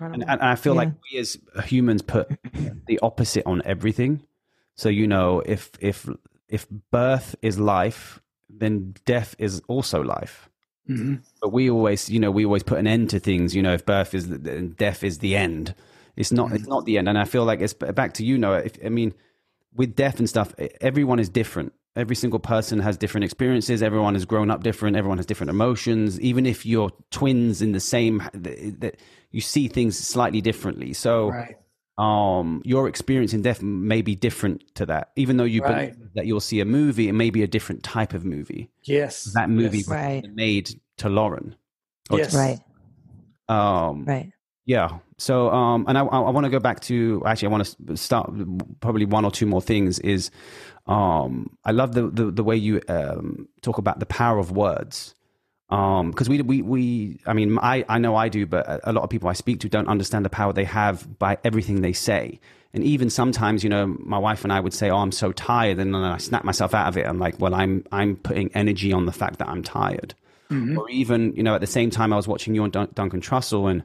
and, 0.00 0.24
and, 0.28 0.40
I 0.40 0.56
feel 0.56 0.74
yeah. 0.74 0.80
like 0.80 0.92
we 1.12 1.18
as 1.18 1.38
humans 1.64 2.02
put 2.02 2.28
the 2.86 2.98
opposite 3.00 3.44
on 3.46 3.62
everything. 3.64 4.26
So 4.76 4.88
you 4.88 5.06
know, 5.06 5.40
if 5.40 5.70
if 5.80 6.08
if 6.48 6.66
birth 6.90 7.36
is 7.42 7.58
life, 7.58 8.20
then 8.48 8.94
death 9.04 9.34
is 9.38 9.62
also 9.68 10.02
life. 10.02 10.50
Mm-hmm. 10.88 11.16
But 11.40 11.52
we 11.52 11.70
always, 11.70 12.08
you 12.08 12.20
know, 12.20 12.30
we 12.30 12.44
always 12.44 12.62
put 12.62 12.78
an 12.78 12.86
end 12.86 13.10
to 13.10 13.18
things. 13.18 13.54
You 13.54 13.62
know, 13.62 13.74
if 13.74 13.84
birth 13.84 14.14
is 14.14 14.28
the, 14.28 14.38
death 14.38 15.02
is 15.02 15.18
the 15.18 15.36
end, 15.36 15.74
it's 16.16 16.32
not. 16.32 16.46
Mm-hmm. 16.46 16.56
It's 16.56 16.66
not 16.66 16.84
the 16.84 16.98
end. 16.98 17.08
And 17.08 17.18
I 17.18 17.24
feel 17.24 17.44
like 17.44 17.60
it's 17.60 17.74
back 17.74 18.14
to 18.14 18.24
you, 18.24 18.38
Noah. 18.38 18.60
If, 18.60 18.78
I 18.84 18.88
mean, 18.88 19.14
with 19.74 19.96
death 19.96 20.18
and 20.18 20.28
stuff, 20.28 20.54
everyone 20.80 21.18
is 21.18 21.28
different. 21.28 21.72
Every 21.96 22.16
single 22.16 22.38
person 22.38 22.78
has 22.80 22.96
different 22.96 23.24
experiences. 23.24 23.82
Everyone 23.82 24.14
has 24.14 24.26
grown 24.26 24.50
up 24.50 24.62
different. 24.62 24.96
Everyone 24.96 25.18
has 25.18 25.26
different 25.26 25.50
emotions. 25.50 26.20
Even 26.20 26.44
if 26.44 26.66
you're 26.66 26.90
twins 27.10 27.62
in 27.62 27.72
the 27.72 27.80
same, 27.80 28.22
that 28.34 28.96
you 29.30 29.40
see 29.40 29.68
things 29.68 29.98
slightly 29.98 30.40
differently. 30.40 30.92
So. 30.92 31.28
Right 31.30 31.56
um, 31.98 32.62
your 32.64 32.88
experience 32.88 33.32
in 33.32 33.42
death 33.42 33.62
may 33.62 34.02
be 34.02 34.14
different 34.14 34.74
to 34.74 34.86
that. 34.86 35.10
Even 35.16 35.36
though 35.36 35.44
you 35.44 35.62
right. 35.62 35.92
believe 35.92 36.10
that 36.14 36.26
you'll 36.26 36.40
see 36.40 36.60
a 36.60 36.64
movie, 36.64 37.08
it 37.08 37.14
may 37.14 37.30
be 37.30 37.42
a 37.42 37.46
different 37.46 37.82
type 37.82 38.12
of 38.12 38.24
movie. 38.24 38.70
Yes, 38.84 39.24
that 39.34 39.48
movie 39.48 39.78
yes. 39.78 39.88
Right. 39.88 40.24
made 40.34 40.70
to 40.98 41.08
Lauren. 41.08 41.56
Yes, 42.10 42.32
to, 42.32 42.38
right. 42.38 42.60
Um, 43.48 44.04
right. 44.04 44.32
Yeah. 44.66 44.98
So, 45.18 45.48
um, 45.50 45.86
and 45.88 45.96
I, 45.96 46.02
I 46.02 46.30
want 46.30 46.44
to 46.44 46.50
go 46.50 46.58
back 46.58 46.80
to 46.80 47.22
actually, 47.24 47.48
I 47.48 47.50
want 47.52 47.76
to 47.86 47.96
start 47.96 48.30
probably 48.80 49.06
one 49.06 49.24
or 49.24 49.30
two 49.30 49.46
more 49.46 49.62
things. 49.62 49.98
Is 50.00 50.30
um, 50.86 51.56
I 51.64 51.70
love 51.70 51.92
the, 51.94 52.08
the, 52.08 52.30
the 52.30 52.44
way 52.44 52.56
you 52.56 52.82
um, 52.88 53.48
talk 53.62 53.78
about 53.78 54.00
the 54.00 54.06
power 54.06 54.38
of 54.38 54.50
words 54.50 55.14
um 55.70 56.10
because 56.10 56.28
we 56.28 56.40
we 56.42 56.62
we 56.62 57.18
i 57.26 57.32
mean 57.32 57.58
i 57.58 57.84
i 57.88 57.98
know 57.98 58.14
i 58.14 58.28
do 58.28 58.46
but 58.46 58.80
a 58.84 58.92
lot 58.92 59.02
of 59.02 59.10
people 59.10 59.28
i 59.28 59.32
speak 59.32 59.58
to 59.58 59.68
don't 59.68 59.88
understand 59.88 60.24
the 60.24 60.30
power 60.30 60.52
they 60.52 60.64
have 60.64 61.18
by 61.18 61.36
everything 61.44 61.82
they 61.82 61.92
say. 61.92 62.38
And 62.72 62.84
even 62.84 63.08
sometimes 63.08 63.64
you 63.64 63.70
know 63.70 63.96
my 64.00 64.18
wife 64.18 64.44
and 64.44 64.52
i 64.52 64.60
would 64.60 64.74
say 64.74 64.90
oh 64.90 64.98
i'm 64.98 65.10
so 65.12 65.32
tired 65.32 65.78
and 65.78 65.94
then 65.94 66.02
i 66.02 66.18
snap 66.18 66.44
myself 66.44 66.74
out 66.74 66.88
of 66.88 66.96
it. 66.96 67.06
I'm 67.06 67.18
like 67.18 67.40
well 67.40 67.54
i'm 67.54 67.84
i'm 67.90 68.16
putting 68.16 68.50
energy 68.54 68.92
on 68.92 69.06
the 69.06 69.12
fact 69.12 69.38
that 69.38 69.48
i'm 69.48 69.62
tired. 69.62 70.14
Mm-hmm. 70.50 70.78
or 70.78 70.88
even 70.90 71.34
you 71.34 71.42
know 71.42 71.56
at 71.56 71.60
the 71.60 71.66
same 71.66 71.90
time 71.90 72.12
i 72.12 72.16
was 72.16 72.28
watching 72.28 72.54
you 72.54 72.62
on 72.62 72.70
Dun- 72.70 72.92
duncan 72.94 73.20
trussell 73.20 73.68
and 73.68 73.82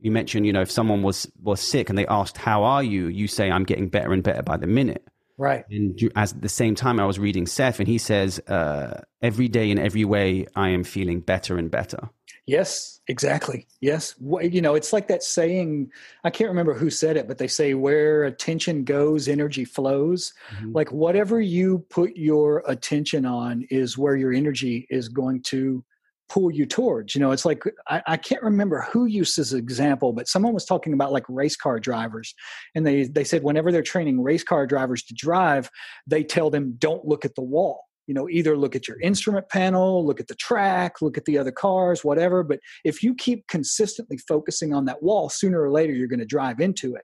you 0.00 0.10
mentioned 0.10 0.44
you 0.44 0.52
know 0.52 0.60
if 0.60 0.70
someone 0.70 1.02
was 1.02 1.26
was 1.42 1.60
sick 1.60 1.88
and 1.88 1.96
they 1.96 2.06
asked 2.08 2.36
how 2.36 2.62
are 2.64 2.82
you? 2.82 3.06
You 3.06 3.26
say 3.26 3.50
i'm 3.50 3.64
getting 3.64 3.88
better 3.88 4.12
and 4.12 4.22
better 4.22 4.42
by 4.42 4.58
the 4.58 4.66
minute 4.66 5.06
Right. 5.38 5.64
And 5.70 5.98
as 6.16 6.32
at 6.32 6.42
the 6.42 6.48
same 6.48 6.74
time, 6.74 6.98
I 6.98 7.06
was 7.06 7.18
reading 7.18 7.46
Seth, 7.46 7.78
and 7.78 7.86
he 7.86 7.96
says, 7.96 8.40
uh, 8.48 9.02
"Every 9.22 9.46
day, 9.46 9.70
in 9.70 9.78
every 9.78 10.04
way, 10.04 10.46
I 10.56 10.70
am 10.70 10.82
feeling 10.82 11.20
better 11.20 11.56
and 11.56 11.70
better." 11.70 12.10
Yes, 12.44 13.00
exactly. 13.06 13.68
Yes, 13.80 14.14
you 14.18 14.60
know, 14.60 14.74
it's 14.74 14.92
like 14.92 15.06
that 15.08 15.22
saying. 15.22 15.92
I 16.24 16.30
can't 16.30 16.50
remember 16.50 16.74
who 16.74 16.90
said 16.90 17.16
it, 17.16 17.28
but 17.28 17.38
they 17.38 17.46
say, 17.46 17.74
"Where 17.74 18.24
attention 18.24 18.82
goes, 18.82 19.28
energy 19.28 19.64
flows." 19.64 20.34
Mm-hmm. 20.56 20.72
Like 20.72 20.90
whatever 20.90 21.40
you 21.40 21.86
put 21.88 22.16
your 22.16 22.64
attention 22.66 23.24
on 23.24 23.64
is 23.70 23.96
where 23.96 24.16
your 24.16 24.32
energy 24.32 24.88
is 24.90 25.08
going 25.08 25.42
to 25.44 25.84
pull 26.28 26.50
you 26.50 26.66
towards. 26.66 27.14
You 27.14 27.20
know, 27.20 27.32
it's 27.32 27.44
like 27.44 27.62
I, 27.88 28.02
I, 28.06 28.16
can't 28.16 28.42
remember 28.42 28.86
who 28.92 29.06
used 29.06 29.36
this 29.36 29.52
example, 29.52 30.12
but 30.12 30.28
someone 30.28 30.54
was 30.54 30.64
talking 30.64 30.92
about 30.92 31.12
like 31.12 31.24
race 31.28 31.56
car 31.56 31.80
drivers, 31.80 32.34
and 32.74 32.86
they 32.86 33.04
they 33.04 33.24
said 33.24 33.42
whenever 33.42 33.72
they're 33.72 33.82
training 33.82 34.22
race 34.22 34.44
car 34.44 34.66
drivers 34.66 35.02
to 35.04 35.14
drive, 35.14 35.70
they 36.06 36.22
tell 36.22 36.50
them 36.50 36.74
don't 36.78 37.04
look 37.06 37.24
at 37.24 37.34
the 37.34 37.42
wall. 37.42 37.84
You 38.06 38.14
know, 38.14 38.28
either 38.28 38.56
look 38.56 38.74
at 38.74 38.88
your 38.88 38.98
instrument 39.00 39.50
panel, 39.50 40.04
look 40.06 40.18
at 40.18 40.28
the 40.28 40.34
track, 40.34 41.02
look 41.02 41.18
at 41.18 41.26
the 41.26 41.36
other 41.36 41.52
cars, 41.52 42.02
whatever. 42.02 42.42
But 42.42 42.60
if 42.82 43.02
you 43.02 43.14
keep 43.14 43.46
consistently 43.48 44.16
focusing 44.16 44.72
on 44.72 44.86
that 44.86 45.02
wall, 45.02 45.28
sooner 45.28 45.60
or 45.60 45.70
later 45.70 45.92
you're 45.92 46.08
going 46.08 46.18
to 46.18 46.24
drive 46.26 46.58
into 46.58 46.94
it 46.94 47.02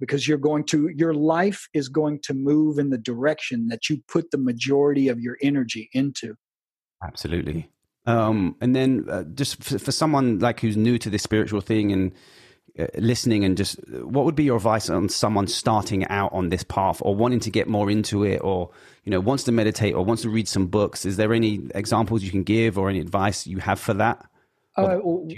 because 0.00 0.26
you're 0.26 0.38
going 0.38 0.64
to 0.64 0.88
your 0.96 1.12
life 1.12 1.68
is 1.74 1.88
going 1.88 2.20
to 2.22 2.34
move 2.34 2.78
in 2.78 2.88
the 2.88 2.98
direction 2.98 3.68
that 3.68 3.90
you 3.90 3.98
put 4.08 4.30
the 4.30 4.38
majority 4.38 5.08
of 5.08 5.20
your 5.20 5.36
energy 5.42 5.90
into. 5.92 6.34
Absolutely. 7.04 7.68
Um, 8.06 8.56
and 8.60 8.74
then 8.74 9.06
uh, 9.10 9.24
just 9.24 9.62
for, 9.62 9.78
for, 9.78 9.90
someone 9.90 10.38
like 10.38 10.60
who's 10.60 10.76
new 10.76 10.96
to 10.98 11.10
this 11.10 11.24
spiritual 11.24 11.60
thing 11.60 11.90
and 11.90 12.12
uh, 12.78 12.86
listening 12.98 13.44
and 13.44 13.56
just 13.56 13.80
what 13.88 14.24
would 14.24 14.36
be 14.36 14.44
your 14.44 14.56
advice 14.56 14.88
on 14.88 15.08
someone 15.08 15.48
starting 15.48 16.06
out 16.06 16.32
on 16.32 16.50
this 16.50 16.62
path 16.62 17.02
or 17.02 17.16
wanting 17.16 17.40
to 17.40 17.50
get 17.50 17.66
more 17.66 17.90
into 17.90 18.22
it 18.22 18.40
or 18.44 18.70
you 19.04 19.10
know 19.10 19.18
wants 19.18 19.42
to 19.44 19.52
meditate 19.52 19.94
or 19.94 20.04
wants 20.04 20.22
to 20.22 20.30
read 20.30 20.46
some 20.46 20.68
books? 20.68 21.04
Is 21.04 21.16
there 21.16 21.32
any 21.34 21.68
examples 21.74 22.22
you 22.22 22.30
can 22.30 22.44
give 22.44 22.78
or 22.78 22.88
any 22.88 23.00
advice 23.00 23.44
you 23.46 23.58
have 23.58 23.80
for 23.80 23.94
that 23.94 24.24
uh, 24.76 24.96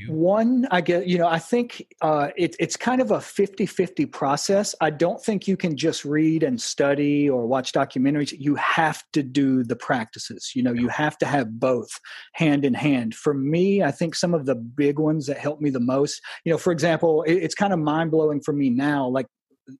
one, 0.09 0.66
I 0.70 0.81
get, 0.81 1.06
you 1.06 1.16
know, 1.16 1.28
I 1.28 1.39
think 1.39 1.86
uh, 2.01 2.31
it, 2.36 2.56
it's 2.59 2.77
kind 2.77 3.01
of 3.01 3.12
a 3.12 3.20
50 3.20 3.66
50 3.66 4.06
process. 4.06 4.74
I 4.81 4.90
don't 4.90 5.23
think 5.23 5.47
you 5.47 5.56
can 5.56 5.77
just 5.77 6.05
read 6.05 6.43
and 6.43 6.60
study 6.60 7.31
or 7.31 7.47
watch 7.47 7.73
documentaries. 7.73 8.35
You 8.36 8.56
have 8.56 9.05
to 9.12 9.23
do 9.23 9.62
the 9.62 9.77
practices. 9.77 10.52
You 10.55 10.65
know, 10.65 10.73
you 10.73 10.89
have 10.89 11.16
to 11.19 11.27
have 11.27 11.60
both 11.60 11.90
hand 12.32 12.65
in 12.65 12.74
hand. 12.74 13.15
For 13.15 13.32
me, 13.32 13.82
I 13.82 13.93
think 13.93 14.16
some 14.16 14.35
of 14.35 14.44
the 14.44 14.56
big 14.56 14.98
ones 14.98 15.27
that 15.27 15.39
helped 15.39 15.62
me 15.62 15.70
the 15.70 15.78
most, 15.78 16.20
you 16.44 16.52
know, 16.52 16.59
for 16.59 16.73
example, 16.73 17.23
it, 17.23 17.35
it's 17.35 17.55
kind 17.55 17.73
of 17.73 17.78
mind 17.78 18.10
blowing 18.10 18.40
for 18.40 18.52
me 18.52 18.70
now. 18.70 19.06
Like 19.06 19.27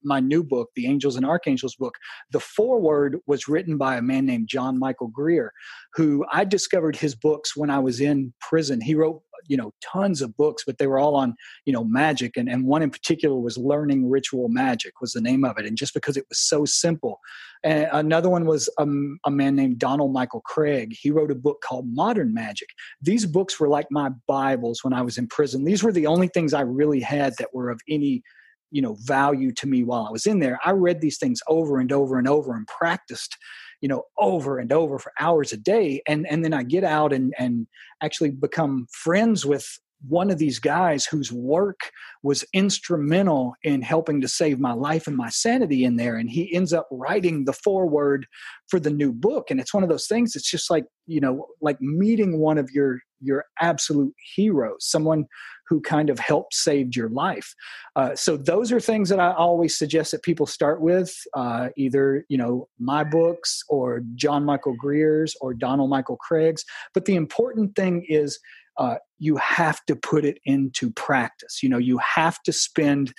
my 0.05 0.21
new 0.21 0.43
book, 0.43 0.71
the 0.77 0.87
Angels 0.87 1.17
and 1.17 1.25
Archangels 1.25 1.75
book, 1.75 1.97
the 2.31 2.41
foreword 2.41 3.19
was 3.27 3.49
written 3.49 3.77
by 3.77 3.97
a 3.97 4.03
man 4.03 4.27
named 4.27 4.49
John 4.49 4.79
Michael 4.79 5.09
Greer, 5.09 5.53
who 5.95 6.25
I 6.31 6.45
discovered 6.45 6.97
his 6.97 7.15
books 7.15 7.57
when 7.57 7.71
I 7.71 7.79
was 7.79 8.01
in 8.01 8.33
prison. 8.41 8.81
He 8.81 8.95
wrote 8.95 9.23
you 9.47 9.57
know 9.57 9.73
tons 9.81 10.23
of 10.23 10.37
books 10.37 10.65
but 10.67 10.79
they 10.79 10.87
were 10.87 10.99
all 10.99 11.17
on 11.17 11.35
you 11.65 11.73
know 11.73 11.85
magic 11.85 12.37
and, 12.37 12.49
and 12.49 12.65
one 12.65 12.83
in 12.83 12.91
particular 12.91 13.39
was 13.39 13.57
learning 13.59 14.09
ritual 14.09 14.49
magic 14.49 15.01
was 15.01 15.13
the 15.13 15.21
name 15.21 15.45
of 15.45 15.59
it 15.59 15.67
and 15.67 15.77
just 15.77 15.95
because 15.95 16.17
it 16.17 16.27
was 16.29 16.39
so 16.39 16.65
simple. 16.65 17.21
And 17.65 17.89
another 17.93 18.29
one 18.29 18.47
was 18.47 18.69
um, 18.79 19.19
a 19.25 19.31
man 19.31 19.57
named 19.57 19.79
donald 19.79 20.13
michael 20.13 20.43
kraig. 20.43 20.95
He 20.99 21.11
wrote 21.11 21.31
a 21.31 21.37
book 21.37 21.61
called 21.63 21.87
modern 21.89 22.33
magic. 22.33 22.69
These 23.03 23.27
books 23.27 23.59
were 23.59 23.69
like 23.69 23.87
my 23.91 24.11
bibles 24.27 24.85
when 24.85 24.93
i 24.93 25.03
was 25.03 25.19
in 25.19 25.27
prison. 25.29 25.65
These 25.65 25.83
were 25.83 25.93
the 25.93 26.07
only 26.07 26.29
things 26.29 26.55
i 26.55 26.61
really 26.61 27.01
had 27.01 27.35
that 27.39 27.55
were 27.55 27.71
of 27.71 27.81
any 27.89 28.23
you 28.71 28.83
know 28.83 28.97
value 29.01 29.51
to 29.51 29.67
me 29.67 29.83
while 29.83 30.07
i 30.07 30.11
was 30.11 30.27
in 30.27 30.41
there. 30.41 30.59
I 30.65 30.73
read 30.73 31.01
these 31.01 31.19
things 31.19 31.41
over 31.49 31.79
and 31.79 31.93
over 31.93 32.19
and 32.19 32.29
over 32.29 32.55
and 32.55 32.67
practiced 32.67 33.37
you 33.81 33.89
know 33.89 34.03
over 34.19 34.59
and 34.59 34.73
over 34.73 34.99
for 34.99 35.13
hours 35.21 35.53
a 35.53 35.57
day 35.57 36.03
and 36.07 36.27
and 36.27 36.45
then 36.45 36.53
i 36.53 36.63
get 36.63 36.85
out 36.85 37.13
and 37.13 37.35
and 37.39 37.67
actually 38.03 38.31
become 38.31 38.87
friends 38.91 39.45
with 39.45 39.67
one 40.07 40.31
of 40.31 40.39
these 40.39 40.61
guys 40.61 41.05
whose 41.07 41.33
work 41.33 41.91
was 42.23 42.45
instrumental 42.53 43.55
in 43.65 43.83
helping 43.83 44.21
to 44.21 44.29
save 44.29 44.61
my 44.61 44.73
life 44.73 45.09
and 45.09 45.17
my 45.17 45.29
sanity 45.29 45.85
in 45.85 45.97
there 45.97 46.17
and 46.17 46.31
he 46.31 46.55
ends 46.55 46.73
up 46.73 46.87
writing 46.93 47.45
the 47.45 47.53
foreword 47.53 48.27
for 48.69 48.79
the 48.79 48.91
new 48.91 49.13
book 49.13 49.51
and 49.51 49.59
it's 49.59 49.75
one 49.75 49.83
of 49.83 49.89
those 49.89 50.07
things 50.07 50.37
it's 50.37 50.51
just 50.51 50.71
like 50.71 50.85
you 51.07 51.21
know 51.21 51.47
like 51.61 51.81
meeting 51.81 52.39
one 52.39 52.59
of 52.59 52.71
your 52.71 53.01
your 53.21 53.45
absolute 53.61 54.15
heroes 54.37 54.77
someone 54.81 55.25
who 55.69 55.81
kind 55.81 56.11
of 56.11 56.19
helped 56.19 56.55
saved 56.55 56.97
your 56.97 57.09
life. 57.09 57.55
Uh, 57.97 58.15
so 58.15 58.37
those 58.37 58.73
are 58.73 58.81
things 58.81 59.09
that 59.09 59.21
I 59.21 59.33
always 59.33 59.79
suggest 59.79 60.13
that 60.13 60.23
people 60.23 60.47
start 60.47 60.81
with, 60.81 61.15
uh, 61.35 61.69
either 61.77 62.25
you 62.29 62.39
know 62.39 62.69
my 62.79 63.05
books 63.05 63.63
or 63.69 64.03
John 64.15 64.45
Michael 64.45 64.75
Greer's 64.79 65.37
or 65.41 65.55
Donald 65.55 65.91
Michael 65.91 66.17
Kraig's. 66.17 66.65
But 66.95 67.05
the 67.05 67.17
important 67.17 67.77
thing 67.77 68.05
is 68.09 68.39
uh, 68.79 68.97
you 69.19 69.37
have 69.37 69.85
to 69.87 69.97
put 69.97 70.25
it 70.25 70.39
into 70.45 70.91
practice. 70.91 71.63
You 71.63 71.69
know, 71.69 71.79
you 71.79 71.99
have 71.99 72.41
to 72.45 72.53
spend 72.53 73.13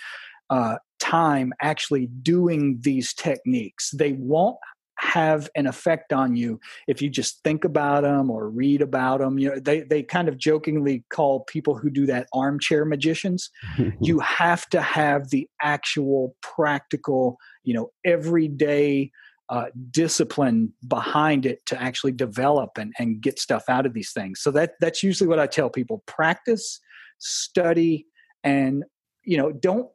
uh, 0.50 0.78
time 1.00 1.54
actually 1.62 2.08
doing 2.24 2.80
these 2.82 3.14
techniques. 3.14 3.92
They 3.92 4.14
won't 4.14 4.58
have 5.00 5.50
an 5.56 5.68
effect 5.68 6.14
on 6.14 6.36
you. 6.36 6.60
If 6.88 7.02
you 7.02 7.10
just 7.10 7.42
think 7.44 7.64
about 7.64 8.04
them 8.04 8.30
or 8.30 8.50
read 8.50 8.82
about 8.82 9.20
them 9.20 9.40
you 9.40 9.50
know 9.50 9.60
they 9.60 9.82
they 9.82 10.04
kind 10.04 10.28
of 10.28 10.38
jokingly 10.38 11.04
call 11.10 11.42
people 11.42 11.78
who 11.78 11.90
do 11.90 12.06
that 12.08 12.28
armchair 12.34 12.86
magicians. 12.86 13.50
You 14.02 14.20
have 14.20 14.68
to 14.70 14.82
have 14.82 15.30
the 15.30 15.48
actual 15.62 16.36
practical 16.42 17.38
you 17.64 17.74
know 17.74 17.92
everyday 18.06 19.12
uh, 19.50 19.66
discipline 19.90 20.72
behind 20.88 21.46
it 21.46 21.66
to 21.66 21.82
actually 21.82 22.12
develop 22.12 22.78
and, 22.78 22.94
and 23.00 23.20
get 23.20 23.40
stuff 23.40 23.64
out 23.68 23.86
of 23.86 23.94
these 23.94 24.12
things. 24.12 24.42
So 24.42 24.52
that 24.52 24.74
that's 24.80 25.02
usually 25.04 25.28
what 25.28 25.40
i 25.40 25.48
tell 25.48 25.70
people 25.70 26.04
practice 26.06 26.80
study 27.18 28.06
and 28.44 28.84
you 29.24 29.38
know 29.38 29.52
don't 29.52 29.88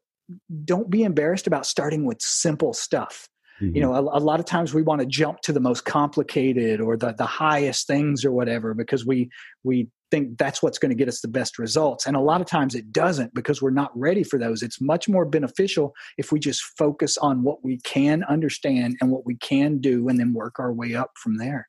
don't 0.65 0.91
be 0.91 1.03
embarrassed 1.03 1.47
about 1.47 1.67
starting 1.67 2.05
with 2.05 2.21
simple 2.21 2.73
stuff 2.73 3.29
Mm-hmm. 3.61 3.77
You 3.77 3.83
know, 3.83 3.95
a, 3.95 4.01
a, 4.01 4.21
lot 4.21 4.41
of 4.41 4.47
times 4.47 4.75
we 4.75 4.83
want 4.83 5.01
to 5.01 5.07
jump 5.07 5.41
to 5.43 5.53
the 5.53 5.61
most 5.61 5.85
complicated 5.85 6.81
or 6.81 6.97
the 6.97 7.13
the 7.13 7.27
highest 7.27 7.87
things 7.87 8.25
or 8.25 8.33
whatever 8.33 8.75
because 8.75 9.07
we 9.07 9.31
we 9.63 9.89
think 10.11 10.39
that's 10.39 10.63
what's 10.63 10.79
going 10.79 10.91
to 10.91 10.97
get 10.97 11.09
us 11.09 11.21
the 11.21 11.29
best 11.29 11.59
results. 11.59 12.07
And 12.07 12.17
a 12.17 12.21
lot 12.21 12.41
of 12.41 12.47
times 12.47 12.75
it 12.75 12.93
doesn't 12.93 13.35
because 13.35 13.61
we're 13.63 13.71
not 13.71 13.91
ready 13.99 14.23
for 14.23 14.39
those. 14.39 14.63
It's 14.63 14.81
much 14.81 15.09
more 15.09 15.25
beneficial 15.25 15.93
if 16.19 16.31
we 16.31 16.39
just 16.39 16.63
focus 16.79 17.17
on 17.19 17.43
what 17.43 17.65
we 17.65 17.79
can 17.79 18.23
understand 18.25 18.97
and 19.01 19.11
what 19.11 19.27
we 19.27 19.37
can 19.37 19.79
do 19.79 20.09
and 20.09 20.19
then 20.19 20.33
work 20.33 20.59
our 20.59 20.73
way 20.73 20.95
up 20.95 21.11
from 21.17 21.37
there. 21.37 21.69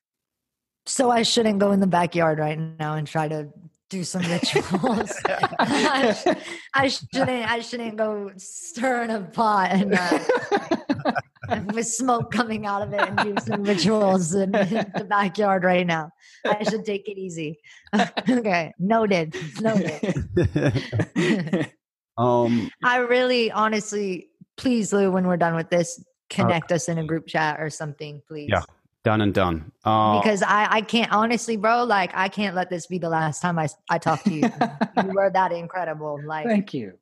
So 0.86 1.10
I 1.10 1.22
shouldn't 1.22 1.58
go 1.58 1.72
in 1.72 1.80
the 1.80 1.88
backyard 1.88 2.38
right 2.38 2.58
now 2.78 2.94
and 2.94 3.06
try 3.06 3.26
to 3.26 3.48
do 3.90 4.04
some 4.04 4.22
rituals. 4.30 5.12
I, 5.28 6.36
I, 6.74 6.88
shouldn't. 6.88 7.50
I 7.50 7.60
shouldn't 7.60 7.96
go 7.96 8.30
stir 8.36 9.04
in 9.04 9.10
a 9.10 9.22
pot 9.22 9.72
and 9.72 9.94
uh, 9.94 10.76
with 11.74 11.86
smoke 11.86 12.30
coming 12.30 12.66
out 12.66 12.82
of 12.82 12.92
it 12.92 13.00
and 13.00 13.18
do 13.18 13.34
some 13.42 13.62
rituals 13.62 14.34
in, 14.34 14.54
in, 14.54 14.86
the 14.96 15.06
backyard 15.08 15.64
right 15.64 15.86
now. 15.86 16.10
I 16.44 16.62
should 16.64 16.84
take 16.84 17.08
it 17.08 17.18
easy. 17.18 17.58
okay, 18.28 18.72
noted. 18.78 19.36
Noted. 19.60 21.72
um, 22.18 22.70
I 22.82 22.98
really, 22.98 23.50
honestly, 23.50 24.30
please, 24.56 24.92
Lou, 24.92 25.10
when 25.10 25.26
we're 25.26 25.36
done 25.36 25.54
with 25.54 25.70
this, 25.70 26.02
connect 26.30 26.72
us 26.72 26.88
in 26.88 26.98
a 26.98 27.04
group 27.04 27.26
chat 27.26 27.60
or 27.60 27.70
something, 27.70 28.22
please. 28.26 28.50
Yeah. 28.50 28.62
Done 29.04 29.20
and 29.20 29.32
done. 29.32 29.70
Uh, 29.84 30.20
because 30.20 30.42
I, 30.42 30.66
I 30.68 30.80
can't 30.80 31.12
honestly, 31.12 31.56
bro. 31.56 31.84
Like 31.84 32.10
I 32.12 32.28
can't 32.28 32.56
let 32.56 32.70
this 32.70 32.88
be 32.88 32.98
the 32.98 33.08
last 33.08 33.40
time 33.40 33.56
I, 33.56 33.68
I 33.88 33.98
talk 33.98 34.24
to 34.24 34.34
you. 34.34 34.40
you 34.40 35.12
were 35.14 35.30
that 35.30 35.52
incredible. 35.52 36.20
Like, 36.26 36.44
thank 36.44 36.74
you. 36.74 36.94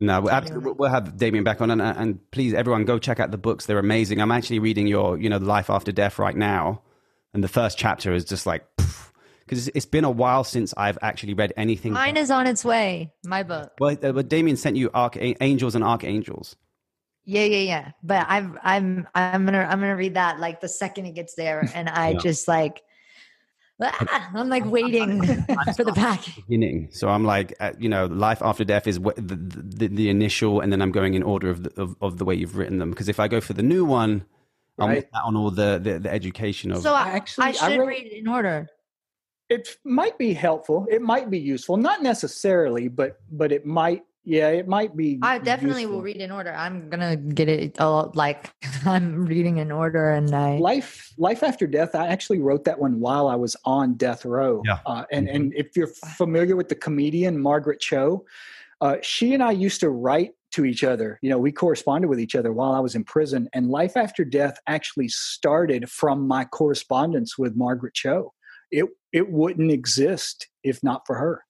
No, 0.00 0.20
we'll, 0.20 0.32
absolutely, 0.32 0.72
we'll 0.72 0.90
have 0.90 1.16
Damien 1.16 1.42
back 1.42 1.60
on, 1.60 1.72
and, 1.72 1.82
and 1.82 2.30
please, 2.30 2.54
everyone, 2.54 2.84
go 2.84 3.00
check 3.00 3.18
out 3.18 3.32
the 3.32 3.38
books. 3.38 3.66
They're 3.66 3.80
amazing. 3.80 4.20
I'm 4.20 4.30
actually 4.30 4.60
reading 4.60 4.86
your, 4.86 5.18
you 5.18 5.28
know, 5.28 5.38
Life 5.38 5.70
After 5.70 5.90
Death 5.90 6.20
right 6.20 6.36
now, 6.36 6.82
and 7.34 7.42
the 7.42 7.48
first 7.48 7.78
chapter 7.78 8.12
is 8.12 8.24
just 8.24 8.46
like, 8.46 8.64
because 9.40 9.66
it's 9.68 9.86
been 9.86 10.04
a 10.04 10.10
while 10.10 10.44
since 10.44 10.72
I've 10.76 10.98
actually 11.02 11.34
read 11.34 11.52
anything. 11.56 11.94
Mine 11.94 12.16
is 12.16 12.30
on 12.30 12.46
its 12.46 12.64
way. 12.64 13.12
My 13.24 13.42
book. 13.42 13.72
Well, 13.80 13.96
uh, 14.00 14.12
but 14.12 14.28
Damien 14.28 14.56
sent 14.56 14.76
you 14.76 14.88
Angels 14.94 15.74
and 15.74 15.82
Archangels. 15.82 16.54
Yeah, 17.24 17.44
yeah, 17.44 17.58
yeah. 17.58 17.90
But 18.02 18.24
I'm, 18.28 18.58
I'm, 18.62 19.08
I'm 19.16 19.44
gonna, 19.46 19.66
I'm 19.68 19.80
gonna 19.80 19.96
read 19.96 20.14
that 20.14 20.38
like 20.38 20.60
the 20.60 20.68
second 20.68 21.06
it 21.06 21.14
gets 21.16 21.34
there, 21.34 21.68
and 21.74 21.88
I 21.88 22.10
yeah. 22.10 22.18
just 22.18 22.46
like 22.46 22.82
Ah, 23.80 24.30
I'm 24.34 24.48
like 24.48 24.64
waiting 24.64 25.22
for 25.76 25.84
the 25.84 25.92
pack. 25.94 26.24
Beginning. 26.48 26.88
So 26.90 27.08
I'm 27.08 27.24
like, 27.24 27.54
uh, 27.60 27.72
you 27.78 27.88
know, 27.88 28.06
life 28.06 28.42
after 28.42 28.64
death 28.64 28.86
is 28.86 28.98
the, 28.98 29.12
the, 29.16 29.88
the, 29.88 30.10
initial, 30.10 30.60
and 30.60 30.72
then 30.72 30.82
I'm 30.82 30.90
going 30.90 31.14
in 31.14 31.22
order 31.22 31.48
of 31.48 31.62
the, 31.62 31.80
of, 31.80 31.96
of 32.00 32.18
the 32.18 32.24
way 32.24 32.34
you've 32.34 32.56
written 32.56 32.78
them. 32.78 32.90
Because 32.90 33.08
if 33.08 33.20
I 33.20 33.28
go 33.28 33.40
for 33.40 33.52
the 33.52 33.62
new 33.62 33.84
one. 33.84 34.24
I'll 34.80 34.86
miss 34.86 35.06
out 35.12 35.24
on 35.24 35.36
all 35.36 35.50
the, 35.50 35.80
the, 35.82 35.98
the 35.98 36.12
education 36.12 36.70
of. 36.70 36.82
So 36.82 36.94
I, 36.94 37.08
actually, 37.08 37.46
I 37.46 37.50
should 37.50 37.72
I 37.72 37.78
wrote, 37.78 37.88
read 37.88 38.06
it 38.06 38.12
in 38.12 38.28
order. 38.28 38.68
It 39.48 39.68
might 39.82 40.16
be 40.18 40.32
helpful. 40.32 40.86
It 40.88 41.02
might 41.02 41.30
be 41.30 41.38
useful. 41.40 41.76
Not 41.78 42.00
necessarily, 42.00 42.86
but 42.86 43.18
but 43.28 43.50
it 43.50 43.66
might 43.66 44.04
yeah 44.24 44.48
it 44.48 44.68
might 44.68 44.96
be 44.96 45.18
i 45.22 45.38
definitely 45.38 45.82
useful. 45.82 45.96
will 45.96 46.02
read 46.02 46.16
in 46.16 46.30
order 46.30 46.52
i'm 46.54 46.90
gonna 46.90 47.16
get 47.16 47.48
it 47.48 47.80
all 47.80 48.12
like 48.14 48.52
i'm 48.84 49.24
reading 49.24 49.58
in 49.58 49.72
order 49.72 50.10
and 50.10 50.34
i 50.34 50.58
life 50.58 51.12
life 51.16 51.42
after 51.42 51.66
death 51.66 51.94
i 51.94 52.06
actually 52.06 52.38
wrote 52.38 52.64
that 52.64 52.78
one 52.78 53.00
while 53.00 53.28
i 53.28 53.34
was 53.34 53.56
on 53.64 53.94
death 53.94 54.24
row 54.24 54.62
yeah. 54.66 54.78
Uh, 54.86 55.04
and 55.10 55.26
mm-hmm. 55.26 55.36
and 55.36 55.54
if 55.54 55.76
you're 55.76 55.86
familiar 56.16 56.56
with 56.56 56.68
the 56.68 56.74
comedian 56.74 57.40
margaret 57.40 57.80
cho 57.80 58.24
uh, 58.80 58.96
she 59.02 59.34
and 59.34 59.42
i 59.42 59.50
used 59.50 59.80
to 59.80 59.90
write 59.90 60.32
to 60.50 60.64
each 60.64 60.84
other 60.84 61.18
you 61.22 61.30
know 61.30 61.38
we 61.38 61.52
corresponded 61.52 62.08
with 62.08 62.20
each 62.20 62.34
other 62.34 62.52
while 62.52 62.72
i 62.72 62.80
was 62.80 62.94
in 62.94 63.04
prison 63.04 63.48
and 63.52 63.70
life 63.70 63.96
after 63.96 64.24
death 64.24 64.58
actually 64.66 65.08
started 65.08 65.90
from 65.90 66.26
my 66.26 66.44
correspondence 66.44 67.38
with 67.38 67.56
margaret 67.56 67.94
cho 67.94 68.32
it 68.70 68.86
it 69.12 69.30
wouldn't 69.30 69.70
exist 69.70 70.48
if 70.64 70.82
not 70.82 71.06
for 71.06 71.16
her 71.16 71.44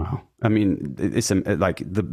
Wow. 0.00 0.22
I 0.42 0.48
mean, 0.48 0.96
it's 0.98 1.30
like 1.30 1.78
the 1.78 2.06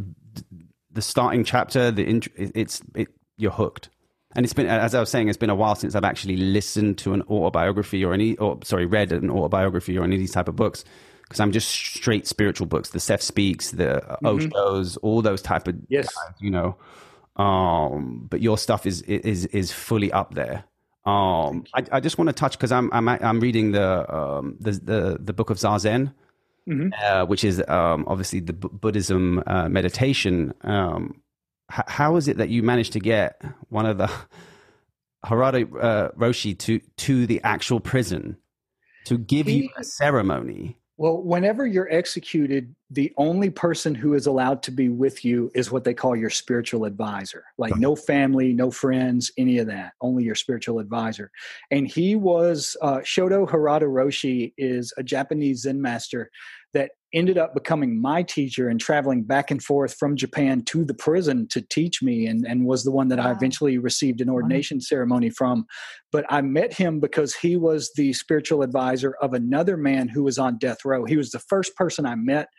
the 0.91 1.01
starting 1.01 1.43
chapter. 1.43 1.91
The 1.91 2.07
int- 2.07 2.27
it's 2.35 2.81
it, 2.95 3.07
you're 3.37 3.51
hooked. 3.51 3.89
And 4.35 4.45
it's 4.45 4.53
been, 4.53 4.67
as 4.67 4.93
I 4.93 4.99
was 4.99 5.09
saying, 5.09 5.29
it's 5.29 5.37
been 5.37 5.49
a 5.49 5.55
while 5.55 5.73
since 5.75 5.95
I've 5.95 6.03
actually 6.03 6.37
listened 6.37 6.97
to 6.99 7.13
an 7.13 7.23
autobiography 7.23 8.03
or 8.03 8.13
any, 8.13 8.35
or 8.37 8.59
sorry, 8.63 8.85
read 8.85 9.11
an 9.11 9.31
autobiography 9.31 9.97
or 9.97 10.03
any 10.03 10.15
of 10.15 10.19
these 10.19 10.33
type 10.33 10.47
of 10.47 10.55
books 10.55 10.83
because 11.23 11.39
I'm 11.39 11.51
just 11.51 11.69
straight 11.69 12.27
spiritual 12.27 12.67
books. 12.67 12.89
The 12.89 12.99
Seth 12.99 13.21
Speaks, 13.21 13.71
the 13.71 14.01
mm-hmm. 14.23 14.25
Osho's, 14.25 14.97
all 14.97 15.21
those 15.21 15.41
type 15.41 15.67
of 15.67 15.75
yes, 15.87 16.07
guys, 16.13 16.35
you 16.39 16.51
know. 16.51 16.77
Um, 17.35 18.27
but 18.29 18.41
your 18.41 18.57
stuff 18.57 18.85
is 18.85 19.01
is 19.03 19.45
is 19.47 19.71
fully 19.71 20.11
up 20.11 20.33
there. 20.33 20.65
Um, 21.05 21.63
I, 21.73 21.85
I 21.93 21.99
just 21.99 22.17
want 22.17 22.27
to 22.27 22.33
touch 22.33 22.57
because 22.57 22.71
I'm 22.71 22.91
I'm 22.91 23.07
I'm 23.07 23.39
reading 23.39 23.71
the 23.71 24.13
um 24.13 24.57
the 24.59 24.71
the 24.71 25.17
the 25.19 25.33
book 25.33 25.49
of 25.49 25.57
Zazen 25.57 26.13
mm-hmm. 26.67 26.89
uh, 27.01 27.25
which 27.25 27.43
is 27.43 27.63
um, 27.67 28.05
obviously 28.07 28.39
the 28.39 28.53
B- 28.53 28.69
Buddhism 28.71 29.43
uh, 29.47 29.69
meditation. 29.69 30.53
Um, 30.61 31.21
h- 31.71 31.85
how 31.87 32.15
is 32.17 32.27
it 32.27 32.37
that 32.37 32.49
you 32.49 32.63
managed 32.63 32.93
to 32.93 32.99
get 32.99 33.41
one 33.69 33.85
of 33.85 33.97
the 33.97 34.11
Harada 35.25 35.63
uh, 35.81 36.09
Roshi 36.11 36.57
to 36.59 36.79
to 36.97 37.25
the 37.25 37.41
actual 37.43 37.79
prison 37.79 38.37
to 39.05 39.17
give 39.17 39.47
he, 39.47 39.63
you 39.63 39.69
a 39.77 39.83
ceremony? 39.83 40.77
Well, 40.99 41.21
whenever 41.21 41.67
you're 41.67 41.91
executed, 41.93 42.75
the 42.89 43.13
only 43.17 43.51
person 43.51 43.93
who 43.93 44.15
is 44.15 44.25
allowed 44.25 44.63
to 44.63 44.71
be 44.71 44.89
with 44.89 45.23
you 45.23 45.51
is 45.53 45.71
what 45.71 45.83
they 45.83 45.93
call 45.93 46.15
your 46.15 46.31
spiritual 46.31 46.85
advisor. 46.85 47.43
Like 47.59 47.75
no 47.75 47.95
family, 47.95 48.51
no 48.51 48.71
friends, 48.71 49.31
any 49.37 49.59
of 49.59 49.67
that. 49.67 49.93
Only 50.01 50.23
your 50.23 50.33
spiritual 50.33 50.79
advisor. 50.79 51.29
And 51.69 51.87
he 51.87 52.15
was 52.15 52.75
uh, 52.81 52.97
Shodo 52.99 53.47
Harada 53.47 53.83
Roshi 53.83 54.53
is 54.57 54.91
a 54.97 55.03
Japanese 55.03 55.61
Zen 55.61 55.79
master 55.79 56.31
that 56.73 56.91
ended 57.13 57.37
up 57.37 57.53
becoming 57.53 58.01
my 58.01 58.21
teacher 58.21 58.67
and 58.67 58.79
traveling 58.79 59.23
back 59.23 59.49
and 59.49 59.63
forth 59.63 59.95
from 59.97 60.15
Japan 60.15 60.61
to 60.65 60.83
the 60.83 60.93
prison 60.93 61.47
to 61.49 61.61
teach 61.61 62.03
me 62.03 62.27
and, 62.27 62.45
and 62.45 62.65
was 62.65 62.83
the 62.83 62.91
one 62.91 63.07
that 63.07 63.17
wow. 63.17 63.29
I 63.29 63.31
eventually 63.31 63.77
received 63.77 64.19
an 64.19 64.29
ordination 64.29 64.77
wow. 64.77 64.83
ceremony 64.83 65.29
from. 65.29 65.65
But 66.11 66.25
I 66.29 66.41
met 66.41 66.73
him 66.73 66.99
because 66.99 67.33
he 67.35 67.55
was 67.55 67.91
the 67.95 68.11
spiritual 68.13 68.61
advisor 68.61 69.15
of 69.21 69.33
another 69.33 69.77
man 69.77 70.09
who 70.09 70.23
was 70.23 70.37
on 70.37 70.57
death 70.57 70.83
row. 70.83 71.05
He 71.05 71.17
was 71.17 71.31
the 71.31 71.39
first 71.39 71.75
person 71.75 72.05
I 72.05 72.15
met 72.15 72.49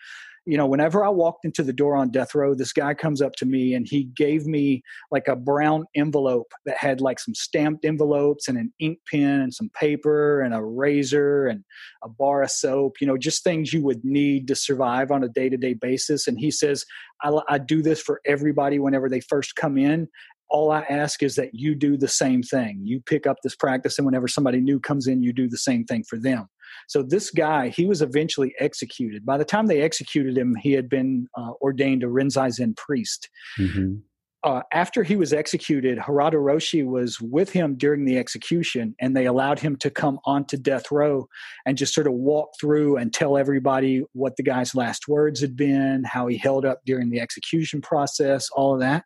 you 0.48 0.56
know, 0.56 0.66
whenever 0.66 1.04
I 1.04 1.10
walked 1.10 1.44
into 1.44 1.62
the 1.62 1.74
door 1.74 1.94
on 1.94 2.10
death 2.10 2.34
row, 2.34 2.54
this 2.54 2.72
guy 2.72 2.94
comes 2.94 3.20
up 3.20 3.34
to 3.34 3.44
me 3.44 3.74
and 3.74 3.86
he 3.86 4.04
gave 4.04 4.46
me 4.46 4.82
like 5.10 5.28
a 5.28 5.36
brown 5.36 5.84
envelope 5.94 6.52
that 6.64 6.78
had 6.78 7.02
like 7.02 7.20
some 7.20 7.34
stamped 7.34 7.84
envelopes 7.84 8.48
and 8.48 8.56
an 8.56 8.72
ink 8.80 8.98
pen 9.10 9.42
and 9.42 9.52
some 9.52 9.68
paper 9.78 10.40
and 10.40 10.54
a 10.54 10.64
razor 10.64 11.46
and 11.48 11.64
a 12.02 12.08
bar 12.08 12.42
of 12.42 12.50
soap, 12.50 12.94
you 12.98 13.06
know, 13.06 13.18
just 13.18 13.44
things 13.44 13.74
you 13.74 13.82
would 13.82 14.02
need 14.02 14.48
to 14.48 14.54
survive 14.54 15.10
on 15.10 15.22
a 15.22 15.28
day 15.28 15.50
to 15.50 15.58
day 15.58 15.74
basis. 15.74 16.26
And 16.26 16.38
he 16.38 16.50
says, 16.50 16.86
I, 17.22 17.38
I 17.46 17.58
do 17.58 17.82
this 17.82 18.00
for 18.00 18.22
everybody 18.24 18.78
whenever 18.78 19.10
they 19.10 19.20
first 19.20 19.54
come 19.54 19.76
in 19.76 20.08
all 20.50 20.70
I 20.70 20.80
ask 20.88 21.22
is 21.22 21.34
that 21.34 21.50
you 21.52 21.74
do 21.74 21.98
the 21.98 22.08
same 22.08 22.42
thing. 22.42 22.80
You 22.82 23.02
pick 23.02 23.26
up 23.26 23.36
this 23.42 23.54
practice, 23.54 23.98
and 23.98 24.06
whenever 24.06 24.26
somebody 24.26 24.62
new 24.62 24.80
comes 24.80 25.06
in, 25.06 25.22
you 25.22 25.34
do 25.34 25.46
the 25.46 25.58
same 25.58 25.84
thing 25.84 26.04
for 26.04 26.18
them. 26.18 26.48
So 26.88 27.02
this 27.02 27.30
guy, 27.30 27.68
he 27.68 27.86
was 27.86 28.02
eventually 28.02 28.54
executed. 28.58 29.24
By 29.24 29.38
the 29.38 29.44
time 29.44 29.66
they 29.66 29.82
executed 29.82 30.36
him, 30.36 30.54
he 30.54 30.72
had 30.72 30.88
been 30.88 31.28
uh, 31.36 31.52
ordained 31.60 32.02
a 32.02 32.06
Rinzai 32.06 32.50
Zen 32.50 32.74
priest. 32.74 33.28
Mm-hmm. 33.58 33.96
Uh, 34.44 34.62
after 34.72 35.02
he 35.02 35.16
was 35.16 35.32
executed, 35.32 35.98
Harada 35.98 36.34
Roshi 36.34 36.86
was 36.86 37.20
with 37.20 37.50
him 37.50 37.74
during 37.74 38.04
the 38.04 38.16
execution, 38.16 38.94
and 39.00 39.16
they 39.16 39.26
allowed 39.26 39.58
him 39.58 39.74
to 39.76 39.90
come 39.90 40.20
onto 40.24 40.56
death 40.56 40.92
row 40.92 41.26
and 41.66 41.76
just 41.76 41.92
sort 41.92 42.06
of 42.06 42.12
walk 42.12 42.50
through 42.60 42.96
and 42.96 43.12
tell 43.12 43.36
everybody 43.36 44.04
what 44.12 44.36
the 44.36 44.44
guy's 44.44 44.76
last 44.76 45.08
words 45.08 45.40
had 45.40 45.56
been, 45.56 46.04
how 46.04 46.28
he 46.28 46.38
held 46.38 46.64
up 46.64 46.80
during 46.86 47.10
the 47.10 47.20
execution 47.20 47.80
process, 47.80 48.48
all 48.50 48.74
of 48.74 48.80
that. 48.80 49.04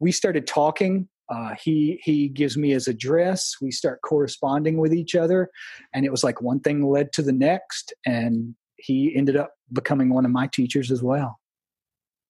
We 0.00 0.10
started 0.10 0.46
talking 0.46 1.08
uh, 1.28 1.54
he 1.62 2.00
he 2.02 2.28
gives 2.28 2.56
me 2.56 2.70
his 2.70 2.88
address. 2.88 3.56
We 3.60 3.70
start 3.70 4.00
corresponding 4.02 4.78
with 4.78 4.94
each 4.94 5.14
other, 5.14 5.50
and 5.92 6.04
it 6.04 6.10
was 6.10 6.24
like 6.24 6.40
one 6.40 6.60
thing 6.60 6.86
led 6.86 7.12
to 7.14 7.22
the 7.22 7.32
next, 7.32 7.92
and 8.06 8.54
he 8.76 9.14
ended 9.14 9.36
up 9.36 9.52
becoming 9.72 10.08
one 10.10 10.24
of 10.24 10.30
my 10.30 10.46
teachers 10.46 10.90
as 10.90 11.02
well. 11.02 11.38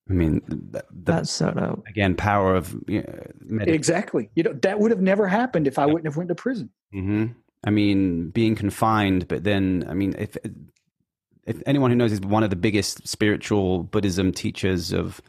I 0.09 0.13
mean, 0.13 0.41
the, 0.47 0.83
that's 0.91 1.31
so 1.31 1.51
dope. 1.51 1.85
Again, 1.87 2.15
power 2.15 2.55
of 2.55 2.75
you 2.87 3.03
know, 3.45 3.63
exactly. 3.63 4.29
You 4.35 4.43
know 4.43 4.53
that 4.61 4.79
would 4.79 4.91
have 4.91 5.01
never 5.01 5.27
happened 5.27 5.67
if 5.67 5.79
I 5.79 5.85
wouldn't 5.85 6.05
have 6.05 6.17
went 6.17 6.29
to 6.29 6.35
prison. 6.35 6.69
Mm-hmm. 6.93 7.27
I 7.63 7.69
mean, 7.69 8.29
being 8.29 8.55
confined, 8.55 9.27
but 9.27 9.43
then 9.43 9.85
I 9.87 9.93
mean, 9.93 10.15
if 10.17 10.35
if 11.45 11.61
anyone 11.65 11.89
who 11.89 11.95
knows 11.95 12.11
is 12.11 12.21
one 12.21 12.43
of 12.43 12.49
the 12.49 12.55
biggest 12.55 13.07
spiritual 13.07 13.83
Buddhism 13.83 14.31
teachers 14.31 14.91
of 14.91 15.21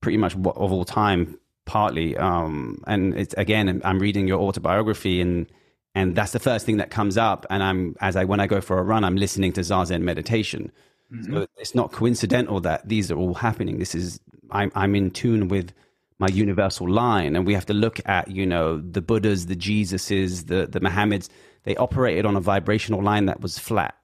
pretty 0.00 0.18
much 0.18 0.34
of 0.34 0.46
all 0.46 0.84
time 0.84 1.38
partly. 1.68 2.16
Um, 2.16 2.82
and 2.86 3.14
it's 3.14 3.34
again, 3.34 3.80
I'm 3.84 4.00
reading 4.00 4.26
your 4.26 4.40
autobiography, 4.40 5.20
and 5.20 5.46
and 5.94 6.16
that's 6.16 6.32
the 6.32 6.40
first 6.40 6.66
thing 6.66 6.78
that 6.78 6.90
comes 6.90 7.16
up. 7.16 7.46
And 7.50 7.62
I'm 7.62 7.94
as 8.00 8.16
I 8.16 8.24
when 8.24 8.40
I 8.40 8.48
go 8.48 8.60
for 8.60 8.78
a 8.78 8.82
run, 8.82 9.04
I'm 9.04 9.16
listening 9.16 9.52
to 9.52 9.60
zazen 9.60 10.02
meditation. 10.02 10.72
Mm-hmm. 11.12 11.34
So 11.34 11.46
it's 11.58 11.74
not 11.74 11.92
coincidental 11.92 12.60
that 12.60 12.88
these 12.88 13.10
are 13.12 13.16
all 13.16 13.34
happening. 13.34 13.78
This 13.78 13.94
is 13.94 14.18
I'm 14.50 14.72
I'm 14.74 14.96
in 14.96 15.12
tune 15.12 15.46
with 15.48 15.72
my 16.18 16.28
universal 16.28 16.88
line, 16.90 17.36
and 17.36 17.46
we 17.46 17.54
have 17.54 17.66
to 17.66 17.74
look 17.74 18.00
at 18.06 18.28
you 18.28 18.46
know 18.46 18.80
the 18.80 19.02
Buddhas, 19.02 19.46
the 19.46 19.56
Jesuses, 19.56 20.46
the 20.46 20.66
the 20.66 20.80
Muhammad's. 20.80 21.30
They 21.64 21.76
operated 21.76 22.24
on 22.24 22.34
a 22.34 22.40
vibrational 22.40 23.02
line 23.02 23.26
that 23.26 23.40
was 23.40 23.58
flat. 23.58 23.94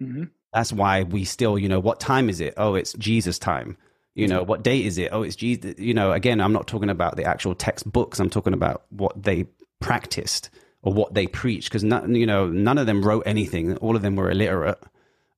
Mm-hmm. 0.00 0.24
That's 0.52 0.72
why 0.72 1.04
we 1.04 1.24
still, 1.24 1.58
you 1.58 1.68
know, 1.68 1.80
what 1.80 2.00
time 2.00 2.28
is 2.28 2.40
it? 2.40 2.54
Oh, 2.56 2.74
it's 2.74 2.92
Jesus 2.94 3.38
time. 3.38 3.76
You 4.20 4.28
know, 4.28 4.42
what 4.42 4.62
date 4.62 4.86
is 4.86 4.98
it? 4.98 5.10
Oh, 5.12 5.22
it's 5.22 5.36
Jesus. 5.36 5.74
You 5.78 5.94
know, 5.94 6.12
again, 6.12 6.40
I'm 6.40 6.52
not 6.52 6.66
talking 6.66 6.90
about 6.90 7.16
the 7.16 7.24
actual 7.24 7.54
textbooks. 7.54 8.20
I'm 8.20 8.30
talking 8.30 8.52
about 8.52 8.84
what 8.90 9.22
they 9.22 9.46
practiced 9.80 10.50
or 10.82 10.92
what 10.92 11.14
they 11.14 11.26
preached. 11.26 11.70
Because, 11.70 11.82
you 11.82 12.26
know, 12.26 12.48
none 12.48 12.78
of 12.78 12.86
them 12.86 13.02
wrote 13.02 13.24
anything. 13.26 13.76
All 13.78 13.96
of 13.96 14.02
them 14.02 14.16
were 14.16 14.30
illiterate. 14.30 14.80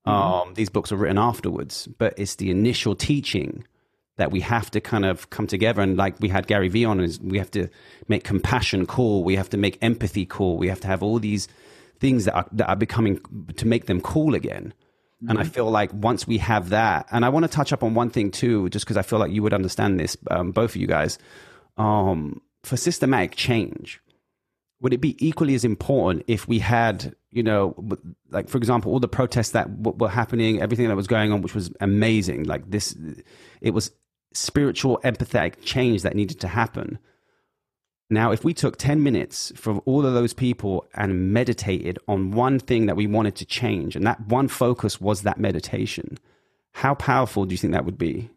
Mm-hmm. 0.07 0.11
Um, 0.11 0.55
these 0.55 0.69
books 0.69 0.91
were 0.91 0.99
written 0.99 1.19
afterwards. 1.19 1.89
But 1.99 2.15
it's 2.17 2.37
the 2.37 2.51
initial 2.51 2.95
teaching 2.95 3.65
that 4.17 4.31
we 4.31 4.41
have 4.41 4.71
to 4.73 4.81
kind 4.81 5.05
of 5.05 5.31
come 5.31 5.47
together. 5.47 5.81
And 5.81 5.97
like 5.97 6.21
we 6.21 6.29
had 6.29 6.47
Gary 6.47 6.69
Vee 6.69 6.85
on, 6.85 7.01
is 7.01 7.21
we 7.21 7.39
have 7.39 7.51
to 7.53 7.69
make 8.09 8.25
compassion 8.25 8.87
cool. 8.87 9.25
We 9.25 9.37
have 9.37 9.51
to 9.51 9.57
make 9.57 9.79
empathy 9.81 10.27
cool. 10.27 10.59
We 10.59 10.69
have 10.69 10.81
to 10.81 10.87
have 10.87 11.03
all 11.03 11.19
these 11.19 11.49
things 11.99 12.25
that 12.25 12.35
are, 12.35 12.47
that 12.53 12.69
are 12.69 12.77
becoming 12.77 13.21
to 13.57 13.67
make 13.67 13.87
them 13.87 14.01
cool 14.01 14.35
again. 14.35 14.75
Mm-hmm. 15.23 15.31
And 15.31 15.39
I 15.39 15.43
mm-hmm. 15.43 15.53
feel 15.53 15.71
like 15.71 15.93
once 15.95 16.27
we 16.27 16.39
have 16.39 16.71
that, 16.71 17.07
and 17.13 17.25
I 17.25 17.29
want 17.29 17.45
to 17.45 17.49
touch 17.49 17.73
up 17.73 17.85
on 17.85 17.95
one 17.95 18.11
thing 18.11 18.31
too, 18.31 18.69
just 18.71 18.85
because 18.85 18.97
I 18.97 19.03
feel 19.03 19.21
like 19.21 19.31
you 19.31 19.43
would 19.43 19.55
understand 19.55 20.01
this, 20.01 20.17
um, 20.31 20.51
both 20.51 20.71
of 20.71 20.77
you 20.77 20.89
guys. 20.89 21.19
Um, 21.77 22.41
for 22.65 22.77
systematic 22.77 23.37
change, 23.37 24.01
would 24.81 24.93
it 24.93 25.01
be 25.01 25.17
equally 25.25 25.55
as 25.55 25.65
important 25.65 26.25
if 26.27 26.49
we 26.49 26.59
had, 26.59 27.15
you 27.31 27.43
know, 27.43 27.77
like 28.31 28.49
for 28.49 28.59
example, 28.59 28.93
all 28.93 28.99
the 28.99 29.09
protests 29.09 29.51
that 29.51 29.83
w- 29.83 29.97
were 29.97 30.09
happening, 30.09 30.61
everything 30.61 30.89
that 30.89 30.97
was 30.97 31.07
going 31.07 31.33
on, 31.33 31.41
which 31.41 31.55
was 31.55 31.71
amazing, 31.81 32.45
like 32.45 32.69
this, 32.69 32.97
it 33.61 33.71
was 33.71 33.93
spiritual, 34.33 35.01
empathetic 35.05 35.55
change 35.65 36.03
that 36.03 36.17
needed 36.17 36.41
to 36.41 36.49
happen. 36.49 36.99
Now, 38.13 38.31
if 38.31 38.45
we 38.45 38.53
took 38.53 38.77
10 38.77 39.03
minutes 39.03 39.53
from 39.57 39.81
all 39.87 40.05
of 40.05 40.13
those 40.13 40.35
people 40.35 40.87
and 40.95 41.33
meditated 41.33 41.99
on 42.07 42.33
one 42.33 42.59
thing 42.59 42.85
that 42.85 42.95
we 42.95 43.07
wanted 43.07 43.37
to 43.37 43.47
change, 43.47 43.97
and 43.97 44.07
that 44.07 44.29
one 44.29 44.49
focus 44.49 45.01
was 45.01 45.23
that 45.23 45.41
meditation, 45.41 46.19
how 46.73 46.95
powerful 46.95 47.47
do 47.47 47.55
you 47.55 47.57
think 47.57 47.73
that 47.73 47.87
would 47.87 47.97
be? 47.97 48.29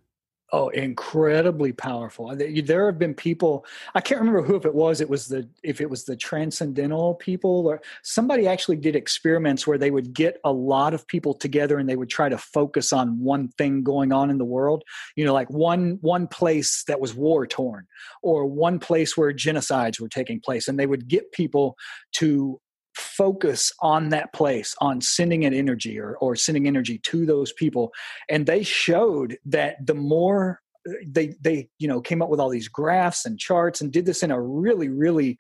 Oh, 0.51 0.69
incredibly 0.69 1.73
powerful. 1.73 2.34
There 2.35 2.85
have 2.85 2.99
been 2.99 3.15
people. 3.15 3.65
I 3.95 3.99
can't 3.99 4.19
remember 4.19 4.43
who 4.43 4.55
if 4.55 4.65
it 4.65 4.76
was. 4.76 5.01
It 5.01 5.09
was 5.09 5.27
the 5.27 5.49
if 5.63 5.81
it 5.81 5.89
was 5.89 6.05
the 6.05 6.15
transcendental 6.15 7.15
people 7.15 7.65
or 7.65 7.81
somebody 8.03 8.47
actually 8.47 8.76
did 8.77 8.95
experiments 8.95 9.65
where 9.65 9.80
they 9.80 9.89
would 9.89 10.13
get 10.13 10.39
a 10.43 10.51
lot 10.51 10.93
of 10.93 11.07
people 11.07 11.34
together 11.34 11.80
and 11.80 11.89
they 11.89 11.95
would 11.95 12.09
try 12.09 12.30
to 12.30 12.38
focus 12.38 12.93
on 12.93 13.19
one 13.19 13.47
thing 13.57 13.81
going 13.84 14.13
on 14.13 14.30
in 14.30 14.38
the 14.38 14.45
world. 14.45 14.84
You 15.15 15.26
know, 15.26 15.34
like 15.34 15.49
one 15.49 15.97
one 16.01 16.27
place 16.27 16.84
that 16.88 17.01
was 17.01 17.15
war 17.15 17.47
torn, 17.47 17.88
or 18.22 18.45
one 18.45 18.77
place 18.77 19.17
where 19.17 19.34
genocides 19.34 19.99
were 19.99 20.09
taking 20.09 20.39
place, 20.39 20.67
and 20.67 20.77
they 20.80 20.85
would 20.85 21.07
get 21.07 21.31
people 21.31 21.76
to 22.13 22.61
focus 22.95 23.72
on 23.81 24.09
that 24.09 24.34
place 24.34 24.76
on 24.80 25.01
sending 25.01 25.45
an 25.45 25.53
energy 25.53 25.99
or, 25.99 26.17
or 26.17 26.35
sending 26.35 26.67
energy 26.67 26.99
to 26.99 27.26
those 27.26 27.51
people. 27.53 27.91
And 28.30 28.45
they 28.45 28.63
showed 28.63 29.38
that 29.45 29.85
the 29.85 29.93
more 29.93 30.61
uh, 30.88 30.93
they 31.07 31.35
they 31.41 31.69
you 31.80 31.88
know 31.88 32.01
came 32.01 32.22
up 32.22 32.30
with 32.30 32.39
all 32.39 32.49
these 32.49 32.67
graphs 32.67 33.26
and 33.26 33.39
charts 33.39 33.81
and 33.81 33.91
did 33.91 34.05
this 34.05 34.23
in 34.23 34.31
a 34.31 34.41
really 34.41 34.89
really 34.89 35.38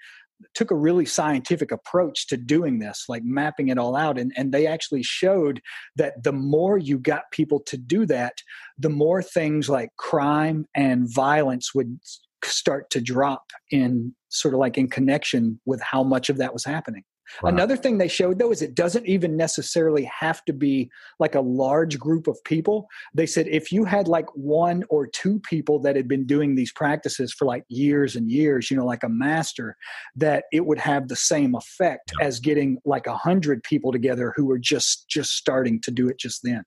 took 0.53 0.69
a 0.69 0.75
really 0.75 1.05
scientific 1.05 1.71
approach 1.71 2.27
to 2.27 2.35
doing 2.35 2.79
this 2.79 3.05
like 3.07 3.23
mapping 3.23 3.69
it 3.69 3.77
all 3.77 3.95
out. 3.95 4.19
And, 4.19 4.33
and 4.35 4.51
they 4.51 4.67
actually 4.67 5.01
showed 5.01 5.61
that 5.95 6.23
the 6.23 6.33
more 6.33 6.77
you 6.77 6.99
got 6.99 7.31
people 7.31 7.61
to 7.67 7.77
do 7.77 8.05
that 8.07 8.33
the 8.77 8.89
more 8.89 9.23
things 9.23 9.69
like 9.69 9.89
crime 9.97 10.65
and 10.75 11.07
violence 11.13 11.73
would 11.73 11.97
start 12.43 12.89
to 12.91 13.01
drop 13.01 13.51
in 13.71 14.13
sort 14.29 14.53
of 14.53 14.59
like 14.59 14.77
in 14.77 14.89
connection 14.89 15.59
with 15.65 15.81
how 15.81 16.03
much 16.03 16.29
of 16.29 16.37
that 16.37 16.53
was 16.53 16.65
happening 16.65 17.03
Wow. 17.41 17.49
Another 17.49 17.75
thing 17.75 17.97
they 17.97 18.07
showed 18.07 18.39
though 18.39 18.51
is 18.51 18.61
it 18.61 18.75
doesn't 18.75 19.05
even 19.05 19.35
necessarily 19.35 20.03
have 20.03 20.43
to 20.45 20.53
be 20.53 20.89
like 21.19 21.35
a 21.35 21.41
large 21.41 21.99
group 21.99 22.27
of 22.27 22.37
people. 22.43 22.87
They 23.13 23.25
said 23.25 23.47
if 23.47 23.71
you 23.71 23.85
had 23.85 24.07
like 24.07 24.27
one 24.35 24.83
or 24.89 25.07
two 25.07 25.39
people 25.39 25.79
that 25.79 25.95
had 25.95 26.07
been 26.07 26.25
doing 26.25 26.55
these 26.55 26.71
practices 26.71 27.33
for 27.33 27.45
like 27.45 27.63
years 27.67 28.15
and 28.15 28.29
years, 28.31 28.69
you 28.69 28.77
know, 28.77 28.85
like 28.85 29.03
a 29.03 29.09
master, 29.09 29.75
that 30.15 30.45
it 30.51 30.65
would 30.65 30.79
have 30.79 31.07
the 31.07 31.15
same 31.15 31.55
effect 31.55 32.11
as 32.21 32.39
getting 32.39 32.77
like 32.85 33.07
a 33.07 33.15
hundred 33.15 33.63
people 33.63 33.91
together 33.91 34.33
who 34.35 34.45
were 34.45 34.59
just 34.59 35.09
just 35.09 35.31
starting 35.31 35.81
to 35.81 35.91
do 35.91 36.07
it 36.07 36.19
just 36.19 36.41
then. 36.43 36.63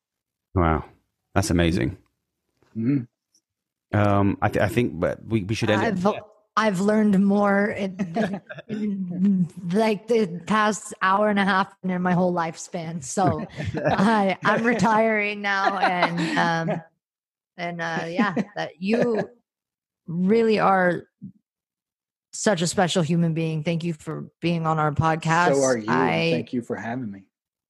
Wow, 0.55 0.85
that's 1.35 1.51
amazing. 1.51 1.97
Mm-hmm. 2.77 3.99
Um, 3.99 4.37
I, 4.43 4.49
th- 4.49 4.63
I 4.63 4.69
think, 4.69 5.01
but 5.01 5.25
we, 5.25 5.45
we 5.45 5.55
should 5.55 5.71
end. 5.71 5.83
I've, 5.83 6.05
it. 6.05 6.23
I've 6.59 6.81
learned 6.81 7.25
more 7.25 7.67
in, 7.67 8.43
in, 8.69 9.49
like 9.73 10.09
the 10.09 10.43
past 10.49 10.93
hour 11.01 11.29
and 11.29 11.39
a 11.39 11.45
half 11.45 11.73
and 11.85 11.93
in 11.93 12.03
my 12.03 12.15
whole 12.15 12.35
lifespan. 12.35 13.05
So 13.05 13.47
I, 13.77 14.37
I'm 14.45 14.65
retiring 14.65 15.41
now, 15.41 15.79
and 15.79 16.39
um, 16.71 16.83
and 17.57 17.81
uh, 17.81 18.07
yeah, 18.09 18.35
that 18.57 18.83
you 18.83 19.31
really 20.09 20.59
are 20.59 21.05
such 22.33 22.61
a 22.61 22.67
special 22.67 23.05
human 23.05 23.35
being. 23.35 23.63
Thank 23.63 23.85
you 23.85 23.93
for 23.93 24.29
being 24.41 24.67
on 24.67 24.81
our 24.81 24.91
podcast. 24.91 25.55
So 25.55 25.63
are 25.63 25.79
you. 25.79 25.87
I, 25.89 26.31
Thank 26.33 26.53
you 26.53 26.63
for 26.63 26.75
having 26.75 27.13
me. 27.13 27.23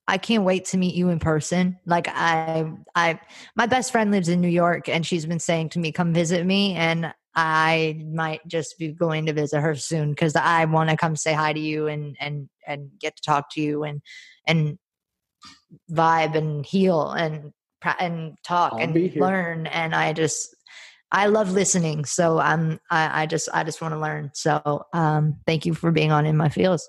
I 0.06 0.16
can't 0.16 0.44
wait 0.44 0.64
to 0.66 0.78
meet 0.78 0.94
you 0.94 1.10
in 1.10 1.18
person. 1.18 1.78
Like 1.84 2.08
I 2.08 2.72
I 2.94 3.20
my 3.54 3.66
best 3.66 3.92
friend 3.92 4.10
lives 4.10 4.30
in 4.30 4.40
New 4.40 4.48
York 4.48 4.88
and 4.88 5.04
she's 5.04 5.26
been 5.26 5.40
saying 5.40 5.68
to 5.70 5.78
me 5.78 5.92
come 5.92 6.14
visit 6.14 6.46
me 6.46 6.74
and 6.74 7.12
I 7.34 8.02
might 8.12 8.46
just 8.46 8.78
be 8.78 8.88
going 8.88 9.26
to 9.26 9.32
visit 9.32 9.60
her 9.60 9.74
soon 9.74 10.10
because 10.10 10.34
I 10.34 10.64
want 10.64 10.90
to 10.90 10.96
come 10.96 11.16
say 11.16 11.32
hi 11.32 11.52
to 11.52 11.60
you 11.60 11.86
and 11.86 12.16
and 12.20 12.48
and 12.66 12.90
get 12.98 13.16
to 13.16 13.22
talk 13.22 13.50
to 13.52 13.60
you 13.60 13.84
and 13.84 14.02
and 14.46 14.78
vibe 15.90 16.34
and 16.34 16.64
heal 16.64 17.10
and 17.10 17.52
and 17.98 18.36
talk 18.44 18.72
I'll 18.74 18.80
and 18.80 19.14
learn. 19.16 19.66
And 19.66 19.94
I 19.94 20.12
just 20.12 20.54
I 21.10 21.26
love 21.26 21.52
listening. 21.52 22.04
So 22.04 22.38
I'm 22.38 22.80
I, 22.90 23.22
I 23.22 23.26
just 23.26 23.48
I 23.52 23.64
just 23.64 23.80
want 23.80 23.94
to 23.94 24.00
learn. 24.00 24.30
So 24.34 24.86
um, 24.92 25.36
thank 25.46 25.66
you 25.66 25.74
for 25.74 25.90
being 25.90 26.12
on 26.12 26.26
in 26.26 26.36
my 26.36 26.48
fields. 26.48 26.88